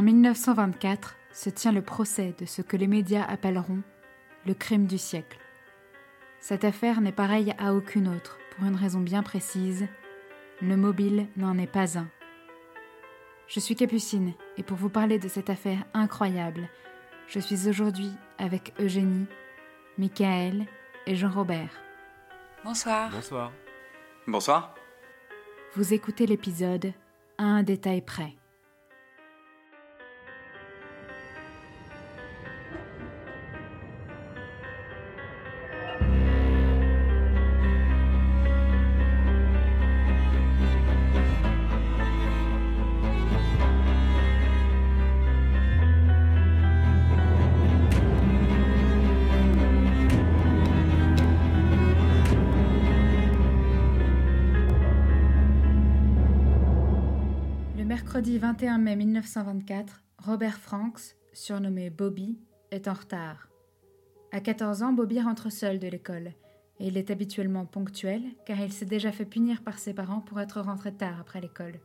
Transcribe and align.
En 0.00 0.02
1924 0.02 1.18
se 1.30 1.50
tient 1.50 1.72
le 1.72 1.82
procès 1.82 2.34
de 2.38 2.46
ce 2.46 2.62
que 2.62 2.78
les 2.78 2.86
médias 2.86 3.22
appelleront 3.22 3.82
le 4.46 4.54
crime 4.54 4.86
du 4.86 4.96
siècle. 4.96 5.38
Cette 6.40 6.64
affaire 6.64 7.02
n'est 7.02 7.12
pareille 7.12 7.54
à 7.58 7.74
aucune 7.74 8.08
autre, 8.08 8.38
pour 8.56 8.64
une 8.64 8.76
raison 8.76 9.00
bien 9.00 9.22
précise, 9.22 9.88
le 10.62 10.78
mobile 10.78 11.26
n'en 11.36 11.58
est 11.58 11.66
pas 11.66 11.98
un. 11.98 12.08
Je 13.46 13.60
suis 13.60 13.76
Capucine, 13.76 14.32
et 14.56 14.62
pour 14.62 14.78
vous 14.78 14.88
parler 14.88 15.18
de 15.18 15.28
cette 15.28 15.50
affaire 15.50 15.84
incroyable, 15.92 16.70
je 17.26 17.38
suis 17.38 17.68
aujourd'hui 17.68 18.10
avec 18.38 18.72
Eugénie, 18.80 19.26
Michael 19.98 20.64
et 21.06 21.14
Jean-Robert. 21.14 21.78
Bonsoir. 22.64 23.10
Bonsoir. 23.10 23.52
Bonsoir. 24.26 24.74
Vous 25.74 25.92
écoutez 25.92 26.24
l'épisode 26.24 26.94
à 27.36 27.44
un 27.44 27.62
détail 27.62 28.00
près. 28.00 28.39
21 58.60 58.76
mai 58.76 58.94
1924, 58.94 60.02
Robert 60.18 60.58
Franks, 60.58 61.16
surnommé 61.32 61.88
Bobby, 61.88 62.38
est 62.70 62.88
en 62.88 62.92
retard. 62.92 63.48
À 64.32 64.40
14 64.40 64.82
ans, 64.82 64.92
Bobby 64.92 65.18
rentre 65.18 65.50
seul 65.50 65.78
de 65.78 65.88
l'école, 65.88 66.34
et 66.78 66.88
il 66.88 66.98
est 66.98 67.10
habituellement 67.10 67.64
ponctuel 67.64 68.20
car 68.44 68.60
il 68.60 68.70
s'est 68.70 68.84
déjà 68.84 69.12
fait 69.12 69.24
punir 69.24 69.62
par 69.62 69.78
ses 69.78 69.94
parents 69.94 70.20
pour 70.20 70.42
être 70.42 70.60
rentré 70.60 70.92
tard 70.92 71.18
après 71.18 71.40
l'école. 71.40 71.80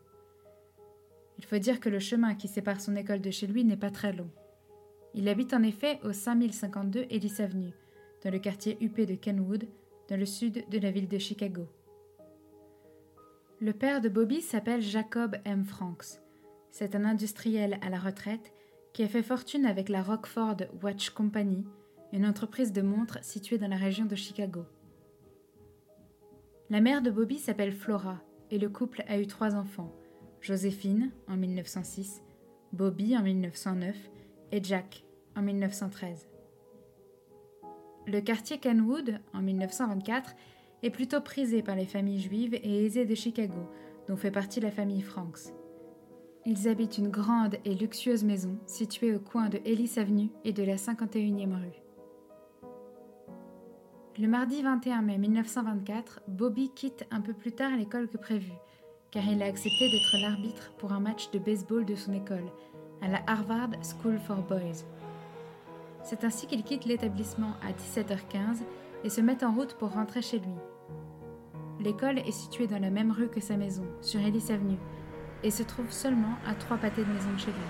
Il 1.38 1.46
faut 1.46 1.60
dire 1.60 1.80
que 1.80 1.88
le 1.88 2.00
chemin 2.00 2.36
qui 2.36 2.50
sépare 2.50 2.82
son 2.82 2.98
école 2.98 3.22
de 3.22 3.32
chez 3.32 3.48
lui 3.48 3.64
n'est 3.64 3.78
pas 3.78 3.90
très 3.90 4.12
long. 4.12 4.30
Il 5.14 5.30
habite 5.30 5.54
en 5.54 5.64
effet 5.64 6.02
au 6.04 6.12
5052 6.12 7.06
Ellis 7.10 7.36
Avenue, 7.40 7.72
dans 8.22 8.32
le 8.32 8.40
quartier 8.40 8.76
huppé 8.84 9.06
de 9.06 9.16
Kenwood, 9.16 9.66
dans 10.10 10.20
le 10.20 10.26
sud 10.26 10.66
de 10.70 10.80
la 10.80 10.92
ville 10.92 11.08
de 11.08 11.20
Chicago. 11.20 11.70
Le 13.62 13.72
père 13.72 14.02
de 14.02 14.10
Bobby 14.10 14.42
s'appelle 14.42 14.82
Jacob 14.82 15.38
M. 15.46 15.64
Franks. 15.64 16.20
C'est 16.78 16.94
un 16.94 17.06
industriel 17.06 17.80
à 17.82 17.90
la 17.90 17.98
retraite 17.98 18.52
qui 18.92 19.02
a 19.04 19.08
fait 19.08 19.24
fortune 19.24 19.66
avec 19.66 19.88
la 19.88 20.04
Rockford 20.04 20.58
Watch 20.84 21.10
Company, 21.12 21.64
une 22.12 22.26
entreprise 22.26 22.74
de 22.74 22.82
montres 22.82 23.24
située 23.24 23.58
dans 23.58 23.70
la 23.70 23.78
région 23.78 24.04
de 24.04 24.16
Chicago. 24.16 24.66
La 26.70 26.82
mère 26.82 27.02
de 27.02 27.12
Bobby 27.12 27.38
s'appelle 27.38 27.72
Flora 27.72 28.22
et 28.52 28.58
le 28.60 28.68
couple 28.68 29.06
a 29.08 29.18
eu 29.18 29.26
trois 29.26 29.56
enfants 29.56 29.96
Joséphine 30.42 31.14
en 31.30 31.38
1906, 31.38 32.22
Bobby 32.74 33.16
en 33.16 33.22
1909 33.22 33.96
et 34.52 34.62
Jack 34.62 35.06
en 35.38 35.44
1913. 35.44 36.28
Le 38.06 38.20
quartier 38.20 38.58
Kenwood 38.58 39.22
en 39.34 39.42
1924 39.42 40.36
est 40.84 40.90
plutôt 40.90 41.22
prisé 41.22 41.64
par 41.64 41.78
les 41.78 41.86
familles 41.86 42.20
juives 42.20 42.56
et 42.56 42.86
aisées 42.86 43.06
de 43.06 43.16
Chicago, 43.16 43.72
dont 44.10 44.18
fait 44.18 44.30
partie 44.30 44.60
la 44.60 44.72
famille 44.72 45.04
Franks. 45.04 45.54
Ils 46.48 46.68
habitent 46.68 47.00
une 47.00 47.10
grande 47.10 47.58
et 47.66 47.74
luxueuse 47.74 48.24
maison 48.24 48.56
située 48.68 49.16
au 49.16 49.20
coin 49.20 49.50
de 49.50 49.60
Ellis 49.66 49.94
Avenue 49.98 50.30
et 50.44 50.54
de 50.54 50.62
la 50.62 50.76
51e 50.76 51.56
rue. 51.56 51.82
Le 54.20 54.28
mardi 54.28 54.62
21 54.62 55.02
mai 55.02 55.18
1924, 55.18 56.22
Bobby 56.28 56.70
quitte 56.70 57.08
un 57.10 57.22
peu 57.22 57.34
plus 57.34 57.52
tard 57.52 57.76
l'école 57.76 58.08
que 58.08 58.18
prévu, 58.18 58.52
car 59.10 59.26
il 59.26 59.42
a 59.42 59.48
accepté 59.48 59.90
d'être 59.90 60.22
l'arbitre 60.22 60.72
pour 60.78 60.94
un 60.94 61.00
match 61.00 61.32
de 61.32 61.40
baseball 61.40 61.84
de 61.84 61.96
son 61.96 62.14
école, 62.14 62.52
à 63.02 63.08
la 63.08 63.24
Harvard 63.26 63.72
School 63.82 64.20
for 64.20 64.44
Boys. 64.44 64.86
C'est 66.04 66.24
ainsi 66.24 66.46
qu'il 66.46 66.64
quitte 66.64 66.86
l'établissement 66.86 67.54
à 67.68 67.72
17h15 67.72 68.60
et 69.04 69.10
se 69.10 69.20
met 69.20 69.44
en 69.44 69.52
route 69.52 69.74
pour 69.80 69.94
rentrer 69.94 70.22
chez 70.22 70.38
lui. 70.38 70.56
L'école 71.80 72.20
est 72.20 72.32
située 72.32 72.68
dans 72.68 72.80
la 72.80 72.92
même 72.92 73.12
rue 73.12 73.30
que 73.30 73.42
sa 73.42 73.58
maison, 73.58 73.86
sur 74.02 74.20
Ellis 74.20 74.52
Avenue, 74.52 74.78
et 75.46 75.52
se 75.52 75.62
trouve 75.62 75.92
seulement 75.92 76.36
à 76.48 76.56
trois 76.56 76.78
pâtés 76.78 77.04
de 77.04 77.14
maison 77.14 77.32
de 77.32 77.38
chez 77.38 77.52
lui. 77.52 77.68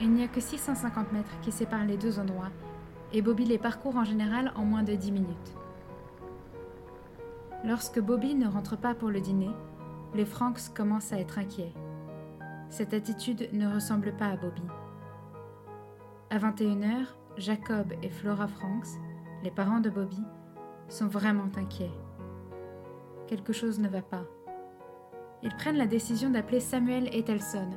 Il 0.00 0.10
n'y 0.10 0.24
a 0.24 0.28
que 0.28 0.40
650 0.40 1.12
mètres 1.12 1.40
qui 1.40 1.52
séparent 1.52 1.84
les 1.84 1.96
deux 1.96 2.18
endroits, 2.18 2.50
et 3.12 3.22
Bobby 3.22 3.44
les 3.44 3.58
parcourt 3.58 3.96
en 3.96 4.04
général 4.04 4.52
en 4.56 4.64
moins 4.64 4.82
de 4.82 4.94
10 4.94 5.12
minutes. 5.12 5.56
Lorsque 7.64 8.00
Bobby 8.00 8.34
ne 8.34 8.48
rentre 8.48 8.76
pas 8.76 8.92
pour 8.92 9.10
le 9.10 9.20
dîner, 9.20 9.50
les 10.14 10.24
Franks 10.24 10.74
commencent 10.74 11.12
à 11.12 11.20
être 11.20 11.38
inquiets. 11.38 11.72
Cette 12.70 12.92
attitude 12.92 13.48
ne 13.52 13.72
ressemble 13.72 14.12
pas 14.16 14.26
à 14.26 14.36
Bobby. 14.36 14.62
À 16.30 16.38
21h, 16.38 17.06
Jacob 17.36 17.92
et 18.02 18.10
Flora 18.10 18.48
Franks, 18.48 18.98
les 19.44 19.50
parents 19.52 19.80
de 19.80 19.90
Bobby, 19.90 20.22
sont 20.88 21.06
vraiment 21.06 21.48
inquiets. 21.56 21.92
Quelque 23.28 23.52
chose 23.52 23.78
ne 23.78 23.88
va 23.88 24.02
pas. 24.02 24.24
Ils 25.42 25.54
prennent 25.56 25.78
la 25.78 25.86
décision 25.86 26.28
d'appeler 26.28 26.60
Samuel 26.60 27.14
Etelson, 27.14 27.70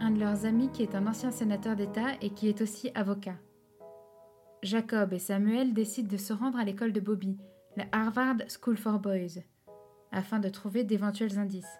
un 0.00 0.10
de 0.10 0.18
leurs 0.18 0.44
amis 0.44 0.70
qui 0.72 0.82
est 0.82 0.96
un 0.96 1.06
ancien 1.06 1.30
sénateur 1.30 1.76
d'État 1.76 2.14
et 2.20 2.30
qui 2.30 2.48
est 2.48 2.60
aussi 2.60 2.90
avocat. 2.94 3.36
Jacob 4.62 5.12
et 5.12 5.20
Samuel 5.20 5.72
décident 5.72 6.10
de 6.10 6.16
se 6.16 6.32
rendre 6.32 6.58
à 6.58 6.64
l'école 6.64 6.92
de 6.92 7.00
Bobby, 7.00 7.38
la 7.76 7.84
Harvard 7.92 8.38
School 8.48 8.76
for 8.76 8.98
Boys, 8.98 9.40
afin 10.10 10.40
de 10.40 10.48
trouver 10.48 10.82
d'éventuels 10.82 11.38
indices. 11.38 11.78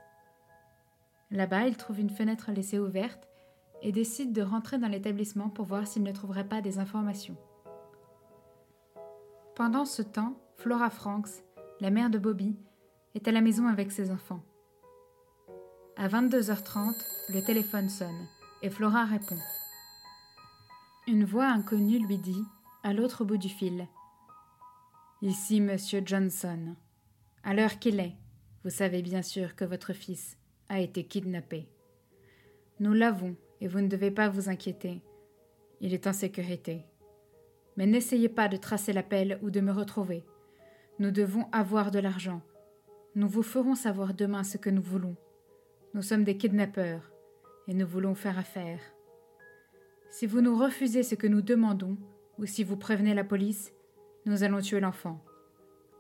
Là-bas, 1.33 1.67
ils 1.67 1.77
trouvent 1.77 2.01
une 2.01 2.11
fenêtre 2.11 2.53
laissée 2.53 2.79
ouverte 2.79 3.29
et 3.83 3.91
décident 3.91 4.33
de 4.33 4.43
rentrer 4.43 4.79
dans 4.79 4.89
l'établissement 4.89 5.49
pour 5.49 5.67
voir 5.67 5.89
s'ils 5.89 6.05
ne 6.05 6.13
trouveraient 6.13 6.49
pas 6.49 6.61
des 6.61 6.79
informations. 6.79 7.37
Pendant 9.57 9.85
ce 9.85 10.03
temps, 10.03 10.39
Flora 10.57 10.89
Franks, 10.89 11.43
la 11.81 11.91
mère 11.91 12.11
de 12.11 12.19
Bobby, 12.19 12.57
est 13.17 13.27
à 13.27 13.33
la 13.33 13.41
maison 13.41 13.67
avec 13.67 13.91
ses 13.91 14.13
enfants. 14.13 14.41
À 16.01 16.07
22h30, 16.07 16.95
le 17.35 17.43
téléphone 17.43 17.89
sonne 17.89 18.29
et 18.63 18.71
Flora 18.71 19.05
répond. 19.05 19.39
Une 21.09 21.25
voix 21.25 21.49
inconnue 21.49 21.99
lui 21.99 22.19
dit, 22.19 22.45
à 22.85 22.93
l'autre 22.93 23.25
bout 23.25 23.37
du 23.37 23.49
fil 23.49 23.85
Ici, 25.23 25.61
monsieur 25.61 26.01
Johnson. 26.07 26.77
À 27.43 27.53
l'heure 27.53 27.81
qu'il 27.81 27.99
est, 27.99 28.15
vous 28.63 28.71
savez 28.71 29.03
bien 29.03 29.23
sûr 29.23 29.57
que 29.57 29.65
votre 29.65 29.93
fils 29.93 30.37
a 30.69 30.79
été 30.79 31.03
kidnappé. 31.03 31.69
Nous 32.79 32.93
l'avons 32.93 33.35
et 33.61 33.67
vous 33.67 33.81
ne 33.81 33.89
devez 33.89 34.13
pas 34.13 34.29
vous 34.29 34.49
inquiéter. 34.49 35.03
Il 35.81 35.93
est 35.95 36.07
en 36.07 36.13
sécurité. 36.13 36.87
Mais 37.77 37.87
n'essayez 37.87 38.29
pas 38.29 38.47
de 38.47 38.57
tracer 38.57 38.93
l'appel 38.93 39.41
ou 39.43 39.51
de 39.51 39.61
me 39.61 39.73
retrouver. 39.73 40.25
Nous 41.01 41.11
devons 41.11 41.49
avoir 41.51 41.91
de 41.91 41.99
l'argent. 41.99 42.41
Nous 43.17 43.29
vous 43.29 43.43
ferons 43.43 43.75
savoir 43.75 44.15
demain 44.15 44.45
ce 44.45 44.59
que 44.59 44.71
nous 44.71 44.83
voulons. 44.83 45.17
Nous 45.99 46.05
sommes 46.05 46.23
des 46.23 46.37
kidnappeurs 46.37 47.11
et 47.67 47.75
nous 47.75 47.85
voulons 47.85 48.15
faire 48.15 48.39
affaire. 48.39 48.79
Si 50.11 50.27
vous 50.27 50.41
nous 50.41 50.57
refusez 50.57 51.03
ce 51.03 51.17
que 51.17 51.27
nous 51.27 51.43
demandons, 51.43 51.97
ou 52.39 52.47
si 52.47 52.63
vous 52.63 52.77
prévenez 52.77 53.15
la 53.15 53.25
police, 53.25 53.73
nous 54.25 54.45
allons 54.45 54.61
tuer 54.61 54.79
l'enfant. 54.79 55.21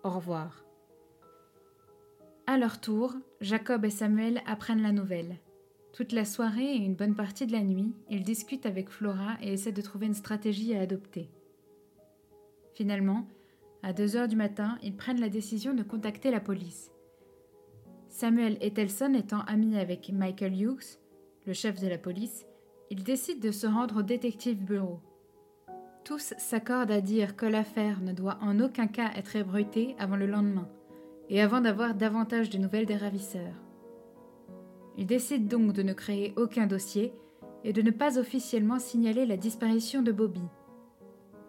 Au 0.04 0.10
revoir. 0.10 0.64
À 2.46 2.58
leur 2.58 2.80
tour, 2.80 3.12
Jacob 3.40 3.84
et 3.84 3.90
Samuel 3.90 4.40
apprennent 4.46 4.82
la 4.82 4.92
nouvelle. 4.92 5.34
Toute 5.92 6.12
la 6.12 6.24
soirée 6.24 6.76
et 6.76 6.78
une 6.78 6.94
bonne 6.94 7.16
partie 7.16 7.48
de 7.48 7.52
la 7.52 7.64
nuit, 7.64 7.92
ils 8.08 8.22
discutent 8.22 8.66
avec 8.66 8.90
Flora 8.90 9.36
et 9.42 9.52
essaient 9.52 9.72
de 9.72 9.82
trouver 9.82 10.06
une 10.06 10.14
stratégie 10.14 10.76
à 10.76 10.80
adopter. 10.82 11.28
Finalement, 12.74 13.26
à 13.82 13.92
2 13.92 14.14
heures 14.14 14.28
du 14.28 14.36
matin, 14.36 14.78
ils 14.80 14.94
prennent 14.94 15.20
la 15.20 15.28
décision 15.28 15.74
de 15.74 15.82
contacter 15.82 16.30
la 16.30 16.38
police. 16.38 16.92
Samuel 18.18 18.58
Etelson 18.60 19.14
étant 19.14 19.42
ami 19.42 19.78
avec 19.78 20.10
Michael 20.10 20.60
Hughes, 20.60 20.98
le 21.46 21.52
chef 21.52 21.80
de 21.80 21.86
la 21.86 21.98
police, 21.98 22.46
ils 22.90 23.04
décident 23.04 23.38
de 23.38 23.52
se 23.52 23.68
rendre 23.68 24.00
au 24.00 24.02
détective 24.02 24.58
bureau. 24.60 24.98
Tous 26.04 26.34
s'accordent 26.36 26.90
à 26.90 27.00
dire 27.00 27.36
que 27.36 27.46
l'affaire 27.46 28.00
ne 28.00 28.12
doit 28.12 28.38
en 28.40 28.58
aucun 28.58 28.88
cas 28.88 29.12
être 29.14 29.36
ébruitée 29.36 29.94
avant 30.00 30.16
le 30.16 30.26
lendemain, 30.26 30.68
et 31.28 31.40
avant 31.40 31.60
d'avoir 31.60 31.94
davantage 31.94 32.50
de 32.50 32.58
nouvelles 32.58 32.86
des 32.86 32.96
ravisseurs. 32.96 33.54
Ils 34.96 35.06
décident 35.06 35.56
donc 35.56 35.72
de 35.72 35.84
ne 35.84 35.92
créer 35.92 36.34
aucun 36.36 36.66
dossier 36.66 37.12
et 37.62 37.72
de 37.72 37.82
ne 37.82 37.92
pas 37.92 38.18
officiellement 38.18 38.80
signaler 38.80 39.26
la 39.26 39.36
disparition 39.36 40.02
de 40.02 40.10
Bobby. 40.10 40.42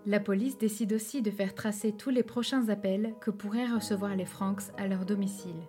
La 0.06 0.19
police 0.19 0.60
décide 0.60 0.94
aussi 0.94 1.24
de 1.24 1.31
faire 1.31 1.56
tracer 1.56 1.94
tous 1.94 2.12
les 2.12 2.21
prochains 2.21 2.69
appels 2.69 3.16
que 3.21 3.31
pourraient 3.31 3.66
recevoir 3.66 4.16
les 4.16 4.25
Franks 4.25 4.69
à 4.77 4.88
leur 4.88 5.04
domicile. 5.04 5.63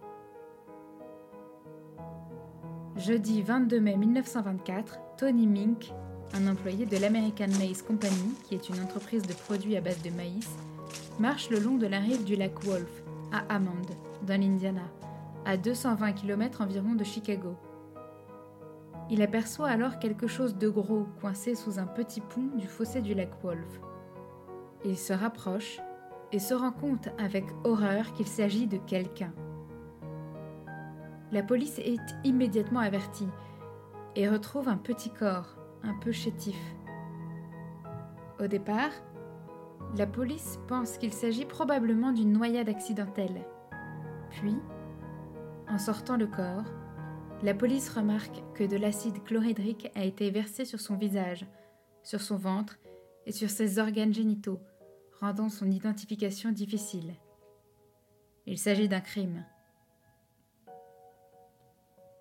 Jeudi 3.00 3.40
22 3.40 3.80
mai 3.80 3.96
1924, 3.96 4.98
Tony 5.16 5.46
Mink, 5.46 5.90
un 6.34 6.46
employé 6.46 6.84
de 6.84 6.98
l'American 6.98 7.46
Maize 7.58 7.80
Company, 7.80 8.34
qui 8.44 8.54
est 8.54 8.68
une 8.68 8.78
entreprise 8.78 9.22
de 9.22 9.32
produits 9.32 9.74
à 9.78 9.80
base 9.80 10.02
de 10.02 10.10
maïs, 10.10 10.50
marche 11.18 11.48
le 11.48 11.60
long 11.60 11.78
de 11.78 11.86
la 11.86 11.98
rive 11.98 12.24
du 12.24 12.36
lac 12.36 12.62
Wolf, 12.62 13.02
à 13.32 13.54
Hammond, 13.54 13.86
dans 14.26 14.38
l'Indiana, 14.38 14.84
à 15.46 15.56
220 15.56 16.12
km 16.12 16.60
environ 16.60 16.92
de 16.92 17.02
Chicago. 17.02 17.56
Il 19.08 19.22
aperçoit 19.22 19.68
alors 19.68 19.98
quelque 19.98 20.26
chose 20.26 20.58
de 20.58 20.68
gros 20.68 21.06
coincé 21.22 21.54
sous 21.54 21.78
un 21.78 21.86
petit 21.86 22.20
pont 22.20 22.50
du 22.58 22.66
fossé 22.66 23.00
du 23.00 23.14
lac 23.14 23.30
Wolf. 23.42 23.80
Il 24.84 24.98
se 24.98 25.14
rapproche 25.14 25.80
et 26.32 26.38
se 26.38 26.52
rend 26.52 26.72
compte 26.72 27.08
avec 27.16 27.46
horreur 27.64 28.12
qu'il 28.12 28.26
s'agit 28.26 28.66
de 28.66 28.76
quelqu'un. 28.76 29.32
La 31.32 31.42
police 31.42 31.78
est 31.78 32.00
immédiatement 32.24 32.80
avertie 32.80 33.28
et 34.16 34.28
retrouve 34.28 34.68
un 34.68 34.76
petit 34.76 35.10
corps, 35.10 35.56
un 35.82 35.94
peu 35.94 36.10
chétif. 36.10 36.58
Au 38.40 38.48
départ, 38.48 38.90
la 39.96 40.06
police 40.06 40.58
pense 40.66 40.98
qu'il 40.98 41.12
s'agit 41.12 41.44
probablement 41.44 42.12
d'une 42.12 42.32
noyade 42.32 42.68
accidentelle. 42.68 43.44
Puis, 44.30 44.56
en 45.68 45.78
sortant 45.78 46.16
le 46.16 46.26
corps, 46.26 46.64
la 47.42 47.54
police 47.54 47.88
remarque 47.88 48.42
que 48.54 48.64
de 48.64 48.76
l'acide 48.76 49.22
chlorhydrique 49.24 49.90
a 49.94 50.04
été 50.04 50.30
versé 50.30 50.64
sur 50.64 50.80
son 50.80 50.96
visage, 50.96 51.46
sur 52.02 52.20
son 52.20 52.36
ventre 52.36 52.78
et 53.26 53.32
sur 53.32 53.50
ses 53.50 53.78
organes 53.78 54.12
génitaux, 54.12 54.60
rendant 55.20 55.48
son 55.48 55.70
identification 55.70 56.50
difficile. 56.50 57.14
Il 58.46 58.58
s'agit 58.58 58.88
d'un 58.88 59.00
crime. 59.00 59.44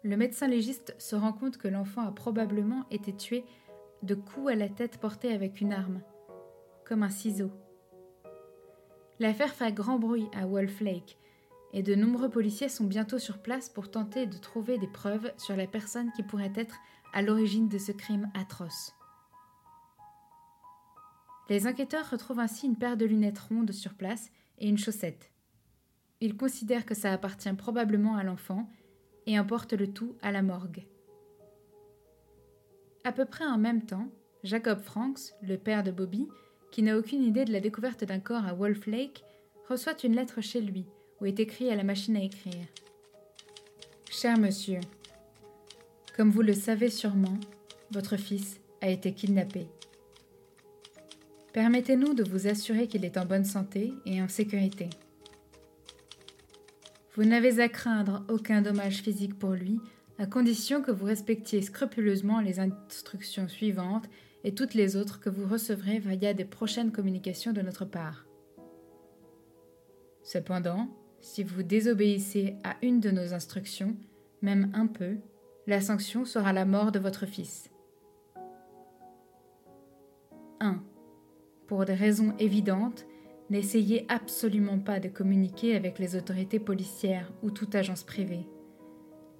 Le 0.03 0.15
médecin 0.15 0.47
légiste 0.47 0.95
se 0.97 1.15
rend 1.15 1.33
compte 1.33 1.57
que 1.57 1.67
l'enfant 1.67 2.07
a 2.07 2.11
probablement 2.11 2.85
été 2.89 3.13
tué 3.13 3.43
de 4.01 4.15
coups 4.15 4.51
à 4.51 4.55
la 4.55 4.69
tête 4.69 4.97
portés 4.97 5.33
avec 5.33 5.59
une 5.59 5.73
arme, 5.73 6.01
comme 6.85 7.03
un 7.03 7.09
ciseau. 7.09 7.51
L'affaire 9.19 9.53
fait 9.53 9.73
grand 9.73 9.99
bruit 9.99 10.29
à 10.33 10.45
Wolf 10.45 10.79
Lake 10.79 11.17
et 11.73 11.83
de 11.83 11.95
nombreux 11.95 12.29
policiers 12.29 12.69
sont 12.69 12.85
bientôt 12.85 13.19
sur 13.19 13.39
place 13.39 13.69
pour 13.69 13.91
tenter 13.91 14.25
de 14.25 14.37
trouver 14.37 14.77
des 14.77 14.87
preuves 14.87 15.31
sur 15.37 15.57
la 15.57 15.67
personne 15.67 16.11
qui 16.13 16.23
pourrait 16.23 16.53
être 16.55 16.77
à 17.13 17.21
l'origine 17.21 17.67
de 17.67 17.77
ce 17.77 17.91
crime 17.91 18.31
atroce. 18.33 18.95
Les 21.49 21.67
enquêteurs 21.67 22.09
retrouvent 22.09 22.39
ainsi 22.39 22.67
une 22.67 22.77
paire 22.77 22.95
de 22.95 23.05
lunettes 23.05 23.39
rondes 23.39 23.71
sur 23.71 23.95
place 23.95 24.31
et 24.59 24.69
une 24.69 24.77
chaussette. 24.77 25.31
Ils 26.21 26.37
considèrent 26.37 26.85
que 26.85 26.95
ça 26.95 27.11
appartient 27.11 27.51
probablement 27.53 28.15
à 28.15 28.23
l'enfant 28.23 28.69
et 29.29 29.39
emportent 29.39 29.73
le 29.73 29.87
tout 29.87 30.15
à 30.23 30.31
la 30.31 30.41
morgue. 30.41 30.83
À 33.03 33.11
peu 33.11 33.25
près 33.25 33.45
en 33.45 33.59
même 33.59 33.83
temps, 33.83 34.09
Jacob 34.43 34.79
Franks, 34.79 35.33
le 35.43 35.55
père 35.55 35.83
de 35.83 35.91
Bobby, 35.91 36.27
qui 36.71 36.81
n'a 36.81 36.97
aucune 36.97 37.23
idée 37.23 37.45
de 37.45 37.53
la 37.53 37.59
découverte 37.59 38.03
d'un 38.03 38.19
corps 38.19 38.45
à 38.45 38.53
Wolf 38.53 38.87
Lake, 38.87 39.23
reçoit 39.67 40.03
une 40.03 40.15
lettre 40.15 40.41
chez 40.41 40.61
lui 40.61 40.87
où 41.21 41.27
est 41.27 41.39
écrit 41.39 41.69
à 41.69 41.75
la 41.75 41.83
machine 41.83 42.17
à 42.17 42.23
écrire 42.23 42.65
Cher 44.09 44.39
monsieur, 44.39 44.79
comme 46.17 46.31
vous 46.31 46.41
le 46.41 46.53
savez 46.53 46.89
sûrement, 46.89 47.37
votre 47.91 48.17
fils 48.17 48.59
a 48.81 48.89
été 48.89 49.13
kidnappé. 49.13 49.67
Permettez-nous 51.53 52.15
de 52.15 52.23
vous 52.23 52.47
assurer 52.47 52.87
qu'il 52.87 53.05
est 53.05 53.17
en 53.17 53.25
bonne 53.25 53.45
santé 53.45 53.93
et 54.05 54.21
en 54.23 54.27
sécurité. 54.27 54.89
Vous 57.19 57.25
n'avez 57.25 57.59
à 57.59 57.67
craindre 57.67 58.23
aucun 58.29 58.61
dommage 58.61 59.01
physique 59.01 59.37
pour 59.37 59.51
lui, 59.51 59.81
à 60.19 60.25
condition 60.25 60.81
que 60.81 60.89
vous 60.89 61.05
respectiez 61.05 61.61
scrupuleusement 61.61 62.39
les 62.39 62.61
instructions 62.61 63.49
suivantes 63.49 64.05
et 64.45 64.55
toutes 64.55 64.73
les 64.73 64.95
autres 64.95 65.19
que 65.19 65.29
vous 65.29 65.45
recevrez 65.45 65.99
via 65.99 66.33
des 66.33 66.45
prochaines 66.45 66.93
communications 66.93 67.51
de 67.51 67.61
notre 67.61 67.83
part. 67.83 68.25
Cependant, 70.23 70.87
si 71.19 71.43
vous 71.43 71.61
désobéissez 71.61 72.55
à 72.63 72.77
une 72.81 73.01
de 73.01 73.11
nos 73.11 73.33
instructions, 73.33 73.97
même 74.41 74.71
un 74.73 74.87
peu, 74.87 75.17
la 75.67 75.81
sanction 75.81 76.23
sera 76.23 76.53
la 76.53 76.63
mort 76.63 76.93
de 76.93 76.99
votre 76.99 77.25
fils. 77.25 77.69
1. 80.61 80.81
Pour 81.67 81.83
des 81.83 81.95
raisons 81.95 82.33
évidentes, 82.39 83.05
n'essayez 83.49 84.05
absolument 84.09 84.79
pas 84.79 84.99
de 84.99 85.07
communiquer 85.07 85.75
avec 85.75 85.99
les 85.99 86.15
autorités 86.15 86.59
policières 86.59 87.31
ou 87.43 87.51
toute 87.51 87.75
agence 87.75 88.03
privée. 88.03 88.47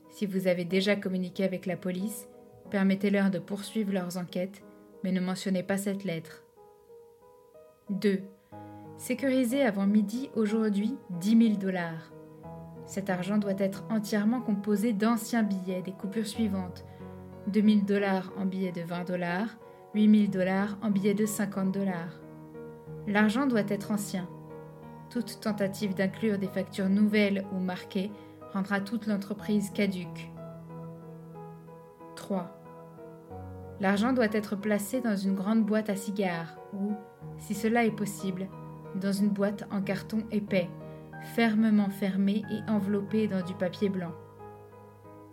Si 0.10 0.26
vous 0.26 0.48
avez 0.48 0.66
déjà 0.66 0.96
communiqué 0.96 1.44
avec 1.44 1.66
la 1.66 1.78
police, 1.78 2.28
permettez-leur 2.72 3.30
de 3.30 3.40
poursuivre 3.40 3.94
leurs 3.94 4.18
enquêtes, 4.18 4.64
mais 5.04 5.12
ne 5.12 5.22
mentionnez 5.22 5.64
pas 5.64 5.78
cette 5.78 6.04
lettre. 6.04 6.44
2. 7.90 8.22
Sécurisez 8.98 9.62
avant 9.62 9.88
midi 9.88 10.30
aujourd'hui 10.36 10.96
10 11.22 11.48
000 11.48 11.58
dollars. 11.58 12.12
Cet 12.86 13.10
argent 13.10 13.38
doit 13.38 13.60
être 13.60 13.86
entièrement 13.90 14.42
composé 14.42 14.94
d'anciens 14.94 15.44
billets 15.44 15.84
des 15.84 15.92
coupures 15.92 16.28
suivantes 16.28 16.86
2 17.48 17.62
000 17.62 17.80
dollars 17.88 18.32
en 18.38 18.46
billets 18.46 18.72
de 18.72 18.82
20 18.82 19.08
dollars, 19.08 19.58
8 19.96 20.20
000 20.28 20.32
dollars 20.32 20.78
en 20.82 20.92
billets 20.92 21.14
de 21.14 21.26
50 21.26 21.72
dollars. 21.72 22.20
L'argent 23.10 23.48
doit 23.48 23.68
être 23.68 23.90
ancien. 23.90 24.30
Toute 25.10 25.40
tentative 25.40 25.96
d'inclure 25.96 26.38
des 26.38 26.48
factures 26.48 26.90
nouvelles 26.90 27.44
ou 27.52 27.60
marquées 27.60 28.12
rendra 28.54 28.82
toute 28.82 29.08
l'entreprise 29.08 29.72
caduque. 29.72 30.30
3. 32.16 32.56
L'argent 33.80 34.14
doit 34.14 34.32
être 34.32 34.56
placé 34.56 35.02
dans 35.02 35.16
une 35.16 35.34
grande 35.34 35.66
boîte 35.66 35.90
à 35.90 35.96
cigares 35.96 36.60
ou, 36.72 36.94
si 37.40 37.56
cela 37.56 37.84
est 37.84 37.96
possible, 37.96 38.48
dans 38.94 39.12
une 39.12 39.30
boîte 39.30 39.68
en 39.72 39.82
carton 39.82 40.24
épais, 40.32 40.70
fermement 41.34 41.90
fermée 41.90 42.44
et 42.52 42.70
enveloppée 42.70 43.28
dans 43.28 43.44
du 43.44 43.56
papier 43.56 43.90
blanc. 43.90 44.14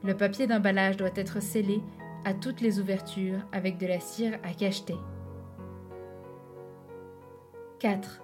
Le 0.02 0.16
papier 0.16 0.46
d'emballage 0.46 0.96
doit 0.96 1.10
être 1.14 1.42
scellé 1.42 1.82
à 2.24 2.32
toutes 2.32 2.62
les 2.62 2.80
ouvertures 2.80 3.46
avec 3.52 3.76
de 3.76 3.86
la 3.86 4.00
cire 4.00 4.38
à 4.44 4.54
cacheter. 4.54 4.96
4. 7.80 8.22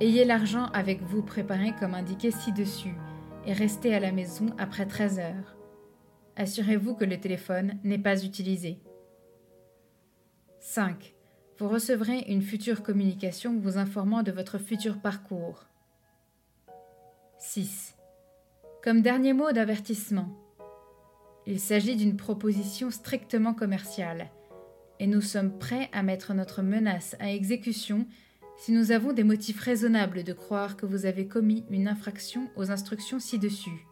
Ayez 0.00 0.24
l'argent 0.24 0.66
avec 0.72 1.02
vous 1.02 1.22
préparé 1.22 1.74
comme 1.78 1.94
indiqué 1.94 2.30
ci-dessus 2.30 2.94
et 3.46 3.52
restez 3.52 3.94
à 3.94 4.00
la 4.00 4.12
maison 4.12 4.46
après 4.58 4.86
13 4.86 5.18
heures. 5.18 5.56
Assurez-vous 6.36 6.94
que 6.94 7.04
le 7.04 7.18
téléphone 7.18 7.78
n'est 7.84 7.98
pas 7.98 8.24
utilisé. 8.24 8.78
5 10.60 11.14
vous 11.58 11.68
recevrez 11.68 12.18
une 12.26 12.42
future 12.42 12.82
communication 12.82 13.56
vous 13.60 13.78
informant 13.78 14.24
de 14.24 14.32
votre 14.32 14.58
futur 14.58 14.98
parcours. 14.98 15.66
6. 17.38 17.94
Comme 18.82 19.02
dernier 19.02 19.32
mot 19.34 19.52
d'avertissement, 19.52 20.36
il 21.46 21.60
s'agit 21.60 21.94
d'une 21.94 22.16
proposition 22.16 22.90
strictement 22.90 23.54
commerciale, 23.54 24.30
et 24.98 25.06
nous 25.06 25.20
sommes 25.20 25.56
prêts 25.58 25.90
à 25.92 26.02
mettre 26.02 26.34
notre 26.34 26.60
menace 26.62 27.14
à 27.20 27.30
exécution 27.30 28.08
si 28.56 28.72
nous 28.72 28.92
avons 28.92 29.12
des 29.12 29.24
motifs 29.24 29.60
raisonnables 29.60 30.24
de 30.24 30.32
croire 30.32 30.76
que 30.76 30.86
vous 30.86 31.06
avez 31.06 31.26
commis 31.26 31.64
une 31.70 31.88
infraction 31.88 32.48
aux 32.56 32.70
instructions 32.70 33.18
ci-dessus. 33.18 33.86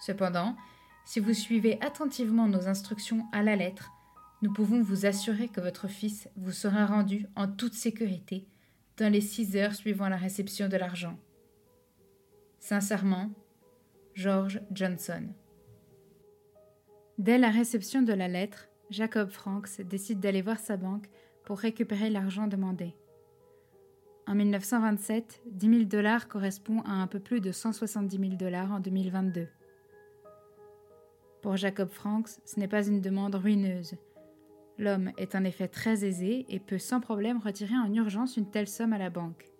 Cependant, 0.00 0.56
si 1.04 1.20
vous 1.20 1.34
suivez 1.34 1.80
attentivement 1.80 2.48
nos 2.48 2.68
instructions 2.68 3.26
à 3.32 3.42
la 3.42 3.56
lettre, 3.56 3.92
nous 4.42 4.52
pouvons 4.52 4.82
vous 4.82 5.06
assurer 5.06 5.48
que 5.48 5.60
votre 5.60 5.88
fils 5.88 6.28
vous 6.36 6.52
sera 6.52 6.86
rendu 6.86 7.26
en 7.36 7.46
toute 7.46 7.74
sécurité 7.74 8.48
dans 8.96 9.12
les 9.12 9.20
six 9.20 9.56
heures 9.56 9.74
suivant 9.74 10.08
la 10.08 10.16
réception 10.16 10.68
de 10.68 10.76
l'argent. 10.76 11.18
Sincèrement, 12.58 13.30
George 14.14 14.60
Johnson. 14.72 15.28
Dès 17.18 17.38
la 17.38 17.50
réception 17.50 18.02
de 18.02 18.12
la 18.12 18.28
lettre, 18.28 18.68
Jacob 18.90 19.30
Franks 19.30 19.80
décide 19.82 20.20
d'aller 20.20 20.42
voir 20.42 20.58
sa 20.58 20.76
banque 20.76 21.08
pour 21.44 21.58
récupérer 21.58 22.10
l'argent 22.10 22.46
demandé. 22.46 22.94
En 24.26 24.34
1927, 24.34 25.42
10 25.46 25.68
000 25.68 25.84
dollars 25.84 26.28
correspond 26.28 26.80
à 26.82 26.92
un 26.92 27.06
peu 27.06 27.20
plus 27.20 27.40
de 27.40 27.52
170 27.52 28.18
000 28.18 28.30
dollars 28.34 28.72
en 28.72 28.80
2022. 28.80 29.48
Pour 31.42 31.56
Jacob 31.56 31.90
Franks, 31.90 32.30
ce 32.44 32.60
n'est 32.60 32.68
pas 32.68 32.86
une 32.86 33.00
demande 33.00 33.34
ruineuse, 33.34 33.96
L'homme 34.78 35.12
est 35.18 35.34
en 35.34 35.44
effet 35.44 35.68
très 35.68 36.04
aisé 36.04 36.46
et 36.48 36.58
peut 36.58 36.78
sans 36.78 37.00
problème 37.00 37.38
retirer 37.38 37.76
en 37.76 37.92
urgence 37.92 38.36
une 38.36 38.50
telle 38.50 38.68
somme 38.68 38.92
à 38.92 38.98
la 38.98 39.10
banque. 39.10 39.50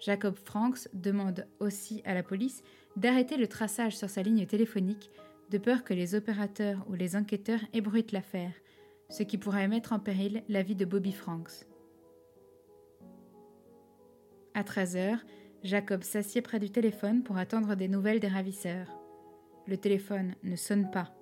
Jacob 0.00 0.34
Franks 0.34 0.88
demande 0.94 1.46
aussi 1.58 2.02
à 2.04 2.14
la 2.14 2.22
police 2.22 2.62
d'arrêter 2.96 3.36
le 3.36 3.46
traçage 3.46 3.96
sur 3.96 4.08
sa 4.08 4.22
ligne 4.22 4.46
téléphonique 4.46 5.10
de 5.50 5.58
peur 5.58 5.84
que 5.84 5.92
les 5.92 6.14
opérateurs 6.14 6.84
ou 6.88 6.94
les 6.94 7.16
enquêteurs 7.16 7.60
ébruitent 7.72 8.12
l'affaire, 8.12 8.54
ce 9.10 9.22
qui 9.22 9.36
pourrait 9.36 9.68
mettre 9.68 9.92
en 9.92 9.98
péril 9.98 10.42
la 10.48 10.62
vie 10.62 10.76
de 10.76 10.84
Bobby 10.84 11.12
Franks. 11.12 11.66
À 14.54 14.64
13 14.64 14.96
heures, 14.96 15.24
Jacob 15.62 16.02
s'assied 16.02 16.42
près 16.42 16.58
du 16.58 16.70
téléphone 16.70 17.22
pour 17.22 17.36
attendre 17.36 17.76
des 17.76 17.88
nouvelles 17.88 18.20
des 18.20 18.28
ravisseurs. 18.28 18.88
Le 19.66 19.76
téléphone 19.76 20.34
ne 20.42 20.56
sonne 20.56 20.90
pas. 20.90 21.14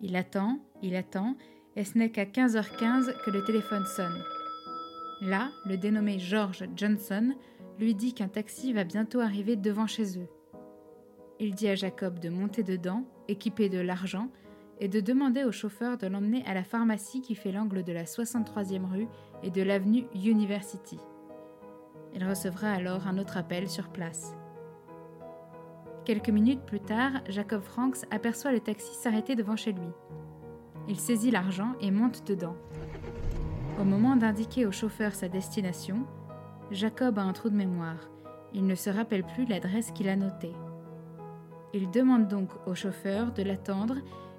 Il 0.00 0.14
attend, 0.14 0.60
il 0.82 0.94
attend, 0.94 1.36
et 1.74 1.84
ce 1.84 1.98
n'est 1.98 2.10
qu'à 2.10 2.24
15h15 2.24 3.22
que 3.24 3.30
le 3.30 3.42
téléphone 3.42 3.84
sonne. 3.84 4.22
Là, 5.22 5.50
le 5.64 5.76
dénommé 5.76 6.18
George 6.18 6.64
Johnson 6.76 7.34
lui 7.78 7.94
dit 7.94 8.14
qu'un 8.14 8.28
taxi 8.28 8.72
va 8.72 8.84
bientôt 8.84 9.20
arriver 9.20 9.56
devant 9.56 9.86
chez 9.86 10.18
eux. 10.18 10.28
Il 11.40 11.54
dit 11.54 11.68
à 11.68 11.74
Jacob 11.74 12.18
de 12.18 12.28
monter 12.28 12.62
dedans, 12.62 13.04
équipé 13.28 13.68
de 13.68 13.80
l'argent, 13.80 14.30
et 14.78 14.88
de 14.88 15.00
demander 15.00 15.42
au 15.42 15.52
chauffeur 15.52 15.96
de 15.96 16.06
l'emmener 16.06 16.44
à 16.46 16.54
la 16.54 16.64
pharmacie 16.64 17.22
qui 17.22 17.34
fait 17.34 17.52
l'angle 17.52 17.82
de 17.82 17.92
la 17.92 18.04
63e 18.04 18.84
rue 18.84 19.08
et 19.42 19.50
de 19.50 19.62
l'avenue 19.62 20.04
University. 20.14 20.98
Il 22.16 22.26
recevra 22.26 22.70
alors 22.70 23.06
un 23.06 23.18
autre 23.18 23.36
appel 23.36 23.68
sur 23.68 23.88
place. 23.90 24.34
Quelques 26.06 26.30
minutes 26.30 26.62
plus 26.62 26.80
tard, 26.80 27.12
Jacob 27.28 27.60
Franks 27.60 28.06
aperçoit 28.10 28.52
le 28.52 28.60
taxi 28.60 28.94
s'arrêter 28.94 29.34
devant 29.34 29.54
chez 29.56 29.72
lui. 29.72 29.88
Il 30.88 30.98
saisit 30.98 31.30
l'argent 31.30 31.74
et 31.82 31.90
monte 31.90 32.26
dedans. 32.26 32.56
Au 33.78 33.84
moment 33.84 34.16
d'indiquer 34.16 34.64
au 34.64 34.72
chauffeur 34.72 35.12
sa 35.12 35.28
destination, 35.28 36.06
Jacob 36.70 37.18
a 37.18 37.22
un 37.22 37.34
trou 37.34 37.50
de 37.50 37.54
mémoire. 37.54 38.08
Il 38.54 38.66
ne 38.66 38.74
se 38.74 38.88
rappelle 38.88 39.24
plus 39.24 39.44
l'adresse 39.44 39.90
qu'il 39.90 40.08
a 40.08 40.16
notée. 40.16 40.54
Il 41.74 41.90
demande 41.90 42.28
donc 42.28 42.48
au 42.66 42.74
chauffeur 42.74 43.32
de 43.32 43.42
l'attendre 43.42 43.96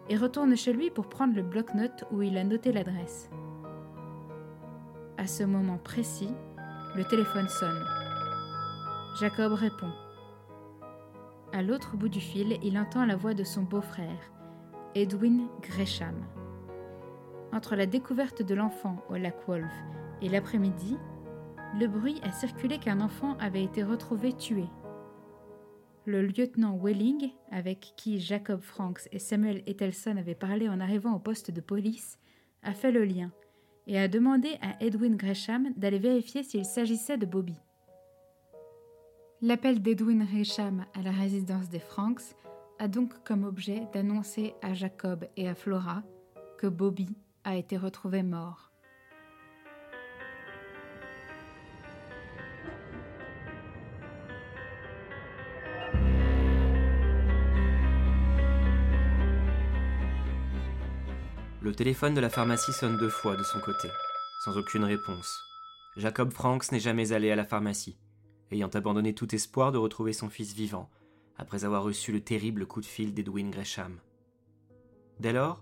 et 0.10 0.17
retourne 0.17 0.57
chez 0.57 0.74
lui 0.74 0.89
pour 0.89 1.10
prendre 1.10 1.36
le 1.36 1.43
bloc-notes 1.43 2.05
où 2.12 2.24
il 2.24 2.39
a 2.39 2.43
noté 2.43 2.72
l'adresse. 2.72 3.29
À 5.19 5.27
ce 5.27 5.43
moment 5.43 5.77
précis, 5.77 6.34
le 6.96 7.03
téléphone 7.03 7.48
sonne. 7.48 7.84
Jacob 9.20 9.53
répond. 9.53 9.91
À 11.53 11.62
l'autre 11.62 11.96
bout 11.96 12.10
du 12.10 12.20
fil, 12.20 12.58
il 12.63 12.77
entend 12.77 13.06
la 13.06 13.15
voix 13.15 13.34
de 13.34 13.44
son 13.44 13.63
beau-frère, 13.63 14.32
Edwin 14.96 15.48
Gresham. 15.62 16.15
Entre 17.53 17.75
la 17.75 17.86
découverte 17.86 18.41
de 18.41 18.56
l'enfant 18.56 18.98
au 19.10 19.15
lac 19.15 19.36
Wolf 19.48 19.72
et 20.22 20.29
l'après-midi, 20.29 20.98
le 21.79 21.88
bruit 21.88 22.20
a 22.24 22.32
circulé 22.32 22.77
qu'un 22.79 23.01
enfant 23.01 23.38
avait 23.39 23.63
été 23.63 23.84
retrouvé 23.84 24.34
tué. 24.34 24.65
Le 26.06 26.22
lieutenant 26.22 26.77
Welling, 26.82 27.32
avec 27.51 27.94
qui 27.98 28.20
Jacob 28.20 28.62
Franks 28.62 29.10
et 29.12 29.20
Samuel 29.20 29.62
Ethelson 29.67 30.17
avaient 30.17 30.36
parlé 30.36 30.70
en 30.70 30.79
arrivant 30.79 31.13
au 31.13 31.20
poste 31.20 31.51
de 31.51 31.62
police, 31.62 32.17
a 32.63 32.74
fait 32.74 32.91
le 32.91 33.03
lien 33.03 33.32
et 33.88 33.98
a 33.98 34.08
demandé 34.08 34.58
à 34.62 34.84
Edwin 34.84 35.15
Gresham 35.15 35.72
d'aller 35.75 36.00
vérifier 36.00 36.44
s'il 36.44 36.65
s'agissait 36.65 37.17
de 37.17 37.25
Bobby. 37.25 37.56
L'appel 39.41 39.82
d'Edwin 39.82 40.25
Gresham 40.25 40.86
à 40.94 41.01
la 41.01 41.12
résidence 41.12 41.70
des 41.70 41.79
Franks 41.79 42.36
a 42.79 42.88
donc 42.88 43.24
comme 43.24 43.44
objet 43.44 43.88
d'annoncer 43.94 44.53
à 44.62 44.74
Jacob 44.74 45.25
et 45.38 45.48
à 45.48 45.56
Flora 45.56 46.03
que 46.58 46.67
Bobby 46.67 47.15
a 47.44 47.56
été 47.56 47.77
retrouvé 47.77 48.24
mort. 48.24 48.66
Le 61.67 61.75
téléphone 61.75 62.13
de 62.13 62.21
la 62.21 62.29
pharmacie 62.29 62.71
sonne 62.71 62.95
deux 62.95 63.09
fois 63.09 63.36
de 63.36 63.43
son 63.43 63.59
côté, 63.59 63.89
sans 64.45 64.57
aucune 64.57 64.86
réponse. 64.86 65.38
Jacob 65.97 66.31
Franks 66.31 66.71
n'est 66.71 66.79
jamais 66.79 67.12
allé 67.12 67.29
à 67.29 67.36
la 67.36 67.43
pharmacie 67.43 67.97
ayant 68.51 68.69
abandonné 68.69 69.13
tout 69.13 69.36
espoir 69.36 69.74
de 69.74 69.77
retrouver 69.77 70.13
son 70.13 70.29
fils 70.29 70.53
vivant, 70.53 70.89
après 71.36 71.65
avoir 71.65 71.83
reçu 71.83 72.13
le 72.13 72.21
terrible 72.21 72.67
coup 72.67 72.79
de 72.79 72.86
fil 72.86 73.13
d'Edwin 73.13 73.50
Gresham. 73.50 74.00
Dès 75.19 75.33
lors, 75.33 75.62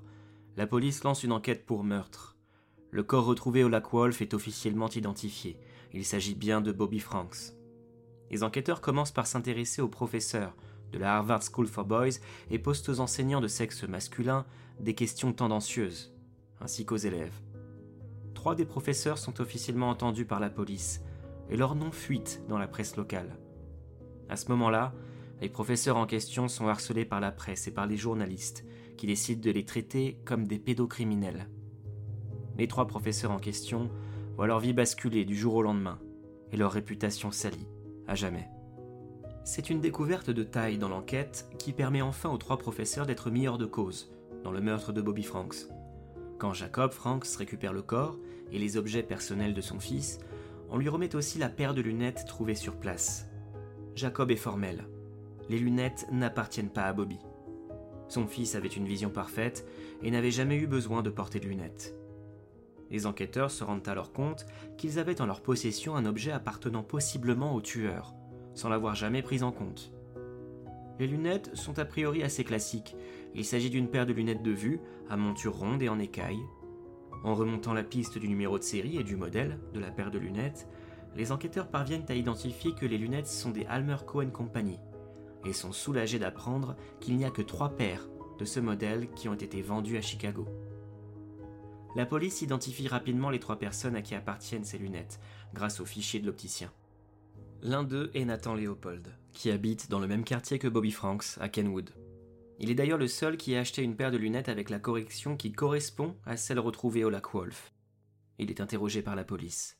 la 0.58 0.68
police 0.68 1.04
lance 1.04 1.24
une 1.24 1.32
enquête 1.32 1.66
pour 1.66 1.84
meurtre. 1.84 2.38
Le 2.92 3.02
corps 3.02 3.26
retrouvé 3.26 3.64
au 3.64 3.68
lac 3.68 3.92
Wolf 3.92 4.22
est 4.22 4.36
officiellement 4.36 4.90
identifié. 4.90 5.58
Il 5.92 6.06
s'agit 6.06 6.36
bien 6.36 6.62
de 6.62 6.72
Bobby 6.72 7.00
Franks. 7.00 7.56
Les 8.30 8.44
enquêteurs 8.44 8.82
commencent 8.82 9.12
par 9.12 9.26
s'intéresser 9.26 9.82
aux 9.82 9.90
professeurs 9.90 10.56
de 10.96 11.00
la 11.00 11.18
Harvard 11.18 11.44
School 11.44 11.68
for 11.68 11.84
Boys 11.84 12.20
et 12.50 12.58
posent 12.58 12.88
aux 12.90 13.02
enseignants 13.02 13.42
de 13.42 13.48
sexe 13.48 13.84
masculin 13.84 14.46
des 14.80 14.96
questions 14.96 15.34
tendancieuses, 15.34 16.16
ainsi 16.62 16.86
qu'aux 16.86 16.96
élèves. 16.96 17.42
Trois 18.34 18.56
des 18.56 18.66
professeurs 18.66 19.18
sont 19.18 19.42
officiellement 19.42 19.90
entendus 19.90 20.26
par 20.26 20.40
la 20.40 20.50
police, 20.50 21.02
et 21.50 21.58
leur 21.58 21.76
nom 21.76 21.92
fuite 21.92 22.42
dans 22.48 22.58
la 22.58 22.68
presse 22.68 22.96
locale. 22.96 23.38
À 24.30 24.38
ce 24.38 24.50
moment-là, 24.50 24.94
les 25.42 25.50
professeurs 25.50 25.98
en 25.98 26.06
question 26.06 26.48
sont 26.48 26.68
harcelés 26.68 27.06
par 27.06 27.20
la 27.20 27.32
presse 27.32 27.68
et 27.68 27.74
par 27.74 27.88
les 27.88 27.98
journalistes, 27.98 28.66
qui 28.98 29.06
décident 29.06 29.42
de 29.42 29.52
les 29.52 29.66
traiter 29.66 30.18
comme 30.24 30.48
des 30.48 30.60
pédocriminels. 30.60 31.50
Les 32.58 32.68
trois 32.68 32.88
professeurs 32.88 33.32
en 33.32 33.40
question 33.40 33.92
voient 34.36 34.48
leur 34.48 34.60
vie 34.60 34.74
basculer 34.74 35.26
du 35.26 35.36
jour 35.36 35.56
au 35.56 35.62
lendemain, 35.62 36.00
et 36.52 36.58
leur 36.58 36.72
réputation 36.72 37.32
salie, 37.32 37.68
à 38.08 38.16
jamais. 38.16 38.50
C'est 39.48 39.70
une 39.70 39.80
découverte 39.80 40.32
de 40.32 40.42
taille 40.42 40.80
dans 40.80 40.90
l'enquête 40.90 41.48
qui 41.60 41.72
permet 41.72 42.02
enfin 42.02 42.32
aux 42.32 42.38
trois 42.40 42.58
professeurs 42.58 43.06
d'être 43.06 43.30
mis 43.30 43.48
hors 43.48 43.60
de 43.60 43.68
cause 43.68 44.12
dans 44.44 44.50
le 44.50 44.60
meurtre 44.60 44.92
de 44.92 45.04
Bobby 45.04 45.22
Franks. 45.22 45.68
Quand 46.40 46.54
Jacob 46.54 46.92
Franks 46.92 47.28
récupère 47.38 47.72
le 47.72 47.84
corps 47.84 48.18
et 48.52 48.58
les 48.58 48.76
objets 48.76 49.04
personnels 49.04 49.54
de 49.54 49.62
son 49.62 49.80
fils, 49.80 50.18
on 50.72 50.80
lui 50.80 50.90
remet 50.90 51.16
aussi 51.16 51.38
la 51.38 51.48
paire 51.48 51.76
de 51.76 51.82
lunettes 51.82 52.26
trouvée 52.26 52.56
sur 52.56 52.76
place. 52.76 53.30
Jacob 53.94 54.32
est 54.32 54.36
formel. 54.36 54.88
Les 55.48 55.60
lunettes 55.60 56.08
n'appartiennent 56.12 56.72
pas 56.72 56.86
à 56.86 56.94
Bobby. 56.94 57.20
Son 58.08 58.26
fils 58.26 58.56
avait 58.56 58.68
une 58.68 58.88
vision 58.88 59.12
parfaite 59.12 59.68
et 60.02 60.10
n'avait 60.10 60.32
jamais 60.32 60.58
eu 60.58 60.66
besoin 60.66 61.04
de 61.04 61.12
porter 61.12 61.40
de 61.40 61.48
lunettes. 61.48 61.94
Les 62.90 63.06
enquêteurs 63.06 63.52
se 63.52 63.64
rendent 63.64 63.88
alors 63.88 64.12
compte 64.12 64.48
qu'ils 64.76 64.98
avaient 64.98 65.22
en 65.22 65.28
leur 65.28 65.42
possession 65.42 65.96
un 65.96 66.08
objet 66.08 66.32
appartenant 66.32 66.84
possiblement 66.84 67.54
au 67.54 67.62
tueur, 67.62 68.16
sans 68.56 68.70
l'avoir 68.70 68.96
jamais 68.96 69.22
pris 69.22 69.44
en 69.44 69.52
compte. 69.52 69.92
Les 70.98 71.08
lunettes 71.08 71.56
sont 71.56 71.78
a 71.78 71.86
priori 71.86 72.24
assez 72.24 72.44
classiques. 72.44 72.96
Il 73.36 73.46
s'agit 73.46 73.70
d'une 73.70 73.90
paire 73.90 74.06
de 74.06 74.14
lunettes 74.14 74.44
de 74.44 74.52
vue, 74.52 74.80
à 75.10 75.18
monture 75.18 75.56
ronde 75.56 75.84
et 75.84 75.90
en 75.90 76.00
écaille, 76.00 76.40
en 77.26 77.34
remontant 77.34 77.74
la 77.74 77.84
piste 77.84 78.20
du 78.20 78.28
numéro 78.28 78.60
de 78.60 78.64
série 78.64 78.98
et 78.98 79.04
du 79.04 79.16
modèle 79.16 79.60
de 79.74 79.80
la 79.80 79.90
paire 79.90 80.12
de 80.12 80.20
lunettes, 80.20 80.68
les 81.16 81.32
enquêteurs 81.32 81.70
parviennent 81.70 82.06
à 82.08 82.14
identifier 82.14 82.76
que 82.76 82.86
les 82.86 83.00
lunettes 83.00 83.26
sont 83.26 83.50
des 83.50 83.66
Almer 83.66 83.98
Cohen 84.06 84.30
Company 84.30 84.78
et 85.44 85.52
sont 85.52 85.72
soulagés 85.72 86.20
d'apprendre 86.20 86.76
qu'il 87.00 87.18
n'y 87.18 87.26
a 87.26 87.32
que 87.32 87.42
trois 87.42 87.70
paires 87.70 88.08
de 88.38 88.46
ce 88.46 88.60
modèle 88.60 89.10
qui 89.16 89.28
ont 89.28 89.34
été 89.34 89.64
vendues 89.64 89.98
à 89.98 90.02
Chicago. 90.02 90.48
La 91.96 92.06
police 92.06 92.44
identifie 92.44 92.88
rapidement 92.88 93.32
les 93.32 93.40
trois 93.40 93.58
personnes 93.58 93.96
à 93.96 94.04
qui 94.04 94.14
appartiennent 94.14 94.64
ces 94.64 94.78
lunettes 94.78 95.20
grâce 95.54 95.80
au 95.80 95.86
fichier 95.86 96.20
de 96.20 96.28
l'opticien. 96.28 96.72
L'un 97.62 97.84
d'eux 97.84 98.12
est 98.14 98.26
Nathan 98.26 98.54
Leopold, 98.54 99.08
qui 99.34 99.50
habite 99.50 99.90
dans 99.90 100.00
le 100.00 100.08
même 100.08 100.24
quartier 100.24 100.60
que 100.60 100.68
Bobby 100.68 100.92
Franks, 100.92 101.38
à 101.40 101.50
Kenwood. 101.50 101.92
Il 102.60 102.70
est 102.70 102.76
d'ailleurs 102.76 102.98
le 102.98 103.08
seul 103.08 103.38
qui 103.38 103.54
ait 103.54 103.58
acheté 103.58 103.82
une 103.82 103.96
paire 103.96 104.12
de 104.12 104.18
lunettes 104.18 104.50
avec 104.50 104.70
la 104.70 104.80
correction 104.80 105.36
qui 105.36 105.52
correspond 105.52 106.16
à 106.26 106.38
celle 106.38 106.60
retrouvée 106.60 107.04
au 107.04 107.10
lac 107.10 107.34
Wolf. 107.34 107.74
Il 108.38 108.50
est 108.50 108.62
interrogé 108.62 109.02
par 109.02 109.16
la 109.16 109.24
police. 109.24 109.78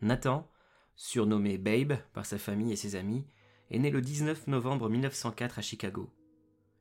Nathan, 0.00 0.50
surnommé 0.96 1.58
Babe 1.58 1.94
par 2.12 2.26
sa 2.26 2.38
famille 2.38 2.72
et 2.72 2.76
ses 2.76 2.96
amis, 2.96 3.26
est 3.70 3.78
né 3.78 3.90
le 3.90 4.00
19 4.00 4.46
novembre 4.46 4.88
1904 4.88 5.58
à 5.58 5.62
Chicago. 5.62 6.10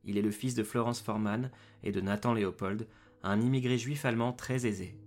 Il 0.04 0.18
est 0.18 0.22
le 0.22 0.32
fils 0.32 0.54
de 0.56 0.64
Florence 0.64 1.02
Forman 1.02 1.50
et 1.82 1.92
de 1.92 2.02
Nathan 2.02 2.34
Leopold, 2.34 2.88
un 3.24 3.40
immigré 3.42 3.78
juif 3.78 4.06
allemand 4.06 4.34
très 4.34 4.66
aisé. 4.66 4.98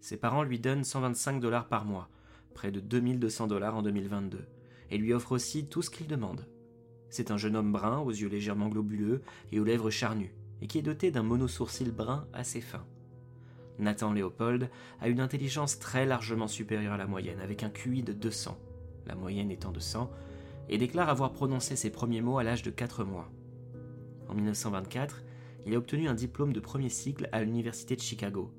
Ses 0.00 0.16
parents 0.16 0.42
lui 0.42 0.58
donnent 0.58 0.84
125 0.84 1.40
dollars 1.40 1.68
par 1.68 1.84
mois, 1.84 2.10
près 2.54 2.70
de 2.70 2.80
2200 2.80 3.48
dollars 3.48 3.76
en 3.76 3.82
2022, 3.82 4.46
et 4.90 4.98
lui 4.98 5.12
offrent 5.12 5.32
aussi 5.32 5.66
tout 5.66 5.82
ce 5.82 5.90
qu'il 5.90 6.06
demande. 6.06 6.46
C'est 7.10 7.30
un 7.30 7.36
jeune 7.36 7.56
homme 7.56 7.72
brun 7.72 7.98
aux 7.98 8.10
yeux 8.10 8.28
légèrement 8.28 8.68
globuleux 8.68 9.22
et 9.52 9.60
aux 9.60 9.64
lèvres 9.64 9.90
charnues, 9.90 10.34
et 10.62 10.66
qui 10.66 10.78
est 10.78 10.82
doté 10.82 11.10
d'un 11.10 11.22
monosourcil 11.22 11.90
brun 11.92 12.26
assez 12.32 12.60
fin. 12.60 12.84
Nathan 13.78 14.12
Léopold 14.12 14.70
a 15.00 15.08
une 15.08 15.20
intelligence 15.20 15.78
très 15.78 16.06
largement 16.06 16.48
supérieure 16.48 16.94
à 16.94 16.98
la 16.98 17.06
moyenne, 17.06 17.40
avec 17.40 17.62
un 17.62 17.70
QI 17.70 18.02
de 18.02 18.12
200, 18.12 18.56
la 19.06 19.14
moyenne 19.14 19.50
étant 19.50 19.72
de 19.72 19.80
100, 19.80 20.10
et 20.68 20.78
déclare 20.78 21.08
avoir 21.08 21.32
prononcé 21.32 21.76
ses 21.76 21.90
premiers 21.90 22.22
mots 22.22 22.38
à 22.38 22.44
l'âge 22.44 22.62
de 22.62 22.70
4 22.70 23.04
mois. 23.04 23.30
En 24.28 24.34
1924, 24.34 25.22
il 25.66 25.74
a 25.74 25.78
obtenu 25.78 26.08
un 26.08 26.14
diplôme 26.14 26.52
de 26.52 26.60
premier 26.60 26.88
cycle 26.88 27.28
à 27.32 27.42
l'Université 27.42 27.96
de 27.96 28.00
Chicago, 28.00 28.50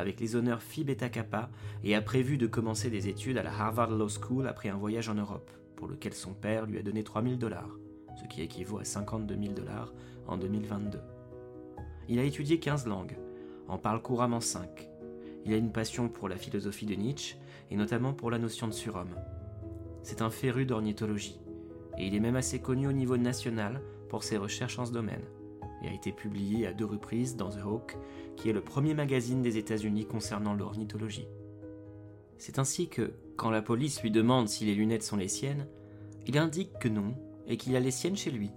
avec 0.00 0.20
les 0.20 0.36
honneurs 0.36 0.62
Phi 0.62 0.84
Beta 0.84 1.08
Kappa, 1.08 1.50
et 1.84 1.94
a 1.94 2.02
prévu 2.02 2.36
de 2.36 2.46
commencer 2.46 2.90
des 2.90 3.08
études 3.08 3.38
à 3.38 3.42
la 3.42 3.52
Harvard 3.52 3.90
Law 3.90 4.08
School 4.08 4.48
après 4.48 4.68
un 4.68 4.76
voyage 4.76 5.08
en 5.08 5.14
Europe, 5.14 5.50
pour 5.76 5.88
lequel 5.88 6.14
son 6.14 6.34
père 6.34 6.66
lui 6.66 6.78
a 6.78 6.82
donné 6.82 7.04
3000 7.04 7.38
dollars 7.38 7.78
ce 8.20 8.26
qui 8.26 8.42
équivaut 8.42 8.78
à 8.78 8.84
52 8.84 9.36
000 9.36 9.54
dollars 9.54 9.92
en 10.26 10.36
2022. 10.36 11.00
Il 12.08 12.18
a 12.18 12.24
étudié 12.24 12.58
15 12.58 12.86
langues, 12.86 13.16
en 13.68 13.78
parle 13.78 14.02
couramment 14.02 14.40
5. 14.40 14.88
Il 15.44 15.52
a 15.52 15.56
une 15.56 15.72
passion 15.72 16.08
pour 16.08 16.28
la 16.28 16.36
philosophie 16.36 16.86
de 16.86 16.94
Nietzsche 16.94 17.36
et 17.70 17.76
notamment 17.76 18.12
pour 18.12 18.30
la 18.30 18.38
notion 18.38 18.66
de 18.66 18.72
surhomme. 18.72 19.14
C'est 20.02 20.22
un 20.22 20.30
féru 20.30 20.66
d'ornithologie, 20.66 21.40
et 21.98 22.06
il 22.06 22.14
est 22.14 22.20
même 22.20 22.36
assez 22.36 22.60
connu 22.60 22.88
au 22.88 22.92
niveau 22.92 23.16
national 23.16 23.80
pour 24.08 24.24
ses 24.24 24.36
recherches 24.36 24.78
en 24.78 24.86
ce 24.86 24.92
domaine 24.92 25.22
et 25.82 25.88
a 25.88 25.92
été 25.92 26.12
publié 26.12 26.66
à 26.66 26.72
deux 26.72 26.84
reprises 26.84 27.36
dans 27.36 27.50
The 27.50 27.60
Hawk, 27.64 27.96
qui 28.36 28.48
est 28.48 28.52
le 28.54 28.60
premier 28.60 28.94
magazine 28.94 29.42
des 29.42 29.56
États-Unis 29.56 30.06
concernant 30.06 30.54
l'ornithologie. 30.54 31.28
C'est 32.38 32.58
ainsi 32.58 32.88
que, 32.88 33.12
quand 33.36 33.50
la 33.50 33.62
police 33.62 34.02
lui 34.02 34.10
demande 34.10 34.48
si 34.48 34.64
les 34.64 34.74
lunettes 34.74 35.02
sont 35.02 35.16
les 35.16 35.28
siennes, 35.28 35.66
il 36.26 36.38
indique 36.38 36.78
que 36.78 36.88
non 36.88 37.14
et 37.46 37.56
qu'il 37.56 37.76
a 37.76 37.80
les 37.80 37.90
siennes 37.90 38.16
chez 38.16 38.30
lui. 38.30 38.50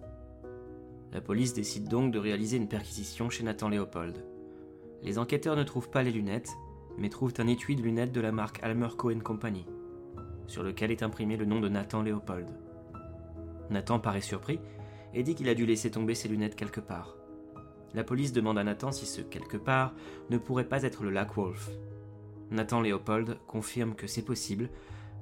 La 1.11 1.21
police 1.21 1.53
décide 1.53 1.87
donc 1.87 2.11
de 2.11 2.19
réaliser 2.19 2.57
une 2.57 2.67
perquisition 2.67 3.29
chez 3.29 3.43
Nathan 3.43 3.69
Leopold. 3.69 4.25
Les 5.03 5.19
enquêteurs 5.19 5.55
ne 5.55 5.63
trouvent 5.63 5.89
pas 5.89 6.01
les 6.01 6.11
lunettes, 6.11 6.51
mais 6.97 7.09
trouvent 7.09 7.33
un 7.37 7.47
étui 7.47 7.75
de 7.75 7.81
lunettes 7.81 8.11
de 8.11 8.21
la 8.21 8.31
marque 8.31 8.63
Almer 8.63 8.89
Cohen 8.97 9.19
Company, 9.19 9.65
sur 10.47 10.63
lequel 10.63 10.91
est 10.91 11.03
imprimé 11.03 11.37
le 11.37 11.45
nom 11.45 11.59
de 11.59 11.69
Nathan 11.69 12.01
Leopold. 12.01 12.47
Nathan 13.69 13.99
paraît 13.99 14.21
surpris 14.21 14.59
et 15.13 15.23
dit 15.23 15.35
qu'il 15.35 15.49
a 15.49 15.55
dû 15.55 15.65
laisser 15.65 15.91
tomber 15.91 16.15
ses 16.15 16.27
lunettes 16.27 16.55
quelque 16.55 16.79
part. 16.79 17.15
La 17.93 18.03
police 18.03 18.33
demande 18.33 18.57
à 18.57 18.63
Nathan 18.63 18.91
si 18.91 19.05
ce 19.05 19.21
quelque 19.21 19.57
part 19.57 19.93
ne 20.29 20.37
pourrait 20.37 20.67
pas 20.67 20.83
être 20.83 21.03
le 21.03 21.11
lac 21.11 21.35
Wolf. 21.35 21.69
Nathan 22.49 22.81
Leopold 22.81 23.37
confirme 23.47 23.95
que 23.95 24.07
c'est 24.07 24.25
possible, 24.25 24.69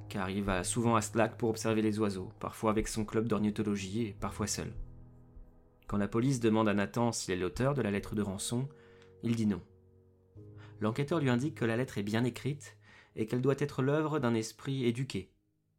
car 0.08 0.30
il 0.30 0.42
va 0.42 0.64
souvent 0.64 0.96
à 0.96 1.02
ce 1.02 1.16
lac 1.16 1.36
pour 1.36 1.50
observer 1.50 1.82
les 1.82 1.98
oiseaux, 1.98 2.30
parfois 2.40 2.70
avec 2.70 2.88
son 2.88 3.04
club 3.04 3.28
d'ornithologie 3.28 4.06
et 4.06 4.16
parfois 4.18 4.46
seul. 4.46 4.72
Quand 5.86 5.98
la 5.98 6.08
police 6.08 6.40
demande 6.40 6.68
à 6.68 6.74
Nathan 6.74 7.12
s'il 7.12 7.34
est 7.34 7.36
l'auteur 7.38 7.74
de 7.74 7.82
la 7.82 7.90
lettre 7.90 8.14
de 8.14 8.22
rançon, 8.22 8.68
il 9.22 9.36
dit 9.36 9.46
non. 9.46 9.60
L'enquêteur 10.80 11.20
lui 11.20 11.30
indique 11.30 11.54
que 11.54 11.64
la 11.64 11.76
lettre 11.76 11.98
est 11.98 12.02
bien 12.02 12.24
écrite 12.24 12.76
et 13.14 13.26
qu'elle 13.26 13.42
doit 13.42 13.54
être 13.58 13.82
l'œuvre 13.82 14.18
d'un 14.18 14.34
esprit 14.34 14.86
éduqué. 14.86 15.30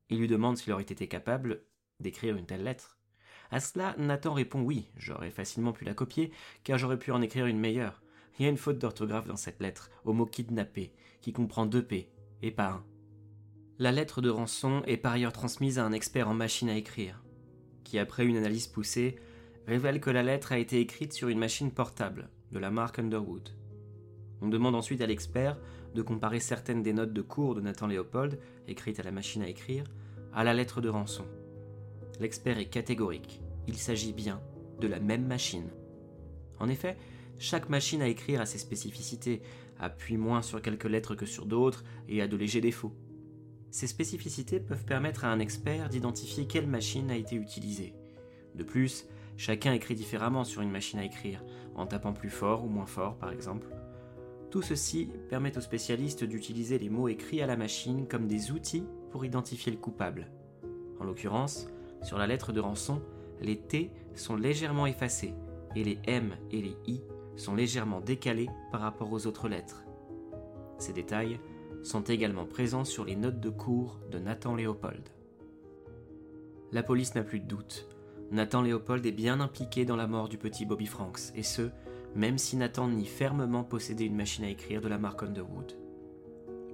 Il 0.09 0.19
lui 0.19 0.27
demande 0.27 0.57
s'il 0.57 0.71
aurait 0.71 0.83
été 0.83 1.07
capable 1.07 1.63
d'écrire 1.99 2.35
une 2.35 2.45
telle 2.45 2.63
lettre. 2.63 2.99
À 3.53 3.59
cela, 3.59 3.93
Nathan 3.99 4.33
répond 4.33 4.63
oui, 4.63 4.89
j'aurais 4.97 5.29
facilement 5.29 5.73
pu 5.73 5.85
la 5.85 5.93
copier, 5.93 6.31
car 6.63 6.79
j'aurais 6.79 6.97
pu 6.97 7.11
en 7.11 7.21
écrire 7.21 7.45
une 7.45 7.59
meilleure. 7.59 8.01
Il 8.39 8.43
y 8.43 8.47
a 8.47 8.49
une 8.49 8.57
faute 8.57 8.79
d'orthographe 8.79 9.27
dans 9.27 9.35
cette 9.35 9.61
lettre, 9.61 9.91
au 10.05 10.13
mot 10.13 10.25
kidnappé, 10.25 10.91
qui 11.21 11.33
comprend 11.33 11.67
deux 11.67 11.83
P, 11.83 12.09
et 12.41 12.49
pas 12.49 12.71
un. 12.71 12.83
La 13.77 13.91
lettre 13.91 14.21
de 14.21 14.31
rançon 14.31 14.81
est 14.87 14.97
par 14.97 15.11
ailleurs 15.11 15.33
transmise 15.33 15.77
à 15.77 15.85
un 15.85 15.91
expert 15.91 16.27
en 16.29 16.33
machine 16.33 16.67
à 16.67 16.75
écrire, 16.75 17.21
qui 17.83 17.99
après 17.99 18.25
une 18.25 18.37
analyse 18.37 18.65
poussée, 18.65 19.17
révèle 19.67 20.01
que 20.01 20.09
la 20.09 20.23
lettre 20.23 20.51
a 20.51 20.57
été 20.57 20.79
écrite 20.79 21.13
sur 21.13 21.27
une 21.27 21.37
machine 21.37 21.69
portable, 21.69 22.29
de 22.51 22.57
la 22.57 22.71
marque 22.71 22.97
Underwood. 22.97 23.49
On 24.41 24.47
demande 24.47 24.73
ensuite 24.73 25.01
à 25.01 25.05
l'expert 25.05 25.59
de 25.93 26.01
comparer 26.01 26.39
certaines 26.39 26.81
des 26.81 26.93
notes 26.93 27.13
de 27.13 27.21
cours 27.21 27.53
de 27.53 27.61
Nathan 27.61 27.85
Léopold, 27.85 28.39
écrites 28.67 28.99
à 28.99 29.03
la 29.03 29.11
machine 29.11 29.43
à 29.43 29.47
écrire, 29.47 29.83
à 30.33 30.43
la 30.43 30.55
lettre 30.55 30.81
de 30.81 30.89
rançon. 30.89 31.25
L'expert 32.19 32.57
est 32.57 32.65
catégorique 32.65 33.42
il 33.67 33.77
s'agit 33.77 34.13
bien 34.13 34.41
de 34.79 34.87
la 34.87 34.99
même 34.99 35.25
machine. 35.25 35.69
En 36.59 36.69
effet, 36.69 36.97
chaque 37.39 37.69
machine 37.69 38.01
à 38.01 38.07
écrire 38.07 38.41
a 38.41 38.45
ses 38.45 38.57
spécificités, 38.57 39.41
appuie 39.79 40.17
moins 40.17 40.41
sur 40.41 40.61
quelques 40.61 40.85
lettres 40.85 41.15
que 41.15 41.25
sur 41.25 41.45
d'autres 41.45 41.83
et 42.07 42.21
a 42.21 42.27
de 42.27 42.37
légers 42.37 42.61
défauts. 42.61 42.95
Ces 43.71 43.87
spécificités 43.87 44.59
peuvent 44.59 44.85
permettre 44.85 45.25
à 45.25 45.29
un 45.29 45.39
expert 45.39 45.89
d'identifier 45.89 46.45
quelle 46.45 46.67
machine 46.67 47.09
a 47.09 47.15
été 47.15 47.35
utilisée. 47.35 47.95
De 48.55 48.63
plus, 48.63 49.07
chacun 49.35 49.73
écrit 49.73 49.95
différemment 49.95 50.43
sur 50.43 50.61
une 50.61 50.69
machine 50.69 50.99
à 50.99 51.05
écrire, 51.05 51.43
en 51.75 51.87
tapant 51.87 52.13
plus 52.13 52.29
fort 52.29 52.63
ou 52.63 52.69
moins 52.69 52.85
fort 52.85 53.17
par 53.17 53.31
exemple. 53.31 53.67
Tout 54.51 54.61
ceci 54.61 55.09
permet 55.29 55.57
aux 55.57 55.61
spécialistes 55.61 56.23
d'utiliser 56.23 56.77
les 56.77 56.89
mots 56.89 57.07
écrits 57.07 57.41
à 57.41 57.47
la 57.47 57.57
machine 57.57 58.07
comme 58.07 58.27
des 58.27 58.51
outils 58.51 58.85
pour 59.09 59.25
identifier 59.25 59.71
le 59.71 59.79
coupable. 59.79 60.29
En 60.99 61.03
l'occurrence, 61.03 61.67
sur 62.03 62.19
la 62.19 62.27
lettre 62.27 62.53
de 62.53 62.59
rançon, 62.59 63.01
les 63.43 63.57
T 63.57 63.91
sont 64.15 64.35
légèrement 64.35 64.87
effacés 64.87 65.33
et 65.75 65.83
les 65.83 65.99
M 66.05 66.35
et 66.51 66.61
les 66.61 66.77
I 66.87 67.01
sont 67.35 67.55
légèrement 67.55 67.99
décalés 67.99 68.49
par 68.71 68.81
rapport 68.81 69.11
aux 69.11 69.27
autres 69.27 69.49
lettres. 69.49 69.83
Ces 70.77 70.93
détails 70.93 71.39
sont 71.83 72.03
également 72.03 72.45
présents 72.45 72.85
sur 72.85 73.05
les 73.05 73.15
notes 73.15 73.39
de 73.39 73.49
cours 73.49 73.99
de 74.11 74.19
Nathan 74.19 74.55
Léopold. 74.55 75.09
La 76.71 76.83
police 76.83 77.15
n'a 77.15 77.23
plus 77.23 77.39
de 77.39 77.45
doute. 77.45 77.87
Nathan 78.31 78.61
Léopold 78.61 79.05
est 79.05 79.11
bien 79.11 79.39
impliqué 79.39 79.85
dans 79.85 79.95
la 79.95 80.07
mort 80.07 80.29
du 80.29 80.37
petit 80.37 80.65
Bobby 80.65 80.87
Franks, 80.87 81.31
et 81.35 81.43
ce, 81.43 81.69
même 82.15 82.37
si 82.37 82.57
Nathan 82.57 82.87
nie 82.87 83.05
fermement 83.05 83.63
posséder 83.63 84.05
une 84.05 84.15
machine 84.15 84.45
à 84.45 84.49
écrire 84.49 84.81
de 84.81 84.87
la 84.87 84.97
marque 84.97 85.23
Underwood. 85.23 85.77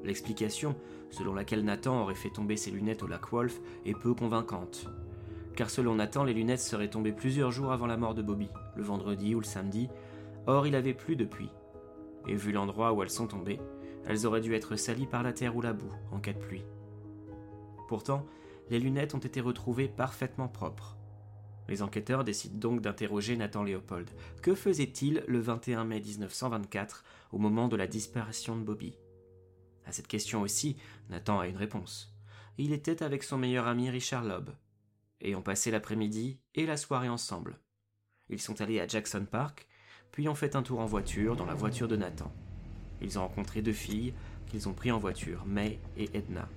L'explication, 0.03 0.75
selon 1.09 1.33
laquelle 1.33 1.65
Nathan 1.65 2.01
aurait 2.01 2.15
fait 2.15 2.29
tomber 2.29 2.55
ses 2.55 2.71
lunettes 2.71 3.03
au 3.03 3.07
lac 3.07 3.29
Wolf, 3.31 3.59
est 3.85 3.93
peu 3.93 4.13
convaincante 4.13 4.89
car 5.59 5.69
selon 5.69 5.95
Nathan, 5.95 6.23
les 6.23 6.33
lunettes 6.33 6.61
seraient 6.61 6.89
tombées 6.89 7.11
plusieurs 7.11 7.51
jours 7.51 7.73
avant 7.73 7.85
la 7.85 7.97
mort 7.97 8.15
de 8.15 8.21
Bobby, 8.21 8.47
le 8.77 8.81
vendredi 8.81 9.35
ou 9.35 9.41
le 9.41 9.45
samedi, 9.45 9.89
or 10.47 10.65
il 10.65 10.73
avait 10.73 10.93
plu 10.93 11.17
depuis. 11.17 11.49
Et 12.29 12.35
vu 12.35 12.53
l'endroit 12.53 12.93
où 12.93 13.03
elles 13.03 13.09
sont 13.09 13.27
tombées, 13.27 13.59
elles 14.05 14.25
auraient 14.25 14.39
dû 14.39 14.55
être 14.55 14.77
salies 14.77 15.05
par 15.05 15.21
la 15.21 15.33
terre 15.33 15.57
ou 15.57 15.61
la 15.61 15.73
boue 15.73 15.91
en 16.13 16.21
cas 16.21 16.31
de 16.31 16.39
pluie. 16.39 16.63
Pourtant, 17.89 18.25
les 18.69 18.79
lunettes 18.79 19.15
ont 19.15 19.19
été 19.19 19.41
retrouvées 19.41 19.89
parfaitement 19.89 20.47
propres. 20.47 20.95
Les 21.67 21.81
enquêteurs 21.81 22.23
décident 22.23 22.57
donc 22.57 22.79
d'interroger 22.79 23.35
Nathan 23.35 23.63
Léopold. 23.63 24.09
Que 24.41 24.55
faisait-il 24.55 25.25
le 25.27 25.39
21 25.41 25.83
mai 25.83 25.99
1924 25.99 27.03
au 27.33 27.37
moment 27.37 27.67
de 27.67 27.75
la 27.75 27.87
disparition 27.87 28.55
de 28.55 28.63
Bobby? 28.63 28.95
À 29.85 29.91
cette 29.91 30.07
question 30.07 30.39
aussi, 30.39 30.77
Nathan 31.09 31.37
a 31.37 31.49
une 31.49 31.57
réponse. 31.57 32.15
Il 32.57 32.71
était 32.71 33.03
avec 33.03 33.23
son 33.23 33.37
meilleur 33.37 33.67
ami 33.67 33.89
Richard 33.89 34.23
Loeb, 34.23 34.51
et 35.21 35.35
ont 35.35 35.41
passé 35.41 35.71
l'après-midi 35.71 36.39
et 36.55 36.65
la 36.65 36.77
soirée 36.77 37.09
ensemble. 37.09 37.59
Ils 38.29 38.41
sont 38.41 38.61
allés 38.61 38.79
à 38.79 38.87
Jackson 38.87 39.25
Park, 39.29 39.67
puis 40.11 40.29
ont 40.29 40.35
fait 40.35 40.55
un 40.55 40.63
tour 40.63 40.79
en 40.79 40.85
voiture 40.85 41.35
dans 41.35 41.45
la 41.45 41.53
voiture 41.53 41.87
de 41.87 41.95
Nathan. 41.95 42.33
Ils 43.01 43.17
ont 43.17 43.23
rencontré 43.23 43.61
deux 43.61 43.73
filles 43.73 44.13
qu'ils 44.47 44.67
ont 44.67 44.73
pris 44.73 44.91
en 44.91 44.99
voiture, 44.99 45.45
May 45.45 45.79
et 45.97 46.09
Edna. 46.13 46.49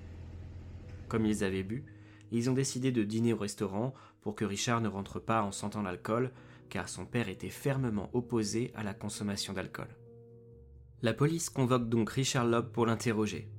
Comme 1.07 1.25
ils 1.25 1.43
avaient 1.43 1.63
bu, 1.63 1.83
ils 2.31 2.49
ont 2.49 2.53
décidé 2.53 2.91
de 2.91 3.03
dîner 3.03 3.33
au 3.33 3.37
restaurant 3.37 3.93
pour 4.21 4.35
que 4.35 4.45
Richard 4.45 4.81
ne 4.81 4.87
rentre 4.87 5.19
pas 5.19 5.43
en 5.43 5.51
sentant 5.51 5.81
l'alcool, 5.81 6.31
car 6.69 6.89
son 6.89 7.05
père 7.05 7.29
était 7.29 7.49
fermement 7.49 8.09
opposé 8.13 8.71
à 8.75 8.83
la 8.83 8.93
consommation 8.93 9.53
d'alcool. 9.53 9.89
La 11.01 11.13
police 11.13 11.49
convoque 11.49 11.89
donc 11.89 12.09
Richard 12.09 12.45
Loeb 12.45 12.71
pour 12.71 12.85
l'interroger. 12.85 13.49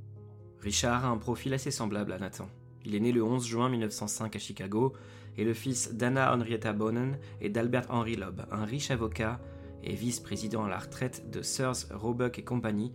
Richard 0.61 1.05
a 1.05 1.09
un 1.09 1.19
profil 1.19 1.53
assez 1.53 1.71
semblable 1.71 2.13
à 2.13 2.19
Nathan. 2.19 2.49
Il 2.85 2.95
est 2.95 3.01
né 3.01 3.13
le 3.13 3.23
11 3.23 3.47
juin 3.47 3.69
1905 3.69 4.37
à 4.37 4.39
Chicago 4.39 4.93
et 5.37 5.45
le 5.45 5.55
fils 5.55 5.95
d'Anna 5.95 6.35
Henrietta 6.35 6.73
Bonnen 6.73 7.19
et 7.41 7.49
d'Albert 7.49 7.87
Henry 7.89 8.17
Loeb, 8.17 8.43
un 8.51 8.65
riche 8.65 8.91
avocat 8.91 9.41
et 9.83 9.95
vice-président 9.95 10.65
à 10.65 10.69
la 10.69 10.79
retraite 10.79 11.31
de 11.31 11.43
Sears, 11.43 11.87
Roebuck 11.91 12.39
et 12.39 12.45
compagnie, 12.45 12.93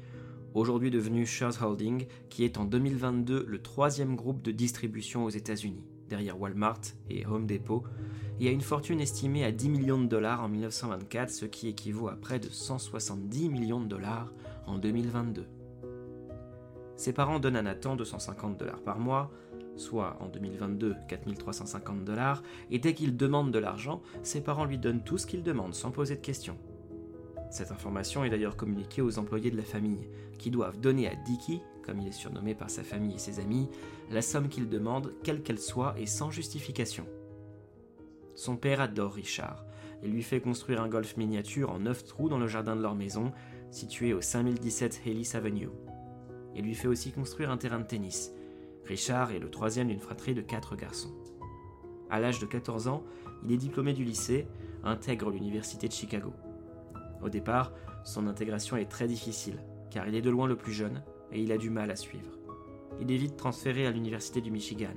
aujourd'hui 0.54 0.91
devenu 0.91 1.25
Sears 1.25 1.63
Holding, 1.63 2.08
qui 2.30 2.43
est 2.43 2.58
en 2.58 2.65
2022 2.65 3.45
le 3.47 3.62
troisième 3.62 4.15
groupe 4.15 4.41
de 4.41 4.52
distribution 4.52 5.25
aux 5.25 5.30
États-Unis, 5.30 5.84
derrière 6.08 6.39
Walmart 6.39 6.82
et 7.10 7.25
Home 7.25 7.45
Depot, 7.45 7.84
et 8.39 8.47
a 8.47 8.52
une 8.52 8.62
fortune 8.62 9.02
estimée 9.02 9.43
à 9.43 9.52
10 9.52 9.69
millions 9.69 10.02
de 10.02 10.08
dollars 10.08 10.41
en 10.41 10.49
1924, 10.49 11.30
ce 11.30 11.45
qui 11.45 11.67
équivaut 11.67 12.08
à 12.08 12.15
près 12.15 12.39
de 12.39 12.47
170 12.47 13.49
millions 13.49 13.82
de 13.82 13.88
dollars 13.88 14.34
en 14.65 14.78
2022. 14.78 15.45
Ses 16.95 17.13
parents 17.13 17.39
donnent 17.39 17.56
à 17.56 17.62
Nathan 17.62 17.95
250 17.95 18.58
dollars 18.58 18.82
par 18.82 18.99
mois, 18.99 19.32
soit 19.79 20.17
en 20.19 20.27
2022 20.27 20.95
4350 21.07 22.03
dollars, 22.03 22.43
et 22.69 22.79
dès 22.79 22.93
qu'il 22.93 23.17
demande 23.17 23.51
de 23.51 23.59
l'argent, 23.59 24.01
ses 24.23 24.41
parents 24.41 24.65
lui 24.65 24.77
donnent 24.77 25.03
tout 25.03 25.17
ce 25.17 25.25
qu'il 25.25 25.43
demande 25.43 25.73
sans 25.73 25.91
poser 25.91 26.15
de 26.15 26.21
questions. 26.21 26.57
Cette 27.49 27.71
information 27.71 28.23
est 28.23 28.29
d'ailleurs 28.29 28.55
communiquée 28.55 29.01
aux 29.01 29.17
employés 29.17 29.51
de 29.51 29.57
la 29.57 29.63
famille, 29.63 30.07
qui 30.37 30.51
doivent 30.51 30.79
donner 30.79 31.07
à 31.07 31.15
Dicky, 31.15 31.61
comme 31.83 31.99
il 31.99 32.07
est 32.07 32.11
surnommé 32.11 32.53
par 32.53 32.69
sa 32.69 32.83
famille 32.83 33.15
et 33.15 33.19
ses 33.19 33.39
amis, 33.39 33.69
la 34.11 34.21
somme 34.21 34.49
qu'il 34.49 34.69
demande, 34.69 35.13
quelle 35.23 35.41
qu'elle 35.41 35.59
soit 35.59 35.95
et 35.97 36.05
sans 36.05 36.29
justification. 36.29 37.07
Son 38.35 38.55
père 38.55 38.81
adore 38.81 39.13
Richard 39.13 39.65
et 40.03 40.07
lui 40.07 40.23
fait 40.23 40.39
construire 40.39 40.81
un 40.81 40.87
golf 40.87 41.17
miniature 41.17 41.71
en 41.71 41.79
9 41.79 42.05
trous 42.05 42.29
dans 42.29 42.37
le 42.37 42.47
jardin 42.47 42.75
de 42.75 42.81
leur 42.81 42.95
maison, 42.95 43.33
situé 43.71 44.13
au 44.13 44.21
5017 44.21 45.01
Haylis 45.05 45.31
Avenue. 45.33 45.69
Il 46.55 46.63
lui 46.63 46.75
fait 46.75 46.87
aussi 46.87 47.11
construire 47.11 47.51
un 47.51 47.57
terrain 47.57 47.79
de 47.79 47.85
tennis, 47.85 48.31
Richard 48.85 49.31
est 49.31 49.39
le 49.39 49.49
troisième 49.49 49.87
d'une 49.87 49.99
fratrie 49.99 50.33
de 50.33 50.41
quatre 50.41 50.75
garçons. 50.75 51.13
À 52.09 52.19
l'âge 52.19 52.39
de 52.39 52.45
14 52.45 52.87
ans, 52.87 53.03
il 53.43 53.51
est 53.51 53.57
diplômé 53.57 53.93
du 53.93 54.03
lycée, 54.03 54.47
intègre 54.83 55.29
l'université 55.29 55.87
de 55.87 55.93
Chicago. 55.93 56.33
Au 57.21 57.29
départ, 57.29 57.71
son 58.03 58.27
intégration 58.27 58.77
est 58.77 58.89
très 58.89 59.07
difficile, 59.07 59.63
car 59.91 60.07
il 60.07 60.15
est 60.15 60.21
de 60.21 60.29
loin 60.29 60.47
le 60.47 60.55
plus 60.55 60.73
jeune 60.73 61.03
et 61.31 61.41
il 61.41 61.51
a 61.51 61.57
du 61.57 61.69
mal 61.69 61.91
à 61.91 61.95
suivre. 61.95 62.31
Il 62.99 63.11
est 63.11 63.17
vite 63.17 63.37
transféré 63.37 63.85
à 63.85 63.91
l'université 63.91 64.41
du 64.41 64.51
Michigan, 64.51 64.95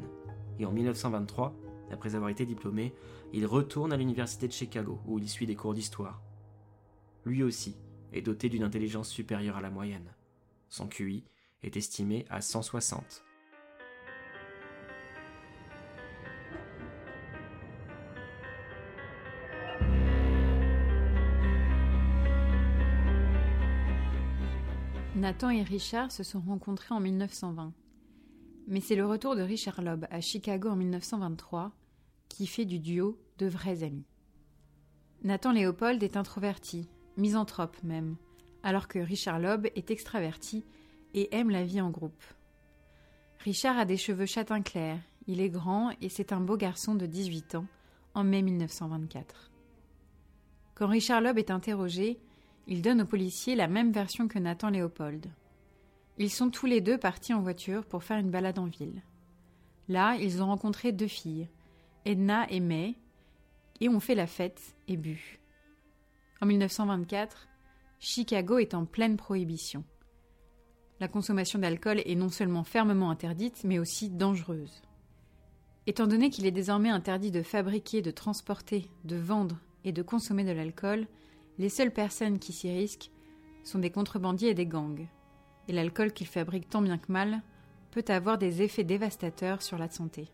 et 0.58 0.64
en 0.64 0.72
1923, 0.72 1.54
après 1.92 2.14
avoir 2.14 2.30
été 2.30 2.46
diplômé, 2.46 2.94
il 3.32 3.46
retourne 3.46 3.92
à 3.92 3.96
l'université 3.96 4.48
de 4.48 4.52
Chicago, 4.52 5.00
où 5.06 5.18
il 5.18 5.28
suit 5.28 5.46
des 5.46 5.56
cours 5.56 5.74
d'histoire. 5.74 6.22
Lui 7.24 7.42
aussi 7.42 7.76
est 8.12 8.22
doté 8.22 8.48
d'une 8.48 8.64
intelligence 8.64 9.08
supérieure 9.08 9.56
à 9.56 9.60
la 9.60 9.70
moyenne. 9.70 10.14
Son 10.68 10.88
QI 10.88 11.24
est 11.62 11.76
estimé 11.76 12.24
à 12.30 12.40
160. 12.40 13.24
Nathan 25.22 25.50
et 25.50 25.62
Richard 25.62 26.10
se 26.10 26.24
sont 26.24 26.40
rencontrés 26.40 26.92
en 26.92 26.98
1920. 26.98 27.72
Mais 28.66 28.80
c'est 28.80 28.96
le 28.96 29.06
retour 29.06 29.36
de 29.36 29.42
Richard 29.42 29.80
Loeb 29.80 30.04
à 30.10 30.20
Chicago 30.20 30.68
en 30.68 30.74
1923 30.74 31.70
qui 32.28 32.48
fait 32.48 32.64
du 32.64 32.80
duo 32.80 33.16
de 33.38 33.46
vrais 33.46 33.84
amis. 33.84 34.08
Nathan 35.22 35.52
Léopold 35.52 36.02
est 36.02 36.16
introverti, 36.16 36.88
misanthrope 37.16 37.80
même, 37.84 38.16
alors 38.64 38.88
que 38.88 38.98
Richard 38.98 39.38
Loeb 39.38 39.68
est 39.76 39.92
extraverti 39.92 40.64
et 41.14 41.32
aime 41.36 41.50
la 41.50 41.62
vie 41.62 41.80
en 41.80 41.90
groupe. 41.90 42.24
Richard 43.44 43.78
a 43.78 43.84
des 43.84 43.98
cheveux 43.98 44.26
châtain 44.26 44.60
clair, 44.60 44.98
il 45.28 45.40
est 45.40 45.50
grand 45.50 45.92
et 46.00 46.08
c'est 46.08 46.32
un 46.32 46.40
beau 46.40 46.56
garçon 46.56 46.96
de 46.96 47.06
18 47.06 47.54
ans 47.54 47.66
en 48.14 48.24
mai 48.24 48.42
1924. 48.42 49.52
Quand 50.74 50.88
Richard 50.88 51.20
Loeb 51.20 51.38
est 51.38 51.52
interrogé, 51.52 52.18
il 52.66 52.82
donne 52.82 53.02
au 53.02 53.06
policier 53.06 53.54
la 53.54 53.68
même 53.68 53.92
version 53.92 54.28
que 54.28 54.38
Nathan 54.38 54.70
Léopold. 54.70 55.26
Ils 56.18 56.30
sont 56.30 56.50
tous 56.50 56.66
les 56.66 56.80
deux 56.80 56.98
partis 56.98 57.34
en 57.34 57.40
voiture 57.40 57.84
pour 57.84 58.04
faire 58.04 58.18
une 58.18 58.30
balade 58.30 58.58
en 58.58 58.66
ville. 58.66 59.02
Là, 59.88 60.16
ils 60.16 60.42
ont 60.42 60.46
rencontré 60.46 60.92
deux 60.92 61.08
filles, 61.08 61.48
Edna 62.04 62.46
et 62.50 62.60
May, 62.60 62.94
et 63.80 63.88
ont 63.88 64.00
fait 64.00 64.14
la 64.14 64.26
fête 64.26 64.74
et 64.88 64.96
bu. 64.96 65.40
En 66.40 66.46
1924, 66.46 67.48
Chicago 67.98 68.58
est 68.58 68.74
en 68.74 68.84
pleine 68.84 69.16
prohibition. 69.16 69.84
La 71.00 71.08
consommation 71.08 71.58
d'alcool 71.58 72.00
est 72.04 72.14
non 72.14 72.28
seulement 72.28 72.64
fermement 72.64 73.10
interdite, 73.10 73.64
mais 73.64 73.78
aussi 73.78 74.08
dangereuse. 74.08 74.82
Étant 75.86 76.06
donné 76.06 76.30
qu'il 76.30 76.46
est 76.46 76.52
désormais 76.52 76.90
interdit 76.90 77.32
de 77.32 77.42
fabriquer, 77.42 78.02
de 78.02 78.12
transporter, 78.12 78.88
de 79.04 79.16
vendre 79.16 79.58
et 79.84 79.90
de 79.90 80.02
consommer 80.02 80.44
de 80.44 80.52
l'alcool, 80.52 81.08
les 81.58 81.68
seules 81.68 81.92
personnes 81.92 82.38
qui 82.38 82.52
s'y 82.52 82.70
risquent 82.70 83.10
sont 83.64 83.78
des 83.78 83.90
contrebandiers 83.90 84.50
et 84.50 84.54
des 84.54 84.66
gangs. 84.66 85.06
Et 85.68 85.72
l'alcool 85.72 86.12
qu'ils 86.12 86.26
fabriquent 86.26 86.68
tant 86.68 86.82
bien 86.82 86.98
que 86.98 87.12
mal 87.12 87.42
peut 87.90 88.04
avoir 88.08 88.38
des 88.38 88.62
effets 88.62 88.84
dévastateurs 88.84 89.62
sur 89.62 89.78
la 89.78 89.88
santé. 89.88 90.28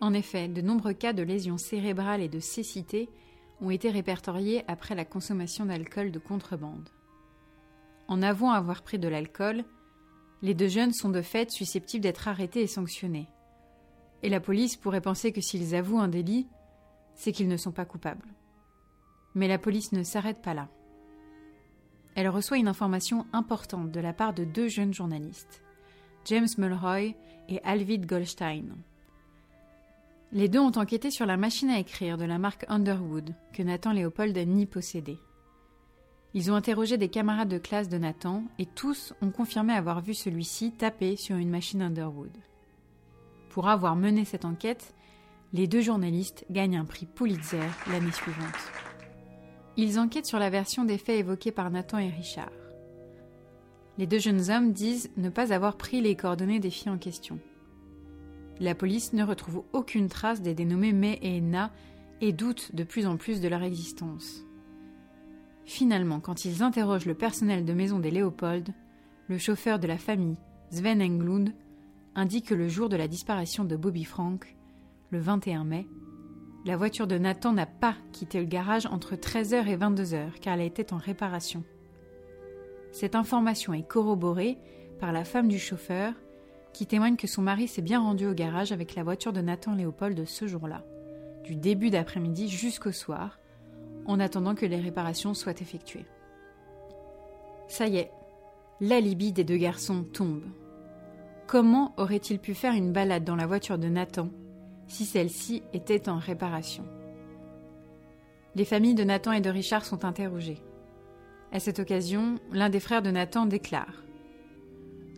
En 0.00 0.14
effet, 0.14 0.48
de 0.48 0.62
nombreux 0.62 0.94
cas 0.94 1.12
de 1.12 1.22
lésions 1.22 1.58
cérébrales 1.58 2.22
et 2.22 2.28
de 2.28 2.40
cécité 2.40 3.08
ont 3.60 3.70
été 3.70 3.90
répertoriés 3.90 4.64
après 4.66 4.94
la 4.94 5.04
consommation 5.04 5.66
d'alcool 5.66 6.10
de 6.10 6.18
contrebande. 6.18 6.88
En 8.08 8.22
avouant 8.22 8.52
avoir 8.52 8.82
pris 8.82 8.98
de 8.98 9.08
l'alcool, 9.08 9.64
les 10.42 10.54
deux 10.54 10.68
jeunes 10.68 10.92
sont 10.92 11.10
de 11.10 11.22
fait 11.22 11.50
susceptibles 11.50 12.02
d'être 12.02 12.28
arrêtés 12.28 12.62
et 12.62 12.66
sanctionnés. 12.66 13.28
Et 14.22 14.30
la 14.30 14.40
police 14.40 14.76
pourrait 14.76 15.02
penser 15.02 15.32
que 15.32 15.40
s'ils 15.40 15.74
avouent 15.74 16.00
un 16.00 16.08
délit, 16.08 16.48
c'est 17.14 17.32
qu'ils 17.32 17.48
ne 17.48 17.56
sont 17.58 17.72
pas 17.72 17.84
coupables. 17.84 18.34
Mais 19.34 19.48
la 19.48 19.58
police 19.58 19.92
ne 19.92 20.02
s'arrête 20.02 20.42
pas 20.42 20.54
là. 20.54 20.68
Elle 22.14 22.28
reçoit 22.28 22.58
une 22.58 22.68
information 22.68 23.26
importante 23.32 23.90
de 23.90 24.00
la 24.00 24.12
part 24.12 24.34
de 24.34 24.44
deux 24.44 24.68
jeunes 24.68 24.94
journalistes, 24.94 25.62
James 26.24 26.48
Mulroy 26.58 27.14
et 27.48 27.60
Alvid 27.64 28.06
Goldstein. 28.06 28.76
Les 30.32 30.48
deux 30.48 30.60
ont 30.60 30.76
enquêté 30.76 31.10
sur 31.10 31.26
la 31.26 31.36
machine 31.36 31.70
à 31.70 31.78
écrire 31.78 32.16
de 32.16 32.24
la 32.24 32.38
marque 32.38 32.64
Underwood 32.68 33.34
que 33.52 33.62
Nathan 33.62 33.92
Léopold 33.92 34.36
ni 34.36 34.66
possédé. 34.66 35.18
Ils 36.34 36.52
ont 36.52 36.54
interrogé 36.54 36.96
des 36.96 37.08
camarades 37.08 37.48
de 37.48 37.58
classe 37.58 37.88
de 37.88 37.98
Nathan 37.98 38.44
et 38.60 38.66
tous 38.66 39.12
ont 39.20 39.30
confirmé 39.30 39.72
avoir 39.72 40.00
vu 40.00 40.14
celui-ci 40.14 40.70
taper 40.72 41.16
sur 41.16 41.36
une 41.36 41.50
machine 41.50 41.82
Underwood. 41.82 42.36
Pour 43.48 43.68
avoir 43.68 43.96
mené 43.96 44.24
cette 44.24 44.44
enquête, 44.44 44.94
les 45.52 45.66
deux 45.66 45.80
journalistes 45.80 46.44
gagnent 46.48 46.76
un 46.76 46.84
prix 46.84 47.06
Pulitzer 47.06 47.66
l'année 47.90 48.12
suivante. 48.12 48.89
Ils 49.82 49.98
enquêtent 49.98 50.26
sur 50.26 50.38
la 50.38 50.50
version 50.50 50.84
des 50.84 50.98
faits 50.98 51.20
évoqués 51.20 51.52
par 51.52 51.70
Nathan 51.70 51.96
et 51.96 52.10
Richard. 52.10 52.52
Les 53.96 54.06
deux 54.06 54.18
jeunes 54.18 54.50
hommes 54.50 54.74
disent 54.74 55.10
ne 55.16 55.30
pas 55.30 55.54
avoir 55.54 55.78
pris 55.78 56.02
les 56.02 56.16
coordonnées 56.16 56.60
des 56.60 56.68
filles 56.68 56.92
en 56.92 56.98
question. 56.98 57.38
La 58.58 58.74
police 58.74 59.14
ne 59.14 59.24
retrouve 59.24 59.64
aucune 59.72 60.10
trace 60.10 60.42
des 60.42 60.52
dénommés 60.52 60.92
May 60.92 61.18
et 61.22 61.38
Enna 61.38 61.72
et 62.20 62.34
doute 62.34 62.74
de 62.74 62.84
plus 62.84 63.06
en 63.06 63.16
plus 63.16 63.40
de 63.40 63.48
leur 63.48 63.62
existence. 63.62 64.44
Finalement, 65.64 66.20
quand 66.20 66.44
ils 66.44 66.62
interrogent 66.62 67.06
le 67.06 67.14
personnel 67.14 67.64
de 67.64 67.72
maison 67.72 68.00
des 68.00 68.10
Léopold, 68.10 68.74
le 69.28 69.38
chauffeur 69.38 69.78
de 69.78 69.86
la 69.86 69.96
famille, 69.96 70.36
Sven 70.70 71.00
Englund, 71.00 71.54
indique 72.14 72.48
que 72.48 72.54
le 72.54 72.68
jour 72.68 72.90
de 72.90 72.96
la 72.96 73.08
disparition 73.08 73.64
de 73.64 73.76
Bobby 73.76 74.04
Frank, 74.04 74.54
le 75.08 75.20
21 75.20 75.64
mai, 75.64 75.86
la 76.66 76.76
voiture 76.76 77.06
de 77.06 77.16
Nathan 77.16 77.52
n'a 77.52 77.66
pas 77.66 77.96
quitté 78.12 78.38
le 78.38 78.46
garage 78.46 78.86
entre 78.86 79.14
13h 79.14 79.66
et 79.66 79.76
22h 79.76 80.38
car 80.40 80.54
elle 80.54 80.66
était 80.66 80.92
en 80.92 80.98
réparation. 80.98 81.64
Cette 82.92 83.14
information 83.14 83.72
est 83.72 83.86
corroborée 83.86 84.58
par 84.98 85.12
la 85.12 85.24
femme 85.24 85.48
du 85.48 85.58
chauffeur 85.58 86.12
qui 86.72 86.86
témoigne 86.86 87.16
que 87.16 87.26
son 87.26 87.42
mari 87.42 87.66
s'est 87.66 87.82
bien 87.82 88.00
rendu 88.00 88.26
au 88.26 88.34
garage 88.34 88.72
avec 88.72 88.94
la 88.94 89.02
voiture 89.02 89.32
de 89.32 89.40
Nathan 89.40 89.74
Léopold 89.74 90.24
ce 90.26 90.46
jour-là, 90.46 90.84
du 91.44 91.56
début 91.56 91.90
d'après-midi 91.90 92.48
jusqu'au 92.48 92.92
soir, 92.92 93.38
en 94.06 94.20
attendant 94.20 94.54
que 94.54 94.66
les 94.66 94.80
réparations 94.80 95.34
soient 95.34 95.60
effectuées. 95.60 96.06
Ça 97.68 97.86
y 97.86 97.96
est, 97.96 98.10
l'alibi 98.80 99.32
des 99.32 99.44
deux 99.44 99.56
garçons 99.56 100.04
tombe. 100.04 100.44
Comment 101.46 101.94
aurait-il 101.96 102.38
pu 102.38 102.54
faire 102.54 102.74
une 102.74 102.92
balade 102.92 103.24
dans 103.24 103.36
la 103.36 103.46
voiture 103.46 103.78
de 103.78 103.88
Nathan 103.88 104.28
si 104.90 105.06
celle-ci 105.06 105.62
était 105.72 106.08
en 106.08 106.18
réparation 106.18 106.84
Les 108.56 108.64
familles 108.64 108.96
de 108.96 109.04
Nathan 109.04 109.32
et 109.32 109.40
de 109.40 109.48
Richard 109.48 109.84
sont 109.84 110.04
interrogées. 110.04 110.60
À 111.52 111.60
cette 111.60 111.78
occasion, 111.78 112.40
l'un 112.50 112.68
des 112.68 112.80
frères 112.80 113.02
de 113.02 113.10
Nathan 113.10 113.46
déclare 113.46 114.02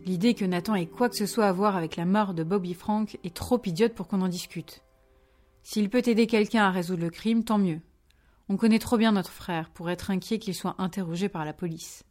L'idée 0.05 0.35
que 0.35 0.45
Nathan 0.45 0.75
ait 0.75 0.85
quoi 0.85 1.09
que 1.09 1.15
ce 1.15 1.25
soit 1.25 1.47
à 1.47 1.51
voir 1.51 1.75
avec 1.75 1.95
la 1.95 2.05
mort 2.05 2.33
de 2.33 2.43
Bobby 2.43 2.73
Frank 2.73 3.17
est 3.23 3.35
trop 3.35 3.59
idiote 3.65 3.93
pour 3.93 4.07
qu'on 4.07 4.21
en 4.21 4.27
discute. 4.27 4.83
S'il 5.63 5.89
peut 5.89 6.03
aider 6.05 6.27
quelqu'un 6.27 6.65
à 6.65 6.71
résoudre 6.71 7.03
le 7.03 7.09
crime, 7.09 7.43
tant 7.43 7.57
mieux. 7.57 7.79
On 8.49 8.57
connaît 8.57 8.79
trop 8.79 8.97
bien 8.97 9.13
notre 9.13 9.31
frère 9.31 9.69
pour 9.69 9.89
être 9.89 10.11
inquiet 10.11 10.39
qu'il 10.39 10.53
soit 10.53 10.75
interrogé 10.77 11.29
par 11.29 11.45
la 11.45 11.53
police. 11.53 12.03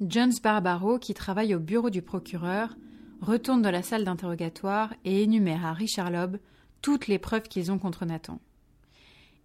Jones 0.00 0.32
Barbaro, 0.42 0.98
qui 0.98 1.14
travaille 1.14 1.54
au 1.54 1.60
bureau 1.60 1.90
du 1.90 2.02
procureur, 2.02 2.74
retourne 3.22 3.62
dans 3.62 3.70
la 3.70 3.82
salle 3.82 4.04
d'interrogatoire 4.04 4.92
et 5.04 5.22
énumère 5.22 5.64
à 5.64 5.72
Richard 5.72 6.10
Loeb 6.10 6.36
toutes 6.82 7.06
les 7.06 7.18
preuves 7.18 7.48
qu'ils 7.48 7.70
ont 7.70 7.78
contre 7.78 8.04
Nathan. 8.04 8.40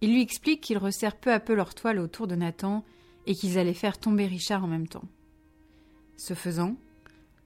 Il 0.00 0.12
lui 0.12 0.20
explique 0.20 0.60
qu'ils 0.60 0.78
resserrent 0.78 1.16
peu 1.16 1.32
à 1.32 1.40
peu 1.40 1.54
leur 1.54 1.74
toile 1.74 1.98
autour 1.98 2.26
de 2.26 2.34
Nathan 2.34 2.84
et 3.26 3.34
qu'ils 3.34 3.58
allaient 3.58 3.74
faire 3.74 3.98
tomber 3.98 4.26
Richard 4.26 4.64
en 4.64 4.68
même 4.68 4.88
temps. 4.88 5.08
Ce 6.16 6.34
faisant, 6.34 6.76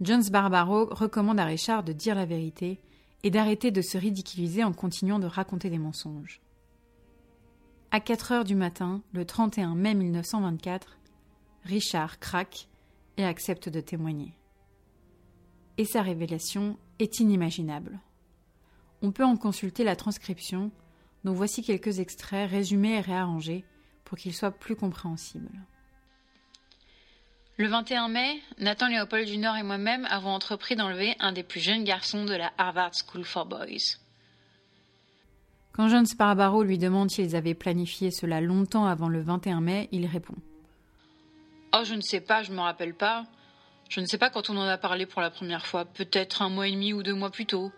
Jones 0.00 0.24
Barbaro 0.30 0.86
recommande 0.86 1.38
à 1.38 1.44
Richard 1.44 1.84
de 1.84 1.92
dire 1.92 2.14
la 2.14 2.24
vérité 2.24 2.80
et 3.22 3.30
d'arrêter 3.30 3.70
de 3.70 3.82
se 3.82 3.98
ridiculiser 3.98 4.64
en 4.64 4.72
continuant 4.72 5.18
de 5.18 5.26
raconter 5.26 5.70
des 5.70 5.78
mensonges. 5.78 6.40
À 7.90 8.00
4 8.00 8.32
heures 8.32 8.44
du 8.44 8.54
matin, 8.54 9.02
le 9.12 9.26
31 9.26 9.74
mai 9.74 9.94
1924, 9.94 10.98
Richard 11.64 12.18
craque 12.18 12.68
et 13.18 13.24
accepte 13.24 13.68
de 13.68 13.80
témoigner. 13.80 14.34
Et 15.78 15.84
sa 15.84 16.02
révélation 16.02 16.76
est 16.98 17.20
inimaginable. 17.20 18.00
On 19.02 19.10
peut 19.10 19.24
en 19.24 19.36
consulter 19.36 19.84
la 19.84 19.96
transcription, 19.96 20.70
dont 21.24 21.32
voici 21.32 21.62
quelques 21.62 21.98
extraits 21.98 22.50
résumés 22.50 22.96
et 22.96 23.00
réarrangés 23.00 23.64
pour 24.04 24.18
qu'ils 24.18 24.34
soient 24.34 24.52
plus 24.52 24.76
compréhensibles. 24.76 25.58
Le 27.58 27.68
21 27.68 28.08
mai, 28.08 28.40
Nathan 28.58 28.88
Léopold 28.88 29.26
Jr. 29.26 29.56
et 29.58 29.62
moi-même 29.62 30.06
avons 30.06 30.30
entrepris 30.30 30.74
d'enlever 30.74 31.14
un 31.20 31.32
des 31.32 31.42
plus 31.42 31.60
jeunes 31.60 31.84
garçons 31.84 32.24
de 32.24 32.34
la 32.34 32.52
Harvard 32.58 32.92
School 32.94 33.24
for 33.24 33.46
Boys. 33.46 33.98
Quand 35.72 35.88
John 35.88 36.04
Sparbaro 36.06 36.62
lui 36.62 36.78
demande 36.78 37.10
s'ils 37.10 37.34
avaient 37.34 37.54
planifié 37.54 38.10
cela 38.10 38.40
longtemps 38.40 38.86
avant 38.86 39.08
le 39.08 39.22
21 39.22 39.60
mai, 39.60 39.88
il 39.92 40.06
répond 40.06 40.34
Oh, 41.74 41.82
je 41.84 41.94
ne 41.94 42.02
sais 42.02 42.20
pas, 42.20 42.42
je 42.42 42.50
ne 42.50 42.56
me 42.56 42.60
rappelle 42.60 42.94
pas. 42.94 43.24
Je 43.92 44.00
ne 44.00 44.06
sais 44.06 44.16
pas 44.16 44.30
quand 44.30 44.48
on 44.48 44.56
en 44.56 44.66
a 44.66 44.78
parlé 44.78 45.04
pour 45.04 45.20
la 45.20 45.28
première 45.28 45.66
fois, 45.66 45.84
peut-être 45.84 46.40
un 46.40 46.48
mois 46.48 46.66
et 46.66 46.70
demi 46.72 46.94
ou 46.94 47.02
deux 47.02 47.12
mois 47.12 47.28
plus 47.28 47.44
tôt. 47.44 47.70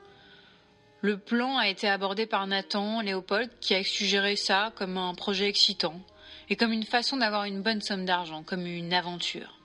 Le 1.00 1.18
plan 1.18 1.58
a 1.58 1.66
été 1.66 1.88
abordé 1.88 2.24
par 2.24 2.46
Nathan 2.46 3.00
Léopold 3.00 3.50
qui 3.60 3.74
a 3.74 3.82
suggéré 3.82 4.36
ça 4.36 4.72
comme 4.76 4.96
un 4.96 5.12
projet 5.16 5.48
excitant 5.48 6.00
et 6.48 6.54
comme 6.54 6.70
une 6.70 6.84
façon 6.84 7.16
d'avoir 7.16 7.46
une 7.46 7.62
bonne 7.62 7.82
somme 7.82 8.04
d'argent, 8.04 8.44
comme 8.44 8.64
une 8.64 8.94
aventure. 8.94 9.58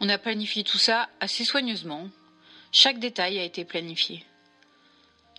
On 0.00 0.08
a 0.08 0.18
planifié 0.18 0.64
tout 0.64 0.76
ça 0.76 1.08
assez 1.20 1.44
soigneusement. 1.44 2.08
Chaque 2.72 2.98
détail 2.98 3.38
a 3.38 3.44
été 3.44 3.64
planifié. 3.64 4.24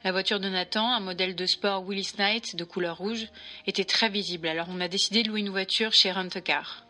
La 0.06 0.14
voiture 0.14 0.40
de 0.40 0.48
Nathan, 0.48 0.94
un 0.94 1.02
modèle 1.02 1.36
de 1.36 1.46
sport 1.46 1.84
Willis 1.84 2.14
Knight 2.18 2.56
de 2.56 2.64
couleur 2.64 3.00
rouge, 3.00 3.28
était 3.68 3.84
très 3.84 4.08
visible, 4.08 4.48
alors 4.48 4.68
on 4.70 4.80
a 4.80 4.88
décidé 4.88 5.24
de 5.24 5.28
louer 5.28 5.42
une 5.42 5.50
voiture 5.50 5.92
chez 5.92 6.10
Rent-A-Car, 6.10 6.86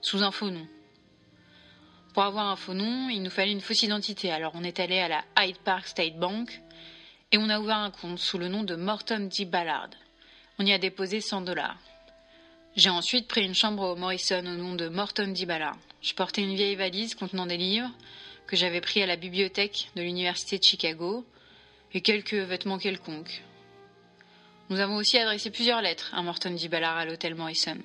sous 0.00 0.24
un 0.24 0.32
faux 0.32 0.50
nom. 0.50 0.66
Pour 2.12 2.24
avoir 2.24 2.48
un 2.48 2.56
faux 2.56 2.74
nom, 2.74 3.08
il 3.08 3.22
nous 3.22 3.30
fallait 3.30 3.52
une 3.52 3.60
fausse 3.60 3.84
identité, 3.84 4.32
alors 4.32 4.52
on 4.54 4.64
est 4.64 4.80
allé 4.80 4.98
à 4.98 5.08
la 5.08 5.24
Hyde 5.38 5.58
Park 5.58 5.86
State 5.86 6.18
Bank 6.18 6.60
et 7.30 7.38
on 7.38 7.48
a 7.48 7.60
ouvert 7.60 7.76
un 7.76 7.92
compte 7.92 8.18
sous 8.18 8.36
le 8.36 8.48
nom 8.48 8.64
de 8.64 8.74
Morton 8.74 9.28
D. 9.30 9.44
Ballard. 9.44 9.90
On 10.58 10.66
y 10.66 10.72
a 10.72 10.78
déposé 10.78 11.20
100 11.20 11.42
dollars. 11.42 11.78
J'ai 12.74 12.90
ensuite 12.90 13.28
pris 13.28 13.44
une 13.44 13.54
chambre 13.54 13.84
au 13.90 13.96
Morrison 13.96 14.40
au 14.40 14.56
nom 14.56 14.74
de 14.74 14.88
Morton 14.88 15.28
D. 15.28 15.46
Ballard. 15.46 15.76
Je 16.02 16.12
portais 16.14 16.42
une 16.42 16.56
vieille 16.56 16.74
valise 16.74 17.14
contenant 17.14 17.46
des 17.46 17.56
livres 17.56 17.90
que 18.48 18.56
j'avais 18.56 18.80
pris 18.80 19.02
à 19.02 19.06
la 19.06 19.16
bibliothèque 19.16 19.90
de 19.94 20.02
l'Université 20.02 20.58
de 20.58 20.64
Chicago 20.64 21.24
et 21.94 22.00
quelques 22.00 22.34
vêtements 22.34 22.78
quelconques. 22.78 23.44
Nous 24.68 24.80
avons 24.80 24.96
aussi 24.96 25.16
adressé 25.16 25.50
plusieurs 25.50 25.82
lettres 25.82 26.12
à 26.12 26.22
Morton 26.22 26.50
D. 26.50 26.68
Ballard 26.68 26.96
à 26.96 27.04
l'hôtel 27.04 27.36
Morrison. 27.36 27.78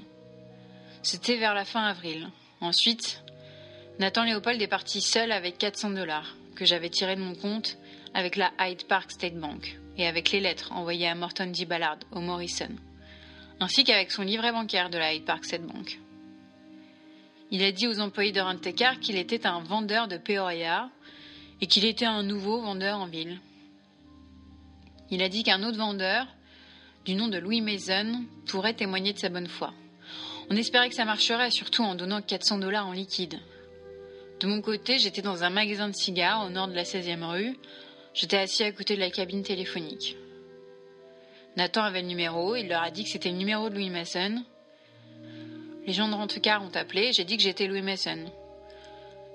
C'était 1.04 1.38
vers 1.38 1.54
la 1.54 1.66
fin 1.66 1.84
avril. 1.84 2.30
Ensuite, 2.62 3.22
Nathan 3.98 4.26
Léopold 4.26 4.62
est 4.62 4.68
parti 4.68 5.00
seul 5.00 5.32
avec 5.32 5.58
400 5.58 5.92
dollars 5.92 6.36
que 6.56 6.66
j'avais 6.66 6.90
tirés 6.90 7.16
de 7.16 7.22
mon 7.22 7.34
compte 7.34 7.78
avec 8.14 8.36
la 8.36 8.52
Hyde 8.60 8.88
Park 8.88 9.10
State 9.10 9.36
Bank 9.36 9.80
et 9.98 10.06
avec 10.06 10.32
les 10.32 10.42
lettres 10.42 10.74
envoyées 10.74 11.08
à 11.08 11.16
Morton 11.16 11.48
D. 11.48 11.64
Ballard 11.64 12.00
au 12.12 12.20
Morrison, 12.20 12.72
ainsi 13.62 13.86
qu'avec 13.86 14.12
son 14.12 14.24
livret 14.24 14.52
bancaire 14.52 14.90
de 14.90 14.98
la 14.98 15.14
Hyde 15.14 15.24
Park 15.24 15.46
State 15.46 15.66
Bank. 15.66 15.98
Il 17.52 17.64
a 17.64 17.72
dit 17.72 17.88
aux 17.88 18.02
employés 18.02 18.34
de 18.34 18.42
Rent-A-Car 18.42 19.00
qu'il 19.00 19.16
était 19.16 19.48
un 19.48 19.62
vendeur 19.62 20.10
de 20.10 20.18
Peoria 20.18 20.90
et 21.62 21.68
qu'il 21.68 21.86
était 21.86 22.04
un 22.04 22.24
nouveau 22.24 22.60
vendeur 22.60 23.00
en 23.00 23.08
ville. 23.08 23.40
Il 25.10 25.24
a 25.24 25.30
dit 25.30 25.44
qu'un 25.44 25.64
autre 25.64 25.78
vendeur, 25.78 26.28
du 27.06 27.16
nom 27.16 27.30
de 27.30 27.38
Louis 27.38 27.62
Mason, 27.62 28.26
pourrait 28.46 28.74
témoigner 28.74 29.14
de 29.14 29.20
sa 29.20 29.30
bonne 29.30 29.48
foi. 29.48 29.74
On 30.50 30.58
espérait 30.58 30.90
que 30.90 30.96
ça 30.96 31.06
marcherait, 31.06 31.52
surtout 31.52 31.84
en 31.84 31.96
donnant 31.96 32.22
400 32.22 32.58
dollars 32.58 32.88
en 32.88 32.92
liquide. 32.92 33.40
De 34.40 34.48
mon 34.48 34.62
côté, 34.62 35.00
j'étais 35.00 35.22
dans 35.22 35.44
un 35.44 35.50
magasin 35.50 35.90
de 35.90 35.96
cigares 35.96 36.46
au 36.46 36.50
nord 36.50 36.68
de 36.68 36.76
la 36.76 36.84
16e 36.84 37.24
rue. 37.24 37.58
J'étais 38.14 38.38
assis 38.38 38.64
à 38.64 38.72
côté 38.72 38.96
de 38.96 39.02
la 39.02 39.10
cabine 39.10 39.44
téléphonique. 39.44 40.18
Nathan 41.58 41.84
avait 41.84 42.02
le 42.02 42.08
numéro, 42.08 42.56
il 42.56 42.68
leur 42.68 42.84
a 42.84 42.92
dit 42.92 43.04
que 43.04 43.10
c'était 43.10 43.32
le 43.32 43.38
numéro 43.38 43.70
de 43.70 43.76
Louis 43.76 43.90
Mason 43.90 44.44
les 45.86 45.94
gens 45.94 46.08
de 46.08 46.16
Rentecar 46.16 46.64
ont 46.64 46.76
appelé, 46.76 47.14
j'ai 47.14 47.26
dit 47.26 47.38
que 47.38 47.44
j'étais 47.44 47.68
Louis 47.68 47.82
Mason. 47.82 48.26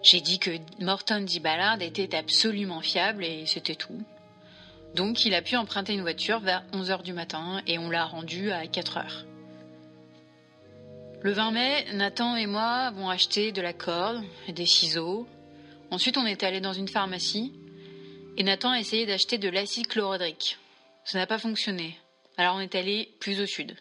J'ai 0.02 0.20
dit 0.20 0.38
que 0.38 0.50
Morton 0.80 1.20
D. 1.20 1.40
Ballard 1.40 1.80
était 1.80 2.16
absolument 2.16 2.80
fiable 2.80 3.24
et 3.24 3.44
c'était 3.46 3.76
tout. 3.76 4.02
Donc 4.94 5.24
il 5.24 5.34
a 5.34 5.42
pu 5.42 5.56
emprunter 5.56 5.92
une 5.92 6.00
voiture 6.00 6.40
vers 6.40 6.64
11h 6.72 7.02
du 7.02 7.12
matin 7.12 7.62
et 7.66 7.78
on 7.78 7.90
l'a 7.90 8.04
rendu 8.04 8.50
à 8.50 8.64
4h. 8.64 9.29
Le 11.22 11.33
20 11.33 11.50
mai, 11.50 11.87
Nathan 11.92 12.35
et 12.35 12.46
moi 12.46 12.62
avons 12.62 13.11
acheté 13.11 13.52
de 13.52 13.61
la 13.61 13.74
corde 13.74 14.24
et 14.48 14.52
des 14.52 14.64
ciseaux. 14.64 15.28
Ensuite, 15.90 16.16
on 16.16 16.24
est 16.24 16.42
allé 16.44 16.62
dans 16.62 16.72
une 16.72 16.88
pharmacie 16.88 17.52
et 18.38 18.42
Nathan 18.42 18.70
a 18.70 18.80
essayé 18.80 19.04
d'acheter 19.04 19.37
de 19.37 19.50
l'acide 19.50 19.87
chlorhydrique. 19.87 20.56
Ça 21.04 21.18
n'a 21.18 21.26
pas 21.26 21.38
fonctionné. 21.38 21.98
Alors 22.38 22.56
on 22.56 22.61
est 22.61 22.74
allé 22.74 23.14
plus 23.20 23.38
au 23.38 23.44
sud. 23.44 23.76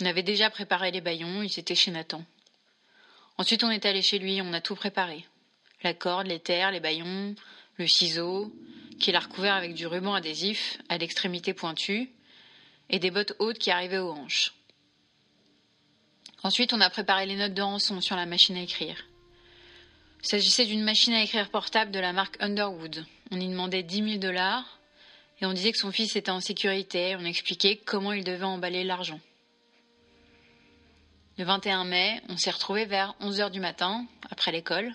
On 0.00 0.06
avait 0.06 0.22
déjà 0.22 0.48
préparé 0.48 0.92
les 0.92 1.00
baillons, 1.00 1.42
ils 1.42 1.58
étaient 1.58 1.74
chez 1.74 1.90
Nathan. 1.90 2.24
Ensuite, 3.36 3.64
on 3.64 3.70
est 3.70 3.84
allé 3.84 4.00
chez 4.00 4.20
lui, 4.20 4.40
on 4.40 4.52
a 4.52 4.60
tout 4.60 4.76
préparé. 4.76 5.24
La 5.82 5.92
corde, 5.92 6.28
les 6.28 6.38
terres, 6.38 6.70
les 6.70 6.78
baillons, 6.78 7.34
le 7.78 7.86
ciseau, 7.88 8.52
qu'il 9.00 9.16
a 9.16 9.20
recouvert 9.20 9.54
avec 9.54 9.74
du 9.74 9.88
ruban 9.88 10.14
adhésif 10.14 10.78
à 10.88 10.98
l'extrémité 10.98 11.52
pointue, 11.52 12.10
et 12.90 13.00
des 13.00 13.10
bottes 13.10 13.34
hautes 13.40 13.58
qui 13.58 13.72
arrivaient 13.72 13.98
aux 13.98 14.12
hanches. 14.12 14.52
Ensuite, 16.42 16.72
on 16.72 16.80
a 16.80 16.90
préparé 16.90 17.26
les 17.26 17.36
notes 17.36 17.54
de 17.54 17.62
rançon 17.62 18.00
sur 18.00 18.16
la 18.16 18.26
machine 18.26 18.56
à 18.56 18.62
écrire. 18.62 19.04
Il 20.22 20.28
s'agissait 20.28 20.66
d'une 20.66 20.82
machine 20.82 21.14
à 21.14 21.22
écrire 21.22 21.50
portable 21.50 21.90
de 21.90 21.98
la 21.98 22.12
marque 22.12 22.36
Underwood. 22.40 23.04
On 23.30 23.40
y 23.40 23.48
demandait 23.48 23.82
10 23.82 24.04
000 24.04 24.16
dollars 24.18 24.78
et 25.40 25.46
on 25.46 25.52
disait 25.52 25.72
que 25.72 25.78
son 25.78 25.92
fils 25.92 26.16
était 26.16 26.30
en 26.30 26.40
sécurité. 26.40 27.16
On 27.16 27.24
expliquait 27.24 27.76
comment 27.76 28.12
il 28.12 28.24
devait 28.24 28.44
emballer 28.44 28.84
l'argent. 28.84 29.20
Le 31.38 31.44
21 31.44 31.84
mai, 31.84 32.20
on 32.28 32.36
s'est 32.36 32.50
retrouvés 32.50 32.84
vers 32.84 33.14
11h 33.20 33.50
du 33.50 33.60
matin, 33.60 34.04
après 34.30 34.50
l'école. 34.50 34.92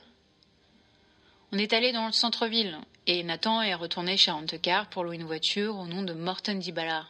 On 1.54 1.58
est 1.58 1.72
allé 1.72 1.94
dans 1.94 2.08
le 2.08 2.12
centre-ville 2.12 2.78
et 3.08 3.24
Nathan 3.24 3.62
est 3.62 3.76
retourné 3.76 4.18
chez 4.18 4.32
Rentecar 4.32 4.90
pour 4.90 5.04
louer 5.04 5.16
une 5.16 5.24
voiture 5.24 5.78
au 5.78 5.86
nom 5.86 6.02
de 6.02 6.14
Morton 6.14 6.56
Dibala. 6.56 7.06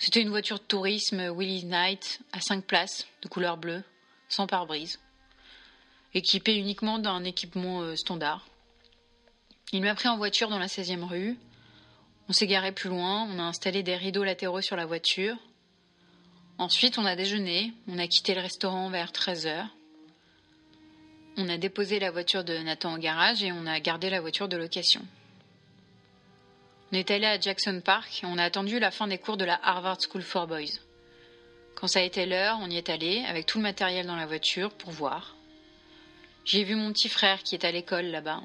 C'était 0.00 0.22
une 0.22 0.30
voiture 0.30 0.58
de 0.58 0.64
tourisme 0.64 1.30
Willie 1.36 1.66
Knight 1.66 2.20
à 2.32 2.40
5 2.40 2.64
places, 2.64 3.06
de 3.20 3.28
couleur 3.28 3.58
bleue, 3.58 3.84
sans 4.30 4.46
pare-brise, 4.46 4.98
équipée 6.14 6.56
uniquement 6.56 6.98
d'un 6.98 7.22
équipement 7.22 7.82
euh, 7.82 7.96
standard. 7.96 8.48
Il 9.72 9.82
m'a 9.82 9.94
pris 9.94 10.08
en 10.08 10.16
voiture 10.16 10.48
dans 10.48 10.58
la 10.58 10.68
16e 10.68 11.04
rue. 11.04 11.36
On 12.30 12.32
s'est 12.32 12.46
garé 12.46 12.72
plus 12.72 12.88
loin, 12.88 13.28
on 13.30 13.38
a 13.38 13.42
installé 13.42 13.82
des 13.82 13.94
rideaux 13.94 14.24
latéraux 14.24 14.62
sur 14.62 14.74
la 14.74 14.86
voiture 14.86 15.36
Ensuite, 16.56 16.96
on 16.96 17.04
a 17.04 17.14
déjeuné, 17.14 17.72
on 17.86 17.98
a 17.98 18.06
quitté 18.06 18.34
le 18.34 18.40
restaurant 18.40 18.88
vers 18.88 19.12
13h. 19.12 19.66
On 21.36 21.48
a 21.48 21.58
déposé 21.58 21.98
la 21.98 22.10
voiture 22.10 22.44
de 22.44 22.56
Nathan 22.56 22.94
au 22.94 22.98
garage 22.98 23.42
et 23.42 23.52
on 23.52 23.66
a 23.66 23.80
gardé 23.80 24.08
la 24.08 24.20
voiture 24.20 24.48
de 24.48 24.56
location. 24.56 25.02
On 26.92 26.96
est 26.96 27.10
allé 27.12 27.26
à 27.26 27.38
Jackson 27.38 27.80
Park 27.84 28.22
et 28.22 28.26
on 28.26 28.36
a 28.36 28.44
attendu 28.44 28.80
la 28.80 28.90
fin 28.90 29.06
des 29.06 29.18
cours 29.18 29.36
de 29.36 29.44
la 29.44 29.60
Harvard 29.62 29.98
School 30.00 30.22
for 30.22 30.48
Boys. 30.48 30.80
Quand 31.76 31.86
ça 31.86 32.00
a 32.00 32.02
été 32.02 32.26
l'heure, 32.26 32.58
on 32.60 32.68
y 32.68 32.76
est 32.76 32.88
allé 32.88 33.24
avec 33.28 33.46
tout 33.46 33.58
le 33.58 33.62
matériel 33.62 34.06
dans 34.06 34.16
la 34.16 34.26
voiture 34.26 34.70
pour 34.72 34.90
voir. 34.90 35.36
J'ai 36.44 36.64
vu 36.64 36.74
mon 36.74 36.92
petit 36.92 37.08
frère 37.08 37.44
qui 37.44 37.54
est 37.54 37.64
à 37.64 37.70
l'école 37.70 38.06
là-bas. 38.06 38.42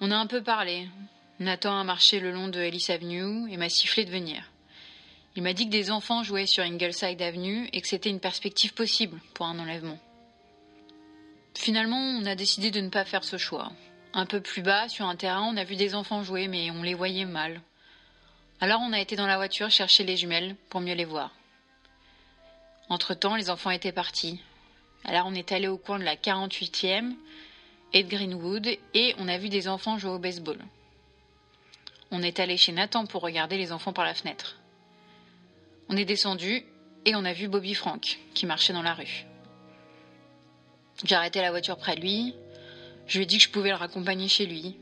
On 0.00 0.10
a 0.10 0.16
un 0.16 0.26
peu 0.26 0.42
parlé. 0.42 0.88
Nathan 1.38 1.78
a 1.78 1.84
marché 1.84 2.18
le 2.18 2.30
long 2.30 2.48
de 2.48 2.60
Ellis 2.60 2.86
Avenue 2.88 3.52
et 3.52 3.58
m'a 3.58 3.68
sifflé 3.68 4.06
de 4.06 4.10
venir. 4.10 4.50
Il 5.36 5.42
m'a 5.42 5.52
dit 5.52 5.66
que 5.66 5.70
des 5.70 5.90
enfants 5.90 6.22
jouaient 6.22 6.46
sur 6.46 6.64
Ingleside 6.64 7.20
Avenue 7.20 7.68
et 7.74 7.82
que 7.82 7.88
c'était 7.88 8.08
une 8.08 8.20
perspective 8.20 8.72
possible 8.72 9.20
pour 9.34 9.44
un 9.44 9.58
enlèvement. 9.58 9.98
Finalement, 11.54 11.98
on 11.98 12.24
a 12.24 12.34
décidé 12.34 12.70
de 12.70 12.80
ne 12.80 12.88
pas 12.88 13.04
faire 13.04 13.24
ce 13.24 13.36
choix. 13.36 13.70
Un 14.16 14.24
peu 14.24 14.40
plus 14.40 14.62
bas, 14.62 14.88
sur 14.88 15.04
un 15.04 15.14
terrain, 15.14 15.42
on 15.42 15.58
a 15.58 15.64
vu 15.64 15.76
des 15.76 15.94
enfants 15.94 16.22
jouer, 16.22 16.48
mais 16.48 16.70
on 16.70 16.82
les 16.82 16.94
voyait 16.94 17.26
mal. 17.26 17.60
Alors 18.62 18.80
on 18.80 18.94
a 18.94 18.98
été 18.98 19.14
dans 19.14 19.26
la 19.26 19.36
voiture 19.36 19.70
chercher 19.70 20.04
les 20.04 20.16
jumelles 20.16 20.56
pour 20.70 20.80
mieux 20.80 20.94
les 20.94 21.04
voir. 21.04 21.32
Entre-temps, 22.88 23.36
les 23.36 23.50
enfants 23.50 23.68
étaient 23.70 23.92
partis. 23.92 24.40
Alors 25.04 25.26
on 25.26 25.34
est 25.34 25.52
allé 25.52 25.68
au 25.68 25.76
coin 25.76 25.98
de 25.98 26.04
la 26.04 26.16
48e 26.16 27.12
et 27.92 28.04
de 28.04 28.08
Greenwood 28.08 28.78
et 28.94 29.14
on 29.18 29.28
a 29.28 29.36
vu 29.36 29.50
des 29.50 29.68
enfants 29.68 29.98
jouer 29.98 30.12
au 30.12 30.18
baseball. 30.18 30.64
On 32.10 32.22
est 32.22 32.40
allé 32.40 32.56
chez 32.56 32.72
Nathan 32.72 33.04
pour 33.04 33.20
regarder 33.20 33.58
les 33.58 33.70
enfants 33.70 33.92
par 33.92 34.06
la 34.06 34.14
fenêtre. 34.14 34.56
On 35.90 35.96
est 35.98 36.06
descendu 36.06 36.64
et 37.04 37.14
on 37.14 37.24
a 37.26 37.34
vu 37.34 37.48
Bobby 37.48 37.74
Frank 37.74 38.18
qui 38.32 38.46
marchait 38.46 38.72
dans 38.72 38.80
la 38.80 38.94
rue. 38.94 39.26
J'ai 41.04 41.16
arrêté 41.16 41.42
la 41.42 41.50
voiture 41.50 41.76
près 41.76 41.96
de 41.96 42.00
lui. 42.00 42.34
Je 43.06 43.18
lui 43.18 43.24
ai 43.24 43.26
dit 43.26 43.38
que 43.38 43.44
je 43.44 43.50
pouvais 43.50 43.70
le 43.70 43.76
raccompagner 43.76 44.28
chez 44.28 44.46
lui. 44.46 44.76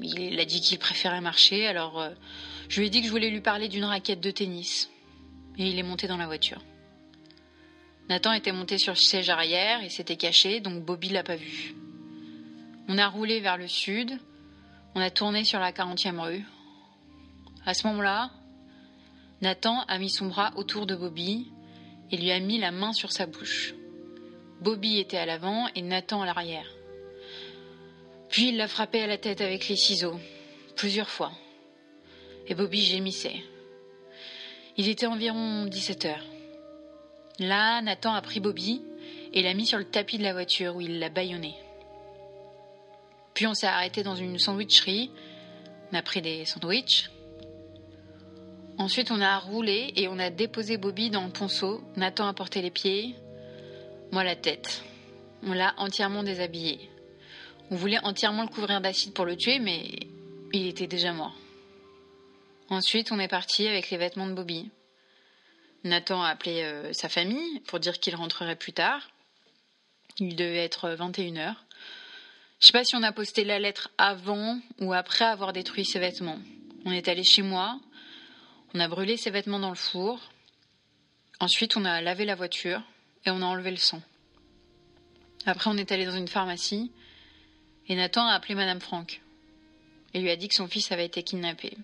Il 0.00 0.38
a 0.40 0.44
dit 0.44 0.60
qu'il 0.60 0.78
préférait 0.78 1.20
marcher, 1.20 1.66
alors 1.66 2.00
euh, 2.00 2.10
je 2.68 2.80
lui 2.80 2.86
ai 2.86 2.90
dit 2.90 3.00
que 3.00 3.06
je 3.06 3.12
voulais 3.12 3.30
lui 3.30 3.40
parler 3.40 3.68
d'une 3.68 3.84
raquette 3.84 4.20
de 4.20 4.30
tennis. 4.30 4.90
Et 5.58 5.68
il 5.68 5.78
est 5.78 5.82
monté 5.82 6.06
dans 6.06 6.16
la 6.16 6.26
voiture. 6.26 6.62
Nathan 8.08 8.32
était 8.32 8.52
monté 8.52 8.78
sur 8.78 8.94
le 8.94 8.98
siège 8.98 9.28
arrière 9.30 9.84
et 9.84 9.88
s'était 9.88 10.16
caché, 10.16 10.60
donc 10.60 10.84
Bobby 10.84 11.10
l'a 11.10 11.22
pas 11.22 11.36
vu. 11.36 11.74
On 12.88 12.98
a 12.98 13.06
roulé 13.06 13.40
vers 13.40 13.56
le 13.56 13.68
sud. 13.68 14.18
On 14.96 15.00
a 15.00 15.10
tourné 15.10 15.44
sur 15.44 15.60
la 15.60 15.70
40e 15.70 16.18
rue. 16.18 16.44
À 17.64 17.74
ce 17.74 17.86
moment-là, 17.86 18.30
Nathan 19.42 19.84
a 19.86 19.98
mis 19.98 20.10
son 20.10 20.26
bras 20.26 20.52
autour 20.56 20.86
de 20.86 20.96
Bobby 20.96 21.46
et 22.10 22.16
lui 22.16 22.32
a 22.32 22.40
mis 22.40 22.58
la 22.58 22.72
main 22.72 22.92
sur 22.92 23.12
sa 23.12 23.26
bouche. 23.26 23.74
Bobby 24.60 24.98
était 24.98 25.18
à 25.18 25.26
l'avant 25.26 25.68
et 25.76 25.82
Nathan 25.82 26.22
à 26.22 26.26
l'arrière. 26.26 26.66
Puis 28.30 28.48
il 28.48 28.56
l'a 28.56 28.68
frappé 28.68 29.02
à 29.02 29.06
la 29.06 29.18
tête 29.18 29.40
avec 29.40 29.68
les 29.68 29.76
ciseaux, 29.76 30.18
plusieurs 30.76 31.10
fois. 31.10 31.32
Et 32.46 32.54
Bobby 32.54 32.80
gémissait. 32.80 33.42
Il 34.76 34.88
était 34.88 35.06
environ 35.06 35.66
17 35.66 36.04
heures. 36.06 36.24
Là, 37.38 37.82
Nathan 37.82 38.14
a 38.14 38.22
pris 38.22 38.40
Bobby 38.40 38.82
et 39.32 39.42
l'a 39.42 39.54
mis 39.54 39.66
sur 39.66 39.78
le 39.78 39.84
tapis 39.84 40.18
de 40.18 40.22
la 40.22 40.32
voiture 40.32 40.76
où 40.76 40.80
il 40.80 40.98
l'a 40.98 41.08
bâillonné. 41.08 41.54
Puis 43.34 43.46
on 43.46 43.54
s'est 43.54 43.66
arrêté 43.66 44.02
dans 44.02 44.14
une 44.14 44.38
sandwicherie. 44.38 45.10
On 45.90 45.96
a 45.96 46.02
pris 46.02 46.22
des 46.22 46.44
sandwichs. 46.44 47.10
Ensuite, 48.78 49.10
on 49.10 49.20
a 49.20 49.38
roulé 49.38 49.92
et 49.96 50.08
on 50.08 50.18
a 50.18 50.30
déposé 50.30 50.76
Bobby 50.76 51.10
dans 51.10 51.24
le 51.24 51.32
ponceau. 51.32 51.80
Nathan 51.96 52.28
a 52.28 52.34
porté 52.34 52.62
les 52.62 52.70
pieds, 52.70 53.14
moi 54.12 54.24
la 54.24 54.36
tête. 54.36 54.82
On 55.42 55.52
l'a 55.52 55.74
entièrement 55.78 56.22
déshabillé. 56.22 56.89
On 57.70 57.76
voulait 57.76 58.04
entièrement 58.04 58.42
le 58.42 58.48
couvrir 58.48 58.80
d'acide 58.80 59.12
pour 59.12 59.24
le 59.24 59.36
tuer, 59.36 59.60
mais 59.60 60.08
il 60.52 60.66
était 60.66 60.88
déjà 60.88 61.12
mort. 61.12 61.36
Ensuite, 62.68 63.12
on 63.12 63.18
est 63.20 63.28
parti 63.28 63.68
avec 63.68 63.90
les 63.90 63.96
vêtements 63.96 64.26
de 64.26 64.34
Bobby. 64.34 64.70
Nathan 65.84 66.22
a 66.22 66.28
appelé 66.28 66.62
euh, 66.62 66.92
sa 66.92 67.08
famille 67.08 67.60
pour 67.60 67.78
dire 67.78 67.98
qu'il 68.00 68.16
rentrerait 68.16 68.56
plus 68.56 68.72
tard. 68.72 69.10
Il 70.18 70.34
devait 70.34 70.64
être 70.64 70.90
21h. 70.90 71.54
Je 72.60 72.66
sais 72.66 72.72
pas 72.72 72.84
si 72.84 72.96
on 72.96 73.02
a 73.02 73.12
posté 73.12 73.44
la 73.44 73.58
lettre 73.58 73.90
avant 73.98 74.58
ou 74.80 74.92
après 74.92 75.24
avoir 75.24 75.52
détruit 75.52 75.84
ses 75.84 76.00
vêtements. 76.00 76.38
On 76.84 76.92
est 76.92 77.08
allé 77.08 77.22
chez 77.22 77.42
moi, 77.42 77.78
on 78.74 78.80
a 78.80 78.88
brûlé 78.88 79.16
ses 79.16 79.30
vêtements 79.30 79.58
dans 79.60 79.70
le 79.70 79.76
four. 79.76 80.20
Ensuite, 81.38 81.76
on 81.76 81.84
a 81.84 82.00
lavé 82.02 82.24
la 82.24 82.34
voiture 82.34 82.82
et 83.24 83.30
on 83.30 83.42
a 83.42 83.46
enlevé 83.46 83.70
le 83.70 83.76
sang. 83.76 84.02
Après, 85.46 85.70
on 85.70 85.76
est 85.76 85.92
allé 85.92 86.04
dans 86.04 86.16
une 86.16 86.28
pharmacie 86.28 86.90
et 87.88 87.94
Nathan 87.94 88.26
a 88.26 88.34
appelé 88.34 88.54
Madame 88.54 88.80
Franck 88.80 89.20
et 90.14 90.20
lui 90.20 90.30
a 90.30 90.36
dit 90.36 90.48
que 90.48 90.54
son 90.54 90.68
fils 90.68 90.92
avait 90.92 91.06
été 91.06 91.22
kidnappé. 91.22 91.76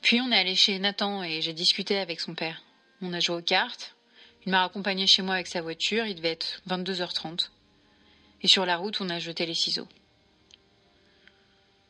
Puis 0.00 0.20
on 0.20 0.30
est 0.30 0.38
allé 0.38 0.54
chez 0.54 0.78
Nathan 0.78 1.22
et 1.22 1.40
j'ai 1.40 1.52
discuté 1.52 1.98
avec 1.98 2.20
son 2.20 2.34
père. 2.34 2.62
On 3.02 3.12
a 3.12 3.20
joué 3.20 3.36
aux 3.36 3.42
cartes. 3.42 3.94
Il 4.46 4.50
m'a 4.50 4.62
raccompagné 4.62 5.06
chez 5.06 5.22
moi 5.22 5.34
avec 5.34 5.46
sa 5.46 5.60
voiture. 5.60 6.06
Il 6.06 6.14
devait 6.14 6.30
être 6.30 6.62
22h30. 6.68 7.50
Et 8.42 8.48
sur 8.48 8.64
la 8.64 8.76
route, 8.76 9.00
on 9.00 9.10
a 9.10 9.18
jeté 9.18 9.46
les 9.46 9.54
ciseaux. 9.54 9.88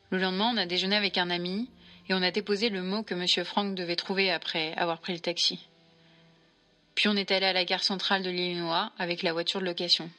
Le 0.09 0.17
lendemain, 0.17 0.51
on 0.53 0.57
a 0.57 0.65
déjeuné 0.65 0.95
avec 0.95 1.17
un 1.17 1.29
ami 1.29 1.69
et 2.07 2.15
on 2.15 2.21
a 2.23 2.31
déposé 2.31 2.69
le 2.69 2.81
mot 2.81 3.03
que 3.03 3.13
M. 3.13 3.45
Franck 3.45 3.75
devait 3.75 3.95
trouver 3.95 4.31
après 4.31 4.73
avoir 4.73 4.99
pris 4.99 5.13
le 5.13 5.19
taxi. 5.19 5.59
Puis 6.95 7.07
on 7.07 7.15
est 7.15 7.31
allé 7.31 7.45
à 7.45 7.53
la 7.53 7.65
gare 7.65 7.83
centrale 7.83 8.23
de 8.23 8.31
l'Illinois 8.31 8.91
avec 8.97 9.21
la 9.21 9.31
voiture 9.31 9.59
de 9.59 9.65
location. 9.65 10.09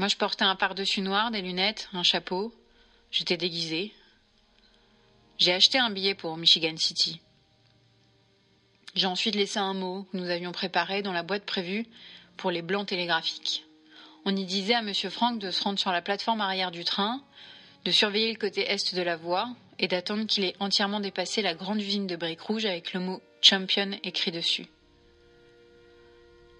Moi, 0.00 0.08
je 0.08 0.16
portais 0.16 0.46
un 0.46 0.56
pardessus 0.56 1.02
noir, 1.02 1.30
des 1.30 1.42
lunettes, 1.42 1.90
un 1.92 2.02
chapeau. 2.02 2.54
J'étais 3.10 3.36
déguisée. 3.36 3.92
J'ai 5.36 5.52
acheté 5.52 5.76
un 5.76 5.90
billet 5.90 6.14
pour 6.14 6.38
Michigan 6.38 6.74
City. 6.78 7.20
J'ai 8.94 9.06
ensuite 9.06 9.34
laissé 9.34 9.58
un 9.58 9.74
mot 9.74 10.04
que 10.04 10.16
nous 10.16 10.30
avions 10.30 10.52
préparé 10.52 11.02
dans 11.02 11.12
la 11.12 11.22
boîte 11.22 11.44
prévue 11.44 11.84
pour 12.38 12.50
les 12.50 12.62
blancs 12.62 12.88
télégraphiques. 12.88 13.66
On 14.24 14.34
y 14.34 14.46
disait 14.46 14.72
à 14.72 14.78
M. 14.78 14.94
Franck 14.94 15.38
de 15.38 15.50
se 15.50 15.62
rendre 15.62 15.78
sur 15.78 15.92
la 15.92 16.00
plateforme 16.00 16.40
arrière 16.40 16.70
du 16.70 16.84
train, 16.84 17.22
de 17.84 17.90
surveiller 17.90 18.32
le 18.32 18.38
côté 18.38 18.62
est 18.70 18.94
de 18.94 19.02
la 19.02 19.16
voie 19.16 19.50
et 19.78 19.86
d'attendre 19.86 20.24
qu'il 20.24 20.44
ait 20.44 20.56
entièrement 20.60 21.00
dépassé 21.00 21.42
la 21.42 21.52
grande 21.52 21.82
usine 21.82 22.06
de 22.06 22.16
briques 22.16 22.40
rouges 22.40 22.64
avec 22.64 22.94
le 22.94 23.00
mot 23.00 23.20
Champion 23.42 23.90
écrit 24.02 24.32
dessus. 24.32 24.66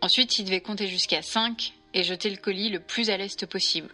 Ensuite, 0.02 0.38
il 0.38 0.44
devait 0.44 0.60
compter 0.60 0.88
jusqu'à 0.88 1.22
5 1.22 1.72
et 1.94 2.02
jeter 2.02 2.30
le 2.30 2.36
colis 2.36 2.70
le 2.70 2.80
plus 2.80 3.10
à 3.10 3.16
l'est 3.16 3.46
possible. 3.46 3.90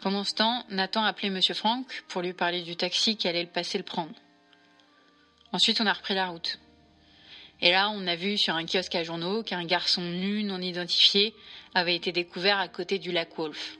Pendant 0.00 0.24
ce 0.24 0.34
temps, 0.34 0.64
Nathan 0.68 1.04
a 1.04 1.08
appelé 1.08 1.28
M. 1.28 1.40
Franck 1.54 2.04
pour 2.08 2.22
lui 2.22 2.32
parler 2.32 2.62
du 2.62 2.76
taxi 2.76 3.16
qui 3.16 3.28
allait 3.28 3.42
le 3.42 3.48
passer 3.48 3.78
le 3.78 3.84
prendre. 3.84 4.14
Ensuite, 5.52 5.80
on 5.80 5.86
a 5.86 5.92
repris 5.92 6.14
la 6.14 6.28
route. 6.28 6.58
Et 7.62 7.70
là, 7.70 7.90
on 7.90 8.06
a 8.06 8.16
vu 8.16 8.36
sur 8.36 8.54
un 8.54 8.66
kiosque 8.66 8.94
à 8.94 9.02
journaux 9.02 9.42
qu'un 9.42 9.64
garçon 9.64 10.02
nu 10.02 10.42
non 10.44 10.60
identifié 10.60 11.34
avait 11.74 11.96
été 11.96 12.12
découvert 12.12 12.58
à 12.58 12.68
côté 12.68 12.98
du 12.98 13.12
lac 13.12 13.34
Wolf. 13.36 13.78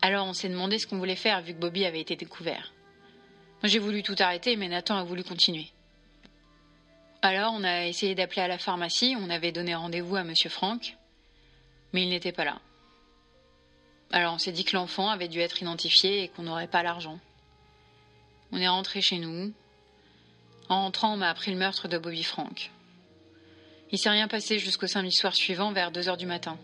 Alors 0.00 0.26
on 0.26 0.32
s'est 0.32 0.48
demandé 0.48 0.78
ce 0.78 0.86
qu'on 0.86 0.98
voulait 0.98 1.16
faire 1.16 1.42
vu 1.42 1.54
que 1.54 1.60
Bobby 1.60 1.84
avait 1.84 2.00
été 2.00 2.16
découvert. 2.16 2.72
Moi 3.62 3.68
j'ai 3.68 3.78
voulu 3.78 4.02
tout 4.02 4.16
arrêter, 4.18 4.56
mais 4.56 4.68
Nathan 4.68 4.96
a 4.96 5.04
voulu 5.04 5.22
continuer. 5.22 5.68
Alors 7.22 7.52
on 7.54 7.62
a 7.62 7.86
essayé 7.86 8.16
d'appeler 8.16 8.42
à 8.42 8.48
la 8.48 8.58
pharmacie, 8.58 9.16
on 9.18 9.30
avait 9.30 9.52
donné 9.52 9.76
rendez-vous 9.76 10.16
à 10.16 10.24
Monsieur 10.24 10.50
Franck, 10.50 10.96
mais 11.92 12.02
il 12.02 12.08
n'était 12.08 12.32
pas 12.32 12.44
là. 12.44 12.60
Alors 14.12 14.34
on 14.34 14.38
s'est 14.38 14.52
dit 14.52 14.64
que 14.64 14.76
l'enfant 14.76 15.08
avait 15.08 15.28
dû 15.28 15.40
être 15.40 15.62
identifié 15.62 16.22
et 16.22 16.28
qu'on 16.28 16.42
n'aurait 16.42 16.68
pas 16.68 16.82
l'argent. 16.82 17.18
On 18.52 18.58
est 18.58 18.68
rentré 18.68 19.00
chez 19.00 19.18
nous. 19.18 19.52
En 20.68 20.82
rentrant, 20.82 21.14
on 21.14 21.16
m'a 21.16 21.30
appris 21.30 21.50
le 21.50 21.56
meurtre 21.56 21.88
de 21.88 21.98
Bobby 21.98 22.22
Frank. 22.22 22.70
Il 23.90 23.98
s'est 23.98 24.10
rien 24.10 24.28
passé 24.28 24.58
jusqu'au 24.58 24.86
samedi 24.86 25.12
soir 25.12 25.34
suivant 25.34 25.72
vers 25.72 25.90
2 25.90 26.08
heures 26.08 26.16
du 26.16 26.26
matin. 26.26 26.58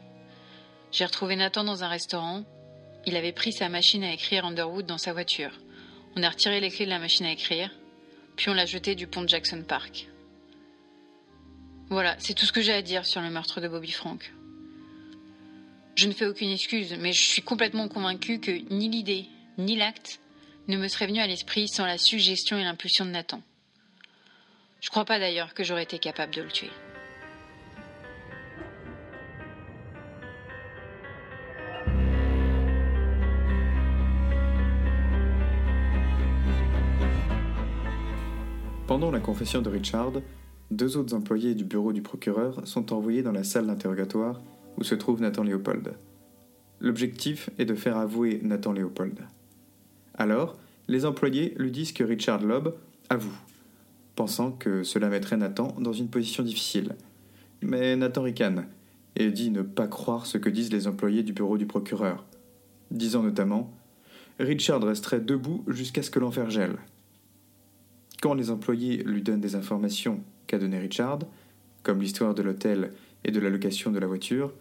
J'ai 0.92 1.04
retrouvé 1.04 1.36
Nathan 1.36 1.64
dans 1.64 1.84
un 1.84 1.88
restaurant. 1.88 2.44
Il 3.06 3.16
avait 3.16 3.32
pris 3.32 3.52
sa 3.52 3.68
machine 3.68 4.04
à 4.04 4.12
écrire 4.12 4.44
Underwood 4.44 4.86
dans 4.86 4.98
sa 4.98 5.12
voiture. 5.12 5.52
On 6.16 6.22
a 6.22 6.28
retiré 6.28 6.60
les 6.60 6.70
clés 6.70 6.86
de 6.86 6.90
la 6.90 6.98
machine 6.98 7.26
à 7.26 7.32
écrire, 7.32 7.70
puis 8.36 8.48
on 8.48 8.54
l'a 8.54 8.66
jeté 8.66 8.94
du 8.94 9.06
pont 9.06 9.22
de 9.22 9.28
Jackson 9.28 9.62
Park. 9.66 10.08
Voilà, 11.90 12.16
c'est 12.18 12.34
tout 12.34 12.44
ce 12.44 12.52
que 12.52 12.60
j'ai 12.60 12.72
à 12.72 12.82
dire 12.82 13.06
sur 13.06 13.20
le 13.20 13.30
meurtre 13.30 13.60
de 13.60 13.68
Bobby 13.68 13.92
Frank. 13.92 14.32
Je 15.98 16.06
ne 16.06 16.12
fais 16.12 16.26
aucune 16.26 16.50
excuse, 16.50 16.96
mais 17.00 17.12
je 17.12 17.20
suis 17.20 17.42
complètement 17.42 17.88
convaincue 17.88 18.38
que 18.38 18.52
ni 18.72 18.88
l'idée, 18.88 19.26
ni 19.58 19.74
l'acte 19.74 20.20
ne 20.68 20.76
me 20.76 20.86
seraient 20.86 21.08
venus 21.08 21.20
à 21.20 21.26
l'esprit 21.26 21.66
sans 21.66 21.86
la 21.86 21.98
suggestion 21.98 22.56
et 22.56 22.62
l'impulsion 22.62 23.04
de 23.04 23.10
Nathan. 23.10 23.42
Je 24.80 24.90
crois 24.90 25.04
pas 25.04 25.18
d'ailleurs 25.18 25.54
que 25.54 25.64
j'aurais 25.64 25.82
été 25.82 25.98
capable 25.98 26.32
de 26.32 26.42
le 26.42 26.52
tuer. 26.52 26.70
Pendant 38.86 39.10
la 39.10 39.18
confession 39.18 39.62
de 39.62 39.68
Richard, 39.68 40.12
deux 40.70 40.96
autres 40.96 41.16
employés 41.16 41.56
du 41.56 41.64
bureau 41.64 41.92
du 41.92 42.02
procureur 42.02 42.64
sont 42.68 42.92
envoyés 42.92 43.24
dans 43.24 43.32
la 43.32 43.42
salle 43.42 43.66
d'interrogatoire 43.66 44.40
où 44.78 44.84
se 44.84 44.94
trouve 44.94 45.20
Nathan 45.20 45.42
Léopold. 45.42 45.94
L'objectif 46.80 47.50
est 47.58 47.64
de 47.64 47.74
faire 47.74 47.96
avouer 47.96 48.40
Nathan 48.42 48.72
Léopold. 48.72 49.18
Alors, 50.14 50.56
les 50.86 51.04
employés 51.04 51.54
lui 51.58 51.70
disent 51.70 51.92
que 51.92 52.04
Richard 52.04 52.42
Lobb 52.42 52.74
avoue, 53.10 53.36
pensant 54.14 54.52
que 54.52 54.84
cela 54.84 55.08
mettrait 55.08 55.36
Nathan 55.36 55.74
dans 55.78 55.92
une 55.92 56.08
position 56.08 56.42
difficile. 56.42 56.94
Mais 57.60 57.96
Nathan 57.96 58.22
ricane 58.22 58.66
et 59.16 59.30
dit 59.30 59.50
ne 59.50 59.62
pas 59.62 59.88
croire 59.88 60.26
ce 60.26 60.38
que 60.38 60.48
disent 60.48 60.72
les 60.72 60.86
employés 60.86 61.24
du 61.24 61.32
bureau 61.32 61.58
du 61.58 61.66
procureur, 61.66 62.24
disant 62.90 63.22
notamment 63.22 63.72
Richard 64.38 64.82
resterait 64.82 65.20
debout 65.20 65.64
jusqu'à 65.66 66.02
ce 66.02 66.10
que 66.10 66.20
l'enfer 66.20 66.48
gèle. 66.50 66.76
Quand 68.22 68.34
les 68.34 68.50
employés 68.50 69.02
lui 69.02 69.22
donnent 69.22 69.40
des 69.40 69.56
informations 69.56 70.22
qu'a 70.46 70.58
donné 70.58 70.78
Richard, 70.78 71.20
comme 71.82 72.00
l'histoire 72.00 72.34
de 72.34 72.42
l'hôtel 72.42 72.92
et 73.24 73.32
de 73.32 73.40
la 73.40 73.50
location 73.50 73.90
de 73.90 73.98
la 73.98 74.06
voiture, 74.06 74.52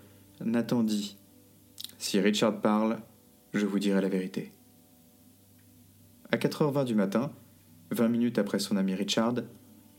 Nathan 0.44 0.84
dit 0.84 1.18
Si 1.98 2.20
Richard 2.20 2.62
parle, 2.62 3.00
je 3.54 3.66
vous 3.66 3.80
dirai 3.80 4.02
la 4.02 4.10
vérité. 4.10 4.52
À 6.32 6.38
4h20 6.38 6.86
du 6.86 6.96
matin, 6.96 7.32
20 7.92 8.08
minutes 8.10 8.38
après 8.38 8.60
son 8.60 8.78
ami 8.78 8.94
Richard, 8.94 9.36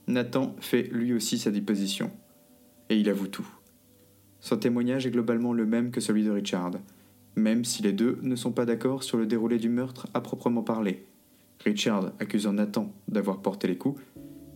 Nathan 0.06 0.54
fait 0.60 0.84
lui 0.84 1.12
aussi 1.12 1.38
sa 1.38 1.50
déposition. 1.50 2.10
Et 2.88 2.96
il 2.96 3.08
avoue 3.08 3.26
tout. 3.26 3.48
Son 4.40 4.56
témoignage 4.56 5.06
est 5.06 5.10
globalement 5.10 5.52
le 5.52 5.66
même 5.66 5.90
que 5.90 6.00
celui 6.00 6.24
de 6.24 6.30
Richard, 6.30 6.72
même 7.34 7.64
si 7.64 7.82
les 7.82 7.92
deux 7.92 8.18
ne 8.22 8.36
sont 8.36 8.52
pas 8.52 8.64
d'accord 8.64 9.02
sur 9.02 9.18
le 9.18 9.26
déroulé 9.26 9.58
du 9.58 9.68
meurtre 9.68 10.06
à 10.14 10.20
proprement 10.20 10.62
parler, 10.62 11.06
Richard 11.64 12.12
accusant 12.20 12.52
Nathan 12.52 12.92
d'avoir 13.08 13.42
porté 13.42 13.66
les 13.66 13.76
coups, 13.76 14.00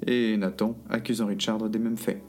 et 0.07 0.37
Nathan 0.37 0.77
accusant 0.89 1.27
Richard 1.27 1.69
des 1.69 1.79
mêmes 1.79 1.97
faits. 1.97 2.23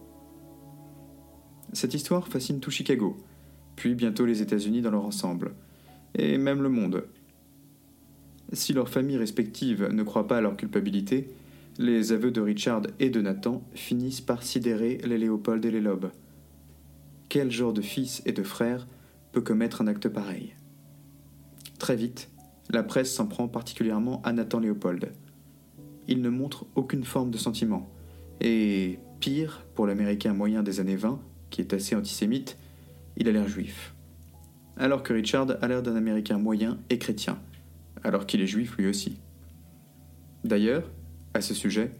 Cette 1.74 1.94
histoire 1.94 2.28
fascine 2.28 2.60
tout 2.60 2.72
Chicago, 2.72 3.18
puis 3.76 3.96
bientôt 3.96 4.26
les 4.26 4.42
États-Unis 4.42 4.82
dans 4.82 4.92
leur 4.92 5.06
ensemble, 5.06 5.54
et 6.16 6.38
même 6.38 6.62
le 6.62 6.70
monde. 6.70 7.06
Si 8.54 8.74
leurs 8.74 8.90
familles 8.90 9.18
respectives 9.18 9.90
ne 9.92 10.04
croient 10.04 10.28
pas 10.28 10.38
à 10.38 10.42
leur 10.42 10.56
culpabilité, 10.56 11.30
les 11.80 12.12
aveux 12.12 12.32
de 12.32 12.42
Richard 12.42 12.84
et 13.00 13.10
de 13.10 13.20
Nathan 13.20 13.64
finissent 13.74 14.22
par 14.22 14.44
sidérer 14.44 15.00
les 15.04 15.18
Léopold 15.18 15.66
et 15.66 15.72
les 15.72 15.82
Loeb. 15.82 16.06
Quel 17.30 17.50
genre 17.50 17.74
de 17.74 17.82
fils 17.82 18.22
et 18.28 18.32
de 18.32 18.44
frère 18.44 18.88
peut 19.32 19.42
commettre 19.42 19.82
un 19.82 19.88
acte 19.88 20.08
pareil? 20.08 20.54
Très 21.80 21.96
vite, 21.96 22.30
la 22.70 22.84
presse 22.84 23.12
s'en 23.12 23.26
prend 23.26 23.48
particulièrement 23.48 24.22
à 24.22 24.34
Nathan 24.34 24.60
Léopold. 24.60 25.12
Il 26.08 26.22
ne 26.22 26.30
montre 26.30 26.66
aucune 26.76 27.04
forme 27.04 27.32
de 27.32 27.38
sentiment. 27.38 27.90
Et 28.40 29.00
pire, 29.20 29.66
pour 29.74 29.88
l'Américain 29.88 30.34
moyen 30.34 30.62
des 30.62 30.80
années 30.80 30.96
20, 30.96 31.20
qui 31.50 31.62
est 31.62 31.74
assez 31.74 31.96
antisémite, 31.96 32.58
il 33.17 33.28
a 33.28 33.32
l'air 33.32 33.47
juif. 33.47 33.93
Alors 34.78 35.04
que 35.04 35.13
Richard 35.13 35.47
a 35.62 35.67
l'air 35.67 35.84
d'un 35.84 35.95
Américain 35.95 36.38
moyen 36.38 36.80
et 36.89 36.97
chrétien, 36.97 37.39
alors 38.04 38.26
qu'il 38.26 38.41
est 38.41 38.47
juif 38.47 38.76
lui 38.78 38.88
aussi. 38.88 39.17
D'ailleurs, 40.43 40.89
à 41.34 41.41
ce 41.41 41.53
sujet, 41.53 41.91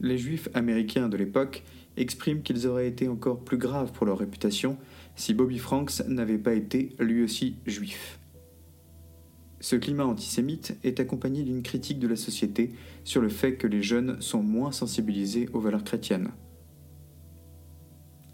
les 0.00 0.18
juifs 0.18 0.48
américains 0.54 1.08
de 1.08 1.16
l'époque 1.16 1.62
expriment 1.96 2.42
qu'ils 2.42 2.66
auraient 2.66 2.88
été 2.88 3.08
encore 3.08 3.44
plus 3.44 3.58
graves 3.58 3.92
pour 3.92 4.06
leur 4.06 4.18
réputation 4.18 4.78
si 5.16 5.34
Bobby 5.34 5.58
Franks 5.58 6.02
n'avait 6.06 6.38
pas 6.38 6.54
été 6.54 6.94
lui 6.98 7.22
aussi 7.22 7.56
juif. 7.66 8.18
Ce 9.60 9.76
climat 9.76 10.06
antisémite 10.06 10.78
est 10.84 11.00
accompagné 11.00 11.42
d'une 11.42 11.62
critique 11.62 11.98
de 11.98 12.08
la 12.08 12.16
société 12.16 12.72
sur 13.04 13.20
le 13.20 13.28
fait 13.28 13.56
que 13.56 13.66
les 13.66 13.82
jeunes 13.82 14.20
sont 14.20 14.42
moins 14.42 14.72
sensibilisés 14.72 15.50
aux 15.52 15.60
valeurs 15.60 15.84
chrétiennes. 15.84 16.30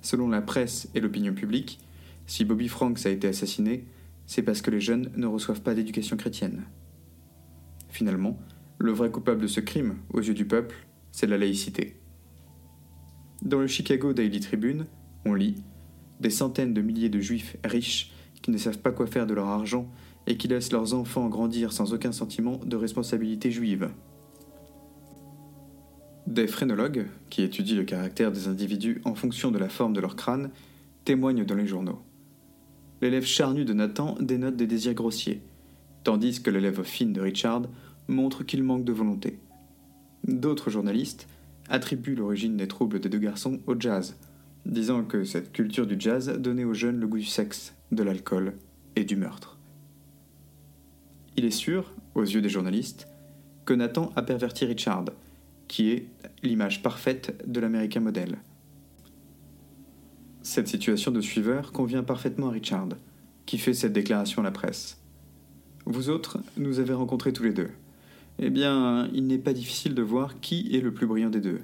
Selon 0.03 0.29
la 0.29 0.41
presse 0.41 0.89
et 0.95 1.01
l'opinion 1.01 1.35
publique, 1.35 1.81
si 2.27 2.45
Bobby 2.45 2.69
Franks 2.69 3.07
a 3.07 3.11
été 3.11 3.29
assassiné, 3.29 3.87
c'est 4.27 4.43
parce 4.43 4.61
que 4.61 4.71
les 4.71 4.81
jeunes 4.81 5.11
ne 5.17 5.27
reçoivent 5.27 5.63
pas 5.63 5.75
d'éducation 5.75 6.17
chrétienne. 6.17 6.65
Finalement, 7.89 8.39
le 8.79 8.93
vrai 8.93 9.11
coupable 9.11 9.43
de 9.43 9.47
ce 9.47 9.61
crime, 9.61 9.97
aux 10.13 10.21
yeux 10.21 10.35
du 10.35 10.45
peuple, 10.45 10.77
c'est 11.13 11.27
la 11.27 11.39
laïcité. 11.39 11.97
Dans 13.43 13.61
le 13.61 13.67
Chicago 13.67 14.13
Daily 14.13 14.41
Tribune, 14.41 14.87
on 15.25 15.35
lit 15.35 15.57
Des 16.21 16.31
centaines 16.31 16.75
de 16.75 16.83
milliers 16.83 17.09
de 17.09 17.21
juifs 17.21 17.57
riches 17.65 18.13
qui 18.43 18.51
ne 18.51 18.59
savent 18.59 18.79
pas 18.79 18.93
quoi 18.93 19.07
faire 19.07 19.27
de 19.27 19.35
leur 19.35 19.49
argent 19.49 19.91
et 20.27 20.37
qui 20.37 20.49
laissent 20.49 20.73
leurs 20.73 20.95
enfants 20.95 21.29
grandir 21.29 21.73
sans 21.73 21.93
aucun 21.93 22.13
sentiment 22.13 22.59
de 22.65 22.77
responsabilité 22.77 23.51
juive. 23.51 23.91
Des 26.27 26.49
phrénologues, 26.49 27.07
qui 27.31 27.43
étudient 27.43 27.77
le 27.77 27.85
caractère 27.85 28.33
des 28.33 28.49
individus 28.49 29.01
en 29.05 29.15
fonction 29.15 29.53
de 29.53 29.59
la 29.59 29.69
forme 29.69 29.93
de 29.93 30.01
leur 30.01 30.17
crâne, 30.17 30.51
témoignent 31.05 31.45
dans 31.45 31.55
les 31.55 31.67
journaux. 31.67 32.03
L'élève 33.01 33.25
charnu 33.25 33.65
de 33.65 33.73
Nathan 33.73 34.17
dénote 34.21 34.57
des 34.57 34.67
désirs 34.67 34.95
grossiers, 34.95 35.43
tandis 36.05 36.43
que 36.43 36.51
l'élève 36.51 36.83
fine 36.83 37.13
de 37.13 37.21
Richard 37.21 37.63
montre 38.09 38.45
qu'il 38.45 38.63
manque 38.63 38.85
de 38.85 38.93
volonté. 38.93 39.39
D'autres 40.25 40.71
journalistes 40.71 41.29
attribuent 41.69 42.15
l'origine 42.15 42.57
des 42.57 42.69
troubles 42.69 43.01
des 43.01 43.09
deux 43.09 43.19
garçons 43.19 43.61
au 43.67 43.79
jazz, 43.79 44.17
disant 44.65 45.05
que 45.05 45.25
cette 45.25 45.53
culture 45.53 45.87
du 45.87 45.97
jazz 45.99 46.29
donnait 46.39 46.65
aux 46.65 46.75
jeunes 46.75 47.01
le 47.01 47.07
goût 47.07 47.19
du 47.19 47.25
sexe, 47.25 47.75
de 47.93 48.03
l'alcool 48.03 48.55
et 48.97 49.05
du 49.05 49.17
meurtre. 49.17 49.59
Il 51.37 51.45
est 51.45 51.51
sûr, 51.51 51.93
aux 52.15 52.23
yeux 52.23 52.41
des 52.41 52.49
journalistes, 52.49 53.09
que 53.65 53.75
Nathan 53.75 54.13
a 54.17 54.23
perverti 54.23 54.65
Richard, 54.65 55.07
qui 55.69 55.91
est 55.91 56.07
l'image 56.43 56.83
parfaite 56.83 57.43
de 57.47 57.61
l'américain 57.61 58.01
modèle. 58.01 58.39
Cette 60.47 60.69
situation 60.69 61.11
de 61.11 61.21
suiveur 61.21 61.73
convient 61.73 62.05
parfaitement 62.05 62.47
à 62.47 62.53
Richard, 62.53 62.91
qui 63.47 63.59
fait 63.59 63.75
cette 63.75 63.93
déclaration 63.93 64.43
à 64.43 64.45
la 64.45 64.53
presse. 64.53 65.03
Vous 65.87 66.09
autres, 66.09 66.39
nous 66.57 66.79
avez 66.79 66.93
rencontrés 66.93 67.33
tous 67.33 67.43
les 67.43 67.53
deux. 67.53 67.71
Eh 68.39 68.49
bien, 68.49 69.09
il 69.13 69.27
n'est 69.27 69.39
pas 69.39 69.53
difficile 69.53 69.97
de 69.97 70.03
voir 70.03 70.39
qui 70.39 70.73
est 70.77 70.81
le 70.81 70.95
plus 70.95 71.09
brillant 71.09 71.31
des 71.31 71.41
deux. 71.41 71.63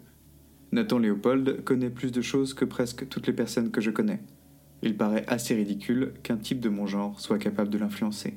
Nathan 0.72 0.98
Léopold 0.98 1.62
connaît 1.62 1.90
plus 1.90 2.10
de 2.10 2.20
choses 2.22 2.54
que 2.54 2.64
presque 2.64 3.08
toutes 3.08 3.28
les 3.28 3.32
personnes 3.32 3.70
que 3.70 3.80
je 3.80 3.92
connais. 3.92 4.20
Il 4.82 4.96
paraît 4.96 5.26
assez 5.28 5.54
ridicule 5.54 6.14
qu'un 6.24 6.36
type 6.36 6.58
de 6.58 6.68
mon 6.68 6.88
genre 6.88 7.20
soit 7.20 7.38
capable 7.38 7.70
de 7.70 7.78
l'influencer. 7.78 8.34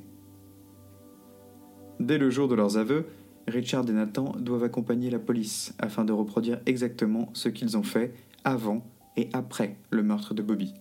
Dès 1.98 2.18
le 2.18 2.30
jour 2.30 2.46
de 2.46 2.54
leurs 2.54 2.78
aveux, 2.78 3.06
Richard 3.48 3.90
et 3.90 3.92
Nathan 3.92 4.36
doivent 4.38 4.62
accompagner 4.62 5.10
la 5.10 5.18
police 5.18 5.74
afin 5.80 6.04
de 6.04 6.12
reproduire 6.12 6.60
exactement 6.66 7.30
ce 7.32 7.48
qu'ils 7.48 7.76
ont 7.76 7.82
fait 7.82 8.14
avant 8.44 8.86
et 9.16 9.28
après 9.32 9.76
le 9.90 10.02
meurtre 10.02 10.34
de 10.34 10.42
Bobby. 10.42 10.74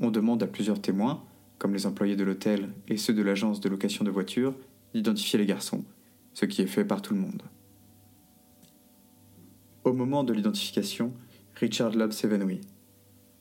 On 0.00 0.10
demande 0.10 0.42
à 0.42 0.46
plusieurs 0.46 0.80
témoins, 0.80 1.24
comme 1.58 1.72
les 1.72 1.86
employés 1.86 2.16
de 2.16 2.24
l'hôtel 2.24 2.68
et 2.88 2.96
ceux 2.96 3.14
de 3.14 3.22
l'agence 3.22 3.60
de 3.60 3.68
location 3.68 4.04
de 4.04 4.10
voitures, 4.10 4.54
d'identifier 4.94 5.38
les 5.38 5.46
garçons, 5.46 5.84
ce 6.34 6.44
qui 6.44 6.62
est 6.62 6.66
fait 6.66 6.84
par 6.84 7.02
tout 7.02 7.14
le 7.14 7.20
monde. 7.20 7.42
Au 9.84 9.92
moment 9.92 10.24
de 10.24 10.32
l'identification, 10.32 11.12
Richard 11.54 11.94
Lobb 11.94 12.12
s'évanouit. 12.12 12.60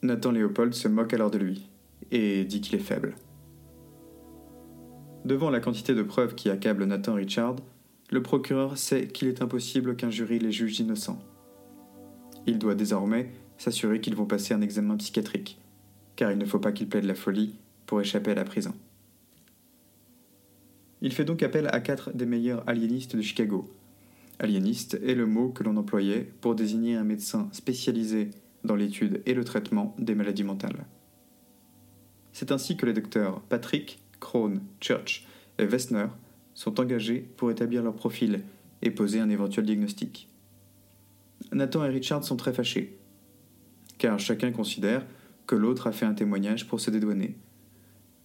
Nathan 0.01 0.31
Léopold 0.31 0.73
se 0.73 0.87
moque 0.87 1.13
alors 1.13 1.31
de 1.31 1.37
lui 1.37 1.67
et 2.11 2.45
dit 2.45 2.61
qu'il 2.61 2.75
est 2.75 2.79
faible. 2.79 3.15
Devant 5.25 5.49
la 5.49 5.59
quantité 5.59 5.95
de 5.95 6.03
preuves 6.03 6.35
qui 6.35 6.49
accablent 6.49 6.85
Nathan 6.85 7.15
Richard, 7.15 7.55
le 8.11 8.21
procureur 8.21 8.77
sait 8.77 9.07
qu'il 9.07 9.27
est 9.27 9.41
impossible 9.41 9.95
qu'un 9.95 10.11
jury 10.11 10.37
les 10.37 10.51
juge 10.51 10.79
innocents. 10.79 11.19
Il 12.47 12.59
doit 12.59 12.75
désormais 12.75 13.31
s'assurer 13.57 14.01
qu'ils 14.01 14.15
vont 14.15 14.25
passer 14.25 14.53
un 14.53 14.61
examen 14.61 14.97
psychiatrique, 14.97 15.59
car 16.15 16.31
il 16.31 16.37
ne 16.37 16.45
faut 16.45 16.59
pas 16.59 16.71
qu'ils 16.71 16.89
plaident 16.89 17.05
la 17.05 17.15
folie 17.15 17.55
pour 17.85 18.01
échapper 18.01 18.31
à 18.31 18.35
la 18.35 18.43
prison. 18.43 18.73
Il 21.01 21.13
fait 21.13 21.25
donc 21.25 21.43
appel 21.43 21.67
à 21.71 21.79
quatre 21.81 22.11
des 22.15 22.25
meilleurs 22.25 22.67
aliénistes 22.67 23.15
de 23.15 23.21
Chicago. 23.21 23.69
Aliéniste 24.39 24.99
est 25.05 25.15
le 25.15 25.25
mot 25.25 25.49
que 25.49 25.63
l'on 25.63 25.77
employait 25.77 26.27
pour 26.41 26.55
désigner 26.55 26.95
un 26.95 27.03
médecin 27.03 27.47
spécialisé 27.51 28.31
dans 28.63 28.75
l'étude 28.75 29.21
et 29.25 29.33
le 29.33 29.43
traitement 29.43 29.95
des 29.99 30.15
maladies 30.15 30.43
mentales. 30.43 30.85
C'est 32.33 32.51
ainsi 32.51 32.75
que 32.75 32.85
les 32.85 32.93
docteurs 32.93 33.41
Patrick, 33.41 33.99
Krohn, 34.19 34.61
Church 34.81 35.25
et 35.57 35.65
Wessner 35.65 36.07
sont 36.53 36.79
engagés 36.79 37.19
pour 37.37 37.51
établir 37.51 37.83
leur 37.83 37.93
profil 37.93 38.41
et 38.81 38.91
poser 38.91 39.19
un 39.19 39.29
éventuel 39.29 39.65
diagnostic. 39.65 40.27
Nathan 41.55 41.85
et 41.85 41.89
Richard 41.89 42.21
sont 42.25 42.35
très 42.35 42.51
fâchés, 42.51 42.99
car 43.97 44.19
chacun 44.19 44.51
considère 44.51 45.05
que 45.47 45.55
l'autre 45.55 45.87
a 45.87 45.93
fait 45.93 46.05
un 46.05 46.13
témoignage 46.13 46.67
pour 46.67 46.81
se 46.81 46.91
dédouaner. 46.91 47.37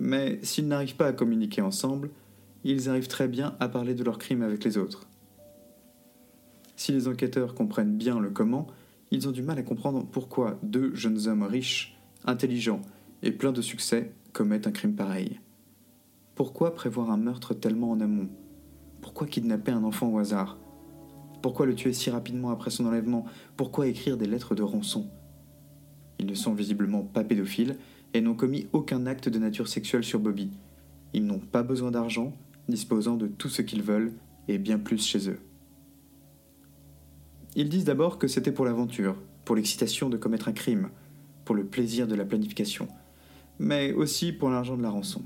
Mais 0.00 0.40
s'ils 0.42 0.66
n'arrivent 0.66 0.96
pas 0.96 1.06
à 1.06 1.12
communiquer 1.12 1.62
ensemble, 1.62 2.10
ils 2.64 2.88
arrivent 2.88 3.06
très 3.06 3.28
bien 3.28 3.54
à 3.60 3.68
parler 3.68 3.94
de 3.94 4.02
leurs 4.02 4.18
crimes 4.18 4.42
avec 4.42 4.64
les 4.64 4.78
autres. 4.78 5.06
Si 6.74 6.90
les 6.90 7.06
enquêteurs 7.06 7.54
comprennent 7.54 7.96
bien 7.96 8.18
le 8.18 8.30
comment, 8.30 8.66
ils 9.12 9.28
ont 9.28 9.32
du 9.32 9.42
mal 9.42 9.60
à 9.60 9.62
comprendre 9.62 10.04
pourquoi 10.10 10.58
deux 10.64 10.92
jeunes 10.96 11.28
hommes 11.28 11.44
riches, 11.44 11.96
intelligents 12.24 12.82
et 13.22 13.30
pleins 13.30 13.52
de 13.52 13.62
succès 13.62 14.12
commettent 14.32 14.66
un 14.66 14.72
crime 14.72 14.96
pareil. 14.96 15.38
Pourquoi 16.34 16.74
prévoir 16.74 17.12
un 17.12 17.16
meurtre 17.16 17.54
tellement 17.54 17.92
en 17.92 18.00
amont? 18.00 18.28
Pourquoi 19.00 19.28
kidnapper 19.28 19.70
un 19.70 19.84
enfant 19.84 20.08
au 20.08 20.18
hasard? 20.18 20.58
Pourquoi 21.42 21.66
le 21.66 21.74
tuer 21.74 21.92
si 21.92 22.10
rapidement 22.10 22.50
après 22.50 22.70
son 22.70 22.86
enlèvement? 22.86 23.24
Pourquoi 23.56 23.86
écrire 23.86 24.16
des 24.16 24.26
lettres 24.26 24.54
de 24.54 24.62
rançon? 24.62 25.08
Ils 26.18 26.26
ne 26.26 26.34
sont 26.34 26.52
visiblement 26.52 27.02
pas 27.02 27.24
pédophiles 27.24 27.76
et 28.12 28.20
n'ont 28.20 28.34
commis 28.34 28.66
aucun 28.72 29.06
acte 29.06 29.28
de 29.28 29.38
nature 29.38 29.68
sexuelle 29.68 30.04
sur 30.04 30.20
Bobby. 30.20 30.50
Ils 31.14 31.24
n'ont 31.24 31.38
pas 31.38 31.62
besoin 31.62 31.90
d'argent, 31.90 32.34
disposant 32.68 33.16
de 33.16 33.26
tout 33.26 33.48
ce 33.48 33.62
qu'ils 33.62 33.82
veulent 33.82 34.12
et 34.48 34.58
bien 34.58 34.78
plus 34.78 35.06
chez 35.06 35.30
eux. 35.30 35.40
Ils 37.56 37.68
disent 37.68 37.84
d'abord 37.84 38.18
que 38.18 38.28
c'était 38.28 38.52
pour 38.52 38.64
l'aventure, 38.64 39.16
pour 39.44 39.56
l'excitation 39.56 40.08
de 40.08 40.16
commettre 40.16 40.48
un 40.48 40.52
crime, 40.52 40.90
pour 41.44 41.54
le 41.54 41.64
plaisir 41.64 42.06
de 42.06 42.14
la 42.14 42.24
planification, 42.24 42.86
mais 43.58 43.92
aussi 43.92 44.32
pour 44.32 44.50
l'argent 44.50 44.76
de 44.76 44.82
la 44.82 44.90
rançon. 44.90 45.22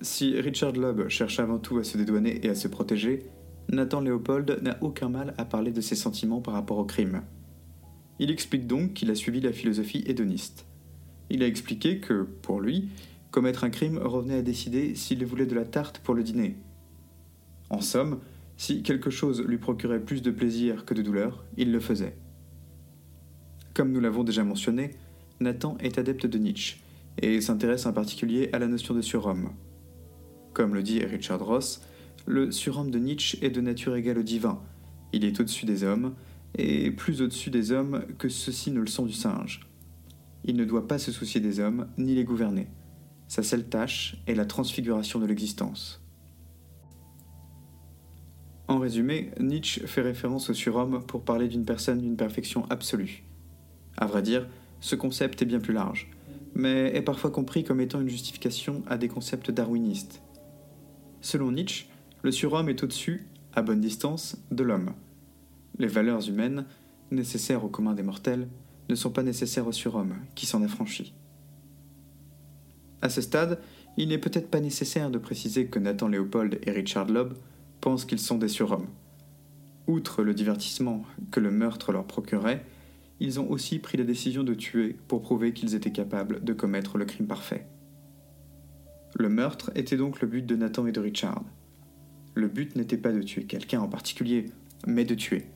Si 0.00 0.40
Richard 0.40 0.72
Loeb 0.72 1.08
cherche 1.08 1.40
avant 1.40 1.58
tout 1.58 1.78
à 1.78 1.84
se 1.84 1.98
dédouaner 1.98 2.46
et 2.46 2.48
à 2.48 2.54
se 2.54 2.68
protéger, 2.68 3.26
Nathan 3.70 4.00
Leopold 4.00 4.60
n'a 4.62 4.78
aucun 4.80 5.08
mal 5.10 5.34
à 5.36 5.44
parler 5.44 5.72
de 5.72 5.80
ses 5.80 5.94
sentiments 5.94 6.40
par 6.40 6.54
rapport 6.54 6.78
au 6.78 6.84
crime. 6.84 7.22
Il 8.18 8.30
explique 8.30 8.66
donc 8.66 8.94
qu'il 8.94 9.10
a 9.10 9.14
suivi 9.14 9.40
la 9.40 9.52
philosophie 9.52 10.02
hédoniste. 10.06 10.66
Il 11.30 11.42
a 11.42 11.46
expliqué 11.46 11.98
que, 11.98 12.22
pour 12.42 12.60
lui, 12.60 12.88
commettre 13.30 13.64
un 13.64 13.70
crime 13.70 13.98
revenait 13.98 14.38
à 14.38 14.42
décider 14.42 14.94
s'il 14.94 15.24
voulait 15.26 15.46
de 15.46 15.54
la 15.54 15.66
tarte 15.66 15.98
pour 15.98 16.14
le 16.14 16.22
dîner. 16.22 16.56
En 17.68 17.82
somme, 17.82 18.20
si 18.56 18.82
quelque 18.82 19.10
chose 19.10 19.42
lui 19.42 19.58
procurait 19.58 20.00
plus 20.00 20.22
de 20.22 20.30
plaisir 20.30 20.86
que 20.86 20.94
de 20.94 21.02
douleur, 21.02 21.44
il 21.56 21.70
le 21.70 21.80
faisait. 21.80 22.16
Comme 23.74 23.92
nous 23.92 24.00
l'avons 24.00 24.24
déjà 24.24 24.42
mentionné, 24.42 24.92
Nathan 25.40 25.76
est 25.78 25.98
adepte 25.98 26.26
de 26.26 26.38
Nietzsche 26.38 26.78
et 27.20 27.40
s'intéresse 27.40 27.86
en 27.86 27.92
particulier 27.92 28.48
à 28.52 28.58
la 28.58 28.66
notion 28.66 28.94
de 28.94 29.02
surhomme. 29.02 29.50
Comme 30.54 30.74
le 30.74 30.82
dit 30.82 31.04
Richard 31.04 31.44
Ross, 31.44 31.82
le 32.28 32.52
surhomme 32.52 32.90
de 32.90 32.98
Nietzsche 32.98 33.38
est 33.42 33.50
de 33.50 33.62
nature 33.62 33.96
égale 33.96 34.18
au 34.18 34.22
divin. 34.22 34.60
Il 35.14 35.24
est 35.24 35.40
au-dessus 35.40 35.64
des 35.64 35.82
hommes, 35.82 36.14
et 36.56 36.90
plus 36.90 37.22
au-dessus 37.22 37.48
des 37.48 37.72
hommes 37.72 38.04
que 38.18 38.28
ceux-ci 38.28 38.70
ne 38.70 38.80
le 38.80 38.86
sont 38.86 39.06
du 39.06 39.14
singe. 39.14 39.66
Il 40.44 40.56
ne 40.56 40.66
doit 40.66 40.86
pas 40.86 40.98
se 40.98 41.10
soucier 41.10 41.40
des 41.40 41.58
hommes, 41.58 41.88
ni 41.96 42.14
les 42.14 42.24
gouverner. 42.24 42.68
Sa 43.28 43.42
seule 43.42 43.66
tâche 43.68 44.16
est 44.26 44.34
la 44.34 44.44
transfiguration 44.44 45.18
de 45.18 45.26
l'existence. 45.26 46.02
En 48.68 48.78
résumé, 48.78 49.30
Nietzsche 49.40 49.86
fait 49.86 50.02
référence 50.02 50.50
au 50.50 50.54
surhomme 50.54 51.02
pour 51.06 51.24
parler 51.24 51.48
d'une 51.48 51.64
personne 51.64 52.02
d'une 52.02 52.16
perfection 52.16 52.66
absolue. 52.68 53.24
À 53.96 54.04
vrai 54.04 54.20
dire, 54.20 54.46
ce 54.80 54.96
concept 54.96 55.40
est 55.40 55.46
bien 55.46 55.60
plus 55.60 55.72
large, 55.72 56.10
mais 56.54 56.94
est 56.94 57.02
parfois 57.02 57.30
compris 57.30 57.64
comme 57.64 57.80
étant 57.80 58.02
une 58.02 58.10
justification 58.10 58.82
à 58.86 58.98
des 58.98 59.08
concepts 59.08 59.50
darwinistes. 59.50 60.20
Selon 61.22 61.52
Nietzsche, 61.52 61.86
le 62.22 62.32
surhomme 62.32 62.68
est 62.68 62.82
au-dessus, 62.82 63.26
à 63.54 63.62
bonne 63.62 63.80
distance, 63.80 64.36
de 64.50 64.62
l'homme. 64.62 64.92
Les 65.78 65.86
valeurs 65.86 66.28
humaines, 66.28 66.64
nécessaires 67.10 67.64
au 67.64 67.68
commun 67.68 67.94
des 67.94 68.02
mortels, 68.02 68.48
ne 68.88 68.94
sont 68.94 69.10
pas 69.10 69.22
nécessaires 69.22 69.66
au 69.66 69.72
surhomme, 69.72 70.16
qui 70.34 70.46
s'en 70.46 70.62
affranchit. 70.62 71.14
À 73.02 73.08
ce 73.08 73.20
stade, 73.20 73.60
il 73.96 74.08
n'est 74.08 74.18
peut-être 74.18 74.50
pas 74.50 74.60
nécessaire 74.60 75.10
de 75.10 75.18
préciser 75.18 75.66
que 75.66 75.78
Nathan 75.78 76.08
Léopold 76.08 76.58
et 76.62 76.70
Richard 76.70 77.06
Loeb 77.06 77.34
pensent 77.80 78.04
qu'ils 78.04 78.18
sont 78.18 78.38
des 78.38 78.48
surhommes. 78.48 78.88
Outre 79.86 80.22
le 80.22 80.34
divertissement 80.34 81.04
que 81.30 81.40
le 81.40 81.50
meurtre 81.50 81.92
leur 81.92 82.04
procurait, 82.04 82.64
ils 83.20 83.40
ont 83.40 83.50
aussi 83.50 83.78
pris 83.78 83.96
la 83.96 84.04
décision 84.04 84.44
de 84.44 84.54
tuer 84.54 84.96
pour 85.08 85.22
prouver 85.22 85.52
qu'ils 85.52 85.74
étaient 85.74 85.92
capables 85.92 86.42
de 86.42 86.52
commettre 86.52 86.98
le 86.98 87.04
crime 87.04 87.26
parfait. 87.26 87.66
Le 89.14 89.28
meurtre 89.28 89.70
était 89.74 89.96
donc 89.96 90.20
le 90.20 90.28
but 90.28 90.44
de 90.44 90.56
Nathan 90.56 90.86
et 90.86 90.92
de 90.92 91.00
Richard. 91.00 91.42
Le 92.38 92.46
but 92.46 92.76
n'était 92.76 92.96
pas 92.96 93.10
de 93.10 93.20
tuer 93.20 93.42
quelqu'un 93.42 93.80
en 93.80 93.88
particulier, 93.88 94.46
mais 94.86 95.04
de 95.04 95.16
tuer. 95.16 95.46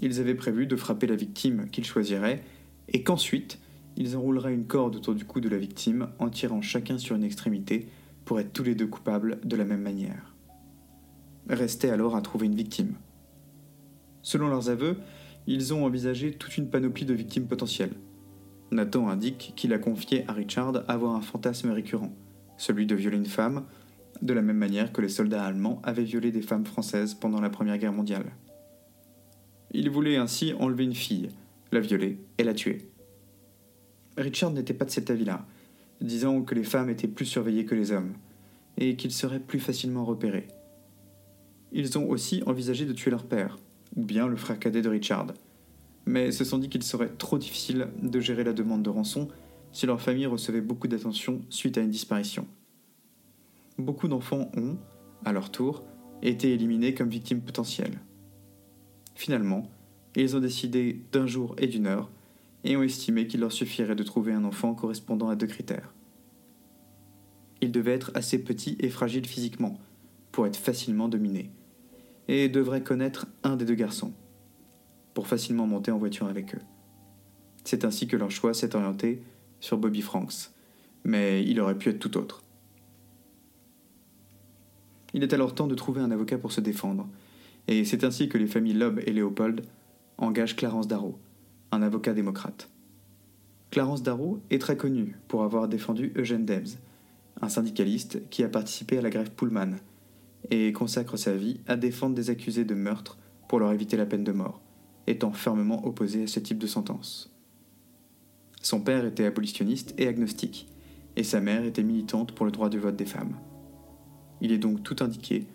Ils 0.00 0.18
avaient 0.18 0.34
prévu 0.34 0.66
de 0.66 0.74
frapper 0.74 1.06
la 1.06 1.14
victime 1.14 1.68
qu'ils 1.70 1.84
choisiraient, 1.84 2.42
et 2.88 3.02
qu'ensuite, 3.02 3.58
ils 3.98 4.16
enrouleraient 4.16 4.54
une 4.54 4.64
corde 4.64 4.96
autour 4.96 5.14
du 5.14 5.26
cou 5.26 5.40
de 5.40 5.50
la 5.50 5.58
victime 5.58 6.08
en 6.18 6.30
tirant 6.30 6.62
chacun 6.62 6.96
sur 6.96 7.16
une 7.16 7.22
extrémité 7.22 7.90
pour 8.24 8.40
être 8.40 8.54
tous 8.54 8.62
les 8.62 8.74
deux 8.74 8.86
coupables 8.86 9.40
de 9.44 9.56
la 9.56 9.66
même 9.66 9.82
manière. 9.82 10.34
Restait 11.50 11.90
alors 11.90 12.16
à 12.16 12.22
trouver 12.22 12.46
une 12.46 12.54
victime. 12.54 12.94
Selon 14.22 14.48
leurs 14.48 14.70
aveux, 14.70 14.96
ils 15.46 15.74
ont 15.74 15.84
envisagé 15.84 16.32
toute 16.32 16.56
une 16.56 16.70
panoplie 16.70 17.04
de 17.04 17.12
victimes 17.12 17.46
potentielles. 17.46 17.96
Nathan 18.70 19.10
indique 19.10 19.52
qu'il 19.54 19.74
a 19.74 19.78
confié 19.78 20.24
à 20.28 20.32
Richard 20.32 20.82
avoir 20.88 21.14
un 21.14 21.20
fantasme 21.20 21.72
récurrent 21.72 22.16
celui 22.56 22.86
de 22.86 22.94
violer 22.94 23.16
une 23.16 23.26
femme, 23.26 23.64
de 24.22 24.32
la 24.32 24.42
même 24.42 24.56
manière 24.56 24.92
que 24.92 25.00
les 25.00 25.08
soldats 25.08 25.44
allemands 25.44 25.80
avaient 25.82 26.04
violé 26.04 26.30
des 26.30 26.42
femmes 26.42 26.66
françaises 26.66 27.14
pendant 27.14 27.40
la 27.40 27.50
Première 27.50 27.78
Guerre 27.78 27.92
mondiale. 27.92 28.32
Il 29.72 29.88
voulait 29.90 30.16
ainsi 30.16 30.52
enlever 30.58 30.84
une 30.84 30.94
fille, 30.94 31.28
la 31.72 31.80
violer 31.80 32.18
et 32.38 32.44
la 32.44 32.54
tuer. 32.54 32.90
Richard 34.16 34.50
n'était 34.50 34.74
pas 34.74 34.84
de 34.84 34.90
cet 34.90 35.10
avis-là, 35.10 35.46
disant 36.00 36.42
que 36.42 36.54
les 36.54 36.64
femmes 36.64 36.90
étaient 36.90 37.08
plus 37.08 37.26
surveillées 37.26 37.64
que 37.64 37.74
les 37.74 37.92
hommes, 37.92 38.14
et 38.76 38.96
qu'ils 38.96 39.12
seraient 39.12 39.40
plus 39.40 39.60
facilement 39.60 40.04
repérés. 40.04 40.48
Ils 41.72 41.98
ont 41.98 42.08
aussi 42.08 42.42
envisagé 42.46 42.84
de 42.84 42.92
tuer 42.92 43.10
leur 43.10 43.24
père, 43.24 43.58
ou 43.96 44.04
bien 44.04 44.26
le 44.26 44.36
frère 44.36 44.58
cadet 44.58 44.82
de 44.82 44.88
Richard, 44.88 45.28
mais 46.06 46.32
se 46.32 46.44
sont 46.44 46.58
dit 46.58 46.68
qu'il 46.68 46.82
serait 46.82 47.12
trop 47.18 47.38
difficile 47.38 47.88
de 48.02 48.20
gérer 48.20 48.44
la 48.44 48.52
demande 48.52 48.82
de 48.82 48.90
rançon 48.90 49.28
si 49.72 49.86
leur 49.86 50.00
famille 50.00 50.26
recevait 50.26 50.60
beaucoup 50.60 50.88
d'attention 50.88 51.42
suite 51.48 51.78
à 51.78 51.80
une 51.80 51.90
disparition. 51.90 52.46
Beaucoup 53.80 54.08
d'enfants 54.08 54.50
ont, 54.56 54.76
à 55.24 55.32
leur 55.32 55.50
tour, 55.50 55.82
été 56.22 56.52
éliminés 56.52 56.92
comme 56.92 57.08
victimes 57.08 57.40
potentielles. 57.40 57.98
Finalement, 59.14 59.70
ils 60.14 60.36
ont 60.36 60.40
décidé 60.40 61.00
d'un 61.12 61.26
jour 61.26 61.54
et 61.58 61.66
d'une 61.66 61.86
heure 61.86 62.10
et 62.62 62.76
ont 62.76 62.82
estimé 62.82 63.26
qu'il 63.26 63.40
leur 63.40 63.52
suffirait 63.52 63.94
de 63.94 64.02
trouver 64.02 64.34
un 64.34 64.44
enfant 64.44 64.74
correspondant 64.74 65.30
à 65.30 65.36
deux 65.36 65.46
critères. 65.46 65.94
Il 67.62 67.72
devait 67.72 67.94
être 67.94 68.10
assez 68.14 68.44
petit 68.44 68.76
et 68.80 68.90
fragile 68.90 69.26
physiquement 69.26 69.78
pour 70.30 70.46
être 70.46 70.56
facilement 70.56 71.08
dominé, 71.08 71.50
et 72.28 72.48
devrait 72.48 72.82
connaître 72.82 73.26
un 73.42 73.56
des 73.56 73.64
deux 73.64 73.74
garçons, 73.74 74.12
pour 75.14 75.26
facilement 75.26 75.66
monter 75.66 75.90
en 75.90 75.98
voiture 75.98 76.26
avec 76.26 76.54
eux. 76.54 76.60
C'est 77.64 77.84
ainsi 77.84 78.06
que 78.06 78.16
leur 78.16 78.30
choix 78.30 78.54
s'est 78.54 78.76
orienté 78.76 79.22
sur 79.58 79.78
Bobby 79.78 80.02
Franks, 80.02 80.50
mais 81.02 81.42
il 81.44 81.60
aurait 81.60 81.78
pu 81.78 81.88
être 81.88 81.98
tout 81.98 82.16
autre. 82.18 82.42
Il 85.12 85.22
est 85.22 85.32
alors 85.32 85.54
temps 85.54 85.66
de 85.66 85.74
trouver 85.74 86.00
un 86.00 86.10
avocat 86.10 86.38
pour 86.38 86.52
se 86.52 86.60
défendre, 86.60 87.08
et 87.68 87.84
c'est 87.84 88.04
ainsi 88.04 88.28
que 88.28 88.38
les 88.38 88.46
familles 88.46 88.74
Loeb 88.74 89.00
et 89.06 89.12
Léopold 89.12 89.62
engagent 90.18 90.56
Clarence 90.56 90.88
Darrow, 90.88 91.18
un 91.72 91.82
avocat 91.82 92.14
démocrate. 92.14 92.70
Clarence 93.70 94.02
Darrow 94.02 94.40
est 94.50 94.60
très 94.60 94.76
connu 94.76 95.16
pour 95.28 95.44
avoir 95.44 95.68
défendu 95.68 96.12
Eugène 96.16 96.44
Debs, 96.44 96.78
un 97.40 97.48
syndicaliste 97.48 98.28
qui 98.28 98.42
a 98.42 98.48
participé 98.48 98.98
à 98.98 99.02
la 99.02 99.10
grève 99.10 99.30
Pullman, 99.30 99.76
et 100.50 100.72
consacre 100.72 101.16
sa 101.16 101.34
vie 101.34 101.60
à 101.66 101.76
défendre 101.76 102.14
des 102.14 102.30
accusés 102.30 102.64
de 102.64 102.74
meurtre 102.74 103.18
pour 103.48 103.60
leur 103.60 103.72
éviter 103.72 103.96
la 103.96 104.06
peine 104.06 104.24
de 104.24 104.32
mort, 104.32 104.60
étant 105.06 105.32
fermement 105.32 105.86
opposé 105.86 106.24
à 106.24 106.26
ce 106.26 106.40
type 106.40 106.58
de 106.58 106.66
sentence. 106.66 107.32
Son 108.62 108.80
père 108.80 109.04
était 109.04 109.24
abolitionniste 109.24 109.94
et 109.98 110.06
agnostique, 110.06 110.68
et 111.16 111.24
sa 111.24 111.40
mère 111.40 111.64
était 111.64 111.82
militante 111.82 112.32
pour 112.32 112.46
le 112.46 112.52
droit 112.52 112.68
du 112.68 112.78
vote 112.78 112.96
des 112.96 113.06
femmes. 113.06 113.36
Il 114.40 114.52
est 114.52 114.58
donc 114.58 114.82
tout 114.82 114.96
indiqué 115.00 115.46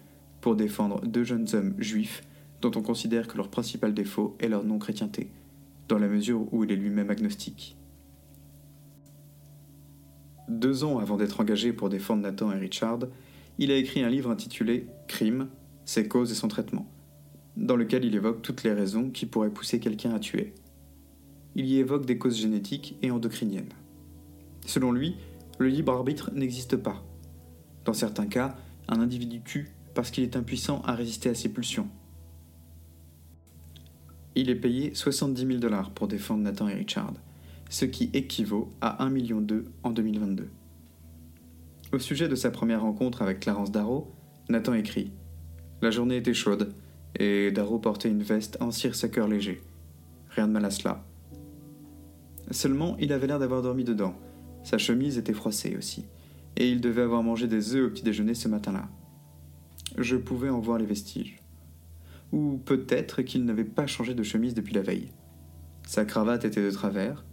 pour 0.42 0.56
défendre 0.56 1.02
deux 1.06 1.24
jeunes 1.24 1.48
hommes 1.54 1.74
juifs 1.80 2.24
dont 2.62 2.72
on 2.76 2.82
considère 2.82 3.28
que 3.28 3.38
leur 3.38 3.50
principal 3.50 3.94
défaut 3.94 4.36
est 4.40 4.48
leur 4.48 4.64
non-chrétienté, 4.64 5.30
dans 5.88 5.98
la 5.98 6.08
mesure 6.08 6.52
où 6.54 6.64
il 6.64 6.72
est 6.72 6.76
lui-même 6.76 7.10
agnostique. 7.10 7.76
Deux 10.48 10.84
ans 10.84 11.00
avant 11.00 11.18
d'être 11.18 11.40
engagé 11.40 11.74
pour 11.74 11.90
défendre 11.90 12.22
Nathan 12.22 12.52
et 12.52 12.58
Richard, 12.58 13.00
il 13.58 13.72
a 13.72 13.76
écrit 13.76 14.04
un 14.04 14.10
livre 14.10 14.30
intitulé 14.30 14.88
Crime, 15.08 15.48
ses 15.86 16.08
causes 16.08 16.32
et 16.32 16.36
son 16.36 16.48
traitement, 16.48 16.88
dans 17.58 17.76
lequel 17.76 18.06
il 18.06 18.16
évoque 18.16 18.42
toutes 18.42 18.64
les 18.64 18.74
raisons 18.74 19.10
qui 19.10 19.26
pourraient 19.26 19.50
pousser 19.50 19.80
quelqu'un 19.80 20.14
à 20.14 20.20
tuer. 20.20 20.54
Il 21.56 21.66
y 21.66 21.78
évoque 21.78 22.06
des 22.06 22.18
causes 22.18 22.40
génétiques 22.40 22.98
et 23.02 23.12
endocriniennes. 23.12 23.74
Selon 24.66 24.92
lui, 24.92 25.16
le 25.58 25.68
libre 25.68 25.94
arbitre 25.94 26.32
n'existe 26.34 26.76
pas. 26.76 27.04
Dans 27.86 27.94
certains 27.94 28.28
cas, 28.28 28.56
un 28.88 29.00
individu 29.00 29.42
tue 29.42 29.72
parce 29.94 30.12
qu'il 30.12 30.24
est 30.24 30.36
impuissant 30.36 30.82
à 30.82 30.94
résister 30.94 31.30
à 31.30 31.36
ses 31.36 31.50
pulsions. 31.50 31.88
Il 34.36 34.50
est 34.50 34.56
payé 34.56 34.94
70 34.94 35.48
000 35.48 35.60
dollars 35.60 35.92
pour 35.92 36.08
défendre 36.08 36.44
Nathan 36.44 36.68
et 36.68 36.74
Richard, 36.74 37.14
ce 37.70 37.86
qui 37.86 38.10
équivaut 38.14 38.70
à 38.82 39.06
1,2 39.06 39.12
million 39.12 39.46
en 39.84 39.92
2022. 39.92 40.50
Au 41.94 42.00
sujet 42.00 42.28
de 42.28 42.36
sa 42.36 42.52
première 42.52 42.82
rencontre 42.82 43.22
avec 43.22 43.40
Clarence 43.40 43.72
Darrow, 43.72 44.12
Nathan 44.50 44.74
écrit 44.74 45.12
La 45.82 45.92
journée 45.92 46.18
était 46.18 46.34
chaude, 46.34 46.74
et 47.18 47.52
Darrow 47.52 47.80
portait 47.80 48.10
une 48.10 48.24
veste 48.24 48.58
en 48.60 48.72
cire 48.72 48.96
sa 48.96 49.08
cœur 49.08 49.30
léger. 49.30 49.62
Rien 50.30 50.48
de 50.48 50.54
mal 50.54 50.66
à 50.66 50.72
cela. 50.72 51.06
Seulement, 52.52 52.98
il 53.00 53.14
avait 53.14 53.28
l'air 53.28 53.40
d'avoir 53.40 53.62
dormi 53.62 53.86
dedans. 53.86 54.14
Sa 54.64 54.78
chemise 54.78 55.18
était 55.18 55.34
froissée 55.34 55.78
aussi, 55.78 56.06
et 56.58 56.70
il 56.70 56.82
devait 56.82 57.02
avoir 57.02 57.24
mangé 57.24 57.48
des 57.48 57.76
œufs 57.76 57.88
au 57.88 57.90
petit 57.90 58.04
déjeuner 58.04 58.34
ce 58.34 58.48
matin-là 58.48 58.90
je 59.98 60.16
pouvais 60.16 60.50
en 60.50 60.60
voir 60.60 60.78
les 60.78 60.86
vestiges. 60.86 61.40
Ou 62.32 62.58
peut-être 62.66 63.22
qu'il 63.22 63.46
n'avait 63.46 63.64
pas 63.64 63.88
changé 63.88 64.14
de 64.14 64.24
chemise 64.24 64.54
depuis 64.54 64.74
la 64.74 64.82
veille. 64.82 65.12
Sa 65.86 66.06
cravate 66.06 66.46
était 66.46 66.64
de 66.64 66.72
travers, 66.72 67.24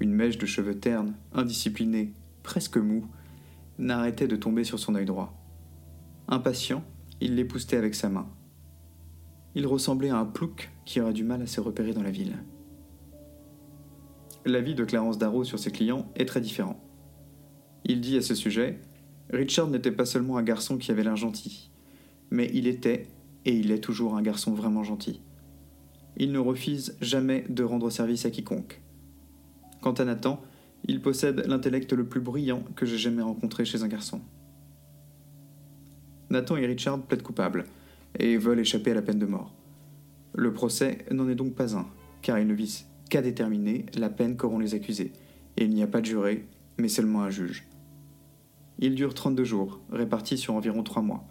une 0.00 0.12
mèche 0.12 0.38
de 0.38 0.46
cheveux 0.46 0.78
ternes, 0.78 1.14
indisciplinée, 1.32 2.12
presque 2.42 2.76
mou, 2.76 3.06
n'arrêtait 3.78 4.28
de 4.28 4.36
tomber 4.36 4.64
sur 4.64 4.78
son 4.78 4.94
œil 4.94 5.06
droit. 5.06 5.34
Impatient, 6.28 6.84
il 7.20 7.36
l'époustait 7.36 7.76
avec 7.76 7.94
sa 7.94 8.08
main. 8.08 8.28
Il 9.54 9.66
ressemblait 9.66 10.10
à 10.10 10.18
un 10.18 10.26
plouc 10.26 10.70
qui 10.84 11.00
aurait 11.00 11.12
du 11.12 11.24
mal 11.24 11.42
à 11.42 11.46
se 11.46 11.60
repérer 11.60 11.92
dans 11.92 12.02
la 12.02 12.10
ville. 12.10 12.36
L'avis 14.44 14.74
de 14.74 14.84
Clarence 14.84 15.18
Darrow 15.18 15.44
sur 15.44 15.58
ses 15.58 15.70
clients 15.70 16.10
est 16.14 16.24
très 16.24 16.40
différent. 16.40 16.80
Il 17.90 18.00
dit 18.00 18.16
à 18.16 18.22
ce 18.22 18.36
sujet 18.36 18.78
Richard 19.30 19.66
n'était 19.66 19.90
pas 19.90 20.04
seulement 20.04 20.36
un 20.36 20.44
garçon 20.44 20.78
qui 20.78 20.92
avait 20.92 21.02
l'air 21.02 21.16
gentil, 21.16 21.72
mais 22.30 22.48
il 22.54 22.68
était, 22.68 23.08
et 23.44 23.52
il 23.52 23.72
est 23.72 23.80
toujours 23.80 24.16
un 24.16 24.22
garçon 24.22 24.54
vraiment 24.54 24.84
gentil. 24.84 25.20
Il 26.16 26.30
ne 26.30 26.38
refuse 26.38 26.96
jamais 27.00 27.44
de 27.48 27.64
rendre 27.64 27.90
service 27.90 28.24
à 28.24 28.30
quiconque. 28.30 28.80
Quant 29.80 29.94
à 29.94 30.04
Nathan, 30.04 30.40
il 30.84 31.02
possède 31.02 31.44
l'intellect 31.48 31.92
le 31.92 32.06
plus 32.06 32.20
brillant 32.20 32.62
que 32.76 32.86
j'ai 32.86 32.96
jamais 32.96 33.22
rencontré 33.22 33.64
chez 33.64 33.82
un 33.82 33.88
garçon. 33.88 34.20
Nathan 36.30 36.58
et 36.58 36.66
Richard 36.66 37.02
plaident 37.02 37.24
coupables 37.24 37.64
et 38.20 38.36
veulent 38.36 38.60
échapper 38.60 38.92
à 38.92 38.94
la 38.94 39.02
peine 39.02 39.18
de 39.18 39.26
mort. 39.26 39.52
Le 40.36 40.52
procès 40.52 41.06
n'en 41.10 41.28
est 41.28 41.34
donc 41.34 41.56
pas 41.56 41.76
un, 41.76 41.88
car 42.22 42.38
il 42.38 42.46
ne 42.46 42.54
vise 42.54 42.86
qu'à 43.08 43.20
déterminer 43.20 43.86
la 43.94 44.10
peine 44.10 44.36
qu'auront 44.36 44.60
les 44.60 44.76
accusés, 44.76 45.10
et 45.56 45.64
il 45.64 45.70
n'y 45.70 45.82
a 45.82 45.88
pas 45.88 46.00
de 46.00 46.06
juré, 46.06 46.46
mais 46.78 46.86
seulement 46.86 47.22
un 47.22 47.30
juge. 47.30 47.66
Il 48.80 48.94
dure 48.94 49.14
32 49.14 49.44
jours, 49.44 49.80
répartis 49.92 50.38
sur 50.38 50.54
environ 50.54 50.82
3 50.82 51.02
mois 51.02 51.24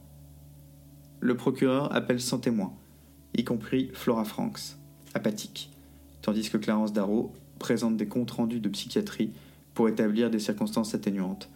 le 1.21 1.35
procureur 1.35 1.93
appelle 1.93 2.21
100 2.21 2.39
témoins, 2.39 2.73
y 3.35 3.43
compris 3.43 3.89
Flora 3.93 4.23
Franks, 4.23 4.77
apathique, 5.13 5.69
tandis 6.21 6.49
que 6.49 6.57
Clarence 6.57 6.93
Darrow 6.93 7.33
présente 7.59 7.97
des 7.97 8.07
comptes 8.07 8.31
rendus 8.31 8.61
de 8.61 8.69
psychiatrie 8.69 9.33
pour 9.73 9.89
établir 9.89 10.29
des 10.29 10.39
circonstances 10.39 10.95
atténuantes, 10.95 11.49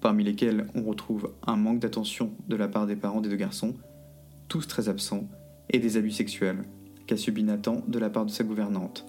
parmi 0.00 0.24
lesquelles 0.24 0.66
on 0.74 0.84
retrouve 0.84 1.34
un 1.46 1.56
manque 1.56 1.80
d'attention 1.80 2.32
de 2.48 2.56
la 2.56 2.68
part 2.68 2.86
des 2.86 2.96
parents 2.96 3.20
des 3.20 3.28
deux 3.28 3.36
garçons, 3.36 3.74
tous 4.48 4.66
très 4.66 4.88
absents, 4.88 5.28
et 5.68 5.78
des 5.78 5.96
abus 5.96 6.10
sexuels 6.10 6.64
qu'a 7.06 7.16
subi 7.16 7.44
Nathan 7.44 7.84
de 7.86 7.98
la 7.98 8.10
part 8.10 8.24
de 8.24 8.30
sa 8.30 8.42
gouvernante, 8.42 9.06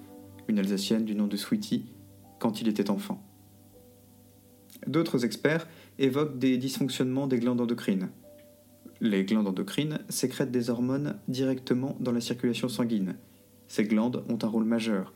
une 0.47 0.59
Alsacienne 0.59 1.05
du 1.05 1.15
nom 1.15 1.27
de 1.27 1.37
Sweetie, 1.37 1.85
quand 2.39 2.61
il 2.61 2.67
était 2.67 2.91
enfant. 2.91 3.23
D'autres 4.87 5.25
experts 5.25 5.67
évoquent 5.99 6.39
des 6.39 6.57
dysfonctionnements 6.57 7.27
des 7.27 7.39
glandes 7.39 7.61
endocrines, 7.61 8.09
les 9.03 9.23
glandes 9.23 9.47
endocrines 9.47 9.97
sécrètent 10.09 10.51
des 10.51 10.69
hormones 10.69 11.17
directement 11.27 11.97
dans 11.99 12.11
la 12.11 12.21
circulation 12.21 12.69
sanguine. 12.69 13.15
Ces 13.67 13.83
glandes 13.83 14.23
ont 14.29 14.37
un 14.43 14.47
rôle 14.47 14.63
majeur, 14.63 15.11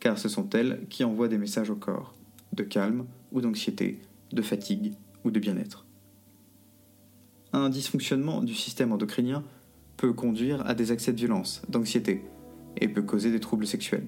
car 0.00 0.18
ce 0.18 0.30
sont 0.30 0.48
elles 0.50 0.86
qui 0.88 1.04
envoient 1.04 1.28
des 1.28 1.36
messages 1.36 1.68
au 1.68 1.76
corps, 1.76 2.14
de 2.54 2.62
calme 2.62 3.04
ou 3.32 3.42
d'anxiété, 3.42 4.00
de 4.32 4.40
fatigue 4.40 4.94
ou 5.22 5.30
de 5.30 5.38
bien-être. 5.38 5.84
Un 7.52 7.68
dysfonctionnement 7.68 8.42
du 8.42 8.54
système 8.54 8.92
endocrinien 8.92 9.44
peut 9.98 10.14
conduire 10.14 10.66
à 10.66 10.74
des 10.74 10.90
accès 10.90 11.12
de 11.12 11.18
violence, 11.18 11.60
d'anxiété, 11.68 12.22
et 12.80 12.88
peut 12.88 13.02
causer 13.02 13.30
des 13.30 13.40
troubles 13.40 13.66
sexuels. 13.66 14.06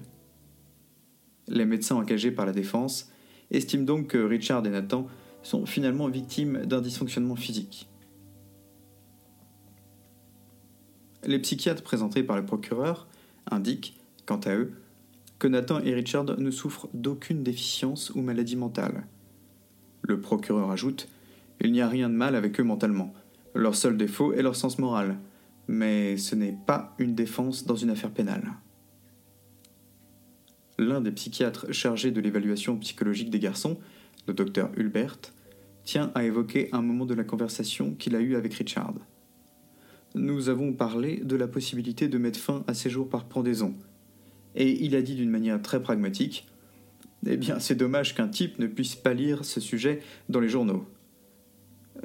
Les 1.47 1.65
médecins 1.65 1.97
engagés 1.97 2.31
par 2.31 2.47
la 2.47 2.51
défense 2.51 3.11
estiment 3.51 3.83
donc 3.83 4.07
que 4.07 4.17
Richard 4.17 4.65
et 4.65 4.71
Nathan 4.71 5.05
sont 5.43 5.65
finalement 5.65 6.07
victimes 6.07 6.65
d'un 6.65 6.81
dysfonctionnement 6.81 7.35
physique. 7.35 7.89
Les 11.23 11.39
psychiatres 11.39 11.83
présentés 11.83 12.23
par 12.23 12.37
le 12.37 12.45
procureur 12.45 13.07
indiquent, 13.51 13.99
quant 14.25 14.39
à 14.39 14.55
eux, 14.55 14.73
que 15.37 15.47
Nathan 15.47 15.79
et 15.79 15.93
Richard 15.93 16.25
ne 16.25 16.51
souffrent 16.51 16.89
d'aucune 16.93 17.43
déficience 17.43 18.11
ou 18.11 18.21
maladie 18.21 18.55
mentale. 18.55 19.05
Le 20.01 20.19
procureur 20.19 20.71
ajoute 20.71 21.07
Il 21.61 21.71
n'y 21.71 21.81
a 21.81 21.87
rien 21.87 22.09
de 22.09 22.15
mal 22.15 22.35
avec 22.35 22.59
eux 22.59 22.63
mentalement. 22.63 23.13
Leur 23.53 23.75
seul 23.75 23.97
défaut 23.97 24.33
est 24.33 24.41
leur 24.41 24.55
sens 24.55 24.79
moral. 24.79 25.17
Mais 25.67 26.17
ce 26.17 26.35
n'est 26.35 26.57
pas 26.65 26.95
une 26.97 27.15
défense 27.15 27.65
dans 27.65 27.75
une 27.75 27.91
affaire 27.91 28.11
pénale. 28.11 28.53
L'un 30.77 31.01
des 31.01 31.11
psychiatres 31.11 31.71
chargés 31.71 32.11
de 32.11 32.21
l'évaluation 32.21 32.77
psychologique 32.77 33.29
des 33.29 33.39
garçons, 33.39 33.77
le 34.29 34.33
docteur 34.33 34.71
Hulbert, 34.77 35.19
tient 35.83 36.11
à 36.15 36.23
évoquer 36.23 36.69
un 36.71 36.81
moment 36.81 37.05
de 37.05 37.13
la 37.13 37.23
conversation 37.23 37.93
qu'il 37.95 38.15
a 38.15 38.21
eue 38.21 38.35
avec 38.35 38.53
Richard 38.53 38.93
nous 40.15 40.49
avons 40.49 40.73
parlé 40.73 41.17
de 41.17 41.35
la 41.35 41.47
possibilité 41.47 42.07
de 42.07 42.17
mettre 42.17 42.39
fin 42.39 42.63
à 42.67 42.73
ces 42.73 42.89
jours 42.89 43.09
par 43.09 43.25
pendaison. 43.25 43.75
Et 44.55 44.83
il 44.83 44.95
a 44.95 45.01
dit 45.01 45.15
d'une 45.15 45.29
manière 45.29 45.61
très 45.61 45.81
pragmatique 45.81 46.47
Eh 47.25 47.37
bien, 47.37 47.59
c'est 47.59 47.75
dommage 47.75 48.15
qu'un 48.15 48.27
type 48.27 48.59
ne 48.59 48.67
puisse 48.67 48.95
pas 48.95 49.13
lire 49.13 49.45
ce 49.45 49.59
sujet 49.59 50.01
dans 50.27 50.39
les 50.39 50.49
journaux. 50.49 50.85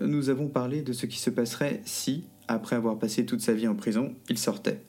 Nous 0.01 0.29
avons 0.29 0.49
parlé 0.49 0.83
de 0.83 0.93
ce 0.93 1.07
qui 1.07 1.19
se 1.19 1.31
passerait 1.31 1.81
si, 1.85 2.25
après 2.49 2.77
avoir 2.77 2.99
passé 2.99 3.25
toute 3.25 3.41
sa 3.41 3.55
vie 3.55 3.69
en 3.69 3.75
prison, 3.75 4.15
il 4.29 4.39
sortait. 4.39 4.83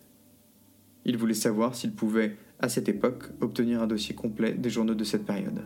Il 1.06 1.18
voulait 1.18 1.36
savoir 1.36 1.76
s'il 1.76 1.94
pouvait, 1.94 2.36
à 2.60 2.68
cette 2.68 2.90
époque, 2.90 3.26
obtenir 3.40 3.82
un 3.82 3.88
dossier 3.88 4.16
complet 4.16 4.54
des 4.54 4.70
journaux 4.70 4.96
de 4.96 5.04
cette 5.04 5.26
période. 5.26 5.62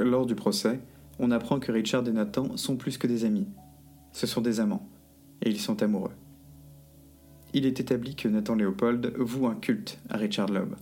Lors 0.00 0.24
du 0.24 0.34
procès, 0.34 0.80
on 1.18 1.30
apprend 1.30 1.60
que 1.60 1.70
Richard 1.70 2.08
et 2.08 2.12
Nathan 2.12 2.56
sont 2.56 2.76
plus 2.76 2.96
que 2.96 3.06
des 3.06 3.26
amis. 3.26 3.46
Ce 4.12 4.26
sont 4.26 4.40
des 4.40 4.58
amants, 4.58 4.88
et 5.42 5.50
ils 5.50 5.60
sont 5.60 5.82
amoureux. 5.82 6.14
Il 7.52 7.66
est 7.66 7.80
établi 7.80 8.14
que 8.14 8.26
Nathan 8.26 8.54
Léopold 8.54 9.12
voue 9.18 9.46
un 9.46 9.54
culte 9.54 9.98
à 10.08 10.16
Richard 10.16 10.48
Loeb, 10.48 10.74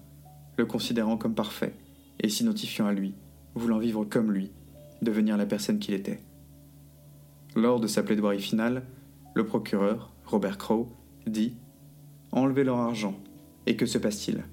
le 0.57 0.67
considérant 0.67 1.17
comme 1.17 1.35
parfait, 1.35 1.75
et 2.21 2.29
s'identifiant 2.29 2.87
à 2.87 2.93
lui, 2.93 3.13
voulant 3.57 3.79
vivre 3.79 4.05
comme 4.05 4.31
lui, 4.31 4.53
devenir 5.03 5.37
la 5.37 5.47
personne 5.47 5.81
qu'il 5.81 5.95
était. 5.95 6.21
Lors 7.57 7.81
de 7.81 7.89
sa 7.89 8.05
plaidoirie 8.05 8.41
finale, 8.41 8.85
le 9.35 9.45
procureur, 9.45 10.13
Robert 10.27 10.59
Crowe, 10.59 10.87
dit 11.27 11.55
Enlevez 12.31 12.63
leur 12.63 12.79
argent. 12.79 13.19
Et 13.67 13.75
que 13.75 13.87
se 13.87 13.99
passe-t-il? 13.99 14.45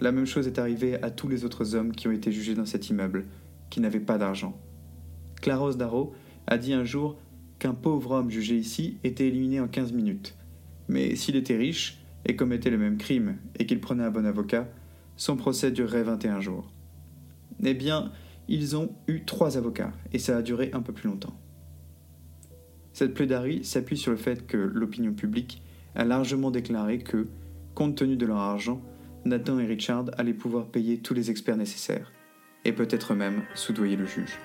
La 0.00 0.10
même 0.10 0.26
chose 0.26 0.48
est 0.48 0.58
arrivée 0.58 1.00
à 1.00 1.10
tous 1.10 1.28
les 1.28 1.44
autres 1.44 1.76
hommes 1.76 1.92
qui 1.92 2.08
ont 2.08 2.12
été 2.12 2.32
jugés 2.32 2.54
dans 2.54 2.66
cet 2.66 2.90
immeuble, 2.90 3.26
qui 3.74 3.98
pas 4.00 4.18
d'argent. 4.18 4.56
Claros 5.40 5.74
Darrow 5.74 6.14
a 6.46 6.58
dit 6.58 6.72
un 6.72 6.84
jour 6.84 7.16
qu'un 7.58 7.74
pauvre 7.74 8.12
homme 8.12 8.30
jugé 8.30 8.56
ici 8.56 8.98
était 9.02 9.26
éliminé 9.26 9.58
en 9.58 9.68
15 9.68 9.92
minutes. 9.92 10.36
Mais 10.88 11.16
s'il 11.16 11.34
était 11.34 11.56
riche 11.56 11.98
et 12.24 12.36
commettait 12.36 12.70
le 12.70 12.78
même 12.78 12.98
crime 12.98 13.36
et 13.58 13.66
qu'il 13.66 13.80
prenait 13.80 14.04
un 14.04 14.10
bon 14.10 14.26
avocat, 14.26 14.68
son 15.16 15.36
procès 15.36 15.72
durerait 15.72 16.04
21 16.04 16.40
jours. 16.40 16.70
Eh 17.64 17.74
bien, 17.74 18.12
ils 18.48 18.76
ont 18.76 18.90
eu 19.08 19.24
trois 19.24 19.56
avocats 19.56 19.92
et 20.12 20.18
ça 20.18 20.36
a 20.36 20.42
duré 20.42 20.70
un 20.72 20.80
peu 20.80 20.92
plus 20.92 21.08
longtemps. 21.08 21.36
Cette 22.92 23.14
plaidoirie 23.14 23.64
s'appuie 23.64 23.96
sur 23.96 24.12
le 24.12 24.16
fait 24.16 24.46
que 24.46 24.56
l'opinion 24.56 25.14
publique 25.14 25.62
a 25.96 26.04
largement 26.04 26.52
déclaré 26.52 26.98
que, 26.98 27.26
compte 27.74 27.96
tenu 27.96 28.16
de 28.16 28.26
leur 28.26 28.38
argent, 28.38 28.80
Nathan 29.24 29.58
et 29.58 29.66
Richard 29.66 30.06
allaient 30.16 30.32
pouvoir 30.32 30.66
payer 30.66 30.98
tous 30.98 31.14
les 31.14 31.30
experts 31.30 31.56
nécessaires, 31.56 32.12
et 32.64 32.72
peut-être 32.72 33.14
même 33.14 33.42
soudoyer 33.54 33.96
le 33.96 34.06
juge. 34.06 34.38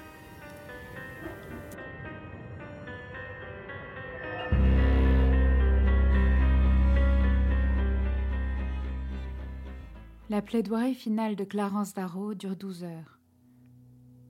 La 10.30 10.44
plaidoirie 10.44 10.94
finale 10.94 11.36
de 11.36 11.44
Clarence 11.44 11.96
Darrow 11.96 12.36
dure 12.36 12.56
12 12.56 12.84
heures. 12.84 13.20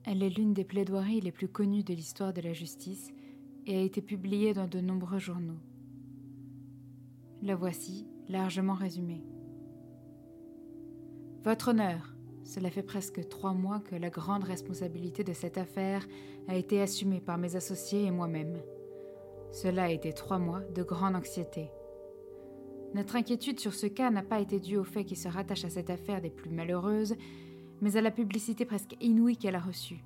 Elle 0.04 0.22
est 0.22 0.30
l'une 0.30 0.54
des 0.54 0.64
plaidoiries 0.64 1.20
les 1.20 1.30
plus 1.30 1.48
connues 1.48 1.84
de 1.84 1.92
l'histoire 1.92 2.32
de 2.32 2.40
la 2.40 2.54
justice 2.54 3.10
et 3.66 3.76
a 3.76 3.82
été 3.82 4.00
publiée 4.00 4.54
dans 4.54 4.66
de 4.66 4.80
nombreux 4.80 5.18
journaux. 5.18 5.60
La 7.42 7.54
voici, 7.54 8.06
largement 8.28 8.74
résumée. 8.74 9.22
Votre 11.44 11.68
honneur, 11.68 12.14
cela 12.44 12.70
fait 12.70 12.82
presque 12.82 13.28
trois 13.28 13.52
mois 13.52 13.80
que 13.80 13.96
la 13.96 14.10
grande 14.10 14.44
responsabilité 14.44 15.24
de 15.24 15.32
cette 15.32 15.58
affaire 15.58 16.06
a 16.48 16.56
été 16.56 16.80
assumée 16.80 17.20
par 17.20 17.38
mes 17.38 17.56
associés 17.56 18.04
et 18.04 18.10
moi-même. 18.10 18.60
Cela 19.52 19.84
a 19.84 19.90
été 19.90 20.12
trois 20.12 20.38
mois 20.38 20.60
de 20.60 20.82
grande 20.82 21.16
anxiété. 21.16 21.70
Notre 22.94 23.16
inquiétude 23.16 23.60
sur 23.60 23.74
ce 23.74 23.86
cas 23.86 24.10
n'a 24.10 24.22
pas 24.22 24.40
été 24.40 24.58
due 24.58 24.76
au 24.76 24.84
fait 24.84 25.04
qu'il 25.04 25.16
se 25.16 25.28
rattache 25.28 25.64
à 25.64 25.70
cette 25.70 25.90
affaire 25.90 26.20
des 26.20 26.30
plus 26.30 26.50
malheureuses, 26.50 27.14
mais 27.80 27.96
à 27.96 28.00
la 28.00 28.10
publicité 28.10 28.64
presque 28.64 28.96
inouïe 29.00 29.36
qu'elle 29.36 29.54
a 29.54 29.60
reçue. 29.60 30.02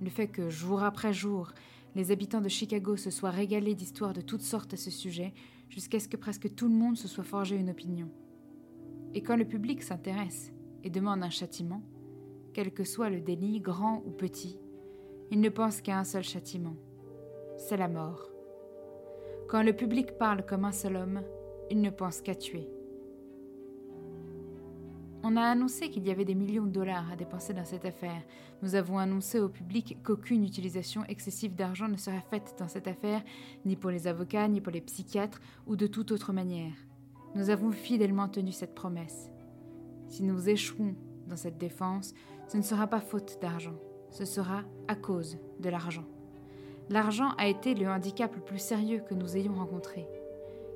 Le 0.00 0.10
fait 0.10 0.26
que, 0.26 0.50
jour 0.50 0.82
après 0.82 1.12
jour, 1.12 1.52
les 1.94 2.10
habitants 2.10 2.40
de 2.40 2.48
Chicago 2.48 2.96
se 2.96 3.10
soient 3.10 3.30
régalés 3.30 3.74
d'histoires 3.74 4.12
de 4.12 4.20
toutes 4.20 4.42
sortes 4.42 4.74
à 4.74 4.76
ce 4.76 4.90
sujet, 4.90 5.32
jusqu'à 5.70 6.00
ce 6.00 6.08
que 6.08 6.16
presque 6.16 6.54
tout 6.54 6.68
le 6.68 6.74
monde 6.74 6.96
se 6.96 7.08
soit 7.08 7.24
forgé 7.24 7.56
une 7.56 7.70
opinion. 7.70 8.10
Et 9.14 9.22
quand 9.22 9.36
le 9.36 9.46
public 9.46 9.82
s'intéresse 9.82 10.52
et 10.86 10.90
demande 10.90 11.24
un 11.24 11.30
châtiment, 11.30 11.82
quel 12.54 12.72
que 12.72 12.84
soit 12.84 13.10
le 13.10 13.20
délit, 13.20 13.60
grand 13.60 14.04
ou 14.06 14.10
petit, 14.10 14.56
il 15.32 15.40
ne 15.40 15.48
pense 15.48 15.80
qu'à 15.80 15.98
un 15.98 16.04
seul 16.04 16.22
châtiment. 16.22 16.76
C'est 17.56 17.76
la 17.76 17.88
mort. 17.88 18.30
Quand 19.48 19.64
le 19.64 19.72
public 19.72 20.16
parle 20.16 20.46
comme 20.46 20.64
un 20.64 20.70
seul 20.70 20.94
homme, 20.94 21.22
il 21.70 21.80
ne 21.80 21.90
pense 21.90 22.20
qu'à 22.20 22.36
tuer. 22.36 22.68
On 25.24 25.34
a 25.34 25.42
annoncé 25.42 25.90
qu'il 25.90 26.06
y 26.06 26.10
avait 26.12 26.24
des 26.24 26.36
millions 26.36 26.66
de 26.66 26.70
dollars 26.70 27.10
à 27.10 27.16
dépenser 27.16 27.52
dans 27.52 27.64
cette 27.64 27.84
affaire. 27.84 28.22
Nous 28.62 28.76
avons 28.76 28.98
annoncé 28.98 29.40
au 29.40 29.48
public 29.48 29.98
qu'aucune 30.04 30.44
utilisation 30.44 31.04
excessive 31.06 31.56
d'argent 31.56 31.88
ne 31.88 31.96
serait 31.96 32.24
faite 32.30 32.54
dans 32.60 32.68
cette 32.68 32.86
affaire, 32.86 33.24
ni 33.64 33.74
pour 33.74 33.90
les 33.90 34.06
avocats, 34.06 34.46
ni 34.46 34.60
pour 34.60 34.72
les 34.72 34.82
psychiatres, 34.82 35.40
ou 35.66 35.74
de 35.74 35.88
toute 35.88 36.12
autre 36.12 36.32
manière. 36.32 36.74
Nous 37.34 37.50
avons 37.50 37.72
fidèlement 37.72 38.28
tenu 38.28 38.52
cette 38.52 38.76
promesse. 38.76 39.32
Si 40.08 40.22
nous 40.22 40.48
échouons 40.48 40.94
dans 41.28 41.36
cette 41.36 41.58
défense, 41.58 42.14
ce 42.48 42.56
ne 42.56 42.62
sera 42.62 42.86
pas 42.86 43.00
faute 43.00 43.38
d'argent, 43.40 43.76
ce 44.10 44.24
sera 44.24 44.62
à 44.88 44.94
cause 44.94 45.38
de 45.60 45.68
l'argent. 45.68 46.04
L'argent 46.88 47.30
a 47.38 47.48
été 47.48 47.74
le 47.74 47.88
handicap 47.88 48.34
le 48.34 48.40
plus 48.40 48.60
sérieux 48.60 49.02
que 49.08 49.14
nous 49.14 49.36
ayons 49.36 49.54
rencontré. 49.54 50.06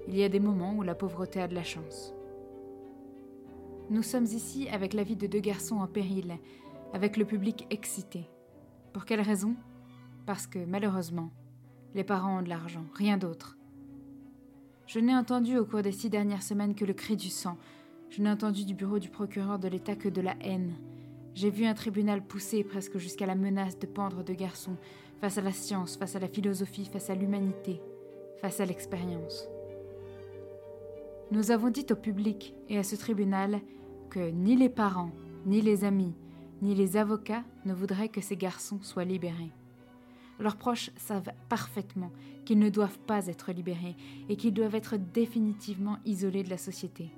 Il 0.09 0.17
y 0.17 0.25
a 0.25 0.29
des 0.29 0.41
moments 0.41 0.75
où 0.75 0.83
la 0.83 0.97
pauvreté 0.97 1.41
a 1.41 1.47
de 1.47 1.55
la 1.55 1.63
chance. 1.63 2.15
Nous 3.91 4.03
sommes 4.03 4.25
ici 4.25 4.69
avec 4.69 4.93
la 4.93 5.05
vie 5.05 5.17
de 5.17 5.27
deux 5.27 5.41
garçons 5.41 5.77
en 5.77 5.87
péril, 5.87 6.39
avec 6.93 7.17
le 7.17 7.25
public 7.25 7.67
excité. 7.71 8.29
Pour 8.93 9.05
quelle 9.05 9.21
raison? 9.21 9.55
Parce 10.27 10.47
que, 10.47 10.59
malheureusement, 10.65 11.31
les 11.95 12.05
parents 12.05 12.39
ont 12.39 12.43
de 12.43 12.49
l'argent, 12.49 12.85
rien 12.95 13.17
d'autre. 13.17 13.57
Je 14.87 14.99
n'ai 14.99 15.15
entendu 15.15 15.57
au 15.57 15.65
cours 15.65 15.83
des 15.83 15.93
six 15.93 16.11
dernières 16.11 16.43
semaines 16.43 16.75
que 16.75 16.85
le 16.85 16.95
cri 16.95 17.17
du 17.17 17.29
sang. 17.29 17.57
Je 18.11 18.23
n'ai 18.23 18.31
entendu 18.31 18.65
du 18.65 18.75
bureau 18.75 18.99
du 18.99 19.09
procureur 19.09 19.61
de 19.61 19.69
l'État 19.69 19.95
que 19.95 20.09
de 20.09 20.21
la 20.21 20.35
haine. 20.41 20.75
J'ai 21.35 21.49
vu 21.49 21.65
un 21.65 21.75
tribunal 21.75 22.27
pousser 22.27 22.65
presque 22.65 22.99
jusqu'à 22.99 23.25
la 23.25 23.37
menace 23.37 23.79
de 23.79 23.87
pendre 23.87 24.25
deux 24.25 24.35
garçons, 24.35 24.77
face 25.21 25.39
à 25.39 25.43
la 25.43 25.53
science, 25.53 25.97
face 25.97 26.17
à 26.17 26.19
la 26.19 26.27
philosophie, 26.27 26.87
face 26.87 27.09
à 27.09 27.15
l'humanité, 27.15 27.81
face 28.41 28.59
à 28.59 28.65
l'expérience. 28.65 29.47
Nous 31.31 31.53
avons 31.53 31.71
dit 31.71 31.87
au 31.93 31.95
public 31.95 32.53
et 32.69 32.79
à 32.79 32.83
ce 32.83 32.97
tribunal 32.97 33.61
que 34.11 34.31
ni 34.31 34.57
les 34.57 34.69
parents, 34.69 35.13
ni 35.47 35.61
les 35.61 35.85
amis, 35.85 36.17
ni 36.63 36.75
les 36.75 36.97
avocats 36.97 37.45
ne 37.65 37.73
voudraient 37.73 38.09
que 38.09 38.21
ces 38.21 38.37
garçons 38.37 38.81
soient 38.83 39.05
libérés. 39.05 39.53
Leurs 40.41 40.57
proches 40.57 40.91
savent 40.97 41.31
parfaitement 41.49 42.11
qu'ils 42.45 42.59
ne 42.59 42.71
doivent 42.71 42.99
pas 42.99 43.29
être 43.29 43.53
libérés 43.53 43.95
et 44.29 44.35
qu'ils 44.35 44.55
doivent 44.55 44.75
être 44.75 44.97
définitivement 44.97 45.99
isolés 46.05 46.43
de 46.43 46.51
la 46.51 46.59
société. 46.59 47.13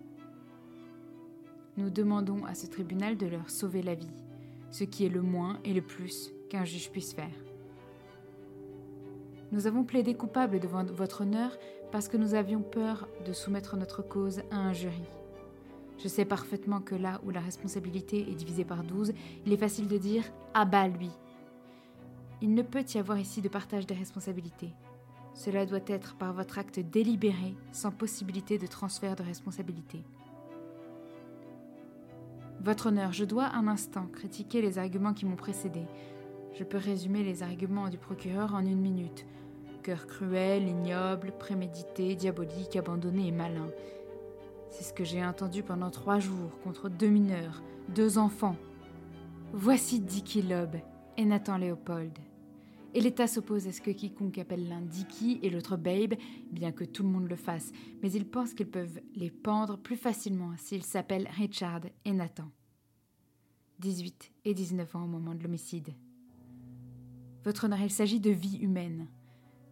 Nous 1.79 1.89
demandons 1.89 2.45
à 2.45 2.55
ce 2.55 2.67
tribunal 2.67 3.17
de 3.17 3.27
leur 3.27 3.49
sauver 3.49 3.83
la 3.83 3.95
vie, 3.95 4.11
ce 4.71 4.85
qui 4.85 5.07
est 5.07 5.09
le 5.09 5.23
moins 5.23 5.59
et 5.65 5.73
le 5.73 5.81
plus 5.81 6.31
qu'un 6.51 6.67
juge 6.67 6.91
puisse 6.91 7.15
faire. 7.15 7.31
Nous 9.53 9.67
avons 9.67 9.83
plaidé 9.83 10.15
coupable 10.15 10.61
devant 10.61 10.85
votre 10.85 11.23
honneur 11.23 11.57
parce 11.91 12.09
que 12.09 12.19
nous 12.19 12.35
avions 12.35 12.61
peur 12.61 13.09
de 13.27 13.33
soumettre 13.33 13.77
notre 13.77 14.03
cause 14.03 14.43
à 14.51 14.57
un 14.57 14.75
jury. 14.75 15.05
Je 15.99 16.09
sais 16.09 16.27
parfaitement 16.27 16.81
que 16.81 16.95
là 16.95 17.21
où 17.25 17.31
la 17.31 17.41
responsabilité 17.41 18.31
est 18.31 18.35
divisée 18.35 18.65
par 18.65 18.83
12, 18.83 19.15
il 19.47 19.53
est 19.53 19.59
facile 19.59 19.89
de 19.89 19.97
dire 19.97 20.25
Ah 20.53 20.67
bah 20.67 20.89
lui 20.89 21.11
Il 22.43 22.53
ne 22.55 22.63
peut 22.63 22.85
y 22.95 22.99
avoir 22.99 23.19
ici 23.19 23.41
de 23.41 23.49
partage 23.49 23.87
des 23.87 23.95
responsabilités. 23.95 24.75
Cela 25.33 25.65
doit 25.65 25.81
être 25.87 26.17
par 26.17 26.35
votre 26.35 26.59
acte 26.59 26.81
délibéré, 26.81 27.55
sans 27.73 27.93
possibilité 27.93 28.59
de 28.59 28.67
transfert 28.67 29.17
de 29.17 29.23
responsabilité. 29.23 30.03
Votre 32.63 32.87
honneur, 32.87 33.13
je 33.13 33.25
dois 33.25 33.51
un 33.55 33.67
instant 33.67 34.07
critiquer 34.07 34.63
les 34.63 34.79
arguments 34.79 35.15
qui 35.15 35.27
m'ont 35.27 35.37
précédé. 35.37 35.83
Je 36.55 36.65
peux 36.65 36.79
résumer 36.79 37.25
les 37.25 37.43
arguments 37.43 37.89
du 37.89 37.99
procureur 37.99 38.55
en 38.55 38.61
une 38.61 38.81
minute 38.81 39.27
cœur 39.83 40.07
cruel, 40.07 40.69
ignoble, 40.69 41.33
prémédité, 41.39 42.15
diabolique, 42.15 42.77
abandonné 42.77 43.27
et 43.27 43.33
malin. 43.33 43.69
C'est 44.71 44.85
ce 44.85 44.93
que 44.93 45.05
j'ai 45.05 45.25
entendu 45.25 45.63
pendant 45.63 45.91
trois 45.91 46.19
jours 46.19 46.59
contre 46.63 46.89
deux 46.89 47.09
mineurs, 47.09 47.63
deux 47.89 48.17
enfants. 48.17 48.57
Voici 49.53 50.01
Dicky 50.01 50.41
Loeb 50.41 50.77
et 51.17 51.25
Nathan 51.25 51.59
Léopold. 51.59 52.17
Et 52.95 53.01
l'État 53.01 53.27
s'oppose 53.27 53.67
à 53.67 53.73
ce 53.73 53.81
que 53.81 53.91
quiconque 53.91 54.39
appelle 54.39 54.69
l'un 54.69 54.83
Dicky 54.83 55.39
et 55.43 55.49
l'autre 55.49 55.77
Babe, 55.77 56.15
bien 56.51 56.73
que 56.73 56.85
tout 56.85 57.03
le 57.03 57.09
monde 57.09 57.29
le 57.29 57.37
fasse, 57.37 57.73
mais 58.03 58.13
ils 58.13 58.27
pensent 58.27 58.53
qu'ils 58.53 58.71
peuvent 58.71 59.01
les 59.15 59.31
pendre 59.31 59.79
plus 59.79 59.97
facilement 59.97 60.53
s'ils 60.59 60.85
s'appellent 60.85 61.29
Richard 61.31 61.83
et 62.05 62.13
Nathan. 62.13 62.51
18 63.79 64.33
et 64.45 64.55
19 64.55 64.95
ans 64.95 65.05
au 65.05 65.09
moment 65.09 65.35
de 65.35 65.43
l'homicide. 65.43 65.95
Votre 67.45 67.65
honneur, 67.65 67.81
il 67.81 67.91
s'agit 67.91 68.21
de 68.21 68.31
vie 68.31 68.59
humaine. 68.59 69.09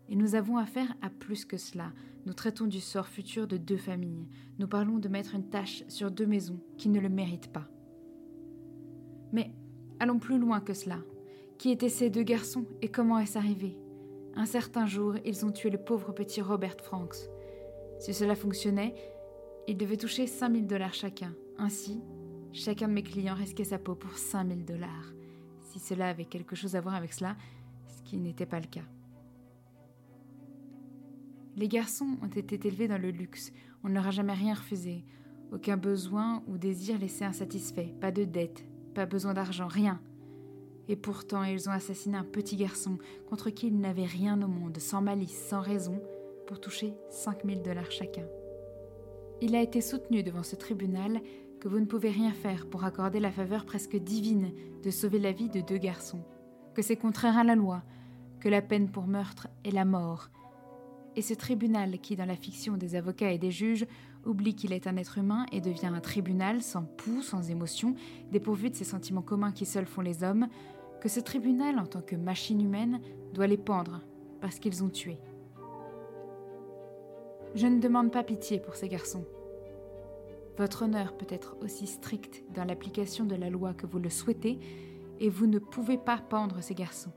Et 0.09 0.17
nous 0.17 0.35
avons 0.35 0.57
affaire 0.57 0.93
à 1.03 1.11
plus 1.11 1.45
que 1.45 1.57
cela. 1.57 1.93
Nous 2.27 2.33
traitons 2.33 2.67
du 2.67 2.81
sort 2.81 3.07
futur 3.07 3.47
de 3.47 3.57
deux 3.57 3.77
familles. 3.77 4.27
Nous 4.59 4.67
parlons 4.67 4.99
de 4.99 5.09
mettre 5.09 5.37
une 5.37 5.49
tâche 5.49 5.85
sur 5.87 6.11
deux 6.11 6.27
maisons 6.27 6.59
qui 6.77 6.89
ne 6.89 6.99
le 6.99 7.09
méritent 7.09 7.53
pas. 7.53 7.69
Mais 9.33 9.53
allons 10.01 10.19
plus 10.19 10.39
loin 10.39 10.61
que 10.61 10.75
cela. 10.75 10.99
Qui 11.61 11.73
étaient 11.73 11.91
ces 11.91 12.09
deux 12.09 12.23
garçons 12.23 12.65
et 12.81 12.89
comment 12.89 13.19
est-ce 13.19 13.37
arrivé? 13.37 13.77
Un 14.35 14.47
certain 14.47 14.87
jour, 14.87 15.17
ils 15.27 15.45
ont 15.45 15.51
tué 15.51 15.69
le 15.69 15.77
pauvre 15.77 16.11
petit 16.13 16.41
Robert 16.41 16.81
Franks. 16.81 17.29
Si 17.99 18.15
cela 18.15 18.35
fonctionnait, 18.35 18.95
ils 19.69 19.77
devaient 19.77 19.99
toucher 19.99 20.27
5000 20.27 20.67
dollars 20.67 20.95
chacun. 20.95 21.35
Ainsi, 21.59 22.01
chacun 22.55 22.89
de 22.89 22.95
mes 22.95 23.03
clients 23.03 23.35
risquait 23.35 23.65
sa 23.65 23.79
peau 23.79 23.95
pour 23.95 24.17
5000 24.17 24.65
dollars. 24.65 25.13
Si 25.61 25.79
cela 25.79 26.09
avait 26.09 26.25
quelque 26.25 26.57
chose 26.57 26.77
à 26.77 26.81
voir 26.81 26.95
avec 26.95 27.13
cela, 27.13 27.37
ce 27.89 28.01
qui 28.05 28.17
n'était 28.17 28.47
pas 28.47 28.61
le 28.61 28.67
cas. 28.67 28.89
Les 31.57 31.69
garçons 31.69 32.17
ont 32.23 32.29
été 32.29 32.59
élevés 32.69 32.89
dans 32.89 32.97
le 32.97 33.11
luxe, 33.11 33.53
on 33.85 33.91
ne 33.91 33.95
leur 33.95 34.07
a 34.07 34.13
jamais 34.13 34.33
rien 34.33 34.55
refusé, 34.55 35.05
aucun 35.53 35.77
besoin 35.77 36.43
ou 36.47 36.57
désir 36.57 36.99
laissé 36.99 37.27
insatisfait, 37.27 37.93
pas 38.01 38.13
de 38.13 38.25
dette, 38.25 38.65
pas 38.95 39.05
besoin 39.05 39.35
d'argent, 39.35 39.69
rien. 39.69 40.01
Et 40.91 40.97
pourtant, 40.97 41.45
ils 41.45 41.69
ont 41.69 41.73
assassiné 41.73 42.19
un 42.19 42.25
petit 42.25 42.57
garçon 42.57 42.99
contre 43.29 43.51
qui 43.51 43.69
ils 43.69 43.79
n'avaient 43.79 44.03
rien 44.03 44.43
au 44.43 44.49
monde, 44.49 44.77
sans 44.79 45.01
malice, 45.01 45.41
sans 45.49 45.61
raison, 45.61 46.03
pour 46.49 46.61
toucher 46.61 46.95
5000 47.11 47.63
dollars 47.63 47.93
chacun. 47.93 48.27
Il 49.41 49.55
a 49.55 49.63
été 49.63 49.83
soutenu 49.83 50.25
devant 50.25 50.43
ce 50.43 50.57
tribunal 50.57 51.21
que 51.61 51.69
vous 51.69 51.79
ne 51.79 51.85
pouvez 51.85 52.11
rien 52.11 52.33
faire 52.33 52.69
pour 52.69 52.83
accorder 52.83 53.21
la 53.21 53.31
faveur 53.31 53.67
presque 53.67 53.95
divine 53.95 54.51
de 54.83 54.91
sauver 54.91 55.21
la 55.21 55.31
vie 55.31 55.49
de 55.49 55.61
deux 55.61 55.79
garçons, 55.79 56.25
que 56.75 56.83
c'est 56.83 56.97
contraire 56.97 57.39
à 57.39 57.45
la 57.45 57.55
loi, 57.55 57.85
que 58.41 58.49
la 58.49 58.61
peine 58.61 58.91
pour 58.91 59.07
meurtre 59.07 59.47
est 59.65 59.71
la 59.71 59.85
mort. 59.85 60.29
Et 61.15 61.23
ce 61.23 61.35
tribunal 61.35 62.01
qui, 62.01 62.17
dans 62.17 62.27
la 62.27 62.35
fiction 62.35 62.77
des 62.77 62.97
avocats 62.97 63.31
et 63.31 63.39
des 63.39 63.53
juges, 63.53 63.87
oublie 64.27 64.57
qu'il 64.57 64.73
est 64.73 64.89
un 64.89 64.97
être 64.97 65.19
humain 65.19 65.47
et 65.53 65.61
devient 65.61 65.93
un 65.95 66.01
tribunal 66.01 66.63
sans 66.63 66.83
pouls, 66.83 67.23
sans 67.23 67.49
émotion, 67.49 67.95
dépourvu 68.33 68.71
de 68.71 68.77
ces 68.77 68.85
sentiments 68.85 69.23
communs 69.23 69.53
qui 69.53 69.67
seuls 69.67 69.87
font 69.87 70.01
les 70.01 70.25
hommes, 70.25 70.49
que 71.01 71.09
ce 71.09 71.21
tribunal, 71.21 71.79
en 71.79 71.87
tant 71.87 72.03
que 72.03 72.17
machine 72.17 72.61
humaine, 72.61 73.01
doit 73.33 73.47
les 73.47 73.57
pendre 73.57 74.03
parce 74.41 74.59
qu'ils 74.59 74.85
ont 74.85 74.89
tué. 74.89 75.19
Je 77.55 77.67
ne 77.67 77.81
demande 77.81 78.13
pas 78.13 78.23
pitié 78.23 78.61
pour 78.61 78.77
ces 78.77 78.89
garçons. 78.89 79.25
Votre 80.57 80.83
honneur 80.83 81.17
peut 81.17 81.27
être 81.29 81.57
aussi 81.63 81.87
strict 81.87 82.45
dans 82.55 82.65
l'application 82.65 83.25
de 83.25 83.35
la 83.35 83.51
loi 83.51 83.75
que 83.75 83.87
vous 83.87 83.99
le 83.99 84.11
souhaitez, 84.11 84.59
et 85.19 85.29
vous 85.29 85.47
ne 85.47 85.59
pouvez 85.59 85.99
pas 85.99 86.19
pendre 86.19 86.63
ces 86.63 86.75
garçons. 86.75 87.13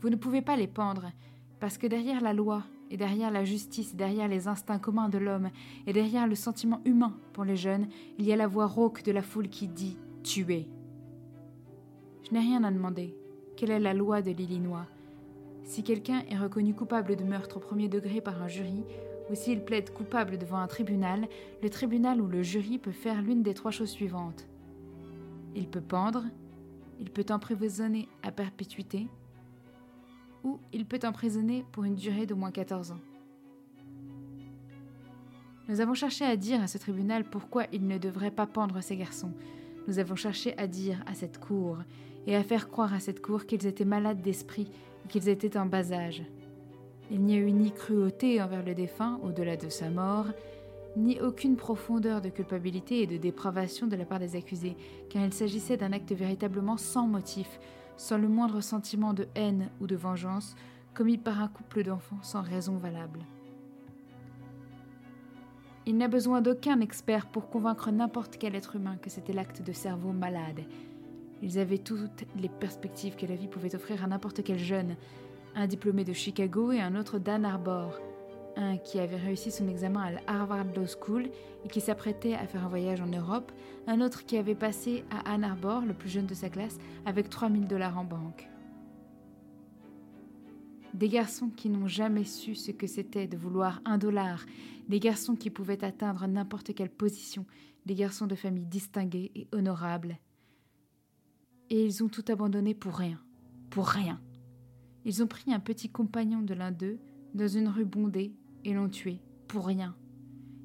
Vous 0.00 0.10
ne 0.10 0.16
pouvez 0.16 0.42
pas 0.42 0.56
les 0.56 0.66
pendre, 0.66 1.12
parce 1.60 1.78
que 1.78 1.86
derrière 1.86 2.20
la 2.20 2.32
loi, 2.32 2.62
et 2.90 2.96
derrière 2.96 3.30
la 3.30 3.44
justice, 3.44 3.94
derrière 3.94 4.28
les 4.28 4.48
instincts 4.48 4.78
communs 4.78 5.08
de 5.08 5.18
l'homme, 5.18 5.50
et 5.86 5.92
derrière 5.92 6.26
le 6.26 6.34
sentiment 6.34 6.80
humain 6.84 7.16
pour 7.32 7.44
les 7.44 7.56
jeunes, 7.56 7.88
il 8.18 8.26
y 8.26 8.32
a 8.32 8.36
la 8.36 8.46
voix 8.46 8.66
rauque 8.66 9.02
de 9.02 9.12
la 9.12 9.22
foule 9.22 9.48
qui 9.48 9.68
dit 9.68 9.96
tuer. 10.22 10.68
Je 12.26 12.32
n'ai 12.32 12.40
rien 12.40 12.64
à 12.64 12.70
demander. 12.70 13.14
Quelle 13.56 13.70
est 13.70 13.78
la 13.78 13.92
loi 13.92 14.22
de 14.22 14.30
l'Illinois? 14.30 14.86
Si 15.62 15.82
quelqu'un 15.82 16.22
est 16.30 16.38
reconnu 16.38 16.74
coupable 16.74 17.16
de 17.16 17.24
meurtre 17.24 17.58
au 17.58 17.60
premier 17.60 17.88
degré 17.88 18.22
par 18.22 18.42
un 18.42 18.48
jury, 18.48 18.82
ou 19.30 19.34
s'il 19.34 19.62
plaide 19.62 19.90
coupable 19.90 20.38
devant 20.38 20.58
un 20.58 20.66
tribunal, 20.66 21.28
le 21.62 21.70
tribunal 21.70 22.20
ou 22.20 22.26
le 22.26 22.42
jury 22.42 22.78
peut 22.78 22.92
faire 22.92 23.20
l'une 23.20 23.42
des 23.42 23.54
trois 23.54 23.70
choses 23.70 23.90
suivantes. 23.90 24.46
Il 25.54 25.68
peut 25.68 25.82
pendre, 25.82 26.24
il 26.98 27.10
peut 27.10 27.26
emprisonner 27.30 28.08
à 28.22 28.32
perpétuité, 28.32 29.06
ou 30.44 30.58
il 30.72 30.86
peut 30.86 31.00
emprisonner 31.04 31.64
pour 31.72 31.84
une 31.84 31.94
durée 31.94 32.26
d'au 32.26 32.36
moins 32.36 32.50
14 32.50 32.92
ans. 32.92 33.00
Nous 35.68 35.80
avons 35.80 35.94
cherché 35.94 36.24
à 36.24 36.36
dire 36.36 36.62
à 36.62 36.68
ce 36.68 36.78
tribunal 36.78 37.24
pourquoi 37.24 37.64
il 37.72 37.86
ne 37.86 37.98
devrait 37.98 38.30
pas 38.30 38.46
pendre 38.46 38.80
ces 38.80 38.96
garçons. 38.96 39.32
Nous 39.88 39.98
avons 39.98 40.16
cherché 40.16 40.56
à 40.58 40.66
dire 40.66 41.02
à 41.06 41.14
cette 41.14 41.38
cour 41.38 41.78
et 42.26 42.36
à 42.36 42.42
faire 42.42 42.68
croire 42.68 42.94
à 42.94 43.00
cette 43.00 43.20
cour 43.20 43.46
qu'ils 43.46 43.66
étaient 43.66 43.84
malades 43.84 44.22
d'esprit 44.22 44.68
et 45.04 45.08
qu'ils 45.08 45.28
étaient 45.28 45.56
en 45.56 45.66
bas 45.66 45.92
âge. 45.92 46.22
Il 47.10 47.20
n'y 47.20 47.34
a 47.34 47.38
eu 47.38 47.52
ni 47.52 47.70
cruauté 47.70 48.40
envers 48.40 48.64
le 48.64 48.74
défunt 48.74 49.20
au-delà 49.22 49.56
de 49.56 49.68
sa 49.68 49.90
mort, 49.90 50.26
ni 50.96 51.20
aucune 51.20 51.56
profondeur 51.56 52.20
de 52.20 52.28
culpabilité 52.28 53.02
et 53.02 53.06
de 53.06 53.16
dépravation 53.16 53.86
de 53.86 53.96
la 53.96 54.04
part 54.04 54.20
des 54.20 54.36
accusés, 54.36 54.76
car 55.10 55.24
il 55.24 55.32
s'agissait 55.32 55.76
d'un 55.76 55.92
acte 55.92 56.12
véritablement 56.12 56.76
sans 56.76 57.06
motif, 57.06 57.58
sans 57.96 58.16
le 58.16 58.28
moindre 58.28 58.60
sentiment 58.60 59.12
de 59.12 59.26
haine 59.34 59.70
ou 59.80 59.86
de 59.86 59.96
vengeance, 59.96 60.54
commis 60.94 61.18
par 61.18 61.40
un 61.40 61.48
couple 61.48 61.82
d'enfants 61.82 62.22
sans 62.22 62.42
raison 62.42 62.76
valable. 62.76 63.20
Il 65.86 65.98
n'a 65.98 66.08
besoin 66.08 66.40
d'aucun 66.40 66.80
expert 66.80 67.26
pour 67.26 67.50
convaincre 67.50 67.90
n'importe 67.90 68.38
quel 68.38 68.54
être 68.54 68.76
humain 68.76 68.96
que 68.96 69.10
c'était 69.10 69.34
l'acte 69.34 69.60
de 69.60 69.72
cerveau 69.72 70.12
malade. 70.12 70.62
Ils 71.42 71.58
avaient 71.58 71.78
toutes 71.78 72.24
les 72.36 72.48
perspectives 72.48 73.16
que 73.16 73.26
la 73.26 73.36
vie 73.36 73.48
pouvait 73.48 73.74
offrir 73.74 74.02
à 74.04 74.06
n'importe 74.06 74.42
quel 74.42 74.58
jeune, 74.58 74.96
un 75.54 75.66
diplômé 75.66 76.04
de 76.04 76.12
Chicago 76.12 76.72
et 76.72 76.80
un 76.80 76.96
autre 76.96 77.18
d'Ann 77.18 77.44
Arbor, 77.44 78.00
un 78.56 78.76
qui 78.76 78.98
avait 78.98 79.16
réussi 79.16 79.50
son 79.50 79.68
examen 79.68 80.14
à 80.26 80.32
Harvard 80.32 80.66
Law 80.76 80.86
School 80.86 81.30
et 81.64 81.68
qui 81.68 81.80
s'apprêtait 81.80 82.34
à 82.34 82.46
faire 82.46 82.64
un 82.64 82.68
voyage 82.68 83.00
en 83.00 83.06
Europe, 83.06 83.52
un 83.86 84.00
autre 84.00 84.24
qui 84.24 84.36
avait 84.36 84.54
passé 84.54 85.04
à 85.10 85.32
Ann 85.32 85.44
Arbor, 85.44 85.82
le 85.82 85.94
plus 85.94 86.08
jeune 86.08 86.26
de 86.26 86.34
sa 86.34 86.48
classe, 86.48 86.78
avec 87.04 87.28
3000 87.28 87.66
dollars 87.66 87.98
en 87.98 88.04
banque. 88.04 88.48
Des 90.94 91.08
garçons 91.08 91.50
qui 91.50 91.68
n'ont 91.70 91.88
jamais 91.88 92.24
su 92.24 92.54
ce 92.54 92.70
que 92.70 92.86
c'était 92.86 93.26
de 93.26 93.36
vouloir 93.36 93.80
un 93.84 93.98
dollar, 93.98 94.46
des 94.88 95.00
garçons 95.00 95.34
qui 95.34 95.50
pouvaient 95.50 95.84
atteindre 95.84 96.26
n'importe 96.28 96.72
quelle 96.74 96.90
position, 96.90 97.46
des 97.84 97.94
garçons 97.94 98.28
de 98.28 98.36
famille 98.36 98.66
distingués 98.66 99.32
et 99.34 99.48
honorables. 99.52 100.18
Et 101.70 101.84
ils 101.84 102.04
ont 102.04 102.08
tout 102.08 102.24
abandonné 102.28 102.74
pour 102.74 102.94
rien, 102.94 103.18
pour 103.70 103.86
rien. 103.86 104.20
Ils 105.04 105.22
ont 105.22 105.26
pris 105.26 105.52
un 105.52 105.60
petit 105.60 105.88
compagnon 105.88 106.42
de 106.42 106.54
l'un 106.54 106.70
d'eux 106.70 106.98
dans 107.34 107.48
une 107.48 107.68
rue 107.68 107.84
bondée 107.84 108.32
et 108.64 108.74
l'ont 108.74 108.88
tué, 108.88 109.20
pour 109.48 109.66
rien, 109.66 109.96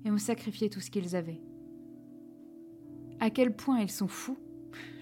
et 0.05 0.11
ont 0.11 0.17
sacrifié 0.17 0.69
tout 0.69 0.81
ce 0.81 0.91
qu'ils 0.91 1.15
avaient. 1.15 1.41
À 3.19 3.29
quel 3.29 3.55
point 3.55 3.79
ils 3.79 3.91
sont 3.91 4.07
fous? 4.07 4.37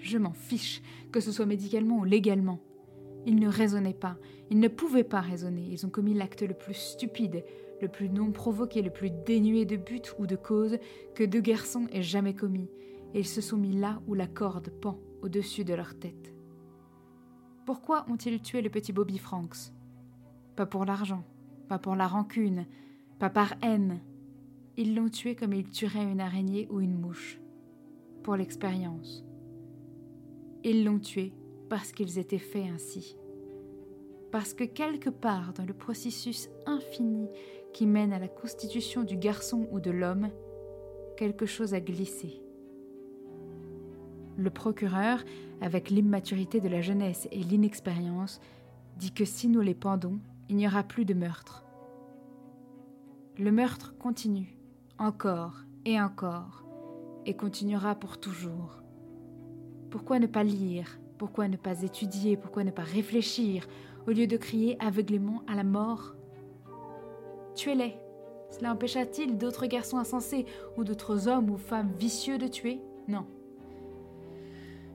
Je 0.01 0.17
m'en 0.17 0.33
fiche, 0.33 0.81
que 1.11 1.19
ce 1.19 1.31
soit 1.31 1.45
médicalement 1.45 1.99
ou 1.99 2.03
légalement. 2.03 2.59
Ils 3.25 3.35
ne 3.35 3.49
raisonnaient 3.49 3.93
pas, 3.93 4.17
ils 4.49 4.59
ne 4.59 4.69
pouvaient 4.69 5.03
pas 5.03 5.19
raisonner, 5.19 5.67
ils 5.69 5.85
ont 5.85 5.89
commis 5.89 6.13
l'acte 6.13 6.41
le 6.43 6.53
plus 6.53 6.73
stupide, 6.73 7.43
le 7.81 7.89
plus 7.89 8.09
non 8.09 8.31
provoqué, 8.31 8.81
le 8.81 8.91
plus 8.91 9.11
dénué 9.11 9.65
de 9.65 9.75
but 9.75 10.15
ou 10.17 10.25
de 10.25 10.35
cause 10.35 10.77
que 11.13 11.23
deux 11.23 11.41
garçons 11.41 11.87
aient 11.91 12.01
jamais 12.01 12.33
commis, 12.33 12.69
et 13.13 13.19
ils 13.19 13.27
se 13.27 13.41
sont 13.41 13.57
mis 13.57 13.77
là 13.77 14.01
où 14.07 14.13
la 14.13 14.27
corde 14.27 14.69
pend 14.69 14.99
au-dessus 15.21 15.63
de 15.63 15.73
leur 15.73 15.97
tête. 15.97 16.33
Pourquoi 17.65 18.05
ont-ils 18.09 18.41
tué 18.41 18.61
le 18.61 18.69
petit 18.69 18.93
Bobby 18.93 19.17
Franks? 19.17 19.73
Pas 20.55 20.65
pour 20.65 20.85
l'argent, 20.85 21.23
pas 21.67 21.79
pour 21.79 21.95
la 21.95 22.07
rancune, 22.07 22.65
pas 23.19 23.29
par 23.29 23.55
haine. 23.61 23.99
Ils 24.77 24.95
l'ont 24.95 25.09
tué 25.09 25.35
comme 25.35 25.53
ils 25.53 25.69
tueraient 25.69 26.09
une 26.09 26.21
araignée 26.21 26.67
ou 26.69 26.79
une 26.79 26.99
mouche, 26.99 27.41
pour 28.23 28.35
l'expérience. 28.35 29.25
Ils 30.63 30.85
l'ont 30.85 30.99
tué 30.99 31.33
parce 31.69 31.91
qu'ils 31.91 32.19
étaient 32.19 32.37
faits 32.37 32.67
ainsi. 32.73 33.17
Parce 34.31 34.53
que 34.53 34.63
quelque 34.63 35.09
part 35.09 35.53
dans 35.53 35.65
le 35.65 35.73
processus 35.73 36.49
infini 36.65 37.27
qui 37.73 37.85
mène 37.85 38.13
à 38.13 38.19
la 38.19 38.27
constitution 38.27 39.03
du 39.03 39.17
garçon 39.17 39.67
ou 39.71 39.79
de 39.79 39.91
l'homme, 39.91 40.29
quelque 41.17 41.45
chose 41.45 41.73
a 41.73 41.79
glissé. 41.79 42.41
Le 44.37 44.49
procureur, 44.51 45.23
avec 45.61 45.89
l'immaturité 45.89 46.61
de 46.61 46.69
la 46.69 46.81
jeunesse 46.81 47.27
et 47.31 47.39
l'inexpérience, 47.39 48.39
dit 48.97 49.11
que 49.11 49.25
si 49.25 49.47
nous 49.47 49.61
les 49.61 49.73
pendons, 49.73 50.19
il 50.47 50.55
n'y 50.55 50.67
aura 50.67 50.83
plus 50.83 51.05
de 51.05 51.15
meurtre. 51.15 51.63
Le 53.39 53.51
meurtre 53.51 53.95
continue, 53.97 54.55
encore 54.99 55.63
et 55.85 55.99
encore, 55.99 56.63
et 57.25 57.35
continuera 57.35 57.95
pour 57.95 58.19
toujours. 58.19 58.81
Pourquoi 59.89 60.19
ne 60.19 60.27
pas 60.27 60.43
lire? 60.43 60.99
Pourquoi 61.17 61.47
ne 61.47 61.57
pas 61.57 61.81
étudier? 61.81 62.37
Pourquoi 62.37 62.63
ne 62.63 62.71
pas 62.71 62.83
réfléchir? 62.83 63.67
Au 64.07 64.11
lieu 64.11 64.27
de 64.27 64.37
crier 64.37 64.77
aveuglément 64.79 65.41
à 65.47 65.55
la 65.55 65.63
mort? 65.63 66.13
Tuez-les. 67.55 67.97
Cela 68.51 68.71
empêcha-t-il 68.71 69.37
d'autres 69.37 69.65
garçons 69.65 69.97
insensés 69.97 70.45
ou 70.77 70.83
d'autres 70.83 71.27
hommes 71.27 71.49
ou 71.49 71.57
femmes 71.57 71.91
vicieux 71.97 72.37
de 72.37 72.47
tuer? 72.47 72.81
Non. 73.07 73.25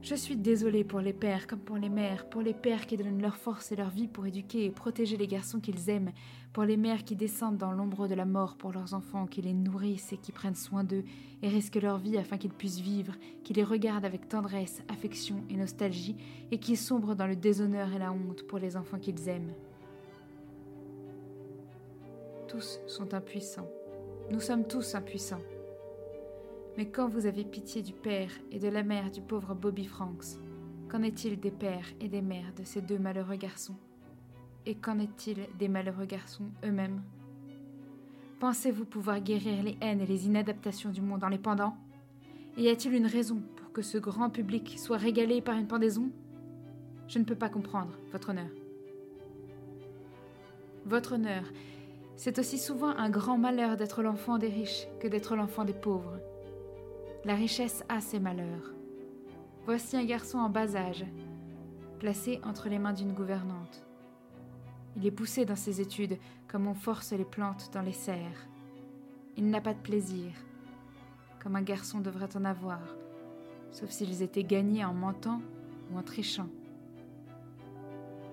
Je 0.02 0.16
suis 0.16 0.36
désolée 0.36 0.82
pour 0.82 0.98
les 0.98 1.12
pères 1.12 1.46
comme 1.46 1.60
pour 1.60 1.76
les 1.76 1.88
mères, 1.88 2.28
pour 2.28 2.42
les 2.42 2.54
pères 2.54 2.86
qui 2.86 2.96
donnent 2.96 3.22
leur 3.22 3.36
force 3.36 3.70
et 3.70 3.76
leur 3.76 3.90
vie 3.90 4.08
pour 4.08 4.26
éduquer 4.26 4.64
et 4.64 4.70
protéger 4.70 5.16
les 5.16 5.28
garçons 5.28 5.60
qu'ils 5.60 5.88
aiment, 5.90 6.10
pour 6.52 6.64
les 6.64 6.76
mères 6.76 7.04
qui 7.04 7.14
descendent 7.14 7.56
dans 7.56 7.70
l'ombre 7.70 8.08
de 8.08 8.16
la 8.16 8.24
mort 8.24 8.56
pour 8.56 8.72
leurs 8.72 8.94
enfants, 8.94 9.26
qui 9.26 9.42
les 9.42 9.54
nourrissent 9.54 10.12
et 10.12 10.16
qui 10.16 10.32
prennent 10.32 10.56
soin 10.56 10.82
d'eux 10.82 11.04
et 11.40 11.48
risquent 11.48 11.80
leur 11.80 11.98
vie 11.98 12.18
afin 12.18 12.36
qu'ils 12.36 12.52
puissent 12.52 12.80
vivre, 12.80 13.14
qui 13.44 13.52
les 13.52 13.62
regardent 13.62 14.04
avec 14.04 14.28
tendresse, 14.28 14.82
affection 14.88 15.44
et 15.48 15.56
nostalgie, 15.56 16.16
et 16.50 16.58
qui 16.58 16.74
sombrent 16.74 17.14
dans 17.14 17.28
le 17.28 17.36
déshonneur 17.36 17.92
et 17.94 17.98
la 18.00 18.10
honte 18.10 18.42
pour 18.48 18.58
les 18.58 18.76
enfants 18.76 18.98
qu'ils 18.98 19.28
aiment. 19.28 19.54
Tous 22.48 22.80
sont 22.88 23.14
impuissants. 23.14 23.70
Nous 24.32 24.40
sommes 24.40 24.66
tous 24.66 24.96
impuissants. 24.96 25.42
Mais 26.76 26.86
quand 26.86 27.08
vous 27.08 27.26
avez 27.26 27.44
pitié 27.44 27.82
du 27.82 27.92
père 27.92 28.30
et 28.50 28.58
de 28.58 28.68
la 28.68 28.82
mère 28.82 29.10
du 29.10 29.20
pauvre 29.20 29.54
Bobby 29.54 29.84
Franks, 29.84 30.38
qu'en 30.88 31.02
est-il 31.02 31.38
des 31.38 31.50
pères 31.50 31.86
et 32.00 32.08
des 32.08 32.22
mères 32.22 32.54
de 32.56 32.64
ces 32.64 32.80
deux 32.80 32.98
malheureux 32.98 33.36
garçons? 33.36 33.76
Et 34.64 34.74
qu'en 34.74 34.98
est-il 34.98 35.36
des 35.58 35.68
malheureux 35.68 36.06
garçons 36.06 36.50
eux-mêmes? 36.64 37.02
Pensez-vous 38.40 38.86
pouvoir 38.86 39.20
guérir 39.20 39.62
les 39.62 39.76
haines 39.80 40.00
et 40.00 40.06
les 40.06 40.26
inadaptations 40.26 40.90
du 40.90 41.02
monde 41.02 41.24
en 41.24 41.28
les 41.28 41.38
pendant? 41.38 41.76
Y 42.56 42.68
a-t-il 42.68 42.94
une 42.94 43.06
raison 43.06 43.42
pour 43.56 43.72
que 43.72 43.82
ce 43.82 43.98
grand 43.98 44.30
public 44.30 44.78
soit 44.78 44.96
régalé 44.96 45.40
par 45.40 45.56
une 45.56 45.68
pendaison? 45.68 46.10
Je 47.06 47.18
ne 47.18 47.24
peux 47.24 47.34
pas 47.34 47.48
comprendre, 47.48 47.98
votre 48.10 48.30
honneur. 48.30 48.50
Votre 50.86 51.14
honneur, 51.14 51.44
c'est 52.16 52.38
aussi 52.38 52.58
souvent 52.58 52.96
un 52.96 53.10
grand 53.10 53.38
malheur 53.38 53.76
d'être 53.76 54.02
l'enfant 54.02 54.38
des 54.38 54.48
riches 54.48 54.86
que 55.00 55.08
d'être 55.08 55.36
l'enfant 55.36 55.64
des 55.64 55.72
pauvres. 55.72 56.18
La 57.24 57.36
richesse 57.36 57.84
a 57.88 58.00
ses 58.00 58.18
malheurs. 58.18 58.74
Voici 59.64 59.96
un 59.96 60.04
garçon 60.04 60.38
en 60.38 60.48
bas 60.48 60.74
âge, 60.74 61.04
placé 62.00 62.40
entre 62.42 62.68
les 62.68 62.80
mains 62.80 62.92
d'une 62.92 63.12
gouvernante. 63.12 63.86
Il 64.96 65.06
est 65.06 65.12
poussé 65.12 65.44
dans 65.44 65.54
ses 65.54 65.80
études 65.80 66.18
comme 66.48 66.66
on 66.66 66.74
force 66.74 67.12
les 67.12 67.24
plantes 67.24 67.70
dans 67.72 67.80
les 67.80 67.92
serres. 67.92 68.48
Il 69.36 69.50
n'a 69.50 69.60
pas 69.60 69.72
de 69.72 69.78
plaisir, 69.78 70.32
comme 71.40 71.54
un 71.54 71.62
garçon 71.62 72.00
devrait 72.00 72.36
en 72.36 72.44
avoir, 72.44 72.80
sauf 73.70 73.90
s'ils 73.90 74.22
étaient 74.22 74.42
gagnés 74.42 74.84
en 74.84 74.92
mentant 74.92 75.40
ou 75.92 75.98
en 75.98 76.02
trichant. 76.02 76.48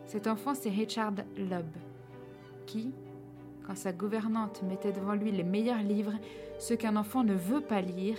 Cet 0.08 0.26
enfant, 0.26 0.56
c'est 0.56 0.72
Richard 0.72 1.14
Lobb, 1.38 1.70
qui, 2.66 2.92
quand 3.68 3.78
sa 3.78 3.94
gouvernante 3.94 4.64
mettait 4.64 4.94
devant 4.94 5.14
lui 5.14 5.32
les 5.32 5.44
meilleurs 5.44 5.84
livres, 5.84 6.16
ceux 6.58 6.76
qu'un 6.76 6.96
enfant 6.96 7.24
ne 7.24 7.36
veut 7.36 7.62
pas 7.62 7.82
lire, 7.82 8.18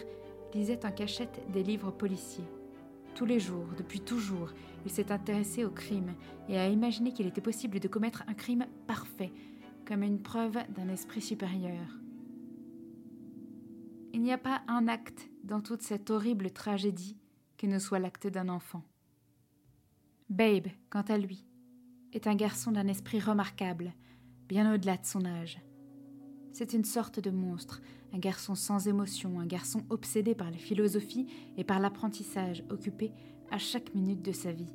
lisait 0.54 0.84
en 0.84 0.92
cachette 0.92 1.40
des 1.52 1.62
livres 1.62 1.90
policiers. 1.90 2.48
Tous 3.14 3.24
les 3.24 3.40
jours, 3.40 3.66
depuis 3.76 4.00
toujours, 4.00 4.52
il 4.84 4.90
s'est 4.90 5.12
intéressé 5.12 5.64
au 5.64 5.70
crime 5.70 6.14
et 6.48 6.58
a 6.58 6.68
imaginé 6.68 7.12
qu'il 7.12 7.26
était 7.26 7.40
possible 7.40 7.80
de 7.80 7.88
commettre 7.88 8.24
un 8.28 8.34
crime 8.34 8.66
parfait, 8.86 9.32
comme 9.86 10.02
une 10.02 10.22
preuve 10.22 10.58
d'un 10.74 10.88
esprit 10.88 11.20
supérieur. 11.20 11.98
Il 14.12 14.22
n'y 14.22 14.32
a 14.32 14.38
pas 14.38 14.62
un 14.68 14.88
acte 14.88 15.28
dans 15.44 15.60
toute 15.60 15.82
cette 15.82 16.10
horrible 16.10 16.50
tragédie 16.50 17.16
qui 17.56 17.68
ne 17.68 17.78
soit 17.78 17.98
l'acte 17.98 18.26
d'un 18.26 18.48
enfant. 18.48 18.82
Babe, 20.28 20.68
quant 20.88 21.02
à 21.02 21.18
lui, 21.18 21.44
est 22.12 22.26
un 22.26 22.34
garçon 22.34 22.72
d'un 22.72 22.88
esprit 22.88 23.20
remarquable, 23.20 23.92
bien 24.48 24.72
au-delà 24.72 24.96
de 24.96 25.04
son 25.04 25.24
âge. 25.24 25.60
C'est 26.52 26.72
une 26.72 26.84
sorte 26.84 27.20
de 27.20 27.30
monstre, 27.30 27.80
un 28.12 28.18
garçon 28.18 28.54
sans 28.54 28.88
émotion, 28.88 29.40
un 29.40 29.46
garçon 29.46 29.84
obsédé 29.90 30.34
par 30.34 30.50
la 30.50 30.56
philosophie 30.56 31.26
et 31.56 31.64
par 31.64 31.80
l'apprentissage, 31.80 32.64
occupé 32.70 33.12
à 33.50 33.58
chaque 33.58 33.94
minute 33.94 34.22
de 34.22 34.32
sa 34.32 34.52
vie. 34.52 34.72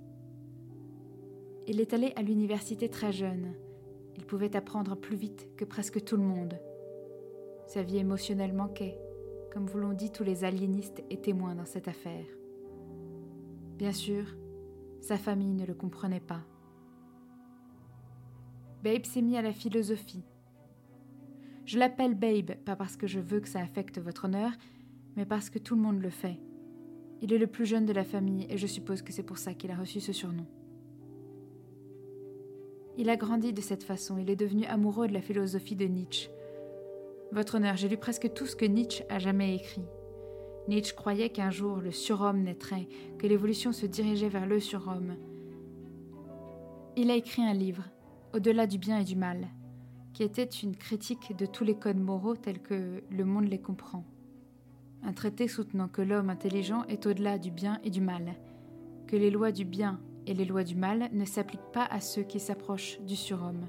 Il 1.68 1.80
est 1.80 1.94
allé 1.94 2.14
à 2.16 2.22
l'université 2.22 2.90
très 2.90 3.12
jeune. 3.12 3.54
Il 4.18 4.26
pouvait 4.26 4.56
apprendre 4.56 4.96
plus 4.96 5.18
vite 5.18 5.48
que 5.58 5.66
presque 5.66 6.04
tout 6.04 6.16
le 6.16 6.24
monde. 6.24 6.60
Sa 7.68 7.82
vie 7.82 7.98
émotionnelle 7.98 8.54
manquait, 8.54 8.98
comme 9.52 9.66
vous 9.66 9.80
l'ont 9.80 9.94
dit 9.94 10.12
tous 10.12 10.24
les 10.24 10.44
aliénistes 10.44 11.04
et 11.10 11.18
témoins 11.18 11.56
dans 11.56 11.66
cette 11.66 11.88
affaire. 11.88 12.26
Bien 13.78 13.92
sûr, 13.92 14.26
sa 15.02 15.18
famille 15.18 15.54
ne 15.54 15.66
le 15.66 15.74
comprenait 15.74 16.20
pas. 16.20 16.42
Babe 18.84 19.06
s'est 19.06 19.22
mis 19.22 19.36
à 19.36 19.42
la 19.42 19.52
philosophie, 19.52 20.24
je 21.66 21.80
l'appelle 21.80 22.14
Babe, 22.14 22.56
pas 22.64 22.76
parce 22.76 22.96
que 22.96 23.08
je 23.08 23.20
veux 23.20 23.40
que 23.40 23.50
ça 23.50 23.60
affecte 23.60 24.00
votre 24.00 24.26
honneur, 24.26 24.52
mais 25.16 25.26
parce 25.26 25.50
que 25.50 25.60
tout 25.60 25.76
le 25.76 25.82
monde 25.82 26.02
le 26.02 26.10
fait. 26.10 26.40
Il 27.22 27.34
est 27.34 27.38
le 27.38 27.48
plus 27.48 27.66
jeune 27.66 27.86
de 27.86 27.94
la 27.94 28.04
famille 28.04 28.46
et 28.50 28.58
je 28.58 28.68
suppose 28.68 29.02
que 29.02 29.12
c'est 29.12 29.24
pour 29.24 29.38
ça 29.38 29.54
qu'il 29.54 29.72
a 29.72 29.76
reçu 29.76 30.00
ce 30.00 30.14
surnom. 30.14 30.46
Il 32.98 33.10
a 33.10 33.18
grandi 33.18 33.52
de 33.52 33.62
cette 33.62 33.84
façon, 33.84 34.18
il 34.18 34.30
est 34.30 34.36
devenu 34.36 34.66
amoureux 34.66 35.08
de 35.08 35.14
la 35.14 35.22
philosophie 35.22 35.76
de 35.76 35.86
Nietzsche. 35.86 36.30
Votre 37.32 37.56
honneur, 37.56 37.76
j'ai 37.76 37.90
lu 37.90 37.98
presque 37.98 38.32
tout 38.34 38.46
ce 38.46 38.56
que 38.56 38.66
Nietzsche 38.66 39.04
a 39.10 39.20
jamais 39.20 39.56
écrit. 39.56 39.86
Nietzsche 40.68 40.96
croyait 40.96 41.30
qu'un 41.30 41.52
jour 41.52 41.78
le 41.78 41.92
surhomme 41.92 42.44
naîtrait, 42.44 42.88
que 43.18 43.28
l'évolution 43.28 43.72
se 43.72 43.86
dirigeait 43.86 44.30
vers 44.30 44.46
le 44.46 44.60
surhomme. 44.60 45.16
Il 46.96 47.12
a 47.12 47.16
écrit 47.16 47.42
un 47.42 47.54
livre, 47.54 47.84
Au-delà 48.34 48.68
du 48.68 48.78
bien 48.78 49.00
et 49.00 49.04
du 49.04 49.16
mal, 49.16 49.48
qui 50.16 50.24
était 50.24 50.46
une 50.46 50.78
critique 50.78 51.36
de 51.36 51.46
tous 51.46 51.66
les 51.66 51.76
codes 51.76 52.00
moraux 52.00 52.38
tels 52.38 52.62
que 52.62 53.04
le 53.12 53.26
monde 53.26 53.50
les 53.50 53.60
comprend. 53.60 54.06
Un 55.04 55.12
traité 55.12 55.50
soutenant 55.50 55.90
que 55.90 56.02
l'homme 56.02 56.30
intelligent 56.30 56.86
est 56.86 57.06
au-delà 57.06 57.38
du 57.38 57.52
bien 57.52 57.82
et 57.84 57.90
du 57.90 58.00
mal, 58.00 58.34
que 59.08 59.18
les 59.18 59.30
lois 59.30 59.52
du 59.52 59.66
bien 59.66 60.00
et 60.26 60.34
les 60.34 60.46
lois 60.46 60.64
du 60.64 60.76
mal 60.76 61.10
ne 61.12 61.26
s'appliquent 61.26 61.72
pas 61.74 61.84
à 61.84 62.00
ceux 62.00 62.24
qui 62.24 62.40
s'approchent 62.40 63.02
du 63.02 63.18
surhomme. 63.18 63.68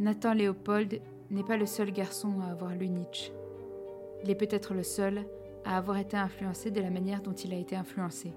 Nathan 0.00 0.34
Léopold 0.34 1.00
n'est 1.30 1.44
pas 1.44 1.56
le 1.56 1.66
seul 1.66 1.92
garçon 1.92 2.40
à 2.40 2.50
avoir 2.50 2.74
lu 2.74 2.88
Nietzsche. 2.88 3.30
Il 4.24 4.30
est 4.30 4.34
peut-être 4.34 4.74
le 4.74 4.82
seul 4.82 5.24
à 5.64 5.76
avoir 5.76 5.96
été 5.96 6.16
influencé 6.16 6.72
de 6.72 6.80
la 6.80 6.90
manière 6.90 7.22
dont 7.22 7.34
il 7.34 7.54
a 7.54 7.56
été 7.56 7.76
influencé. 7.76 8.32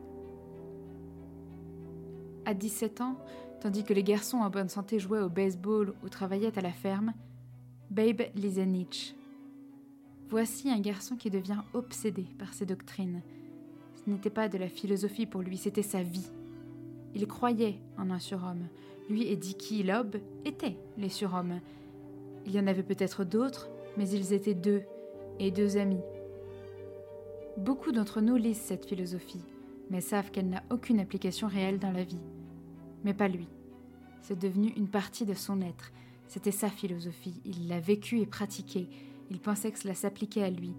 À 2.45 2.53
17 2.53 3.01
ans, 3.01 3.17
Tandis 3.59 3.83
que 3.83 3.93
les 3.93 4.03
garçons 4.03 4.37
en 4.37 4.49
bonne 4.49 4.69
santé 4.69 4.99
jouaient 4.99 5.21
au 5.21 5.29
baseball 5.29 5.93
ou 6.03 6.09
travaillaient 6.09 6.57
à 6.57 6.61
la 6.61 6.71
ferme, 6.71 7.13
Babe 7.89 8.23
lisait 8.35 8.65
Nietzsche. 8.65 9.15
Voici 10.29 10.69
un 10.69 10.79
garçon 10.79 11.15
qui 11.15 11.29
devient 11.29 11.61
obsédé 11.73 12.25
par 12.37 12.53
ses 12.53 12.65
doctrines. 12.65 13.21
Ce 13.95 14.09
n'était 14.09 14.29
pas 14.29 14.49
de 14.49 14.57
la 14.57 14.67
philosophie 14.67 15.25
pour 15.25 15.41
lui, 15.41 15.57
c'était 15.57 15.81
sa 15.81 16.03
vie. 16.03 16.29
Il 17.15 17.25
croyait 17.27 17.79
en 17.97 18.11
un 18.11 18.19
surhomme. 18.19 18.67
Lui 19.09 19.23
et 19.23 19.37
Dicky 19.37 19.83
Loeb 19.83 20.17
étaient 20.45 20.77
les 20.97 21.09
surhommes. 21.09 21.61
Il 22.45 22.51
y 22.51 22.59
en 22.59 22.67
avait 22.67 22.83
peut-être 22.83 23.23
d'autres, 23.23 23.69
mais 23.97 24.07
ils 24.09 24.33
étaient 24.33 24.53
deux, 24.53 24.83
et 25.39 25.49
deux 25.49 25.77
amis. 25.77 26.01
Beaucoup 27.57 27.91
d'entre 27.91 28.21
nous 28.21 28.35
lisent 28.35 28.57
cette 28.57 28.85
philosophie, 28.85 29.43
mais 29.89 30.01
savent 30.01 30.29
qu'elle 30.31 30.49
n'a 30.49 30.63
aucune 30.69 30.99
application 30.99 31.47
réelle 31.47 31.79
dans 31.79 31.91
la 31.91 32.03
vie 32.03 32.19
mais 33.07 33.13
pas 33.13 33.29
lui. 33.29 33.47
C'est 34.21 34.37
devenu 34.37 34.73
une 34.75 34.89
partie 34.89 35.25
de 35.25 35.33
son 35.33 35.61
être. 35.61 35.93
C'était 36.27 36.51
sa 36.51 36.67
philosophie. 36.67 37.41
Il 37.45 37.69
l'a 37.69 37.79
vécue 37.79 38.19
et 38.19 38.25
pratiquée. 38.25 38.89
Il 39.31 39.39
pensait 39.39 39.71
que 39.71 39.79
cela 39.79 39.93
s'appliquait 39.93 40.43
à 40.43 40.49
lui. 40.49 40.73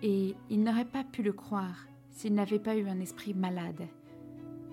Et 0.00 0.36
il 0.50 0.62
n'aurait 0.62 0.84
pas 0.84 1.02
pu 1.02 1.24
le 1.24 1.32
croire 1.32 1.88
s'il 2.10 2.34
n'avait 2.34 2.60
pas 2.60 2.76
eu 2.76 2.86
un 2.86 3.00
esprit 3.00 3.34
malade. 3.34 3.88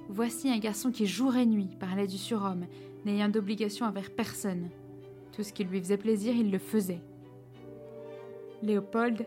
Voici 0.10 0.52
un 0.52 0.60
garçon 0.60 0.92
qui 0.92 1.08
jour 1.08 1.36
et 1.36 1.48
nuit 1.48 1.76
parlait 1.80 2.06
du 2.06 2.20
surhomme, 2.20 2.68
n'ayant 3.04 3.30
d'obligation 3.30 3.88
envers 3.88 4.12
personne. 4.12 4.70
Tout 5.32 5.42
ce 5.42 5.54
qui 5.54 5.64
lui 5.64 5.80
faisait 5.80 5.98
plaisir, 5.98 6.36
il 6.36 6.52
le 6.52 6.60
faisait. 6.60 7.02
Léopold, 8.62 9.26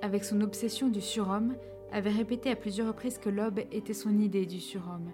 avec 0.00 0.22
son 0.22 0.42
obsession 0.42 0.86
du 0.90 1.00
surhomme, 1.00 1.56
avait 1.90 2.10
répété 2.10 2.50
à 2.50 2.56
plusieurs 2.56 2.86
reprises 2.86 3.18
que 3.18 3.30
l'aube 3.30 3.58
était 3.72 3.94
son 3.94 4.16
idée 4.20 4.46
du 4.46 4.60
surhomme, 4.60 5.10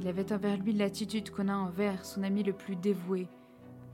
il 0.00 0.06
avait 0.06 0.32
envers 0.32 0.56
lui 0.58 0.72
l'attitude 0.72 1.30
qu'on 1.30 1.48
a 1.48 1.56
envers 1.56 2.04
son 2.04 2.22
ami 2.22 2.42
le 2.42 2.52
plus 2.52 2.76
dévoué, 2.76 3.26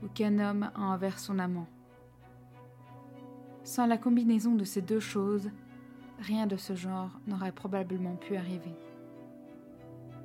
ou 0.03 0.07
qu'un 0.07 0.39
homme 0.39 0.69
a 0.75 0.81
envers 0.81 1.19
son 1.19 1.39
amant. 1.39 1.67
Sans 3.63 3.87
la 3.87 3.97
combinaison 3.97 4.53
de 4.53 4.63
ces 4.63 4.81
deux 4.81 4.99
choses, 4.99 5.49
rien 6.19 6.45
de 6.45 6.57
ce 6.57 6.75
genre 6.75 7.09
n'aurait 7.27 7.51
probablement 7.51 8.15
pu 8.15 8.35
arriver. 8.35 8.75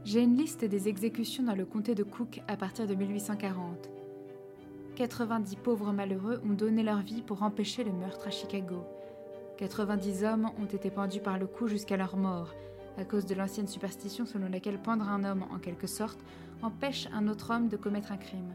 J'ai 0.04 0.22
une 0.22 0.36
liste 0.36 0.64
des 0.64 0.88
exécutions 0.88 1.44
dans 1.44 1.54
le 1.54 1.64
comté 1.64 1.94
de 1.94 2.02
Cook 2.02 2.42
à 2.48 2.56
partir 2.56 2.86
de 2.86 2.94
1840. 2.94 3.90
90 4.96 5.56
pauvres 5.56 5.92
malheureux 5.92 6.42
ont 6.44 6.52
donné 6.52 6.82
leur 6.82 7.00
vie 7.00 7.22
pour 7.22 7.42
empêcher 7.42 7.84
le 7.84 7.92
meurtre 7.92 8.28
à 8.28 8.30
Chicago. 8.30 8.84
90 9.56 10.24
hommes 10.24 10.50
ont 10.60 10.66
été 10.66 10.90
pendus 10.90 11.20
par 11.20 11.38
le 11.38 11.46
cou 11.46 11.68
jusqu'à 11.68 11.96
leur 11.96 12.16
mort, 12.16 12.54
à 12.98 13.04
cause 13.04 13.26
de 13.26 13.34
l'ancienne 13.34 13.68
superstition 13.68 14.26
selon 14.26 14.48
laquelle 14.48 14.80
pendre 14.80 15.08
un 15.08 15.24
homme, 15.24 15.44
en 15.50 15.58
quelque 15.58 15.86
sorte, 15.86 16.20
empêche 16.62 17.08
un 17.12 17.28
autre 17.28 17.50
homme 17.54 17.68
de 17.68 17.76
commettre 17.76 18.12
un 18.12 18.16
crime. 18.16 18.54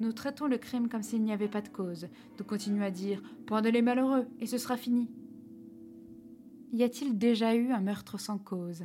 Nous 0.00 0.12
traitons 0.12 0.46
le 0.46 0.58
crime 0.58 0.88
comme 0.88 1.02
s'il 1.02 1.22
n'y 1.22 1.32
avait 1.32 1.48
pas 1.48 1.60
de 1.60 1.68
cause. 1.68 2.08
Nous 2.38 2.44
continuons 2.44 2.84
à 2.84 2.90
dire 2.90 3.20
Pendez 3.46 3.72
les 3.72 3.82
malheureux, 3.82 4.28
et 4.38 4.46
ce 4.46 4.58
sera 4.58 4.76
fini. 4.76 5.10
Y 6.72 6.84
a-t-il 6.84 7.18
déjà 7.18 7.54
eu 7.54 7.72
un 7.72 7.80
meurtre 7.80 8.18
sans 8.18 8.38
cause? 8.38 8.84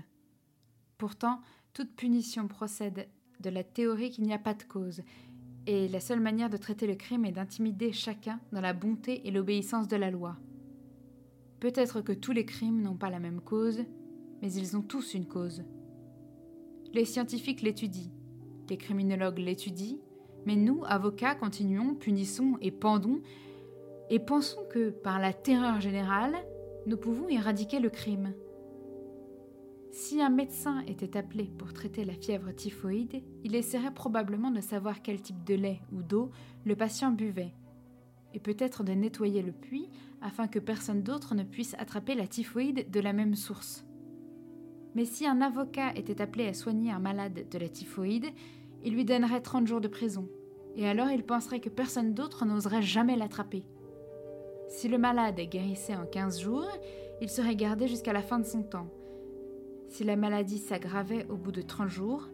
Pourtant, 0.97 1.41
toute 1.73 1.95
punition 1.95 2.47
procède 2.47 3.07
de 3.41 3.49
la 3.49 3.63
théorie 3.63 4.09
qu'il 4.09 4.23
n'y 4.23 4.33
a 4.33 4.39
pas 4.39 4.53
de 4.53 4.63
cause, 4.63 5.03
et 5.67 5.87
la 5.87 5.99
seule 5.99 6.19
manière 6.19 6.49
de 6.49 6.57
traiter 6.57 6.87
le 6.87 6.95
crime 6.95 7.25
est 7.25 7.31
d'intimider 7.31 7.91
chacun 7.91 8.39
dans 8.51 8.61
la 8.61 8.73
bonté 8.73 9.27
et 9.27 9.31
l'obéissance 9.31 9.87
de 9.87 9.95
la 9.95 10.11
loi. 10.11 10.37
Peut-être 11.59 12.01
que 12.01 12.11
tous 12.11 12.31
les 12.31 12.45
crimes 12.45 12.81
n'ont 12.81 12.97
pas 12.97 13.09
la 13.09 13.19
même 13.19 13.41
cause, 13.41 13.83
mais 14.43 14.51
ils 14.51 14.75
ont 14.75 14.81
tous 14.81 15.13
une 15.13 15.25
cause. 15.25 15.63
Les 16.93 17.05
scientifiques 17.05 17.61
l'étudient, 17.61 18.11
les 18.69 18.75
criminologues 18.75 19.39
l'étudient, 19.39 19.95
mais 20.45 20.57
nous, 20.57 20.83
avocats, 20.85 21.33
continuons, 21.33 21.95
punissons 21.95 22.57
et 22.59 22.69
pendons, 22.69 23.21
et 24.09 24.19
pensons 24.19 24.65
que, 24.69 24.89
par 24.89 25.17
la 25.17 25.31
terreur 25.31 25.79
générale, 25.79 26.35
nous 26.87 26.97
pouvons 26.97 27.29
éradiquer 27.29 27.79
le 27.79 27.89
crime. 27.89 28.33
Si 29.91 30.21
un 30.21 30.29
médecin 30.29 30.83
était 30.87 31.15
appelé 31.15 31.45
pour 31.57 31.71
traiter 31.71 32.03
la 32.03 32.13
fièvre 32.13 32.51
typhoïde, 32.51 33.23
il 33.45 33.55
essaierait 33.55 33.93
probablement 33.93 34.51
de 34.51 34.59
savoir 34.59 35.01
quel 35.01 35.21
type 35.21 35.45
de 35.45 35.55
lait 35.55 35.79
ou 35.93 36.03
d'eau 36.03 36.31
le 36.65 36.75
patient 36.75 37.11
buvait, 37.11 37.53
et 38.33 38.39
peut-être 38.39 38.83
de 38.83 38.91
nettoyer 38.91 39.41
le 39.41 39.53
puits 39.53 39.89
afin 40.21 40.49
que 40.49 40.59
personne 40.59 41.01
d'autre 41.01 41.33
ne 41.33 41.43
puisse 41.43 41.75
attraper 41.75 42.13
la 42.13 42.27
typhoïde 42.27 42.91
de 42.91 42.99
la 42.99 43.13
même 43.13 43.35
source. 43.35 43.85
Mais 44.95 45.05
si 45.05 45.25
un 45.25 45.41
avocat 45.41 45.93
était 45.95 46.21
appelé 46.21 46.47
à 46.47 46.53
soigner 46.53 46.91
un 46.91 46.99
malade 46.99 47.45
de 47.49 47.57
la 47.57 47.69
typhoïde, 47.69 48.27
il 48.83 48.93
lui 48.93 49.05
donnerait 49.05 49.41
30 49.41 49.67
jours 49.67 49.81
de 49.81 49.87
prison, 49.87 50.27
et 50.75 50.87
alors 50.87 51.09
il 51.09 51.23
penserait 51.23 51.59
que 51.59 51.69
personne 51.69 52.13
d'autre 52.13 52.45
n'oserait 52.45 52.81
jamais 52.81 53.15
l'attraper. 53.15 53.63
Si 54.67 54.87
le 54.87 54.97
malade 54.97 55.39
guérissait 55.39 55.95
en 55.95 56.05
15 56.05 56.41
jours, 56.41 56.67
il 57.21 57.29
serait 57.29 57.55
gardé 57.55 57.87
jusqu'à 57.87 58.13
la 58.13 58.21
fin 58.21 58.39
de 58.39 58.45
son 58.45 58.63
temps, 58.63 58.89
si 59.93 60.03
la 60.03 60.15
maladie 60.15 60.57
s'aggravait 60.57 61.27
au 61.29 61.37
bout 61.37 61.51
de 61.51 61.61
30 61.61 61.87
jours, 61.87 62.27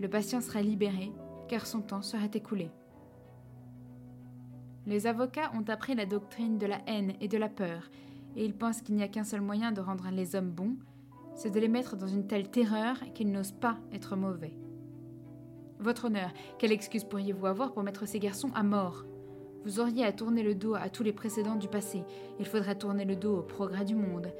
le 0.00 0.08
patient 0.08 0.40
serait 0.40 0.62
libéré 0.62 1.12
car 1.46 1.66
son 1.66 1.82
temps 1.82 2.00
serait 2.00 2.30
écoulé. 2.32 2.70
Les 4.86 5.06
avocats 5.06 5.52
ont 5.54 5.68
appris 5.68 5.94
la 5.94 6.06
doctrine 6.06 6.56
de 6.56 6.64
la 6.64 6.80
haine 6.86 7.12
et 7.20 7.28
de 7.28 7.36
la 7.36 7.50
peur, 7.50 7.90
et 8.34 8.46
ils 8.46 8.54
pensent 8.54 8.80
qu'il 8.80 8.94
n'y 8.94 9.02
a 9.02 9.08
qu'un 9.08 9.24
seul 9.24 9.42
moyen 9.42 9.72
de 9.72 9.82
rendre 9.82 10.08
les 10.10 10.34
hommes 10.34 10.50
bons, 10.52 10.78
c'est 11.34 11.50
de 11.50 11.60
les 11.60 11.68
mettre 11.68 11.96
dans 11.96 12.06
une 12.06 12.26
telle 12.26 12.50
terreur 12.50 12.96
qu'ils 13.14 13.30
n'osent 13.30 13.52
pas 13.52 13.78
être 13.92 14.16
mauvais. 14.16 14.52
Votre 15.78 16.06
honneur, 16.06 16.30
quelle 16.58 16.72
excuse 16.72 17.04
pourriez-vous 17.04 17.46
avoir 17.46 17.72
pour 17.72 17.82
mettre 17.82 18.06
ces 18.06 18.18
garçons 18.18 18.50
à 18.54 18.62
mort? 18.62 19.04
Vous 19.64 19.80
auriez 19.80 20.04
à 20.04 20.12
tourner 20.12 20.42
le 20.42 20.54
dos 20.54 20.74
à 20.74 20.88
tous 20.88 21.02
les 21.02 21.12
précédents 21.12 21.56
du 21.56 21.68
passé, 21.68 22.02
il 22.38 22.46
faudrait 22.46 22.78
tourner 22.78 23.04
le 23.04 23.16
dos 23.16 23.38
au 23.38 23.42
progrès 23.42 23.84
du 23.84 23.94
monde, 23.94 24.32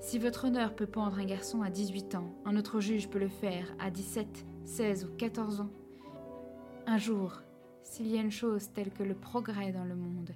si 0.00 0.18
votre 0.18 0.46
honneur 0.46 0.74
peut 0.74 0.86
pendre 0.86 1.18
un 1.18 1.26
garçon 1.26 1.60
à 1.60 1.68
18 1.68 2.14
ans, 2.14 2.34
un 2.46 2.56
autre 2.56 2.80
juge 2.80 3.08
peut 3.08 3.18
le 3.18 3.28
faire 3.28 3.66
à 3.78 3.90
17, 3.90 4.46
16 4.64 5.04
ou 5.04 5.16
14 5.16 5.60
ans. 5.60 5.70
Un 6.86 6.96
jour, 6.96 7.42
s'il 7.82 8.08
y 8.08 8.16
a 8.16 8.22
une 8.22 8.30
chose 8.30 8.70
telle 8.72 8.90
que 8.90 9.02
le 9.02 9.14
progrès 9.14 9.72
dans 9.72 9.84
le 9.84 9.94
monde, 9.94 10.30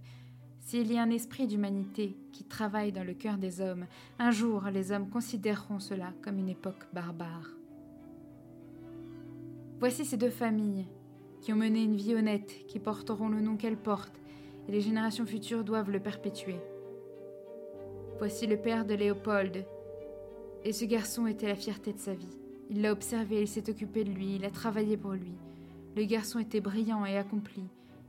s'il 0.65 0.91
y 0.91 0.97
a 0.97 1.03
un 1.03 1.11
esprit 1.11 1.47
d'humanité 1.47 2.17
qui 2.33 2.43
travaille 2.43 2.91
dans 2.91 3.05
le 3.05 3.13
cœur 3.13 3.37
des 3.37 3.61
hommes, 3.61 3.87
un 4.19 4.31
jour 4.31 4.65
les 4.73 4.93
hommes 4.93 5.11
considéreront 5.11 5.79
cela 5.79 6.13
comme 6.23 6.39
une 6.39 6.49
époque 6.49 6.89
barbare. 6.93 7.51
Voici 9.79 10.07
ces 10.07 10.17
deux 10.17 10.31
familles 10.31 10.87
qui 11.43 11.53
ont 11.53 11.57
mené 11.57 11.83
une 11.83 11.97
vie 11.97 12.15
honnête, 12.15 12.67
qui 12.67 12.79
porteront 12.79 13.29
le 13.29 13.43
nom 13.43 13.57
qu'elles 13.57 13.77
portent, 13.77 14.19
et 14.67 14.73
les 14.73 14.81
générations 14.81 15.27
futures 15.27 15.65
doivent 15.65 15.91
le 15.91 16.01
perpétuer. 16.01 16.57
Voici 18.19 18.47
le 18.47 18.57
père 18.57 18.87
de 18.87 18.95
Léopold. 18.95 19.67
Et 20.65 20.73
ce 20.73 20.87
garçon 20.87 21.27
était 21.27 21.49
la 21.49 21.57
fierté 21.57 21.93
de 21.93 21.99
sa 21.99 22.15
vie. 22.15 22.39
Il 22.71 22.81
l'a 22.81 22.93
observé, 22.93 23.43
il 23.43 23.49
s'est 23.49 23.69
occupé 23.69 24.05
de 24.05 24.11
lui, 24.11 24.37
il 24.37 24.45
a 24.47 24.51
travaillé 24.51 24.97
pour 24.97 25.13
lui. 25.13 25.35
Le 25.95 26.05
garçon 26.05 26.39
était 26.39 26.63
brillant 26.63 27.05
et 27.05 27.19
accompli. 27.19 27.65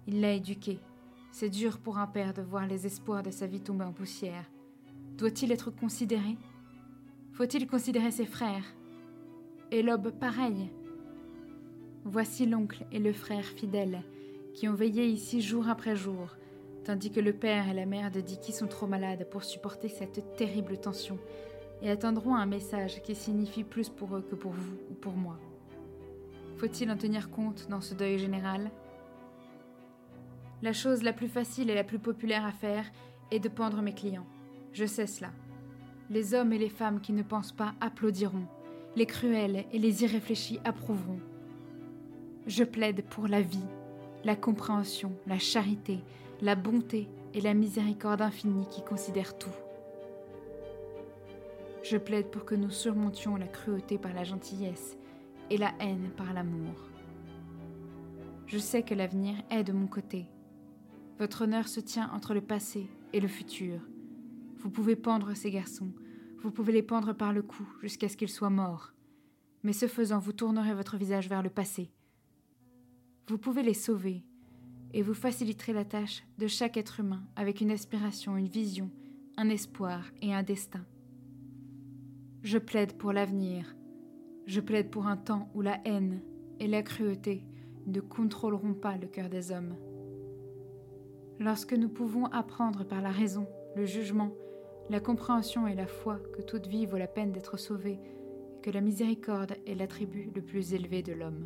Il 0.08 0.22
l'a 0.22 0.32
éduqué. 0.32 0.80
C'est 1.38 1.50
dur 1.50 1.80
pour 1.80 1.98
un 1.98 2.08
père 2.08 2.34
de 2.34 2.42
voir 2.42 2.66
les 2.66 2.86
espoirs 2.86 3.22
de 3.22 3.30
sa 3.30 3.46
vie 3.46 3.60
tomber 3.60 3.84
en 3.84 3.92
poussière. 3.92 4.50
Doit-il 5.18 5.52
être 5.52 5.70
considéré? 5.70 6.38
Faut-il 7.34 7.68
considérer 7.68 8.12
ses 8.12 8.26
frères? 8.26 8.64
Et 9.70 9.82
l'aube 9.82 10.12
pareil 10.12 10.72
Voici 12.06 12.46
l'oncle 12.46 12.86
et 12.94 13.00
le 13.00 13.12
frère 13.12 13.44
fidèles 13.44 14.02
qui 14.54 14.70
ont 14.70 14.76
veillé 14.76 15.08
ici 15.08 15.42
jour 15.42 15.68
après 15.68 15.98
jour, 15.98 16.38
tandis 16.86 17.12
que 17.12 17.20
le 17.20 17.34
père 17.34 17.68
et 17.68 17.74
la 17.74 17.86
mère 17.86 18.12
de 18.12 18.22
Dicky 18.22 18.54
sont 18.54 18.68
trop 18.68 18.88
malades 18.88 19.28
pour 19.30 19.44
supporter 19.44 19.90
cette 19.90 20.38
terrible 20.38 20.78
tension 20.78 21.20
et 21.82 21.90
attendront 21.90 22.36
un 22.36 22.46
message 22.46 23.02
qui 23.04 23.14
signifie 23.14 23.66
plus 23.66 23.90
pour 23.90 24.16
eux 24.16 24.22
que 24.22 24.36
pour 24.36 24.54
vous 24.54 24.78
ou 24.90 24.94
pour 24.94 25.18
moi. 25.18 25.38
Faut-il 26.56 26.90
en 26.90 26.96
tenir 26.96 27.30
compte 27.30 27.68
dans 27.70 27.82
ce 27.82 27.94
deuil 27.94 28.20
général? 28.20 28.72
La 30.62 30.74
chose 30.74 31.04
la 31.04 31.14
plus 31.14 31.28
facile 31.28 31.70
et 31.70 31.76
la 31.76 31.84
plus 31.84 32.00
populaire 32.00 32.46
à 32.46 32.52
faire 32.52 32.86
est 33.32 33.40
de 33.40 33.50
pendre 33.50 33.82
mes 33.82 33.94
clients. 33.94 34.28
Je 34.72 34.86
sais 34.86 35.08
cela. 35.08 35.32
Les 36.10 36.34
hommes 36.34 36.54
et 36.54 36.58
les 36.58 36.70
femmes 36.70 37.02
qui 37.02 37.14
ne 37.14 37.24
pensent 37.24 37.52
pas 37.52 37.74
applaudiront. 37.82 38.46
Les 38.96 39.06
cruels 39.06 39.66
et 39.72 39.80
les 39.80 40.04
irréfléchis 40.04 40.60
approuveront. 40.64 41.20
Je 42.48 42.64
plaide 42.64 43.04
pour 43.06 43.28
la 43.28 43.42
vie, 43.42 43.66
la 44.24 44.36
compréhension, 44.36 45.12
la 45.28 45.40
charité, 45.40 46.00
la 46.42 46.56
bonté 46.56 47.08
et 47.34 47.42
la 47.42 47.54
miséricorde 47.54 48.22
infinie 48.22 48.68
qui 48.70 48.84
considère 48.84 49.38
tout. 49.38 49.50
Je 51.84 51.98
plaide 51.98 52.28
pour 52.28 52.46
que 52.46 52.56
nous 52.56 52.72
surmontions 52.72 53.36
la 53.36 53.48
cruauté 53.48 53.98
par 53.98 54.14
la 54.14 54.24
gentillesse 54.24 54.98
et 55.50 55.58
la 55.58 55.72
haine 55.80 56.10
par 56.16 56.34
l'amour. 56.34 56.76
Je 58.48 58.58
sais 58.58 58.84
que 58.84 58.94
l'avenir 58.94 59.36
est 59.50 59.64
de 59.64 59.74
mon 59.74 59.88
côté. 59.88 60.26
Votre 61.20 61.44
honneur 61.44 61.68
se 61.68 61.80
tient 61.80 62.10
entre 62.12 62.34
le 62.34 62.42
passé 62.42 62.88
et 63.14 63.20
le 63.20 63.28
futur. 63.28 63.80
Vous 64.58 64.70
pouvez 64.70 64.96
pendre 64.96 65.34
ces 65.34 65.52
garçons, 65.52 65.94
vous 66.42 66.52
pouvez 66.52 66.74
les 66.74 66.84
pendre 66.84 67.14
par 67.14 67.34
le 67.34 67.42
cou 67.42 67.68
jusqu'à 67.82 68.10
ce 68.10 68.18
qu'ils 68.18 68.30
soient 68.30 68.50
morts. 68.50 68.94
Mais 69.64 69.74
ce 69.74 69.88
faisant, 69.88 70.20
vous 70.20 70.34
tournerez 70.34 70.74
votre 70.74 70.98
visage 70.98 71.30
vers 71.30 71.42
le 71.42 71.50
passé. 71.50 71.90
Vous 73.28 73.38
pouvez 73.38 73.64
les 73.64 73.74
sauver, 73.74 74.24
et 74.94 75.02
vous 75.02 75.14
faciliterez 75.14 75.74
la 75.74 75.86
tâche 75.86 76.24
de 76.38 76.48
chaque 76.48 76.78
être 76.78 77.00
humain 77.00 77.24
avec 77.36 77.62
une 77.62 77.72
aspiration, 77.72 78.38
une 78.38 78.48
vision, 78.48 78.92
un 79.38 79.50
espoir 79.50 80.04
et 80.22 80.34
un 80.34 80.44
destin. 80.44 80.86
Je 82.44 82.58
plaide 82.58 82.94
pour 82.94 83.12
l'avenir. 83.12 83.76
Je 84.46 84.62
plaide 84.62 84.92
pour 84.92 85.08
un 85.08 85.18
temps 85.18 85.50
où 85.56 85.62
la 85.62 85.80
haine 85.86 86.22
et 86.60 86.68
la 86.68 86.84
cruauté 86.84 87.44
ne 87.88 88.00
contrôleront 88.02 88.76
pas 88.76 88.98
le 88.98 89.08
cœur 89.08 89.30
des 89.30 89.52
hommes. 89.52 89.76
Lorsque 91.40 91.74
nous 91.74 91.90
pouvons 91.90 92.26
apprendre 92.28 92.86
par 92.86 93.02
la 93.02 93.12
raison, 93.12 93.46
le 93.76 93.86
jugement, 93.86 94.32
la 94.90 95.02
compréhension 95.02 95.68
et 95.68 95.76
la 95.76 95.88
foi 95.88 96.20
que 96.34 96.42
toute 96.42 96.68
vie 96.68 96.86
vaut 96.86 96.98
la 96.98 97.08
peine 97.08 97.34
d'être 97.34 97.58
sauvée, 97.58 98.00
et 98.56 98.62
que 98.62 98.72
la 98.72 98.82
miséricorde 98.82 99.58
est 99.68 99.76
l'attribut 99.76 100.32
le 100.34 100.42
plus 100.42 100.74
élevé 100.74 101.04
de 101.04 101.14
l'homme. 101.14 101.46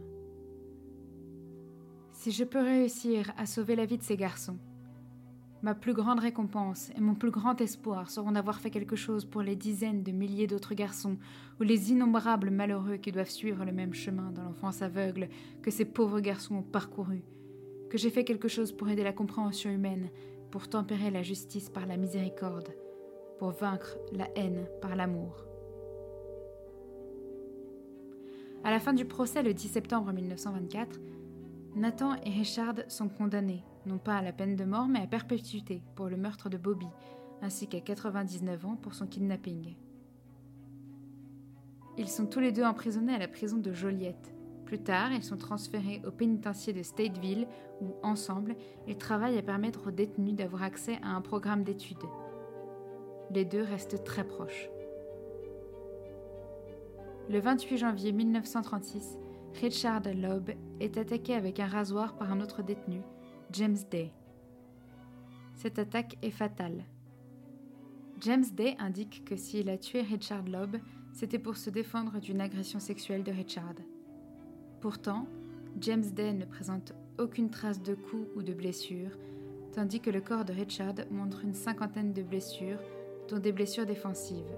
Si 2.11 2.31
je 2.31 2.43
peux 2.43 2.61
réussir 2.61 3.31
à 3.37 3.45
sauver 3.45 3.75
la 3.75 3.85
vie 3.85 3.97
de 3.97 4.03
ces 4.03 4.17
garçons, 4.17 4.57
ma 5.63 5.73
plus 5.73 5.93
grande 5.93 6.19
récompense 6.19 6.91
et 6.95 7.01
mon 7.01 7.15
plus 7.15 7.31
grand 7.31 7.59
espoir 7.59 8.11
seront 8.11 8.33
d'avoir 8.33 8.59
fait 8.59 8.69
quelque 8.69 8.95
chose 8.95 9.25
pour 9.25 9.41
les 9.41 9.55
dizaines 9.55 10.03
de 10.03 10.11
milliers 10.11 10.47
d'autres 10.47 10.75
garçons 10.75 11.17
ou 11.59 11.63
les 11.63 11.91
innombrables 11.91 12.51
malheureux 12.51 12.97
qui 12.97 13.11
doivent 13.11 13.29
suivre 13.29 13.65
le 13.65 13.71
même 13.71 13.93
chemin 13.93 14.31
dans 14.31 14.43
l'enfance 14.43 14.81
aveugle 14.81 15.29
que 15.61 15.71
ces 15.71 15.85
pauvres 15.85 16.19
garçons 16.19 16.55
ont 16.55 16.63
parcouru, 16.63 17.23
que 17.89 17.97
j'ai 17.97 18.09
fait 18.09 18.23
quelque 18.23 18.47
chose 18.47 18.71
pour 18.71 18.89
aider 18.89 19.03
la 19.03 19.13
compréhension 19.13 19.71
humaine, 19.71 20.09
pour 20.51 20.69
tempérer 20.69 21.11
la 21.11 21.23
justice 21.23 21.69
par 21.69 21.85
la 21.85 21.97
miséricorde, 21.97 22.69
pour 23.37 23.51
vaincre 23.51 23.97
la 24.11 24.29
haine 24.35 24.67
par 24.81 24.95
l'amour. 24.95 25.45
À 28.63 28.71
la 28.71 28.79
fin 28.79 28.93
du 28.93 29.05
procès 29.05 29.41
le 29.41 29.53
10 29.53 29.69
septembre 29.69 30.11
1924, 30.11 30.99
Nathan 31.75 32.15
et 32.25 32.29
Richard 32.29 32.75
sont 32.87 33.07
condamnés, 33.07 33.63
non 33.85 33.97
pas 33.97 34.17
à 34.17 34.21
la 34.21 34.33
peine 34.33 34.55
de 34.55 34.65
mort, 34.65 34.87
mais 34.87 34.99
à 34.99 35.07
perpétuité 35.07 35.81
pour 35.95 36.07
le 36.07 36.17
meurtre 36.17 36.49
de 36.49 36.57
Bobby, 36.57 36.87
ainsi 37.41 37.67
qu'à 37.67 37.79
99 37.79 38.65
ans 38.65 38.75
pour 38.75 38.93
son 38.93 39.07
kidnapping. 39.07 39.75
Ils 41.97 42.09
sont 42.09 42.25
tous 42.25 42.39
les 42.39 42.51
deux 42.51 42.63
emprisonnés 42.63 43.13
à 43.13 43.19
la 43.19 43.27
prison 43.27 43.57
de 43.57 43.73
Joliette. 43.73 44.33
Plus 44.69 44.77
tard, 44.77 45.11
ils 45.13 45.23
sont 45.23 45.35
transférés 45.35 45.99
au 46.05 46.11
pénitencier 46.11 46.73
de 46.73 46.83
Stateville, 46.83 47.47
où, 47.81 47.95
ensemble, 48.03 48.55
ils 48.87 48.99
travaillent 48.99 49.39
à 49.39 49.41
permettre 49.41 49.87
aux 49.87 49.91
détenus 49.91 50.35
d'avoir 50.35 50.61
accès 50.61 50.99
à 51.01 51.07
un 51.07 51.21
programme 51.21 51.63
d'études. 51.63 51.97
Les 53.31 53.45
deux 53.45 53.63
restent 53.63 54.03
très 54.03 54.23
proches. 54.23 54.69
Le 57.31 57.39
28 57.39 57.77
janvier 57.77 58.11
1936, 58.11 59.17
Richard 59.59 60.03
Loeb 60.03 60.51
est 60.79 60.97
attaqué 60.99 61.33
avec 61.33 61.59
un 61.59 61.67
rasoir 61.67 62.15
par 62.15 62.31
un 62.31 62.39
autre 62.39 62.61
détenu, 62.61 63.01
James 63.51 63.77
Day. 63.89 64.11
Cette 65.55 65.79
attaque 65.79 66.15
est 66.21 66.29
fatale. 66.29 66.83
James 68.21 68.45
Day 68.53 68.75
indique 68.77 69.25
que 69.25 69.35
s'il 69.35 69.67
a 69.71 69.79
tué 69.79 70.01
Richard 70.01 70.43
Loeb, 70.43 70.77
c'était 71.11 71.39
pour 71.39 71.57
se 71.57 71.71
défendre 71.71 72.19
d'une 72.19 72.39
agression 72.39 72.77
sexuelle 72.77 73.23
de 73.23 73.31
Richard. 73.31 73.73
Pourtant, 74.81 75.27
James 75.81 76.05
Day 76.15 76.33
ne 76.33 76.45
présente 76.45 76.93
aucune 77.17 77.49
trace 77.49 77.81
de 77.81 77.95
coup 77.95 78.27
ou 78.35 78.41
de 78.41 78.53
blessure, 78.53 79.11
tandis 79.73 79.99
que 79.99 80.09
le 80.09 80.21
corps 80.21 80.45
de 80.45 80.53
Richard 80.53 80.95
montre 81.11 81.43
une 81.43 81.53
cinquantaine 81.53 82.13
de 82.13 82.23
blessures, 82.23 82.79
dont 83.27 83.39
des 83.39 83.51
blessures 83.51 83.85
défensives. 83.85 84.55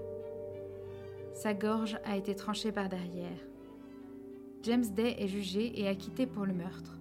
Sa 1.34 1.54
gorge 1.54 1.98
a 2.04 2.16
été 2.16 2.36
tranchée 2.36 2.70
par 2.70 2.88
derrière. 2.88 3.38
James 4.62 4.86
Day 4.94 5.16
est 5.18 5.28
jugé 5.28 5.80
et 5.80 5.88
acquitté 5.88 6.26
pour 6.26 6.46
le 6.46 6.54
meurtre. 6.54 7.00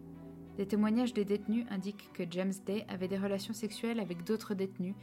Des 0.58 0.66
témoignages 0.66 1.14
des 1.14 1.26
détenus 1.26 1.66
indiquent 1.70 2.12
que 2.14 2.24
James 2.30 2.54
Day 2.66 2.86
avait 2.90 3.08
des 3.08 3.18
relations 3.18 3.54
sexuelles 3.54 4.00
avec 4.00 4.24
d'autres 4.24 4.56
détenus 4.56 4.96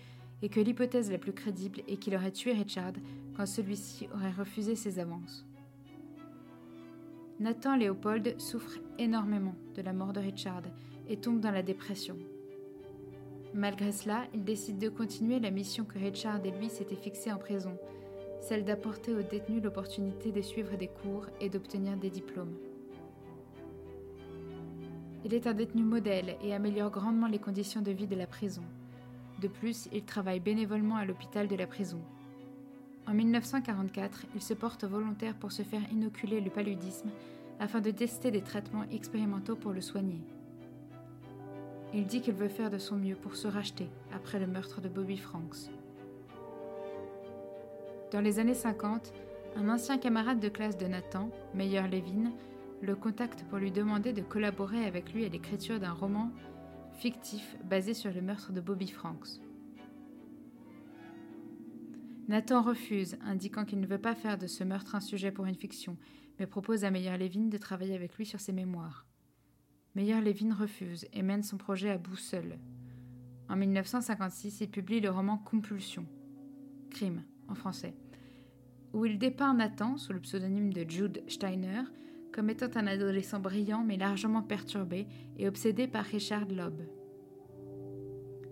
et 0.42 0.48
que 0.48 0.60
l'hypothèse 0.60 1.10
la 1.10 1.18
plus 1.18 1.32
crédible 1.32 1.82
est 1.86 1.96
qu'il 1.96 2.16
aurait 2.16 2.32
tué 2.32 2.52
Richard 2.52 2.94
quand 3.36 3.46
celui-ci 3.46 4.08
aurait 4.12 4.32
refusé 4.32 4.74
ses 4.74 4.98
avances. 4.98 5.47
Nathan 7.40 7.76
Léopold 7.76 8.34
souffre 8.40 8.80
énormément 8.98 9.54
de 9.76 9.82
la 9.82 9.92
mort 9.92 10.12
de 10.12 10.18
Richard 10.18 10.62
et 11.08 11.18
tombe 11.18 11.38
dans 11.38 11.52
la 11.52 11.62
dépression. 11.62 12.16
Malgré 13.54 13.92
cela, 13.92 14.24
il 14.34 14.42
décide 14.42 14.78
de 14.78 14.88
continuer 14.88 15.38
la 15.38 15.52
mission 15.52 15.84
que 15.84 16.00
Richard 16.00 16.44
et 16.44 16.50
lui 16.50 16.68
s'étaient 16.68 16.96
fixée 16.96 17.30
en 17.30 17.38
prison, 17.38 17.78
celle 18.40 18.64
d'apporter 18.64 19.14
aux 19.14 19.22
détenus 19.22 19.62
l'opportunité 19.62 20.32
de 20.32 20.42
suivre 20.42 20.76
des 20.76 20.88
cours 20.88 21.26
et 21.40 21.48
d'obtenir 21.48 21.96
des 21.96 22.10
diplômes. 22.10 22.56
Il 25.24 25.32
est 25.32 25.46
un 25.46 25.54
détenu 25.54 25.84
modèle 25.84 26.36
et 26.42 26.52
améliore 26.52 26.90
grandement 26.90 27.28
les 27.28 27.38
conditions 27.38 27.82
de 27.82 27.92
vie 27.92 28.08
de 28.08 28.16
la 28.16 28.26
prison. 28.26 28.62
De 29.40 29.46
plus, 29.46 29.88
il 29.92 30.04
travaille 30.04 30.40
bénévolement 30.40 30.96
à 30.96 31.04
l'hôpital 31.04 31.46
de 31.46 31.54
la 31.54 31.68
prison. 31.68 32.00
En 33.08 33.14
1944, 33.14 34.26
il 34.34 34.42
se 34.42 34.52
porte 34.52 34.84
volontaire 34.84 35.34
pour 35.34 35.50
se 35.50 35.62
faire 35.62 35.80
inoculer 35.90 36.42
le 36.42 36.50
paludisme 36.50 37.08
afin 37.58 37.80
de 37.80 37.90
tester 37.90 38.30
des 38.30 38.42
traitements 38.42 38.84
expérimentaux 38.92 39.56
pour 39.56 39.72
le 39.72 39.80
soigner. 39.80 40.20
Il 41.94 42.04
dit 42.04 42.20
qu'il 42.20 42.34
veut 42.34 42.48
faire 42.48 42.68
de 42.68 42.76
son 42.76 42.96
mieux 42.96 43.14
pour 43.14 43.34
se 43.34 43.48
racheter 43.48 43.88
après 44.14 44.38
le 44.38 44.46
meurtre 44.46 44.82
de 44.82 44.90
Bobby 44.90 45.16
Franks. 45.16 45.70
Dans 48.12 48.20
les 48.20 48.40
années 48.40 48.52
50, 48.52 49.14
un 49.56 49.70
ancien 49.70 49.96
camarade 49.96 50.38
de 50.38 50.50
classe 50.50 50.76
de 50.76 50.86
Nathan, 50.86 51.30
Meyer 51.54 51.88
Levin, 51.88 52.32
le 52.82 52.94
contacte 52.94 53.42
pour 53.48 53.56
lui 53.56 53.70
demander 53.70 54.12
de 54.12 54.20
collaborer 54.20 54.84
avec 54.84 55.14
lui 55.14 55.24
à 55.24 55.30
l'écriture 55.30 55.80
d'un 55.80 55.92
roman 55.92 56.30
fictif 56.98 57.56
basé 57.64 57.94
sur 57.94 58.12
le 58.12 58.20
meurtre 58.20 58.52
de 58.52 58.60
Bobby 58.60 58.88
Franks. 58.88 59.40
Nathan 62.28 62.60
refuse, 62.60 63.16
indiquant 63.24 63.64
qu'il 63.64 63.80
ne 63.80 63.86
veut 63.86 63.98
pas 63.98 64.14
faire 64.14 64.36
de 64.36 64.46
ce 64.46 64.62
meurtre 64.62 64.94
un 64.94 65.00
sujet 65.00 65.32
pour 65.32 65.46
une 65.46 65.54
fiction, 65.54 65.96
mais 66.38 66.46
propose 66.46 66.84
à 66.84 66.90
Meyer 66.90 67.16
Levin 67.16 67.48
de 67.48 67.56
travailler 67.56 67.94
avec 67.94 68.16
lui 68.18 68.26
sur 68.26 68.38
ses 68.38 68.52
mémoires. 68.52 69.06
Meyer 69.94 70.20
Levin 70.20 70.54
refuse 70.54 71.06
et 71.14 71.22
mène 71.22 71.42
son 71.42 71.56
projet 71.56 71.88
à 71.88 71.96
bout 71.96 72.16
seul. 72.16 72.58
En 73.48 73.56
1956, 73.56 74.60
il 74.60 74.70
publie 74.70 75.00
le 75.00 75.08
roman 75.08 75.38
Compulsion, 75.38 76.06
Crime 76.90 77.24
en 77.48 77.54
français, 77.54 77.94
où 78.92 79.06
il 79.06 79.18
dépeint 79.18 79.54
Nathan, 79.54 79.96
sous 79.96 80.12
le 80.12 80.20
pseudonyme 80.20 80.70
de 80.70 80.84
Jude 80.88 81.22
Steiner, 81.28 81.80
comme 82.30 82.50
étant 82.50 82.68
un 82.74 82.86
adolescent 82.86 83.40
brillant 83.40 83.82
mais 83.82 83.96
largement 83.96 84.42
perturbé 84.42 85.06
et 85.38 85.48
obsédé 85.48 85.88
par 85.88 86.04
Richard 86.04 86.46
Loeb. 86.48 86.82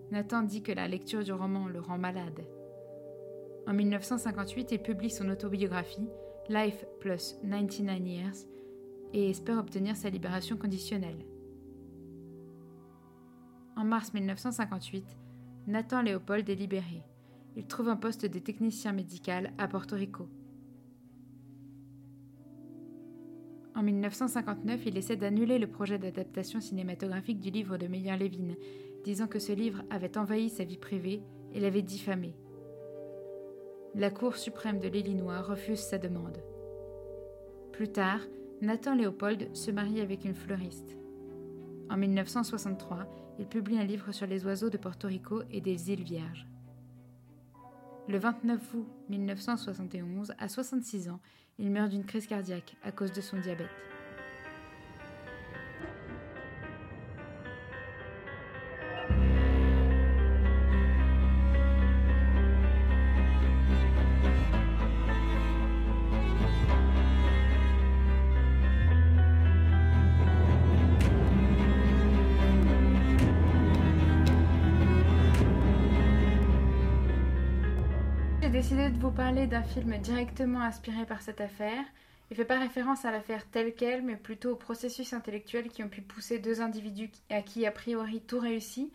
Nathan 0.09 0.41
dit 0.41 0.63
que 0.63 0.71
la 0.71 0.87
lecture 0.87 1.23
du 1.23 1.31
roman 1.31 1.67
le 1.67 1.79
rend 1.79 1.99
malade. 1.99 2.47
En 3.67 3.73
1958, 3.73 4.71
il 4.71 4.79
publie 4.79 5.09
son 5.09 5.27
autobiographie, 5.27 6.07
Life 6.47 6.85
plus 7.01 7.35
99 7.43 7.99
Years, 7.99 8.35
et 9.13 9.29
espère 9.29 9.59
obtenir 9.59 9.97
sa 9.97 10.09
libération 10.09 10.55
conditionnelle. 10.55 11.25
En 13.75 13.83
mars 13.83 14.13
1958, 14.13 15.05
Nathan 15.67 16.01
Léopold 16.01 16.49
est 16.49 16.55
libéré. 16.55 17.03
Il 17.57 17.67
trouve 17.67 17.89
un 17.89 17.97
poste 17.97 18.25
de 18.25 18.39
technicien 18.39 18.93
médical 18.93 19.51
à 19.57 19.67
Porto 19.67 19.97
Rico. 19.97 20.29
En 23.75 23.83
1959, 23.83 24.85
il 24.85 24.97
essaie 24.97 25.17
d'annuler 25.17 25.59
le 25.59 25.67
projet 25.67 25.99
d'adaptation 25.99 26.61
cinématographique 26.61 27.41
du 27.41 27.51
livre 27.51 27.77
de 27.77 27.87
Meyer 27.87 28.15
Levin, 28.15 28.55
disant 29.03 29.27
que 29.27 29.39
ce 29.39 29.51
livre 29.51 29.83
avait 29.89 30.17
envahi 30.17 30.49
sa 30.49 30.63
vie 30.63 30.77
privée 30.77 31.21
et 31.53 31.59
l'avait 31.59 31.81
diffamé. 31.81 32.33
La 33.97 34.11
Cour 34.11 34.35
suprême 34.35 34.77
de 34.77 34.87
l'Illinois 34.87 35.41
refuse 35.41 35.79
sa 35.79 35.97
demande. 35.97 36.37
Plus 37.71 37.91
tard, 37.91 38.19
Nathan 38.61 38.93
Léopold 38.93 39.55
se 39.55 39.71
marie 39.71 40.01
avec 40.01 40.23
une 40.23 40.35
fleuriste. 40.35 40.95
En 41.89 41.97
1963, 41.97 43.07
il 43.39 43.47
publie 43.47 43.79
un 43.79 43.85
livre 43.85 44.11
sur 44.11 44.27
les 44.27 44.45
oiseaux 44.45 44.69
de 44.69 44.77
Porto 44.77 45.07
Rico 45.07 45.41
et 45.49 45.61
des 45.61 45.91
îles 45.91 46.03
Vierges. 46.03 46.45
Le 48.07 48.19
29 48.19 48.61
août 48.75 48.87
1971, 49.09 50.31
à 50.37 50.47
66 50.47 51.09
ans, 51.09 51.19
il 51.57 51.71
meurt 51.71 51.89
d'une 51.89 52.05
crise 52.05 52.27
cardiaque 52.27 52.75
à 52.83 52.91
cause 52.91 53.13
de 53.13 53.21
son 53.21 53.39
diabète. 53.39 53.65
Vous 79.07 79.13
parler 79.13 79.47
d'un 79.47 79.63
film 79.63 79.97
directement 79.99 80.59
inspiré 80.59 81.05
par 81.05 81.21
cette 81.21 81.39
affaire. 81.39 81.85
Il 82.29 82.35
fait 82.35 82.43
pas 82.43 82.59
référence 82.59 83.05
à 83.05 83.11
l'affaire 83.11 83.49
telle 83.49 83.73
qu'elle, 83.73 84.01
mais 84.01 84.17
plutôt 84.17 84.51
aux 84.51 84.57
processus 84.57 85.13
intellectuels 85.13 85.69
qui 85.69 85.81
ont 85.81 85.87
pu 85.87 86.01
pousser 86.01 86.39
deux 86.39 86.59
individus 86.59 87.09
à 87.29 87.41
qui, 87.41 87.65
a 87.65 87.71
priori, 87.71 88.19
tout 88.19 88.37
réussit, 88.37 88.91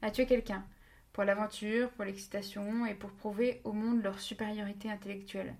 à 0.00 0.10
tuer 0.10 0.24
quelqu'un. 0.24 0.64
Pour 1.12 1.24
l'aventure, 1.24 1.90
pour 1.90 2.06
l'excitation 2.06 2.86
et 2.86 2.94
pour 2.94 3.10
prouver 3.10 3.60
au 3.64 3.74
monde 3.74 4.02
leur 4.02 4.18
supériorité 4.18 4.90
intellectuelle. 4.90 5.54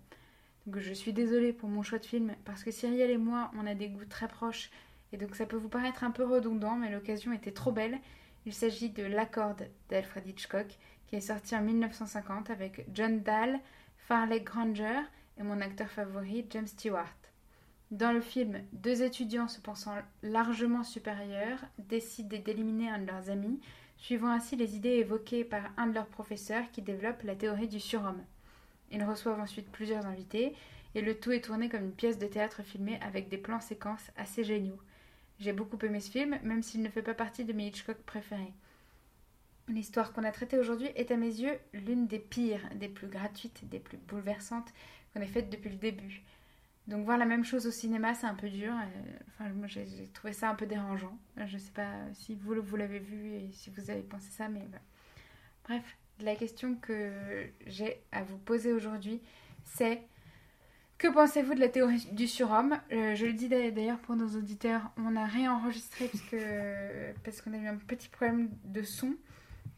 Donc 0.66 0.78
je 0.78 0.94
suis 0.94 1.12
désolée 1.12 1.52
pour 1.52 1.68
mon 1.68 1.82
choix 1.82 1.98
de 1.98 2.06
film, 2.06 2.34
parce 2.46 2.64
que 2.64 2.70
Cyrielle 2.70 3.10
et 3.10 3.18
moi, 3.18 3.50
on 3.60 3.66
a 3.66 3.74
des 3.74 3.88
goûts 3.88 4.06
très 4.06 4.28
proches, 4.28 4.70
et 5.12 5.18
donc 5.18 5.36
ça 5.36 5.44
peut 5.44 5.58
vous 5.58 5.68
paraître 5.68 6.04
un 6.04 6.10
peu 6.10 6.24
redondant, 6.24 6.76
mais 6.76 6.90
l'occasion 6.90 7.34
était 7.34 7.52
trop 7.52 7.70
belle. 7.70 7.98
Il 8.46 8.54
s'agit 8.54 8.88
de 8.88 9.02
L'accord 9.02 9.56
d'Alfred 9.90 10.26
Hitchcock, 10.26 10.78
qui 11.06 11.16
est 11.16 11.20
sorti 11.20 11.54
en 11.54 11.60
1950 11.60 12.48
avec 12.48 12.86
John 12.94 13.20
Dahl, 13.20 13.60
Farley 14.10 14.40
Granger 14.40 15.02
et 15.38 15.44
mon 15.44 15.60
acteur 15.60 15.88
favori 15.88 16.44
James 16.50 16.66
Stewart. 16.66 17.14
Dans 17.92 18.10
le 18.10 18.20
film, 18.20 18.60
deux 18.72 19.04
étudiants 19.04 19.46
se 19.46 19.60
pensant 19.60 19.94
largement 20.24 20.82
supérieurs 20.82 21.60
décident 21.78 22.36
d'éliminer 22.44 22.90
un 22.90 22.98
de 22.98 23.06
leurs 23.06 23.30
amis, 23.30 23.60
suivant 23.98 24.30
ainsi 24.30 24.56
les 24.56 24.74
idées 24.74 24.96
évoquées 24.96 25.44
par 25.44 25.62
un 25.76 25.86
de 25.86 25.94
leurs 25.94 26.08
professeurs 26.08 26.68
qui 26.72 26.82
développe 26.82 27.22
la 27.22 27.36
théorie 27.36 27.68
du 27.68 27.78
surhomme. 27.78 28.24
Ils 28.90 29.04
reçoivent 29.04 29.38
ensuite 29.38 29.70
plusieurs 29.70 30.06
invités 30.06 30.56
et 30.96 31.02
le 31.02 31.16
tout 31.16 31.30
est 31.30 31.44
tourné 31.44 31.68
comme 31.68 31.84
une 31.84 31.94
pièce 31.94 32.18
de 32.18 32.26
théâtre 32.26 32.64
filmée 32.64 32.98
avec 33.02 33.28
des 33.28 33.38
plans 33.38 33.60
séquences 33.60 34.10
assez 34.16 34.42
géniaux. 34.42 34.80
J'ai 35.38 35.52
beaucoup 35.52 35.78
aimé 35.86 36.00
ce 36.00 36.10
film, 36.10 36.36
même 36.42 36.64
s'il 36.64 36.82
ne 36.82 36.90
fait 36.90 37.02
pas 37.02 37.14
partie 37.14 37.44
de 37.44 37.52
mes 37.52 37.68
Hitchcock 37.68 37.98
préférés. 37.98 38.54
L'histoire 39.70 40.12
qu'on 40.12 40.24
a 40.24 40.32
traitée 40.32 40.58
aujourd'hui 40.58 40.88
est 40.96 41.12
à 41.12 41.16
mes 41.16 41.28
yeux 41.28 41.56
l'une 41.72 42.08
des 42.08 42.18
pires, 42.18 42.68
des 42.74 42.88
plus 42.88 43.06
gratuites, 43.06 43.68
des 43.68 43.78
plus 43.78 43.98
bouleversantes 43.98 44.72
qu'on 45.14 45.20
ait 45.20 45.26
faites 45.26 45.48
depuis 45.48 45.70
le 45.70 45.76
début. 45.76 46.22
Donc 46.88 47.04
voir 47.04 47.16
la 47.18 47.24
même 47.24 47.44
chose 47.44 47.68
au 47.68 47.70
cinéma, 47.70 48.14
c'est 48.14 48.26
un 48.26 48.34
peu 48.34 48.48
dur. 48.48 48.72
Euh, 48.72 49.18
enfin, 49.28 49.48
moi, 49.50 49.68
j'ai 49.68 50.10
trouvé 50.12 50.32
ça 50.32 50.50
un 50.50 50.56
peu 50.56 50.66
dérangeant. 50.66 51.16
Je 51.36 51.54
ne 51.54 51.60
sais 51.60 51.70
pas 51.70 51.92
si 52.14 52.34
vous, 52.34 52.52
l'avez 52.76 52.98
vu 52.98 53.34
et 53.34 53.50
si 53.52 53.70
vous 53.70 53.90
avez 53.90 54.02
pensé 54.02 54.28
ça, 54.30 54.48
mais 54.48 54.66
bref, 55.64 55.84
la 56.18 56.34
question 56.34 56.74
que 56.74 57.12
j'ai 57.66 58.02
à 58.10 58.24
vous 58.24 58.38
poser 58.38 58.72
aujourd'hui, 58.72 59.20
c'est 59.64 60.02
que 60.98 61.06
pensez-vous 61.06 61.54
de 61.54 61.60
la 61.60 61.68
théorie 61.68 62.08
du 62.10 62.26
surhomme? 62.26 62.80
Euh, 62.90 63.14
Je 63.14 63.26
le 63.26 63.34
dis 63.34 63.48
d'ailleurs 63.48 64.00
pour 64.00 64.16
nos 64.16 64.36
auditeurs, 64.36 64.90
on 64.96 65.14
a 65.14 65.26
réenregistré 65.26 66.08
parce 66.08 66.42
parce 67.22 67.40
qu'on 67.40 67.52
a 67.52 67.58
eu 67.58 67.68
un 67.68 67.76
petit 67.76 68.08
problème 68.08 68.50
de 68.64 68.82
son. 68.82 69.14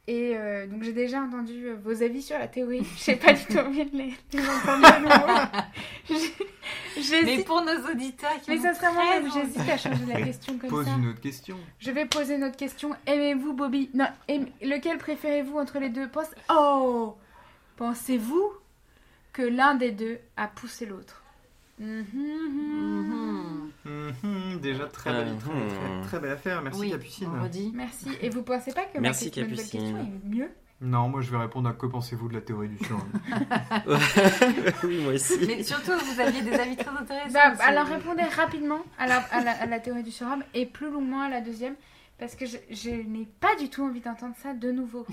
Et 0.09 0.33
euh, 0.37 0.67
donc 0.67 0.83
j'ai 0.83 0.93
déjà 0.93 1.21
entendu 1.23 1.67
euh, 1.69 1.77
vos 1.85 2.03
avis 2.03 2.23
sur 2.23 2.37
la 2.39 2.49
théorie. 2.49 2.85
Je 2.97 3.01
sais 3.01 3.17
pas 3.17 3.33
du 3.35 3.45
tout 3.45 3.59
envie 3.59 3.85
de 3.85 3.97
les, 3.97 4.15
les 4.33 4.41
entendre 4.49 5.01
nouveau. 5.01 6.19
Mais 7.25 7.45
pour 7.45 7.63
nos 7.63 7.89
auditeurs 7.91 8.41
qui 8.43 8.51
Mais 8.51 8.59
ça 8.59 8.75
serait 8.75 8.93
moi 8.93 9.31
j'hésite 9.33 9.69
à 9.69 9.77
changer 9.79 10.05
la 10.07 10.21
question 10.23 10.59
comme 10.59 10.71
Pose 10.71 10.87
ça. 10.87 10.95
une 10.99 11.07
autre 11.09 11.21
question. 11.21 11.57
Je 11.79 11.91
vais 11.93 12.05
poser 12.07 12.35
une 12.35 12.45
autre 12.45 12.57
question. 12.57 12.91
Aimez-vous 13.07 13.53
Bobby? 13.53 13.91
Non, 13.95 14.07
lequel 14.61 14.99
préférez-vous 14.99 15.57
entre 15.59 15.79
les 15.79 15.89
deux? 15.89 16.09
Pense- 16.09 16.35
Oh 16.51 17.17
Pensez-vous 17.77 18.53
que 19.33 19.43
l'un 19.43 19.75
des 19.77 19.93
deux 19.93 20.19
a 20.37 20.49
poussé 20.49 20.85
l'autre? 20.85 21.23
Mhm. 21.79 23.62
Mhm, 23.85 24.61
déjà 24.61 24.87
très 24.87 25.11
belle, 25.13 25.37
très, 25.39 25.51
très, 25.51 26.01
très 26.09 26.21
belle 26.21 26.33
affaire. 26.33 26.63
Merci 26.63 26.81
oui, 26.81 26.91
Capucine. 26.91 27.29
on 27.39 27.43
redit. 27.43 27.73
Merci. 27.75 28.09
Et 28.21 28.29
vous 28.31 28.43
pensez 28.43 28.73
pas 28.73 28.85
que 28.85 28.99
Merci, 28.99 29.27
ma 29.27 29.31
Capucine. 29.43 29.57
question 29.81 29.99
est 29.99 30.29
mieux 30.29 30.51
Non, 30.81 31.09
moi 31.09 31.21
je 31.21 31.31
vais 31.31 31.39
répondre 31.39 31.69
à 31.69 31.73
que 31.73 31.87
pensez-vous 31.87 32.29
de 32.29 32.35
la 32.35 32.41
théorie 32.41 32.69
du 32.69 32.79
surhomme 32.85 33.11
oui, 34.85 35.03
moi 35.03 35.13
aussi. 35.15 35.35
Mais 35.47 35.63
surtout, 35.63 35.93
vous 35.93 36.21
aviez 36.21 36.43
des 36.43 36.53
avis 36.55 36.77
très 36.77 36.91
intéressants. 36.91 37.33
Bah, 37.33 37.53
alors 37.65 37.87
répondez 37.87 38.23
rapidement 38.23 38.81
à 38.99 39.07
la, 39.07 39.17
à, 39.19 39.43
la, 39.43 39.53
à 39.53 39.67
la 39.67 39.81
théorie 39.81 40.03
du 40.03 40.11
surhomme 40.11 40.45
et 40.55 40.67
plus 40.67 40.91
longuement 40.91 41.23
à 41.23 41.29
la 41.29 41.41
deuxième 41.41 41.75
Parce 42.19 42.35
que 42.37 42.47
je, 42.47 42.57
je 42.71 42.91
n'ai 42.91 43.27
pas 43.41 43.55
du 43.59 43.69
tout 43.69 43.83
envie 43.85 44.01
d'entendre 44.01 44.35
ça 44.43 44.55
de 44.55 44.71
nouveau. 44.71 45.07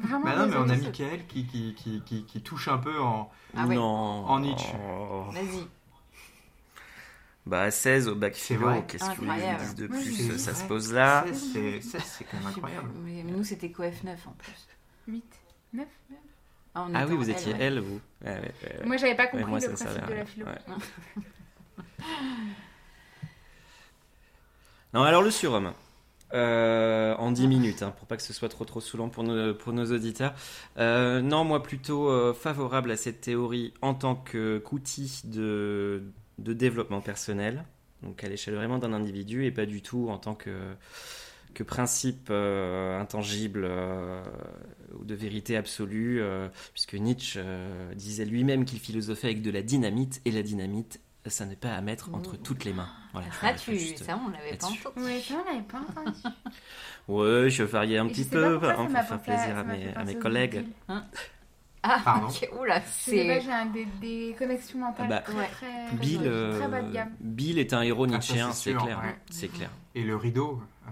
Vraiment. 0.00 0.24
Bah 0.24 0.36
non, 0.38 0.46
mais 0.46 0.56
on 0.56 0.68
a. 0.68 0.76
Michael 0.76 1.26
qui, 1.26 1.46
qui, 1.46 1.74
qui, 1.74 2.02
qui, 2.04 2.24
qui 2.24 2.40
touche 2.42 2.68
un 2.68 2.78
peu 2.78 2.98
en. 3.00 3.30
Ah 3.56 3.66
ouais. 3.66 3.74
Non. 3.74 3.82
En 4.26 4.40
Nietzsche. 4.40 4.72
Vas-y. 5.32 5.66
Bah 7.46 7.70
16 7.70 8.08
au 8.08 8.14
bac 8.14 8.34
philo, 8.34 8.82
qu'est-ce 8.88 9.10
que 9.10 9.16
vous 9.16 9.26
dise 9.58 9.74
de 9.74 9.86
plus 9.86 10.30
Oui, 10.30 10.38
Ça 10.38 10.54
se 10.54 10.64
pose 10.64 10.92
là. 10.92 11.24
Ça, 11.28 11.34
c'est 11.52 11.80
ça, 11.82 11.98
c'est 12.00 12.24
quand 12.24 12.38
même 12.38 12.46
incroyable. 12.46 12.88
Mais, 13.04 13.22
nous, 13.22 13.44
c'était 13.44 13.70
quoi 13.70 13.86
F9 13.88 14.16
en 14.26 14.32
plus 14.38 14.66
8, 15.08 15.24
9. 15.74 15.86
Ah, 16.74 16.86
on 16.88 16.94
Ah 16.94 17.02
était 17.02 17.12
oui, 17.12 17.18
vous 17.18 17.30
étiez 17.30 17.52
ouais. 17.52 17.58
elle, 17.60 17.80
vous. 17.80 18.00
Ouais, 18.24 18.30
ouais, 18.32 18.54
ouais. 18.80 18.86
Moi, 18.86 18.96
j'avais 18.96 19.14
pas 19.14 19.24
Ouais, 19.24 19.30
compris 19.30 19.44
moi, 19.50 19.58
le 19.60 19.64
ça 19.64 19.70
me 19.70 19.76
principe 19.76 19.98
de 20.00 20.04
à 20.04 20.08
la 20.08 20.14
rien. 20.14 20.24
philo. 20.24 20.46
Ouais. 20.46 20.52
Non, 24.92 25.02
alors 25.02 25.22
le 25.22 25.30
surhomme. 25.30 25.72
Euh, 26.32 27.14
en 27.16 27.30
10 27.30 27.46
minutes, 27.46 27.82
hein, 27.82 27.92
pour 27.96 28.08
pas 28.08 28.16
que 28.16 28.22
ce 28.22 28.32
soit 28.32 28.48
trop 28.48 28.64
trop 28.64 28.80
saoulant 28.80 29.08
pour 29.08 29.22
nos, 29.22 29.54
pour 29.54 29.72
nos 29.72 29.92
auditeurs. 29.92 30.34
Euh, 30.78 31.20
non, 31.20 31.44
moi 31.44 31.62
plutôt 31.62 32.08
euh, 32.10 32.32
favorable 32.34 32.90
à 32.90 32.96
cette 32.96 33.20
théorie 33.20 33.72
en 33.82 33.94
tant 33.94 34.16
que- 34.16 34.58
qu'outil 34.58 35.20
de, 35.24 36.02
de 36.38 36.52
développement 36.52 37.00
personnel, 37.00 37.64
donc 38.02 38.22
à 38.24 38.28
l'échelle 38.28 38.54
vraiment 38.54 38.78
d'un 38.78 38.92
individu 38.92 39.44
et 39.46 39.50
pas 39.50 39.66
du 39.66 39.82
tout 39.82 40.08
en 40.10 40.18
tant 40.18 40.34
que, 40.34 40.50
que 41.54 41.62
principe 41.62 42.28
euh, 42.30 43.00
intangible 43.00 43.64
euh, 43.64 44.22
ou 44.98 45.04
de 45.04 45.14
vérité 45.14 45.56
absolue, 45.56 46.20
euh, 46.20 46.48
puisque 46.72 46.94
Nietzsche 46.94 47.40
euh, 47.42 47.94
disait 47.94 48.24
lui-même 48.24 48.64
qu'il 48.64 48.80
philosophait 48.80 49.28
avec 49.28 49.42
de 49.42 49.50
la 49.50 49.62
dynamite, 49.62 50.20
et 50.24 50.30
la 50.32 50.42
dynamite, 50.42 51.00
ça 51.26 51.46
n'est 51.46 51.56
pas 51.56 51.72
à 51.74 51.80
mettre 51.80 52.12
entre 52.12 52.36
toutes 52.36 52.64
les 52.64 52.72
mains. 52.74 52.88
Voilà, 53.12 53.28
Ça, 53.30 53.52
voulais 53.52 53.78
tu... 53.78 53.78
juste- 53.78 54.04
ça, 54.04 54.20
on 54.26 54.28
l'avait 54.30 54.56
pas 54.56 54.66
entendu. 54.66 55.06
Ouais, 55.06 55.20
ça, 55.20 55.34
on 55.40 55.50
l'avait 55.52 55.62
pas 55.66 55.80
entendu. 55.80 56.18
Ouais, 57.08 57.50
je 57.50 57.62
variais 57.62 57.98
un 57.98 58.06
Et 58.08 58.10
petit 58.10 58.24
peu 58.24 58.54
ça 58.54 58.60
pour 58.60 58.90
faire 58.90 59.12
à- 59.12 59.18
plaisir 59.18 59.56
à 59.58 59.64
mes, 59.64 59.94
à 59.94 60.04
collègues. 60.14 60.64
Ah, 61.86 62.00
Pardon. 62.02 62.28
ok. 62.28 62.48
Oula, 62.58 62.80
c'est. 62.80 63.40
j'ai 63.42 63.52
un 63.52 63.66
des, 63.66 63.84
des 64.00 64.34
connexions 64.38 64.78
mentales 64.78 65.06
Bah, 65.08 65.18
très, 65.18 65.34
ouais. 65.34 65.48
très, 65.48 65.92
Bill, 65.96 66.18
très, 66.20 66.26
euh, 66.28 66.58
très 66.58 66.68
bas 66.68 66.80
de 66.82 66.90
gamme. 66.92 67.12
Bill 67.20 67.58
est 67.58 67.74
un 67.74 67.82
héros 67.82 68.04
Ah, 68.04 68.12
nietzschéen, 68.12 68.52
c'est 68.52 68.72
clair. 68.72 68.98
ouais. 69.00 69.16
C'est 69.30 69.48
clair. 69.48 69.68
Et 69.94 70.02
le 70.02 70.16
rideau. 70.16 70.62
euh, 70.86 70.90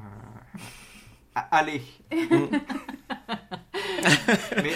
ah, 1.35 1.49
Allez 1.51 1.83
Mais 4.63 4.73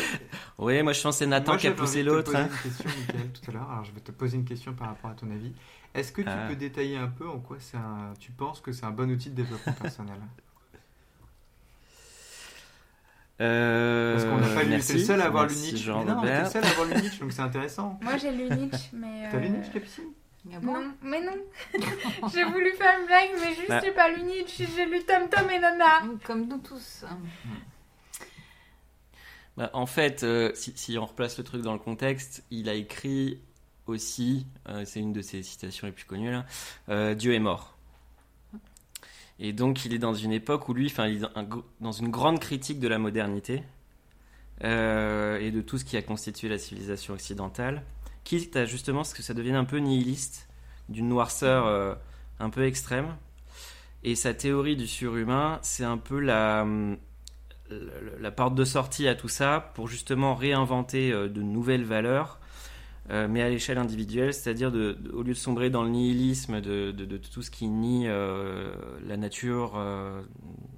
Oui, 0.59 0.83
moi 0.83 0.93
je 0.93 1.03
pense 1.03 1.17
que 1.17 1.19
c'est 1.19 1.27
Nathan 1.27 1.53
moi, 1.53 1.59
qui 1.59 1.67
a 1.69 1.73
poussé 1.73 2.03
l'autre. 2.03 2.33
poser 2.33 2.39
hein. 2.39 2.49
une 2.51 2.71
question, 2.71 2.91
Mickaël, 2.99 3.29
tout 3.33 3.51
à 3.51 3.53
l'heure. 3.53 3.71
Alors, 3.71 3.85
je 3.85 3.93
vais 3.93 4.01
te 4.01 4.13
poser 4.13 4.37
une 4.37 4.45
question 4.45 4.73
par 4.73 4.89
rapport 4.89 5.11
à 5.11 5.15
ton 5.15 5.31
avis. 5.31 5.53
Est-ce 5.95 6.13
que 6.13 6.23
tu 6.23 6.29
Ah. 6.31 6.47
peux 6.49 6.57
détailler 6.57 6.97
un 6.97 7.09
peu 7.09 7.29
en 7.29 7.39
quoi 7.39 7.57
c'est 7.61 7.77
un... 7.77 8.13
tu 8.19 8.33
penses 8.33 8.61
que 8.61 8.73
c'est 8.73 8.85
un 8.87 8.91
bon 8.91 9.11
outil 9.11 9.31
de 9.31 9.35
développement 9.35 9.73
personnel? 9.75 10.17
Euh, 13.41 14.15
Parce 14.15 14.25
qu'on 14.25 14.39
n'a 14.39 14.55
pas 14.55 14.63
lu. 14.65 14.81
C'est 14.81 14.95
le 14.95 14.99
seul 15.01 15.21
à 15.21 15.27
avoir 15.27 15.47
lu 15.47 15.55
Nietzsche. 15.55 15.93
Mais 15.93 16.05
non, 16.05 16.23
t'es 16.23 16.43
le 16.43 16.49
seul 16.49 16.65
à 16.65 16.69
avoir 16.69 16.87
lu 16.89 16.95
Nietzsche, 17.03 17.21
donc 17.21 17.33
c'est 17.33 17.43
intéressant. 17.43 17.99
Moi, 18.03 18.17
j'ai 18.17 18.33
lu 18.33 18.45
Nietzsche, 18.45 18.91
mais. 18.93 19.29
T'as 19.31 19.39
lu 19.39 19.47
euh, 19.47 19.49
Nietzsche, 19.51 19.73
Capucine? 19.73 20.05
Ah 20.55 20.61
bon 20.63 20.75
Non, 20.75 20.93
mais 21.03 21.21
non. 21.21 21.33
j'ai 22.33 22.45
voulu 22.45 22.71
faire 22.73 23.01
une 23.01 23.07
blague, 23.07 23.31
mais 23.41 23.55
juste 23.55 23.69
Bah. 23.69 23.81
j'ai 23.85 23.91
pas 23.91 24.09
lu 24.11 24.23
Nietzsche, 24.23 24.67
j'ai 24.77 24.87
lu 24.87 25.03
Tom 25.05 25.29
Tom 25.29 25.51
et 25.51 25.59
Nana. 25.59 26.03
Comme 26.25 26.47
nous 26.47 26.59
tous. 26.59 27.05
Bah, 29.57 29.71
en 29.73 29.87
fait, 29.87 30.23
euh, 30.23 30.53
si, 30.55 30.73
si 30.77 30.99
on 30.99 31.07
replace 31.07 31.39
le 31.39 31.45
truc 31.45 31.63
dans 31.63 31.73
le 31.73 31.79
contexte, 31.79 32.45
il 32.51 32.69
a 32.69 32.75
écrit 32.75 33.41
aussi, 33.87 34.47
euh, 34.69 34.85
c'est 34.85 35.01
une 35.01 35.13
de 35.13 35.23
ses 35.23 35.43
citations 35.43 35.87
les 35.87 35.93
plus 35.93 36.05
connues 36.05 36.31
là, 36.31 36.45
euh, 36.89 37.15
Dieu 37.15 37.33
est 37.35 37.39
mort. 37.39 37.76
Et 39.39 39.53
donc 39.53 39.85
il 39.85 39.93
est 39.93 39.99
dans 39.99 40.15
une 40.15 40.33
époque 40.33 40.69
où 40.69 40.75
lui, 40.75 40.93
il 40.99 41.23
est 41.23 41.25
un 41.35 41.47
dans 41.81 41.93
une 41.93 42.11
grande 42.11 42.41
critique 42.41 42.81
de 42.81 42.89
la 42.89 42.99
modernité 42.99 43.63
euh, 44.65 45.39
et 45.39 45.51
de 45.51 45.61
tout 45.61 45.79
ce 45.79 45.85
qui 45.85 45.97
a 45.97 46.03
constitué 46.03 46.49
la 46.49 46.59
civilisation 46.59 47.15
occidentale, 47.15 47.83
quitte 48.25 48.57
à 48.57 48.65
justement 48.65 49.05
ce 49.05 49.15
que 49.15 49.23
ça 49.23 49.35
devienne 49.35 49.57
un 49.57 49.65
peu 49.65 49.79
nihiliste, 49.79 50.49
d'une 50.89 51.09
noirceur 51.09 51.67
euh, 51.67 51.95
un 52.41 52.51
peu 52.51 52.65
extrême. 52.65 53.15
Et 54.03 54.15
sa 54.15 54.33
théorie 54.33 54.77
du 54.77 54.87
surhumain, 54.87 55.59
c'est 55.63 55.85
un 55.85 55.99
peu 55.99 56.21
la, 56.21 56.67
la 58.21 58.31
porte 58.31 58.55
de 58.55 58.65
sortie 58.65 59.09
à 59.09 59.15
tout 59.15 59.29
ça 59.29 59.73
pour 59.75 59.89
justement 59.89 60.35
réinventer 60.35 61.13
euh, 61.13 61.29
de 61.29 61.43
nouvelles 61.43 61.85
valeurs, 61.85 62.39
euh, 63.11 63.29
mais 63.29 63.43
à 63.43 63.49
l'échelle 63.49 63.79
individuelle, 63.79 64.35
c'est-à-dire 64.35 64.73
au 65.13 65.23
lieu 65.23 65.33
de 65.33 65.39
sombrer 65.39 65.71
dans 65.71 65.85
le 65.85 65.91
nihilisme 65.91 66.61
de, 66.61 67.17
tout 67.19 67.43
ce 67.43 67.51
qui 67.51 67.69
nie 67.69 68.05
euh, 68.07 68.75
la 69.07 69.17
nature 69.17 69.75
euh, 69.77 70.23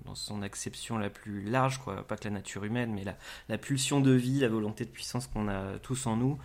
dans 0.05 0.15
son 0.15 0.43
acception 0.43 0.99
la 0.99 1.09
plus 1.09 1.43
large, 1.43 1.79
quoi. 1.79 2.07
pas 2.07 2.17
que 2.17 2.25
la 2.25 2.31
nature 2.31 2.65
humaine, 2.65 2.93
mais 2.93 3.05
la, 3.49 3.59
pulsion 3.59 4.01
de 4.01 4.13
vie, 4.13 4.41
la 4.41 4.49
volonté 4.49 4.85
de 4.85 4.91
puissance 4.91 5.27
qu'on 5.27 5.49
a 5.49 5.79
tous 5.79 6.07
en 6.07 6.17
nous, 6.17 6.39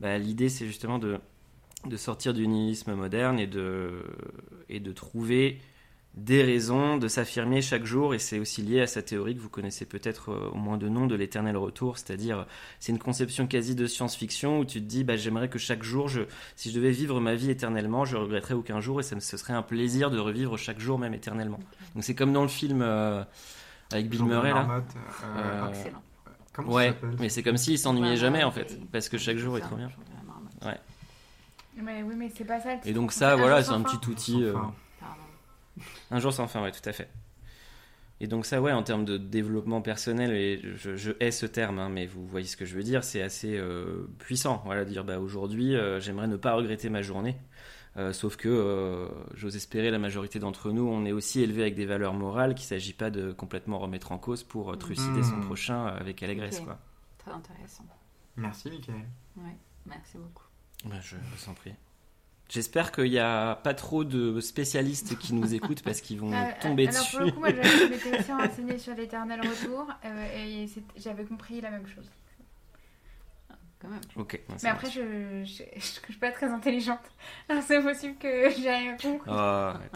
bah, 0.00 0.18
l'idée 0.18 0.50
c'est 0.50 0.66
justement 0.66 0.98
de, 0.98 1.18
sortir 1.96 2.34
du 2.34 2.46
nihilisme 2.46 2.94
moderne 2.94 3.38
et 3.38 3.46
de, 3.46 4.04
et 4.68 4.80
de 4.80 4.92
trouver 4.92 5.58
des 6.14 6.42
raisons 6.42 6.96
de 6.96 7.06
s'affirmer 7.06 7.62
chaque 7.62 7.84
jour, 7.84 8.14
et 8.14 8.18
c'est 8.18 8.40
aussi 8.40 8.62
lié 8.62 8.80
à 8.80 8.86
sa 8.88 9.00
théorie 9.00 9.36
que 9.36 9.40
vous 9.40 9.48
connaissez 9.48 9.86
peut-être 9.86 10.30
euh, 10.32 10.50
au 10.52 10.56
moins 10.56 10.76
de 10.76 10.88
nom 10.88 11.06
de 11.06 11.14
l'éternel 11.14 11.56
retour, 11.56 11.98
c'est-à-dire 11.98 12.46
c'est 12.80 12.90
une 12.90 12.98
conception 12.98 13.46
quasi 13.46 13.76
de 13.76 13.86
science-fiction 13.86 14.58
où 14.58 14.64
tu 14.64 14.80
te 14.80 14.86
dis 14.86 15.04
bah, 15.04 15.16
j'aimerais 15.16 15.48
que 15.48 15.58
chaque 15.60 15.84
jour, 15.84 16.08
je, 16.08 16.22
si 16.56 16.70
je 16.70 16.74
devais 16.74 16.90
vivre 16.90 17.20
ma 17.20 17.36
vie 17.36 17.50
éternellement, 17.50 18.04
je 18.04 18.16
regretterais 18.16 18.54
aucun 18.54 18.80
jour 18.80 18.98
et 18.98 19.02
ça 19.04 19.18
ce 19.20 19.36
serait 19.36 19.52
un 19.52 19.62
plaisir 19.62 20.10
de 20.10 20.18
revivre 20.18 20.58
chaque 20.58 20.80
jour 20.80 20.98
même 20.98 21.14
éternellement. 21.14 21.60
Donc 21.94 22.02
c'est 22.02 22.16
comme 22.16 22.32
dans 22.32 22.42
le 22.42 22.48
film 22.48 22.82
euh, 22.82 23.22
avec 23.92 24.08
Bill 24.08 24.24
Murray 24.24 24.48
là. 24.50 24.64
Marmotte, 24.64 24.84
euh, 25.36 25.38
Euh, 25.38 25.68
Excellent. 25.68 26.02
Comment 26.52 26.72
Ouais, 26.72 26.92
mais 27.20 27.28
c'est 27.28 27.44
comme 27.44 27.56
s'il 27.56 27.78
s'ennuyait 27.78 28.10
Ouais, 28.10 28.16
jamais 28.16 28.42
en 28.42 28.48
ouais, 28.48 28.54
fait, 28.54 28.80
parce 28.90 29.08
que 29.08 29.16
chaque 29.16 29.36
jour 29.36 29.56
est 29.56 29.60
trop 29.60 29.76
bien. 29.76 29.90
marmotte. 30.26 30.80
Mais 31.76 32.02
oui, 32.02 32.14
mais 32.16 32.30
c'est 32.36 32.44
pas 32.44 32.60
ça. 32.60 32.70
Et 32.84 32.92
donc 32.92 33.12
ça, 33.12 33.36
voilà, 33.36 33.62
c'est 33.62 33.70
un 33.70 33.82
petit 33.82 34.10
outil. 34.10 34.42
euh, 34.42 34.54
Enfin. 34.56 34.74
Un 36.10 36.18
jour 36.18 36.32
sans 36.32 36.46
fin, 36.48 36.62
ouais, 36.62 36.72
tout 36.72 36.86
à 36.88 36.92
fait. 36.92 37.08
Et 38.22 38.26
donc 38.26 38.44
ça, 38.44 38.60
ouais, 38.60 38.72
en 38.72 38.82
termes 38.82 39.04
de 39.06 39.16
développement 39.16 39.80
personnel, 39.80 40.32
et 40.32 40.60
je, 40.76 40.94
je 40.96 41.12
hais 41.20 41.30
ce 41.30 41.46
terme, 41.46 41.78
hein, 41.78 41.88
mais 41.88 42.06
vous 42.06 42.26
voyez 42.26 42.46
ce 42.46 42.56
que 42.56 42.66
je 42.66 42.76
veux 42.76 42.82
dire, 42.82 43.02
c'est 43.02 43.22
assez 43.22 43.56
euh, 43.56 44.06
puissant. 44.18 44.60
Voilà, 44.66 44.84
dire, 44.84 45.04
bah, 45.04 45.18
aujourd'hui, 45.18 45.74
euh, 45.74 46.00
j'aimerais 46.00 46.26
ne 46.26 46.36
pas 46.36 46.54
regretter 46.54 46.90
ma 46.90 47.00
journée. 47.00 47.36
Euh, 47.96 48.12
sauf 48.12 48.36
que, 48.36 48.48
euh, 48.48 49.08
j'ose 49.34 49.56
espérer, 49.56 49.90
la 49.90 49.98
majorité 49.98 50.38
d'entre 50.38 50.70
nous, 50.70 50.86
on 50.86 51.04
est 51.06 51.12
aussi 51.12 51.40
élevé 51.40 51.62
avec 51.62 51.74
des 51.74 51.86
valeurs 51.86 52.12
morales 52.14 52.54
qu'il 52.54 52.64
ne 52.64 52.68
s'agit 52.68 52.92
pas 52.92 53.10
de 53.10 53.32
complètement 53.32 53.78
remettre 53.78 54.12
en 54.12 54.18
cause 54.18 54.44
pour 54.44 54.70
euh, 54.72 54.76
trucider 54.76 55.22
son 55.22 55.36
Mmh. 55.38 55.46
prochain 55.46 55.86
avec 55.86 56.22
allégresse. 56.22 56.60
Quoi. 56.60 56.78
Très 57.18 57.32
intéressant. 57.32 57.84
Merci, 58.36 58.70
Michael. 58.70 58.94
Ouais, 59.38 59.56
merci 59.86 60.18
beaucoup. 60.18 60.44
Bah, 60.84 61.00
je 61.00 61.16
vous 61.16 61.50
en 61.50 61.54
prie. 61.54 61.72
J'espère 62.50 62.90
qu'il 62.90 63.10
n'y 63.10 63.18
a 63.18 63.54
pas 63.54 63.74
trop 63.74 64.02
de 64.04 64.40
spécialistes 64.40 65.16
qui 65.18 65.34
nous 65.34 65.54
écoutent 65.54 65.82
parce 65.82 66.00
qu'ils 66.00 66.18
vont 66.18 66.32
Euh, 66.32 66.50
tomber 66.60 66.88
alors 66.88 67.00
dessus. 67.00 67.16
pour 67.16 67.24
le 67.26 67.30
coup, 67.32 67.40
moi 67.40 67.48
je 67.50 67.88
m'étais 67.90 68.18
aussi 68.18 68.32
renseignée 68.32 68.78
sur 68.78 68.94
l'éternel 68.94 69.40
retour 69.40 69.86
euh, 70.04 70.36
et 70.36 70.66
j'avais 70.96 71.24
compris 71.24 71.60
la 71.60 71.70
même 71.70 71.86
chose. 71.86 72.10
Quand 73.80 73.88
même. 73.88 74.00
Ok. 74.16 74.32
ouais, 74.32 74.56
Mais 74.62 74.68
après, 74.68 74.88
marche. 74.88 74.96
je, 74.98 75.44
je, 75.44 75.62
je, 75.76 75.80
suis 76.10 76.18
pas 76.20 76.32
très 76.32 76.46
intelligente. 76.48 77.00
Alors 77.48 77.62
c'est 77.62 77.80
possible 77.80 78.16
que 78.18 78.50
j'ai 78.50 78.68
rien 78.70 78.96
compris. 78.96 79.30
Oh, 79.30 79.32
arrête. 79.32 79.92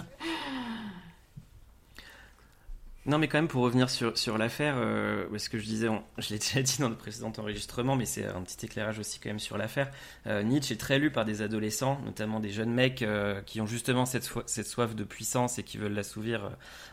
Non, 3.07 3.19
mais 3.19 3.29
quand 3.29 3.37
même, 3.37 3.49
pour 3.49 3.63
revenir 3.63 3.91
sur, 3.91 4.17
sur 4.17 4.39
l'affaire, 4.39 4.77
euh, 4.79 5.27
ce 5.37 5.51
que 5.51 5.59
je 5.59 5.65
disais, 5.67 5.89
on- 5.91 6.03
je 6.17 6.31
l'ai 6.31 6.39
déjà 6.39 6.63
dit 6.63 6.79
dans 6.79 6.89
le 6.89 6.97
précédent 6.97 7.31
enregistrement, 7.37 7.97
mais 7.97 8.07
c'est 8.07 8.25
un 8.27 8.41
petit 8.43 8.65
éclairage 8.65 8.99
aussi 8.99 9.21
quand 9.21 9.29
même 9.29 9.39
sur 9.39 9.59
l'affaire. 9.59 9.91
Euh, 10.27 10.43
Nietzsche 10.43 10.73
est 10.75 10.79
très 10.79 10.99
lu 10.99 11.11
par 11.11 11.27
des 11.27 11.43
adolescents, 11.43 12.01
notamment 12.07 12.41
des 12.41 12.49
jeunes 12.51 12.73
mecs 12.73 13.03
euh, 13.03 13.43
qui 13.43 13.61
ont 13.61 13.67
justement 13.67 14.07
cette, 14.07 14.33
cette 14.47 14.67
soif 14.67 14.95
de 14.95 15.05
puissance 15.05 15.59
et 15.59 15.65
qui 15.65 15.77
veulent 15.77 15.93
l'assouvir 15.93 16.45
euh, 16.47 16.51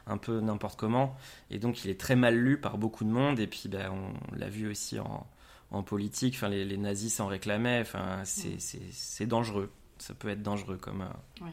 un 0.07 0.17
peu 0.17 0.41
n'importe 0.41 0.77
comment. 0.77 1.15
Et 1.49 1.59
donc, 1.59 1.85
il 1.85 1.89
est 1.89 1.99
très 1.99 2.17
mal 2.17 2.35
lu 2.35 2.59
par 2.59 2.77
beaucoup 2.77 3.05
de 3.05 3.09
monde. 3.09 3.39
Et 3.39 3.47
puis, 3.47 3.69
ben, 3.69 3.89
on 3.91 4.35
l'a 4.35 4.49
vu 4.49 4.69
aussi 4.69 4.99
en, 4.99 5.25
en 5.71 5.81
politique. 5.81 6.33
Enfin, 6.35 6.49
les, 6.49 6.65
les 6.65 6.77
nazis 6.77 7.13
s'en 7.15 7.27
réclamaient. 7.27 7.79
Enfin, 7.79 8.19
c'est 8.25 8.59
c'est- 8.59 9.25
dangereux. 9.25 9.71
Ça 9.97 10.13
peut 10.13 10.27
être 10.27 10.43
dangereux 10.43 10.75
comme. 10.77 11.03
euh, 11.03 11.45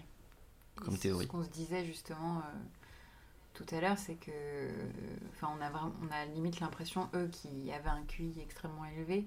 Comme 0.75 0.99
théorie. 0.99 1.27
Ce 1.27 1.31
qu'on 1.31 1.45
se 1.45 1.51
disait 1.51 1.85
justement 1.85 2.43
tout 3.59 3.75
à 3.75 3.81
l'heure, 3.81 3.99
c'est 3.99 4.15
que, 4.17 4.31
enfin, 5.31 5.51
on 5.59 5.61
a 5.63 5.71
vraiment, 5.71 5.93
on 6.03 6.11
a 6.13 6.25
limite 6.27 6.61
l'impression 6.61 7.09
eux 7.15 7.29
qui 7.29 7.73
avaient 7.73 7.89
un 7.91 8.05
QI 8.05 8.41
extrêmement 8.41 8.85
élevé, 8.87 9.27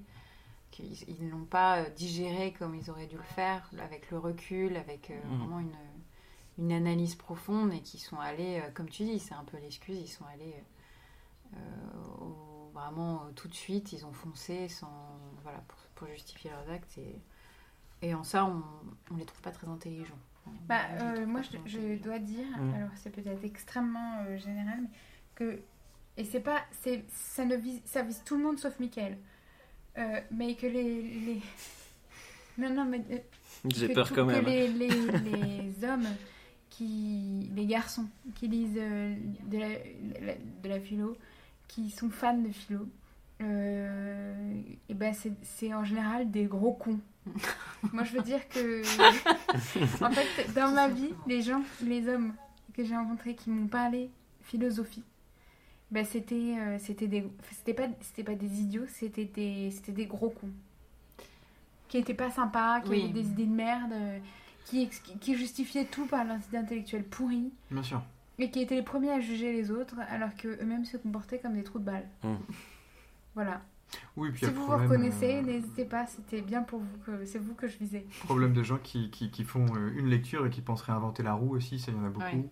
qu'ils 0.71 1.09
ils 1.09 1.27
n'ont 1.29 1.45
pas 1.45 1.79
euh, 1.81 1.89
digéré 1.91 2.53
comme 2.53 2.75
ils 2.75 2.89
auraient 2.91 3.07
dû 3.07 3.17
le 3.17 3.23
faire, 3.23 3.69
avec 3.79 4.11
le 4.11 4.19
recul, 4.19 4.77
avec 4.77 5.11
euh, 5.11 5.15
Mhm. 5.25 5.37
vraiment 5.39 5.59
une, 5.59 5.75
une 6.59 6.71
analyse 6.73 7.15
profonde, 7.15 7.73
et 7.73 7.81
qui 7.81 7.99
sont 7.99 8.19
allés, 8.19 8.61
euh, 8.65 8.71
comme 8.73 8.89
tu 8.89 9.03
dis, 9.05 9.19
c'est 9.19 9.35
un 9.35 9.45
peu 9.45 9.57
l'excuse, 9.59 9.97
ils 9.99 10.07
sont 10.07 10.25
allés 10.33 10.55
euh, 11.55 11.57
au- 12.21 12.71
vraiment 12.73 13.29
tout 13.35 13.47
de 13.47 13.53
suite, 13.53 13.91
ils 13.93 14.05
ont 14.05 14.13
foncé 14.13 14.69
sans, 14.69 15.19
voilà, 15.43 15.59
pour, 15.67 15.77
pour 15.95 16.07
justifier 16.07 16.51
leurs 16.51 16.69
actes, 16.69 16.97
et, 16.97 17.21
et 18.01 18.13
en 18.15 18.23
ça, 18.23 18.45
on, 18.45 18.63
on 19.13 19.17
les 19.17 19.25
trouve 19.25 19.41
pas 19.41 19.51
très 19.51 19.67
intelligents. 19.67 20.19
Bah, 20.67 20.81
euh, 21.01 21.25
moi, 21.25 21.41
je, 21.43 21.57
je 21.65 22.01
dois 22.01 22.19
dire, 22.19 22.45
Mm. 22.57 22.73
alors 22.75 22.89
c'est 22.95 23.09
peut-être 23.11 23.43
extrêmement 23.43 24.19
euh, 24.27 24.37
général, 24.37 24.79
mais 24.81 24.89
que 25.35 25.59
et 26.17 26.23
c'est 26.25 26.39
pas 26.41 26.61
c'est 26.81 27.03
ça 27.09 27.45
ne 27.45 27.55
vise 27.55 27.81
ça 27.85 28.01
vise 28.03 28.21
tout 28.25 28.35
le 28.37 28.43
monde 28.43 28.59
sauf 28.59 28.79
Michael 28.79 29.17
Euh, 29.97 30.19
mais 30.31 30.55
que 30.55 30.67
les, 30.67 31.01
les... 31.01 31.41
non 32.57 32.69
non 32.73 32.85
mais 32.85 33.01
euh, 33.11 33.17
J'ai 33.73 33.87
que 33.89 33.93
peur 33.93 34.07
tout- 34.07 34.15
quand 34.15 34.25
que 34.27 34.31
même. 34.31 34.45
les, 34.45 34.67
les, 34.67 34.87
les 35.69 35.85
hommes 35.85 36.07
qui 36.69 37.49
les 37.55 37.65
garçons 37.65 38.07
qui 38.35 38.47
lisent 38.47 38.77
euh, 38.77 39.15
de 39.47 39.57
la- 39.57 40.35
de 40.63 40.69
la 40.69 40.79
philo 40.79 41.15
qui 41.67 41.89
sont 41.91 42.09
fans 42.09 42.37
de 42.37 42.49
philo 42.51 42.87
euh, 43.41 44.61
et 44.89 44.93
ben 44.93 45.13
c'est 45.41 45.73
en 45.73 45.83
général 45.83 46.29
des 46.31 46.45
gros 46.45 46.73
cons 46.73 46.99
moi 47.93 48.03
je 48.03 48.13
veux 48.17 48.23
dire 48.23 48.47
que 48.49 48.81
en 50.03 50.11
fait 50.11 50.53
dans 50.53 50.71
ma 50.71 50.87
vie 50.87 51.13
les 51.27 51.41
gens 51.41 51.61
les 51.83 52.07
hommes 52.07 52.33
que 52.73 52.83
j'ai 52.83 52.95
rencontrés 52.95 53.35
qui 53.35 53.49
m'ont 53.49 53.67
parlé 53.67 54.09
philosophie 54.41 55.03
ben 55.91 56.05
c'était 56.05 56.55
euh, 56.57 56.77
c'était 56.79 57.07
des 57.07 57.23
c'était 57.51 57.73
pas 57.73 57.87
c'était 58.01 58.23
pas 58.23 58.35
des 58.35 58.61
idiots 58.61 58.85
c'était 58.87 59.25
des 59.25 59.71
c'était 59.71 59.91
des 59.91 60.05
gros 60.05 60.29
cons 60.29 60.49
qui 61.89 61.97
étaient 61.97 62.13
pas 62.13 62.31
sympas 62.31 62.81
qui 62.81 62.89
Oui. 62.89 63.03
avaient 63.03 63.13
des 63.13 63.27
idées 63.29 63.45
de 63.45 63.53
merde 63.53 63.91
euh, 63.93 64.17
qui, 64.65 64.89
justifiaient 65.35 65.83
tout 65.85 66.05
par 66.05 66.23
leurs 66.23 66.37
idées 66.47 66.57
intellectuelles 66.57 67.03
pourries 67.03 67.51
Bien 67.69 67.83
sûr. 67.83 68.01
et 68.39 68.49
qui 68.49 68.61
étaient 68.61 68.75
les 68.75 68.81
premiers 68.83 69.11
à 69.11 69.19
juger 69.19 69.51
les 69.51 69.69
autres 69.69 69.95
alors 70.09 70.33
que 70.37 70.47
eux-mêmes 70.61 70.85
se 70.85 70.95
comportaient 70.97 71.39
comme 71.39 71.53
des 71.55 71.63
trous 71.63 71.79
de 71.79 71.85
balles 71.85 72.07
Mm. 72.23 72.35
Voilà 73.35 73.61
Oui, 74.17 74.31
puis 74.31 74.45
si 74.45 74.51
vous 74.51 74.65
vous 74.65 74.71
reconnaissez 74.71 75.37
euh, 75.37 75.41
n'hésitez 75.41 75.85
pas 75.85 76.05
c'était 76.07 76.41
bien 76.41 76.63
pour 76.63 76.79
vous 76.79 76.97
que 77.05 77.25
c'est 77.25 77.39
vous 77.39 77.53
que 77.53 77.67
je 77.67 77.77
visais 77.77 78.05
problème 78.23 78.53
de 78.53 78.63
gens 78.63 78.77
qui, 78.77 79.09
qui, 79.11 79.29
qui 79.31 79.43
font 79.43 79.65
euh, 79.75 79.91
une 79.95 80.07
lecture 80.07 80.45
et 80.45 80.49
qui 80.49 80.61
pensent 80.61 80.81
réinventer 80.81 81.23
la 81.23 81.33
roue 81.33 81.55
aussi, 81.55 81.79
ça 81.79 81.91
y 81.91 81.95
en 81.95 82.05
a 82.05 82.09
beaucoup. 82.09 82.25
Ouais. 82.25 82.49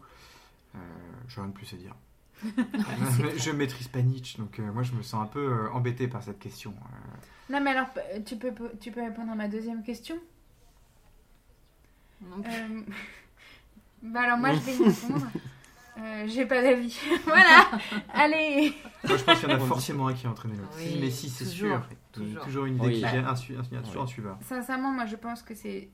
Euh, 0.75 0.79
J'ai 1.27 1.41
rien 1.41 1.49
de 1.49 1.53
plus 1.53 1.73
à 1.73 1.77
dire. 1.77 1.95
Je 3.37 3.51
maîtrise 3.51 3.87
pas 3.87 4.01
Nietzsche, 4.01 4.37
donc 4.37 4.59
euh, 4.59 4.71
moi 4.71 4.83
je 4.83 4.93
me 4.93 5.01
sens 5.01 5.23
un 5.23 5.27
peu 5.27 5.39
euh, 5.39 5.71
embêté 5.71 6.07
par 6.07 6.23
cette 6.23 6.39
question. 6.39 6.71
Euh, 6.71 7.53
non 7.53 7.61
mais 7.61 7.71
alors 7.71 7.87
tu 8.25 8.37
peux 8.37 8.53
tu 8.79 8.91
peux 8.91 9.01
répondre 9.01 9.31
à 9.31 9.35
ma 9.35 9.47
deuxième 9.47 9.83
question? 9.83 10.15
Non. 12.21 12.41
Euh, 12.45 12.81
bah 14.03 14.21
alors 14.21 14.37
moi 14.37 14.53
je 14.53 14.59
vais 14.59 14.75
y 14.75 14.83
répondre 14.89 15.27
Euh, 15.99 16.25
j'ai 16.27 16.45
pas 16.45 16.61
d'avis 16.61 16.97
voilà 17.25 17.69
allez 18.13 18.73
moi 19.05 19.17
je 19.17 19.23
pense 19.23 19.39
qu'il 19.39 19.49
y 19.49 19.51
en 19.51 19.55
a 19.55 19.59
forcément 19.59 20.07
un 20.07 20.13
qui 20.13 20.27
a 20.27 20.29
entraîné 20.29 20.55
l'autre. 20.55 20.73
Oui, 20.77 20.87
Si, 20.93 20.99
mais 20.99 21.09
si, 21.09 21.29
c'est 21.29 21.45
sûr. 21.45 21.81
Toujours. 22.13 22.43
toujours 22.45 22.65
une 22.65 22.75
idée 22.77 22.87
Oui. 22.87 22.93
qui 22.93 22.99
vient, 23.05 23.25
un, 23.27 23.35
su- 23.35 23.55
un- 23.55 23.77
un- 23.77 23.81
toujours 23.81 24.03
un 24.03 24.07
suiveur. 24.07 24.37
Sincèrement, 24.41 24.91
moi 24.91 25.05
je 25.05 25.15
pense 25.15 25.41
que 25.41 25.53
c'est. 25.55 25.89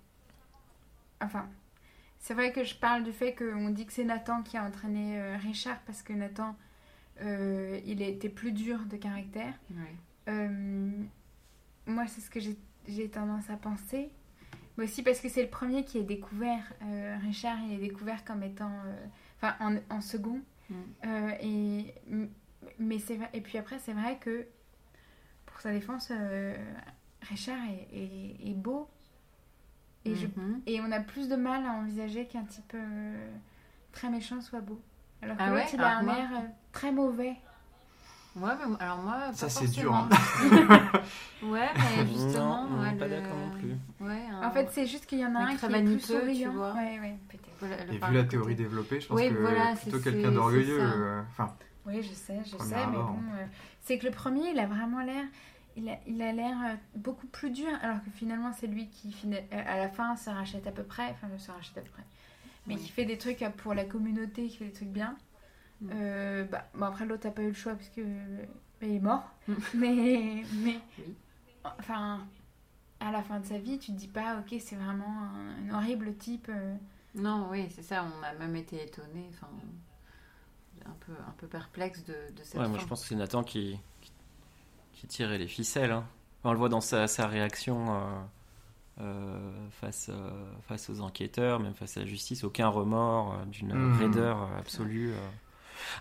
Enfin, 1.21 1.47
c'est 2.19 2.33
vrai 2.33 2.51
que 2.51 2.63
je 2.63 2.75
parle 2.75 3.03
du 3.03 3.11
fait 3.13 3.33
qu'on 3.35 3.69
dit 3.69 3.85
que 3.85 3.93
c'est 3.93 4.03
Nathan 4.03 4.41
qui 4.43 4.57
a 4.57 4.63
entraîné 4.63 5.19
euh, 5.19 5.37
Richard 5.37 5.79
parce 5.85 6.01
que 6.03 6.13
Nathan, 6.13 6.55
euh, 7.21 7.79
il 7.85 8.01
était 8.01 8.29
plus 8.29 8.51
dur 8.51 8.79
de 8.85 8.97
caractère. 8.97 9.53
Ouais. 9.71 9.95
Euh, 10.29 10.89
moi, 11.87 12.05
c'est 12.07 12.21
ce 12.21 12.29
que 12.29 12.39
j'ai- 12.39 12.57
j'ai 12.87 13.09
tendance 13.09 13.49
à 13.49 13.55
penser. 13.57 14.09
Mais 14.77 14.83
aussi 14.85 15.03
parce 15.03 15.19
que 15.21 15.29
c'est 15.29 15.43
le 15.43 15.49
premier 15.49 15.85
qui 15.85 15.97
est 15.99 16.03
découvert. 16.03 16.63
Euh, 16.83 17.15
Richard, 17.23 17.57
il 17.67 17.73
est 17.75 17.87
découvert 17.87 18.25
comme 18.25 18.43
étant. 18.43 18.71
Enfin, 19.59 19.79
en, 19.89 19.97
en 19.97 20.01
second. 20.01 20.39
Mm. 20.69 20.73
Euh, 21.05 21.31
et, 21.41 21.93
mais 22.79 22.99
c'est 22.99 23.15
vrai- 23.17 23.29
et 23.33 23.41
puis 23.41 23.57
après, 23.57 23.77
c'est 23.79 23.93
vrai 23.93 24.17
que 24.19 24.45
pour 25.45 25.59
sa 25.61 25.71
défense, 25.71 26.09
euh, 26.11 26.55
Richard 27.29 27.57
est, 27.69 27.87
est- 27.97 28.49
est 28.49 28.53
beau. 28.53 28.89
Et, 30.05 30.15
je, 30.15 30.27
Mhm. 30.27 30.61
et 30.67 30.81
on 30.81 30.91
a 30.91 30.99
plus 30.99 31.27
de 31.29 31.35
mal 31.35 31.65
à 31.65 31.71
envisager 31.73 32.25
qu'un 32.27 32.43
type 32.43 32.73
euh, 32.75 33.27
très 33.91 34.09
méchant 34.09 34.39
soit 34.41 34.61
beau. 34.61 34.79
Alors 35.21 35.35
que 35.37 35.41
Ah 35.43 35.51
ouais 35.53 35.65
il 35.73 35.81
a 35.81 35.97
un 35.97 36.03
moi- 36.03 36.17
air 36.17 36.29
très 36.71 36.91
mauvais. 36.91 37.35
Ouais, 38.35 38.51
mais 38.67 38.75
alors 38.81 38.97
moi. 38.99 39.13
pas 39.27 39.33
Ça, 39.33 39.49
c'est 39.49 39.67
dur, 39.71 39.91
forcément. 40.11 40.77
ouais, 41.53 41.69
mais 41.73 42.05
justement. 42.13 42.65
Non, 42.67 42.81
ouais, 42.81 42.93
pas 42.95 43.05
le- 43.07 43.11
d'accord 43.21 43.37
non 43.37 43.51
plus. 43.59 43.75
Ouais, 44.05 44.25
un- 44.29 44.47
En 44.47 44.51
fait, 44.51 44.67
c'est 44.71 44.85
juste 44.85 45.05
qu'il 45.07 45.19
y 45.19 45.25
en 45.25 45.33
a 45.35 45.39
un 45.39 45.47
qui 45.47 45.65
est 45.65 45.67
plus 45.67 45.69
vaniteux, 45.69 45.97
tu 45.97 46.03
souriant. 46.05 46.51
vois. 46.51 46.73
Ouais, 46.73 46.99
ouais, 46.99 47.15
peut-être. 47.29 47.54
Voilà, 47.59 47.83
Et 47.85 47.97
vu 47.97 48.13
la 48.13 48.23
théorie 48.23 48.53
côté- 48.53 48.63
développée, 48.63 48.99
je 49.01 49.07
pense 49.07 49.19
Oui, 49.19 49.29
que 49.29 49.35
voilà, 49.35 49.75
plutôt 49.75 49.99
quelqu'un 49.99 50.31
d'orgueilleux. 50.31 50.77
euh, 50.81 51.21
Enfin, 51.31 51.53
Oui, 51.85 52.01
je 52.01 52.13
sais, 52.13 52.39
je 52.43 52.57
sais, 52.57 52.87
mais 52.87 52.97
bon, 52.97 53.19
euh, 53.35 53.45
c'est 53.81 53.97
que 53.99 54.05
le 54.05 54.11
premier, 54.11 54.49
il 54.51 54.59
a 54.59 54.65
vraiment 54.65 55.01
l'air, 55.01 55.23
il 55.77 55.87
a, 55.89 55.97
il 56.07 56.21
a 56.21 56.31
l'air 56.31 56.57
euh, 56.65 56.75
beaucoup 56.95 57.27
plus 57.27 57.51
dur, 57.51 57.67
alors 57.81 58.03
que 58.03 58.09
finalement, 58.11 58.51
c'est 58.53 58.67
lui 58.67 58.87
qui, 58.89 59.13
à 59.51 59.77
la 59.77 59.89
fin, 59.89 60.15
se 60.15 60.29
rachète 60.29 60.65
à 60.67 60.71
peu 60.71 60.83
près, 60.83 61.09
enfin, 61.11 61.27
se 61.37 61.51
rachète 61.51 61.77
à 61.77 61.81
peu 61.81 61.89
près, 61.91 62.03
mais 62.67 62.75
Oui. 62.75 62.81
qui 62.81 62.89
fait 62.89 63.05
des 63.05 63.17
trucs 63.17 63.43
pour 63.57 63.73
la 63.73 63.85
communauté, 63.85 64.47
qui 64.47 64.57
fait 64.57 64.65
des 64.65 64.71
trucs 64.73 64.89
bien. 64.89 65.15
Mm. 65.81 65.89
Euh, 65.93 66.43
bah, 66.45 66.65
bon, 66.73 66.85
après, 66.85 67.05
l'autre 67.05 67.27
n'a 67.27 67.33
pas 67.33 67.41
eu 67.43 67.49
le 67.49 67.53
choix 67.53 67.73
parce 67.75 67.89
que 67.89 68.01
bah, 68.01 68.87
il 68.87 68.95
est 68.95 68.99
mort, 68.99 69.29
Mm. 69.47 69.53
mais, 69.75 70.43
mais, 70.63 70.79
Oui. 70.99 71.13
enfin, 71.63 72.25
à 72.99 73.11
la 73.11 73.21
fin 73.21 73.39
de 73.41 73.45
sa 73.45 73.57
vie, 73.59 73.77
tu 73.77 73.91
te 73.91 73.97
dis 73.97 74.07
pas, 74.07 74.39
ok, 74.39 74.57
c'est 74.59 74.75
vraiment 74.77 75.05
un, 75.69 75.69
un 75.69 75.75
horrible 75.77 76.15
type. 76.15 76.49
Non, 77.15 77.47
oui, 77.49 77.67
c'est 77.73 77.81
ça. 77.83 78.05
On 78.05 78.23
a 78.23 78.33
même 78.33 78.55
été 78.55 78.83
étonnés, 78.83 79.29
enfin, 79.33 79.47
un 80.85 80.95
peu, 81.05 81.13
un 81.27 81.31
peu 81.37 81.47
perplexe 81.47 82.03
de, 82.03 82.13
de 82.35 82.43
cette 82.43 82.59
Ouais, 82.59 82.67
moi 82.67 82.77
je 82.77 82.85
pense 82.85 83.01
que 83.01 83.07
c'est 83.07 83.15
Nathan 83.15 83.43
qui, 83.43 83.79
qui, 84.01 84.11
qui 84.93 85.07
tirait 85.07 85.37
les 85.37 85.47
ficelles. 85.47 85.91
hein. 85.91 86.05
On 86.43 86.51
le 86.51 86.57
voit 86.57 86.69
dans 86.69 86.81
sa, 86.81 87.07
sa 87.07 87.25
réaction 87.27 87.95
euh, 87.95 88.21
euh, 89.01 89.69
face, 89.71 90.09
euh, 90.13 90.53
face 90.67 90.89
aux 90.89 91.01
enquêteurs, 91.01 91.59
même 91.59 91.73
face 91.73 91.97
à 91.97 92.01
la 92.01 92.05
justice. 92.05 92.43
Aucun 92.43 92.67
remords, 92.67 93.45
d'une 93.47 93.73
Mhm. 93.73 93.97
raideur 93.97 94.49
absolue. 94.57 95.13
euh. 95.13 95.29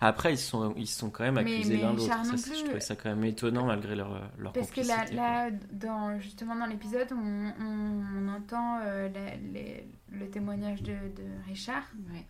Après, 0.00 0.34
ils 0.34 0.38
se 0.38 0.48
sont, 0.50 0.74
ils 0.76 0.86
sont 0.86 1.10
quand 1.10 1.24
même 1.24 1.38
accusés 1.38 1.76
mais 1.76 1.82
l'un 1.82 1.92
l'autre. 1.92 2.24
C'est- 2.24 2.36
Je 2.36 2.50
plus. 2.52 2.62
trouvais 2.64 2.80
ça 2.80 2.96
quand 2.96 3.08
même 3.10 3.24
étonnant 3.24 3.66
malgré 3.66 3.94
leur, 3.96 4.30
leur 4.38 4.52
Parce 4.52 4.70
que 4.70 4.80
là, 4.80 5.04
là 5.12 5.50
dans, 5.72 6.18
justement 6.20 6.54
dans 6.56 6.66
l'épisode, 6.66 7.08
on, 7.12 7.16
on- 7.60 8.04
on 8.18 8.28
entend 8.28 8.78
euh, 8.82 9.08
la- 9.08 9.36
les- 9.36 9.86
le 10.12 10.30
témoignage 10.30 10.82
de, 10.82 10.92
de 10.92 11.24
Richard. 11.46 11.84
Ouais. 12.12 12.24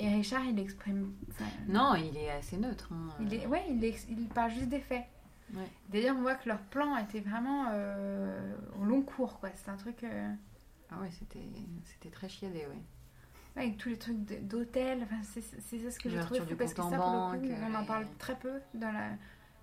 Et 0.00 0.08
Richard, 0.08 0.44
il 0.44 0.58
exprime. 0.60 1.12
enfin, 1.30 1.46
Non, 1.68 1.94
il 1.96 2.16
est 2.16 2.30
assez 2.30 2.56
neutre. 2.56 2.88
hein. 2.92 3.08
Il, 3.20 3.34
est, 3.34 3.46
ouais, 3.46 3.64
il, 3.68 3.82
ex- 3.84 4.06
il 4.08 4.28
parle 4.28 4.50
juste 4.52 4.68
des 4.68 4.78
faits. 4.80 5.04
Ouais. 5.54 5.62
D'ailleurs, 5.88 6.14
on 6.16 6.20
voit 6.20 6.34
que 6.36 6.48
leur 6.48 6.58
plan 6.60 6.96
était 6.98 7.20
vraiment 7.20 7.66
euh, 7.72 8.54
au 8.80 8.84
long 8.84 9.02
cours. 9.02 9.40
quoi. 9.40 9.48
C'est 9.54 9.70
un 9.70 9.76
truc. 9.76 10.04
euh, 10.04 10.30
Ah 10.90 11.00
ouais, 11.00 11.10
c'était, 11.18 11.40
c'était 11.84 12.10
très 12.14 12.28
chiadé, 12.28 12.58
ouais. 12.58 12.82
Ouais, 13.58 13.64
avec 13.66 13.76
tous 13.78 13.88
les 13.88 13.98
trucs 13.98 14.16
d'hôtel. 14.48 15.02
Enfin, 15.02 15.16
c'est 15.22 15.40
ça 15.42 15.90
ce 15.90 15.98
que 15.98 16.08
j'ai 16.10 16.18
trouvé 16.20 16.40
fou 16.40 16.56
parce 16.56 16.72
que 16.74 16.82
ça, 16.82 16.96
pour 16.96 17.32
le 17.32 17.38
coup, 17.38 17.54
on 17.70 17.74
en 17.74 17.82
euh, 17.82 17.86
parle 17.86 18.06
très 18.18 18.36
peu 18.36 18.60
dans 18.74 18.92
la. 18.92 19.10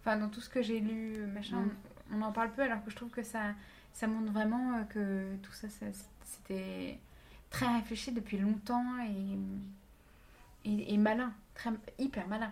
Enfin, 0.01 0.17
dans 0.17 0.29
tout 0.29 0.41
ce 0.41 0.49
que 0.49 0.61
j'ai 0.61 0.79
lu, 0.79 1.17
machin, 1.33 1.61
Mm. 1.61 1.71
on 2.13 2.21
en 2.21 2.31
parle 2.31 2.51
peu 2.51 2.61
alors 2.61 2.83
que 2.83 2.91
je 2.91 2.95
trouve 2.95 3.09
que 3.09 3.23
ça, 3.23 3.55
ça 3.93 4.05
montre 4.07 4.31
vraiment 4.31 4.77
euh, 4.77 4.83
que 4.83 5.35
tout 5.41 5.51
ça, 5.53 5.67
ça- 5.69 5.85
c'était 6.23 6.99
très 7.49 7.67
réfléchi 7.73 8.11
depuis 8.11 8.37
longtemps 8.37 8.85
et, 9.03 10.69
et, 10.69 10.93
et 10.93 10.97
malin, 10.97 11.33
très, 11.55 11.71
hyper 11.97 12.27
malin. 12.27 12.51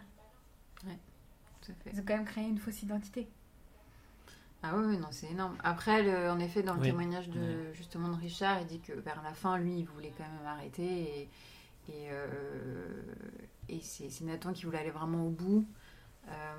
Tout 1.61 1.71
à 1.71 1.75
fait. 1.83 1.91
Ils 1.93 1.99
ont 1.99 2.03
quand 2.05 2.15
même 2.15 2.25
créé 2.25 2.45
une 2.47 2.57
fausse 2.57 2.81
identité. 2.83 3.27
Ah 4.63 4.73
oui, 4.77 4.97
non, 4.97 5.09
c'est 5.11 5.29
énorme. 5.29 5.57
Après, 5.63 6.03
le- 6.03 6.29
en 6.31 6.39
effet, 6.39 6.63
dans 6.63 6.73
le 6.75 6.79
Oui. 6.79 6.87
témoignage 6.87 7.29
de 7.29 7.73
justement 7.73 8.07
de 8.09 8.15
Richard, 8.15 8.61
il 8.61 8.67
dit 8.67 8.79
que 8.79 8.93
vers 8.93 9.21
la 9.21 9.33
fin, 9.33 9.57
lui, 9.57 9.79
il 9.79 9.85
voulait 9.85 10.13
quand 10.17 10.23
même 10.23 10.45
arrêter 10.47 10.83
et, 11.21 11.29
et, 11.89 12.09
euh, 12.11 13.03
et 13.69 13.79
c'est, 13.81 14.09
Nathan 14.21 14.53
qui 14.53 14.65
voulait 14.65 14.79
aller 14.79 14.91
vraiment 14.91 15.25
au 15.27 15.31
bout 15.31 15.67
euh, 16.29 16.55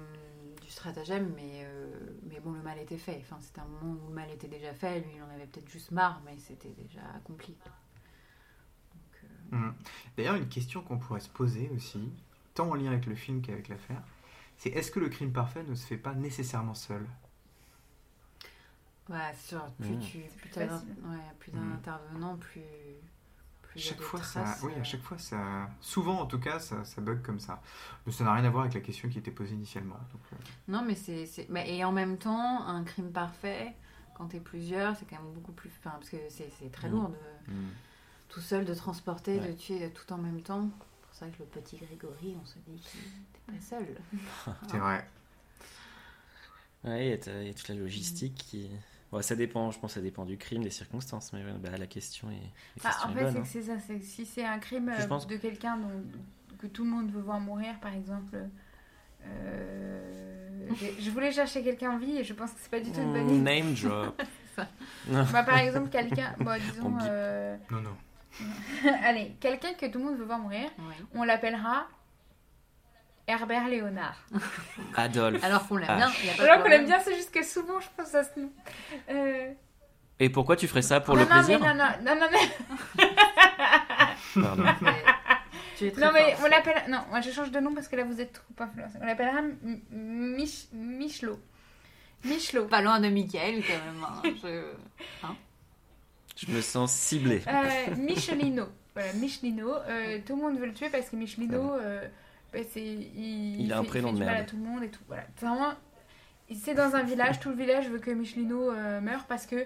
du 0.63 0.71
stratagème, 0.71 1.33
mais, 1.37 1.65
euh, 1.65 1.87
mais 2.31 2.41
bon, 2.41 2.53
le 2.53 2.63
mal 2.63 2.79
était 2.79 2.99
fait. 2.99 3.19
Enfin, 3.23 3.39
c'était 3.41 3.61
un 3.61 3.67
moment 3.67 3.97
où 4.05 4.09
le 4.09 4.15
mal 4.15 4.31
était 4.31 4.49
déjà 4.49 4.75
fait. 4.75 5.01
Lui, 5.01 5.13
il 5.17 5.23
en 5.23 5.31
avait 5.35 5.47
peut-être 5.47 5.71
juste 5.71 5.93
marre, 5.93 6.23
mais 6.27 6.37
c'était 6.39 6.75
déjà 6.79 7.03
accompli. 7.17 7.57
Mhm. 9.53 9.75
D'ailleurs, 10.17 10.35
une 10.37 10.49
question 10.49 10.83
qu'on 10.83 10.99
pourrait 10.99 11.21
se 11.21 11.29
poser 11.31 11.71
aussi, 11.75 12.13
tant 12.55 12.71
en 12.71 12.75
lien 12.75 12.91
avec 12.93 13.07
le 13.07 13.15
film 13.15 13.41
qu'avec 13.43 13.69
l'affaire, 13.69 14.03
c'est 14.59 14.71
est-ce 14.71 14.91
que 14.91 15.01
le 15.01 15.09
crime 15.09 15.33
parfait 15.33 15.63
ne 15.65 15.75
se 15.75 15.87
fait 15.87 15.97
pas 15.99 16.15
nécessairement 16.15 16.75
seul? 16.75 17.07
Ouais, 19.09 19.17
c'est 19.37 19.49
sûr. 19.49 19.65
Plus 19.81 19.91
Mhm. 19.91 20.01
tu, 20.01 20.19
plus 20.19 20.49
plus 20.51 20.61
ouais, 20.61 21.19
plus 21.39 21.53
d'un 21.53 21.61
Mhm. 21.61 21.73
intervenant, 21.75 22.37
plus. 22.37 22.61
plus 23.63 23.81
chaque 23.81 24.01
fois, 24.01 24.23
ça, 24.23 24.57
oui, 24.63 24.73
euh, 24.77 24.81
à 24.81 24.85
chaque 24.85 25.03
fois, 25.03 25.19
ça, 25.19 25.69
souvent 25.81 26.21
en 26.21 26.27
tout 26.27 26.39
cas, 26.39 26.61
ça, 26.61 26.85
ça 26.85 27.01
bug 27.01 27.23
comme 27.23 27.41
ça. 27.41 27.61
Mais 28.07 28.13
ça 28.13 28.23
n'a 28.23 28.33
rien 28.35 28.45
à 28.45 28.51
voir 28.51 28.63
avec 28.63 28.75
la 28.75 28.81
question 28.81 29.09
qui 29.09 29.19
était 29.19 29.33
posée 29.33 29.55
initialement. 29.55 29.97
donc, 30.13 30.23
euh, 30.33 30.37
Non, 30.69 30.83
mais 30.85 30.95
c'est. 30.95 31.27
c'est- 31.27 31.51
bah, 31.51 31.67
et 31.67 31.83
en 31.85 31.91
même 31.91 32.17
temps, 32.17 32.65
un 32.67 32.85
crime 32.85 33.11
parfait, 33.11 33.75
quand 34.15 34.27
t'es 34.27 34.39
plusieurs, 34.39 34.97
c'est 34.97 35.07
quand 35.07 35.21
même 35.21 35.33
beaucoup 35.33 35.51
plus. 35.53 35.71
Enfin, 35.81 35.91
parce 35.97 36.09
que 36.09 36.17
c'est 36.29 36.53
c'est 36.61 36.71
très 36.71 36.89
Mm. 36.89 36.93
lourd 36.93 37.09
de, 37.09 37.53
Mm. 37.53 37.69
tout 38.29 38.41
seul 38.41 38.65
de 38.65 38.75
transporter, 38.75 39.41
de 39.41 39.53
tuer 39.53 39.91
tout 39.91 40.13
en 40.13 40.19
même 40.19 40.41
temps. 40.41 40.69
C'est 40.71 41.07
pour 41.09 41.15
ça 41.17 41.27
que 41.37 41.39
le 41.41 41.47
petit 41.47 41.77
Grégory, 41.77 42.37
on 42.41 42.47
se 42.47 42.55
dit 42.69 42.79
qu'il 42.81 43.01
n'était 43.01 43.61
pas 43.61 43.61
seul. 43.61 43.97
c'est 44.71 44.79
vrai. 44.79 45.05
Ouais, 46.85 47.07
il 47.07 47.11
y 47.11 47.13
a 47.13 47.19
ta- 47.19 47.41
il 47.43 47.47
y 47.49 47.51
a 47.51 47.55
toute 47.55 47.69
la 47.69 47.75
logistique 47.75 48.35
qui. 48.37 48.71
Bon, 49.15 49.23
ça 49.23 49.37
dépend, 49.37 49.71
je 49.71 49.79
pense 49.79 49.93
que 49.93 49.95
ça 49.95 50.01
dépend 50.01 50.25
du 50.25 50.37
crime, 50.37 50.65
des 50.65 50.71
circonstances, 50.71 51.33
mais 51.33 51.45
ouais, 51.45 51.53
bah, 51.61 51.71
la 51.79 51.87
question 51.87 52.29
est, 52.33 52.83
la 52.83 52.91
Ah, 52.91 53.07
en 53.07 53.11
est 53.13 53.15
fait, 53.15 53.31
c'est 53.31 53.41
que 53.41 53.47
c'est 53.47 53.63
ça. 53.63 53.79
c'est 53.79 54.01
si 54.01 54.27
c'est 54.27 54.45
un 54.45 54.59
crime 54.59 54.89
euh, 54.89 55.07
pense- 55.07 55.29
de 55.29 55.37
quelqu'un 55.37 55.77
dont- 55.77 56.03
que 56.59 56.67
tout 56.67 56.83
le 56.83 56.91
monde 56.91 57.13
veut 57.13 57.21
voir 57.21 57.39
mourir, 57.39 57.79
par 57.81 57.95
exemple, 57.95 58.37
Euh, 59.27 60.69
je 60.99 61.11
voulais 61.11 61.33
chercher 61.33 61.63
quelqu'un 61.63 61.93
en 61.93 61.99
vie 61.99 62.19
et 62.19 62.25
je 62.25 62.33
pense 62.35 62.51
que 62.53 62.59
c'est 62.61 62.71
pas 62.71 62.81
du 62.81 62.91
tout 62.91 63.01
une 63.01 63.13
bonne 63.13 63.25
Mm, 63.27 63.31
idée. 63.31 63.63
Name 63.63 63.75
drop. 63.83 64.23
Bah, 65.33 65.43
par 65.45 65.59
exemple, 65.59 65.89
quelqu'un, 65.91 66.35
bon, 66.41 66.51
On 66.51 66.59
disons, 66.59 66.97
euh, 67.09 67.57
Non, 67.71 67.81
non. 67.81 67.97
allez, 69.03 69.35
quelqu'un 69.41 69.75
que 69.75 69.87
tout 69.87 69.99
le 69.99 70.05
monde 70.07 70.17
veut 70.19 70.25
voir 70.25 70.39
mourir, 70.41 70.69
Ouais. 70.79 70.95
on 71.15 71.23
l'appellera 71.25 71.87
Herbert 73.27 73.69
Léonard. 73.69 74.17
Adolphe. 74.97 75.43
Alors 75.45 75.67
qu'on 75.67 75.77
l'aime 75.77 75.89
Ah. 75.91 75.97
bien, 75.97 76.11
il 76.23 76.27
y 76.27 76.31
a 76.31 76.35
pas 76.35 76.43
de 76.43 76.49
Alors 76.49 76.63
qu'on 76.63 76.69
l'aime 76.69 76.87
bien, 76.87 77.01
c'est 77.01 77.15
juste 77.15 77.31
que 77.33 77.43
souvent 77.43 77.81
je 77.81 77.87
pense 77.97 78.15
à 78.15 78.23
ce 78.25 78.39
nom. 78.39 78.51
Euh, 79.11 79.53
Et 80.21 80.29
pourquoi 80.31 80.57
tu 80.57 80.69
ferais 80.69 80.83
ça 80.83 81.01
pour 81.01 81.15
non, 81.15 81.23
le 81.23 81.27
non, 81.29 81.35
plaisir 81.37 81.59
mais 81.61 81.69
non, 81.69 81.75
non, 81.75 81.91
non, 82.15 82.21
non, 82.21 82.27
mais, 82.31 83.05
Pardon. 84.43 84.65
Mais 84.83 84.93
Tu 85.77 85.87
es 85.87 85.91
très 85.93 86.01
non, 86.05 86.11
mais 86.13 86.33
fort. 86.35 86.45
on 86.45 86.49
l'appelle. 86.49 86.83
Non, 86.89 87.01
moi 87.11 87.21
je 87.21 87.31
change 87.31 87.51
de 87.51 87.61
nom 87.61 87.75
parce 87.75 87.89
que 87.89 87.97
là 87.97 88.05
vous 88.05 88.21
êtes 88.21 88.33
trop 88.33 88.65
influencé. 88.65 88.99
On 89.01 89.07
l'appellera 89.07 89.41
Mich... 89.91 90.69
Michelot. 90.73 91.41
Michelot. 92.25 92.67
Pas 92.67 92.81
loin 92.83 93.01
de 93.01 93.09
Michael 93.09 93.63
quand 93.67 93.73
même. 93.85 94.05
hein. 94.05 94.23
Je- 96.37 96.47
Je 96.47 96.53
me 96.53 96.61
sens 96.61 96.93
ciblé. 96.93 97.43
Euh, 97.47 97.95
Michelino. 97.97 98.67
Voilà, 98.95 99.13
Michelino. 99.15 99.73
Euh, 99.89 100.19
tout 100.27 100.37
le 100.37 100.43
monde 100.43 100.59
veut 100.59 100.67
le 100.67 100.73
tuer 100.75 100.89
parce 100.91 101.09
que 101.11 101.17
Michelino, 101.17 101.75
euh, 101.75 102.07
c'est, 102.63 102.83
il, 102.85 103.61
Il 103.63 103.73
a 103.73 103.79
un 103.79 103.85
prénom 103.85 104.09
fait 104.13 104.15
de 104.21 104.25
merde. 104.25 104.37
à 104.41 104.45
tout 104.45 104.57
le 104.57 104.63
monde 104.63 104.83
et 104.83 104.89
tout. 104.91 105.03
Voilà. 105.09 105.25
C'est 105.37 105.47
vraiment. 105.47 105.73
C'est 106.55 106.75
dans 106.75 106.95
un 106.95 107.03
village, 107.03 107.41
tout 107.41 107.49
le 107.49 107.57
village 107.57 107.89
veut 107.89 107.99
que 107.99 108.11
Michelino 108.11 108.71
euh, 108.71 109.01
meure 109.01 109.25
parce 109.25 109.47
que 109.47 109.65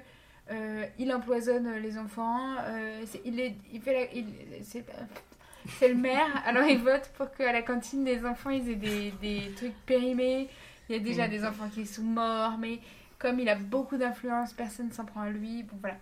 euh, 0.50 0.86
il 0.98 1.12
empoisonne 1.12 1.68
les 1.82 1.98
enfants. 1.98 2.54
euh, 2.60 3.02
c'est, 3.04 3.20
il 3.24 3.38
est, 3.40 3.56
il 3.72 3.80
fait 3.80 3.92
la, 3.92 4.12
il- 4.14 4.62
c'est, 4.62 4.84
c'est 5.78 5.88
le 5.88 5.96
maire, 5.96 6.42
alors 6.46 6.64
il 6.64 6.78
vote 6.78 7.10
pour 7.16 7.32
qu'à 7.32 7.52
la 7.52 7.62
cantine 7.62 8.04
des 8.04 8.24
enfants 8.24 8.50
ils 8.50 8.70
aient 8.70 8.76
des, 8.76 9.10
des 9.20 9.50
trucs 9.56 9.74
périmés. 9.86 10.48
Il 10.88 10.96
y 10.96 10.98
a 10.98 11.02
déjà 11.02 11.24
Mhm. 11.24 11.30
des 11.30 11.44
enfants 11.44 11.68
qui 11.68 11.84
sont 11.84 12.02
morts, 12.02 12.56
mais 12.58 12.78
comme 13.18 13.40
il 13.40 13.48
a 13.48 13.56
beaucoup 13.56 13.96
d'influence, 13.96 14.52
personne 14.54 14.90
s'en 14.92 15.04
prend 15.04 15.22
à 15.22 15.30
lui. 15.30 15.64
Bon 15.64 15.76
voilà. 15.80 15.96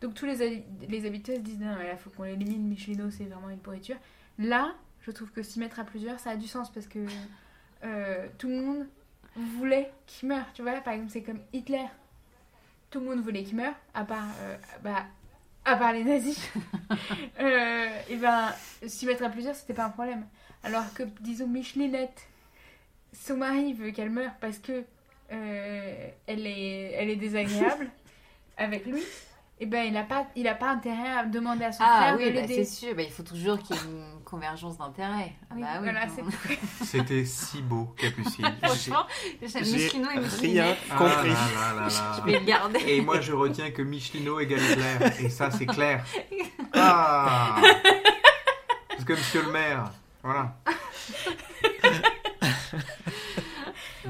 Donc 0.00 0.14
tous 0.14 0.24
les, 0.26 0.64
les 0.88 1.06
habitants 1.06 1.34
se 1.34 1.40
disent 1.40 1.58
non, 1.58 1.74
là 1.74 1.96
faut 1.98 2.08
qu'on 2.10 2.22
l'élimine, 2.22 2.66
Michelino 2.68 3.10
c'est 3.10 3.24
vraiment 3.24 3.50
une 3.50 3.58
pourriture. 3.58 3.96
Là, 4.38 4.72
je 5.02 5.10
trouve 5.10 5.30
que 5.30 5.42
s'y 5.42 5.58
mettre 5.58 5.80
à 5.80 5.84
plusieurs, 5.84 6.18
ça 6.20 6.30
a 6.30 6.36
du 6.36 6.46
sens 6.46 6.70
parce 6.70 6.86
que 6.86 6.98
euh, 7.84 8.26
tout 8.38 8.48
le 8.48 8.60
monde 8.60 8.86
voulait 9.36 9.90
qu'il 10.06 10.28
meure. 10.28 10.44
Tu 10.54 10.62
vois, 10.62 10.72
par 10.80 10.94
exemple, 10.94 11.10
c'est 11.12 11.22
comme 11.22 11.40
Hitler. 11.52 11.86
Tout 12.90 13.00
le 13.00 13.06
monde 13.06 13.20
voulait 13.20 13.44
qu'il 13.44 13.56
meure, 13.56 13.74
à 13.94 14.04
part, 14.04 14.28
euh, 14.42 14.56
bah, 14.82 15.06
à 15.64 15.76
part 15.76 15.92
les 15.92 16.04
nazis. 16.04 16.50
Euh, 17.40 17.88
et 18.10 18.16
ben, 18.16 18.52
s'y 18.86 19.06
mettre 19.06 19.22
à 19.24 19.30
plusieurs, 19.30 19.54
c'était 19.54 19.72
pas 19.72 19.84
un 19.84 19.90
problème. 19.90 20.26
Alors 20.62 20.92
que, 20.92 21.04
disons, 21.20 21.46
Michelinette, 21.46 22.26
son 23.14 23.36
mari 23.38 23.72
veut 23.72 23.92
qu'elle 23.92 24.10
meure 24.10 24.32
parce 24.40 24.58
que 24.58 24.84
elle, 25.28 26.46
est, 26.46 26.92
elle 26.92 27.08
est 27.08 27.16
désagréable 27.16 27.88
avec 28.58 28.84
lui. 28.84 29.02
Et 29.60 29.66
ben, 29.66 29.84
il 29.84 29.96
a 29.96 30.02
pas, 30.04 30.26
il 30.36 30.48
a 30.48 30.54
pas 30.54 30.70
intérêt 30.70 31.10
à 31.10 31.24
demander 31.24 31.64
à 31.64 31.72
son 31.72 31.82
Ah 31.86 32.14
frère 32.14 32.16
oui, 32.18 32.24
de 32.26 32.30
l'aider. 32.30 32.64
c'est 32.64 32.86
sûr. 32.86 32.94
Bah, 32.94 33.02
il 33.02 33.10
faut 33.10 33.22
toujours 33.22 33.58
qu'il 33.58 33.76
y 33.76 33.78
ait 33.78 33.82
une 33.82 34.19
convergence 34.30 34.78
d'intérêts. 34.78 35.32
Ah 35.50 35.54
Oui, 35.54 35.62
bah 35.62 35.68
oui, 35.80 35.90
voilà, 35.90 36.06
C'était 36.84 37.24
si 37.24 37.62
beau, 37.62 37.92
Capucine. 37.96 38.46
Franchement, 38.62 39.06
Michelino 39.42 40.08
et 40.10 40.18
rien 40.18 40.76
compris. 40.96 41.32
Ah 41.34 41.48
là 41.54 41.74
là 41.74 41.74
là 41.74 41.88
là. 41.88 42.16
Je 42.16 42.22
vais 42.30 42.38
le 42.38 42.44
garder. 42.44 42.80
Et 42.86 43.00
moi, 43.00 43.20
je 43.20 43.32
retiens 43.32 43.70
que 43.72 43.82
Michelino 43.82 44.38
égale 44.38 44.60
Claire. 44.60 45.20
Et 45.20 45.28
ça, 45.28 45.50
c'est 45.50 45.66
clair. 45.66 46.04
Ah 46.72 47.60
C'est 48.96 49.04
comme 49.04 49.16
Monsieur 49.16 49.42
le 49.42 49.50
maire. 49.50 49.90
Voilà. 50.22 50.54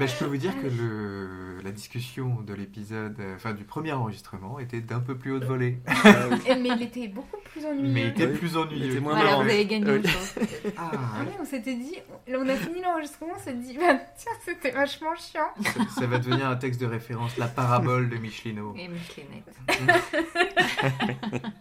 Ben, 0.01 0.07
je 0.07 0.15
peux 0.15 0.25
vous 0.25 0.37
dire 0.37 0.59
que 0.59 0.65
le, 0.65 1.61
la 1.63 1.69
discussion 1.69 2.41
de 2.41 2.55
l'épisode, 2.55 3.15
euh, 3.19 3.35
enfin 3.35 3.53
du 3.53 3.63
premier 3.65 3.91
enregistrement, 3.91 4.57
était 4.57 4.81
d'un 4.81 4.99
peu 4.99 5.15
plus 5.15 5.31
haute 5.31 5.43
volée. 5.43 5.77
Et- 6.47 6.55
Mais 6.55 6.69
il 6.75 6.81
était 6.81 7.07
beaucoup 7.07 7.37
plus 7.51 7.63
ennuyeux. 7.67 7.93
Mais 7.93 8.01
il 8.01 8.07
était 8.07 8.27
plus 8.29 8.53
Il 8.53 8.57
ennuyeux. 8.57 8.91
était 8.93 8.99
moins 8.99 9.13
Voilà, 9.13 9.35
vous 9.35 9.41
avez 9.41 9.65
gagné 9.67 9.91
autre 9.91 10.09
chose. 10.09 10.33
Ah, 10.75 10.89
Ah 10.91 10.97
oui, 11.19 11.33
on 11.39 11.45
s'était 11.45 11.75
dit, 11.75 11.97
on 12.35 12.49
a 12.49 12.55
fini 12.55 12.81
l'enregistrement, 12.81 13.33
on 13.37 13.43
s'est 13.43 13.53
dit, 13.53 13.77
bah, 13.77 13.93
tiens, 14.17 14.31
c'était 14.43 14.71
vachement 14.71 15.13
chiant. 15.15 15.49
ça, 15.63 15.99
ça 15.99 16.07
va 16.07 16.17
devenir 16.17 16.47
un 16.47 16.55
texte 16.55 16.81
de 16.81 16.87
référence, 16.87 17.37
la 17.37 17.47
parabole 17.47 18.09
de 18.09 18.15
Michelino. 18.17 18.73
Et 18.79 18.87
Michelinette. 18.87 19.53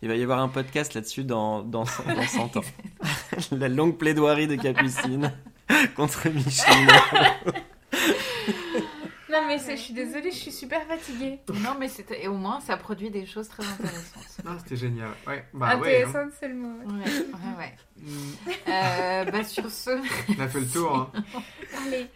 Il 0.00 0.08
va 0.08 0.14
y 0.14 0.22
avoir 0.22 0.38
un 0.38 0.48
podcast 0.48 0.94
là-dessus 0.94 1.24
dans, 1.24 1.62
dans, 1.62 1.84
dans 1.84 2.22
100 2.26 2.56
ans. 2.56 2.62
La 3.52 3.68
longue 3.68 3.98
plaidoirie 3.98 4.46
de 4.46 4.54
Capucine 4.56 5.30
contre 5.96 6.28
Michelino. 6.28 6.92
Non, 9.30 9.46
mais 9.46 9.58
c'est- 9.58 9.76
je 9.76 9.82
suis 9.82 9.92
désolée, 9.92 10.30
je 10.30 10.36
suis 10.38 10.50
super 10.52 10.82
fatiguée. 10.84 11.38
Non, 11.52 11.76
mais 11.78 11.88
c'était... 11.88 12.24
et 12.24 12.28
au 12.28 12.34
moins, 12.34 12.60
ça 12.60 12.78
produit 12.78 13.10
des 13.10 13.26
choses 13.26 13.46
très 13.46 13.62
intéressantes. 13.62 14.24
Ah, 14.46 14.56
c'était 14.58 14.76
génial. 14.76 15.10
Ouais, 15.26 15.44
bah 15.52 15.76
ouais. 15.76 16.02
hein. 16.02 16.08
Intéressante, 16.08 16.32
c'est 16.40 16.48
le 16.48 16.54
mot. 16.54 16.78
Ouais, 16.86 17.04
ouais, 17.04 17.58
ouais. 17.58 17.74
Mm, 17.98 18.08
Euh, 18.68 19.24
bah, 19.30 19.44
sur 19.44 19.70
ce, 19.70 19.90
On 20.38 20.40
a 20.40 20.48
fait 20.48 20.60
le 20.60 20.66
tour. 20.66 21.10
hein. 21.14 21.22
Allez, 21.86 22.06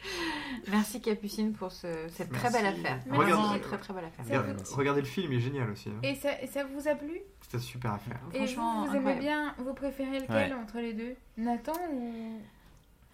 merci 0.70 1.03
Capucine 1.03 1.53
pour 1.53 1.70
ce- 1.70 2.09
cette 2.16 2.33
très 2.33 2.51
belle 2.51 2.65
affaire. 2.66 3.01
Merci. 3.07 3.09
Vraiment, 3.31 3.59
très 3.59 3.77
très 3.79 3.93
belle 3.93 4.05
affaire. 4.07 4.24
Ça 4.24 4.31
Regarde- 4.31 4.47
vous- 4.47 4.55
Merci. 4.57 4.74
Regardez 4.74 5.01
le 5.03 5.07
film, 5.07 5.33
il 5.35 5.39
est 5.39 5.43
génial 5.43 5.70
aussi. 5.70 5.91
hein. 5.91 6.01
et 6.03 6.15
ça, 6.15 6.41
et 6.41 6.47
ça 6.47 6.65
vous 6.65 6.89
a 6.89 6.95
plu? 6.95 7.20
C'était 7.43 7.59
une 7.59 7.62
super 7.62 7.93
affaire. 7.93 8.20
Et 8.33 8.39
vous, 8.39 8.47
Franchement, 8.47 8.87
vous 8.87 8.97
aimez 8.97 8.97
incroyable. 9.12 9.20
bien, 9.20 9.55
vous 9.59 9.74
préférez 9.74 10.20
lequel 10.20 10.55
entre 10.55 10.79
les 10.79 10.95
deux? 10.95 11.15
Nathan 11.37 11.74
ou... 11.93 12.41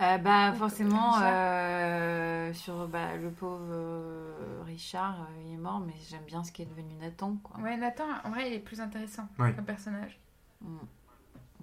Euh, 0.00 0.16
bah 0.18 0.52
forcément 0.52 1.14
euh, 1.22 2.52
sur 2.54 2.86
bah, 2.86 3.16
le 3.16 3.30
pauvre 3.32 3.64
euh, 3.72 4.62
Richard 4.64 5.22
euh, 5.22 5.42
il 5.44 5.54
est 5.54 5.56
mort 5.56 5.80
mais 5.84 5.92
j'aime 6.08 6.22
bien 6.24 6.44
ce 6.44 6.52
qui 6.52 6.62
est 6.62 6.66
devenu 6.66 6.94
Nathan 7.00 7.34
quoi. 7.42 7.58
Ouais, 7.60 7.76
Nathan, 7.76 8.04
en 8.22 8.30
vrai, 8.30 8.48
il 8.48 8.54
est 8.54 8.60
plus 8.60 8.80
intéressant 8.80 9.26
Ouais. 9.40 9.52
comme 9.54 9.64
personnage. 9.64 10.16
Mm. 10.62 10.76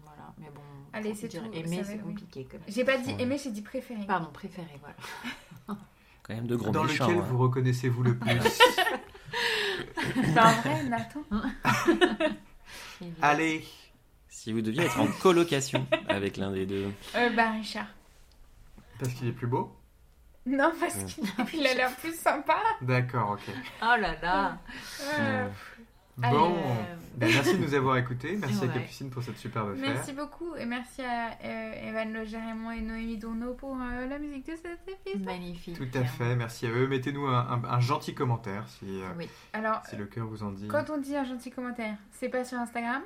Voilà 0.04 0.34
mais 0.38 0.50
bon. 0.54 0.60
Allez, 0.92 1.14
c'est 1.16 1.30
dire 1.30 1.44
tout, 1.44 1.52
Aimer 1.54 1.82
c'est 1.86 1.94
oui. 1.94 2.00
compliqué 2.00 2.46
même. 2.52 2.62
J'ai 2.68 2.84
pas 2.84 2.98
dit 2.98 3.14
Ouais. 3.14 3.22
aimé, 3.22 3.38
j'ai 3.42 3.52
dit 3.52 3.62
préféré. 3.62 4.06
Pardon 4.06 4.30
préféré 4.34 4.68
voilà. 4.82 5.80
Quand 6.24 6.34
même 6.34 6.48
de 6.48 6.58
gros 6.58 6.72
Dans 6.72 6.84
méchants. 6.84 7.08
lequel 7.08 7.20
hein. 7.22 7.26
vous 7.30 7.38
reconnaissez-vous 7.38 8.04
le 8.04 8.18
plus 8.18 8.32
Bah, 10.36 10.48
en 10.48 10.52
vrai, 10.62 10.84
Nathan. 10.84 11.22
Allez 13.22 13.66
Si 14.28 14.52
vous 14.52 14.62
deviez 14.62 14.84
être 14.84 15.00
en 15.00 15.08
colocation 15.22 15.86
avec 16.10 16.36
l'un 16.38 16.52
des 16.52 16.66
deux. 16.66 16.92
Euh, 17.16 17.30
bah, 17.30 17.52
Richard. 17.52 17.88
Parce 19.00 19.14
qu'il 19.14 19.28
est 19.28 19.32
plus 19.34 19.48
beau 19.48 19.76
Non, 20.46 20.72
parce 20.80 20.96
Ouais. 20.96 21.06
qu'il 21.06 21.60
il 21.60 21.68
a 21.68 21.74
l'air 21.74 21.96
plus 21.96 22.16
sympa. 22.16 22.58
D'accord, 22.82 23.32
ok. 23.32 23.54
Oh 23.82 23.96
là 24.00 24.16
là. 24.22 24.58
Euh, 25.20 25.48
Bon, 26.18 26.56
Euh, 26.56 26.96
Ben, 27.18 27.30
merci 27.30 27.58
de 27.58 27.62
nous 27.66 27.74
avoir 27.74 27.98
écoutés. 27.98 28.38
Merci 28.40 28.60
à 28.64 28.68
Ouais. 28.68 28.74
Capucine 28.76 29.10
pour 29.10 29.22
cette 29.22 29.38
superbe 29.38 29.72
affaire. 29.74 29.94
Merci 29.96 30.14
beaucoup 30.14 30.56
et 30.56 30.66
merci 30.66 31.02
à 31.02 31.32
euh, 31.44 31.90
Evan 31.90 32.16
et 32.16 32.82
Noémie 32.82 33.18
Dourneau 33.18 33.54
pour 33.54 33.76
euh, 33.76 34.08
la 34.08 34.18
musique 34.18 34.46
de 34.46 34.56
cet 34.56 34.80
épisode. 34.88 35.26
magnifique. 35.26 35.76
Tout 35.76 35.98
à 35.98 36.06
fait, 36.06 36.38
merci 36.38 36.68
à 36.68 36.70
eux. 36.70 36.88
Mettez-nous 36.88 37.26
un, 37.28 37.40
un- 37.50 37.64
un 37.66 37.80
gentil 37.82 38.14
commentaire 38.16 38.66
si, 38.70 38.86
euh, 39.02 39.10
Oui. 39.18 39.28
Alors, 39.52 39.86
si 39.90 39.98
le 39.98 40.06
cœur 40.06 40.26
vous 40.28 40.42
en 40.44 40.52
dit. 40.52 40.70
quand 40.70 40.90
on 40.90 41.00
dit 41.00 41.18
un 41.18 41.26
gentil 41.26 41.52
commentaire, 41.52 41.98
c'est 42.12 42.30
pas 42.30 42.46
sur 42.46 42.60
Instagram, 42.60 43.02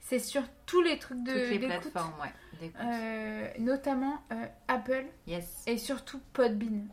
c'est 0.00 0.18
sur 0.18 0.42
tous 0.66 0.82
les 0.82 0.98
trucs 0.98 1.22
de 1.22 1.30
Toutes 1.30 1.50
les 1.50 1.58
d'écoute, 1.58 1.92
plateformes 1.92 2.14
ouais. 2.20 2.32
Euh, 2.80 3.48
notamment 3.58 4.22
euh, 4.32 4.46
Apple 4.68 5.06
Yes. 5.26 5.64
et 5.66 5.78
surtout 5.78 6.20
Podbean, 6.32 6.88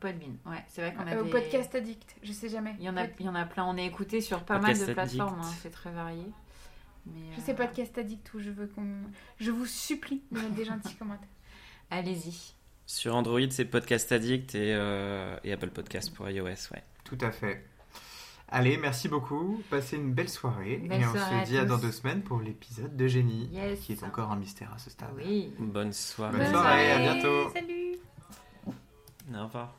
Podbean. 0.00 0.36
Ouais 0.46 0.62
c'est 0.68 0.80
vrai 0.82 0.94
qu'on 0.94 1.06
a 1.06 1.14
euh, 1.16 1.22
des... 1.24 1.30
Podcast 1.30 1.74
Addict, 1.74 2.16
je 2.22 2.32
sais 2.32 2.48
jamais. 2.48 2.74
Il 2.78 2.84
y 2.84 2.88
en 2.88 2.96
a 2.96 3.04
Pod- 3.06 3.14
il 3.20 3.26
y 3.26 3.28
en 3.28 3.34
a 3.34 3.44
plein. 3.44 3.64
On 3.64 3.76
est 3.76 3.86
écouté 3.86 4.20
sur 4.20 4.42
pas 4.44 4.58
Podcast 4.58 4.80
mal 4.80 4.88
de 4.88 4.92
plateformes. 4.94 5.40
hein, 5.40 5.50
C'est 5.62 5.70
très 5.70 5.90
varié. 5.92 6.24
Mais, 7.06 7.20
Je 7.36 7.40
euh, 7.40 7.44
sais 7.44 7.54
Podcast 7.54 7.96
Addict 7.98 8.32
où 8.34 8.40
je 8.40 8.50
veux 8.50 8.66
qu'on, 8.66 8.86
je 9.38 9.50
vous 9.50 9.66
supplie 9.66 10.22
de 10.32 10.38
mettre 10.40 10.54
des 10.54 10.64
gentils 10.64 10.94
commentaires. 10.98 11.28
Allez-y. 11.90 12.54
Sur 12.86 13.14
Android, 13.14 13.40
c'est 13.50 13.64
Podcast 13.66 14.10
Addict 14.12 14.54
et, 14.54 14.74
euh, 14.74 15.36
et 15.44 15.52
Apple 15.52 15.70
Podcast 15.70 16.12
pour 16.14 16.28
iOS, 16.28 16.46
ouais. 16.72 16.82
Tout 17.04 17.18
à 17.20 17.30
fait. 17.30 17.64
Allez, 18.56 18.76
merci 18.76 19.08
beaucoup. 19.08 19.60
Passez 19.68 19.96
une 19.96 20.12
belle 20.12 20.28
soirée. 20.28 20.76
Belle 20.76 21.02
et 21.02 21.06
on 21.06 21.10
soirée 21.10 21.40
à 21.40 21.44
se 21.44 21.50
dit 21.50 21.58
à 21.58 21.64
dans 21.64 21.76
deux 21.76 21.90
semaines 21.90 22.22
pour 22.22 22.40
l'épisode 22.40 22.96
de 22.96 23.06
Génie, 23.08 23.48
Yes. 23.52 23.80
qui 23.80 23.92
est 23.94 24.02
encore 24.04 24.30
un 24.30 24.36
mystère 24.36 24.72
à 24.72 24.78
ce 24.78 24.90
stade. 24.90 25.08
Oui. 25.16 25.52
Bonne 25.58 25.92
soirée. 25.92 26.38
Bonne 26.38 26.50
soirée, 26.50 26.92
à 26.92 26.98
bientôt. 26.98 27.50
Salut. 27.52 27.96
Au 29.34 29.42
revoir. 29.44 29.74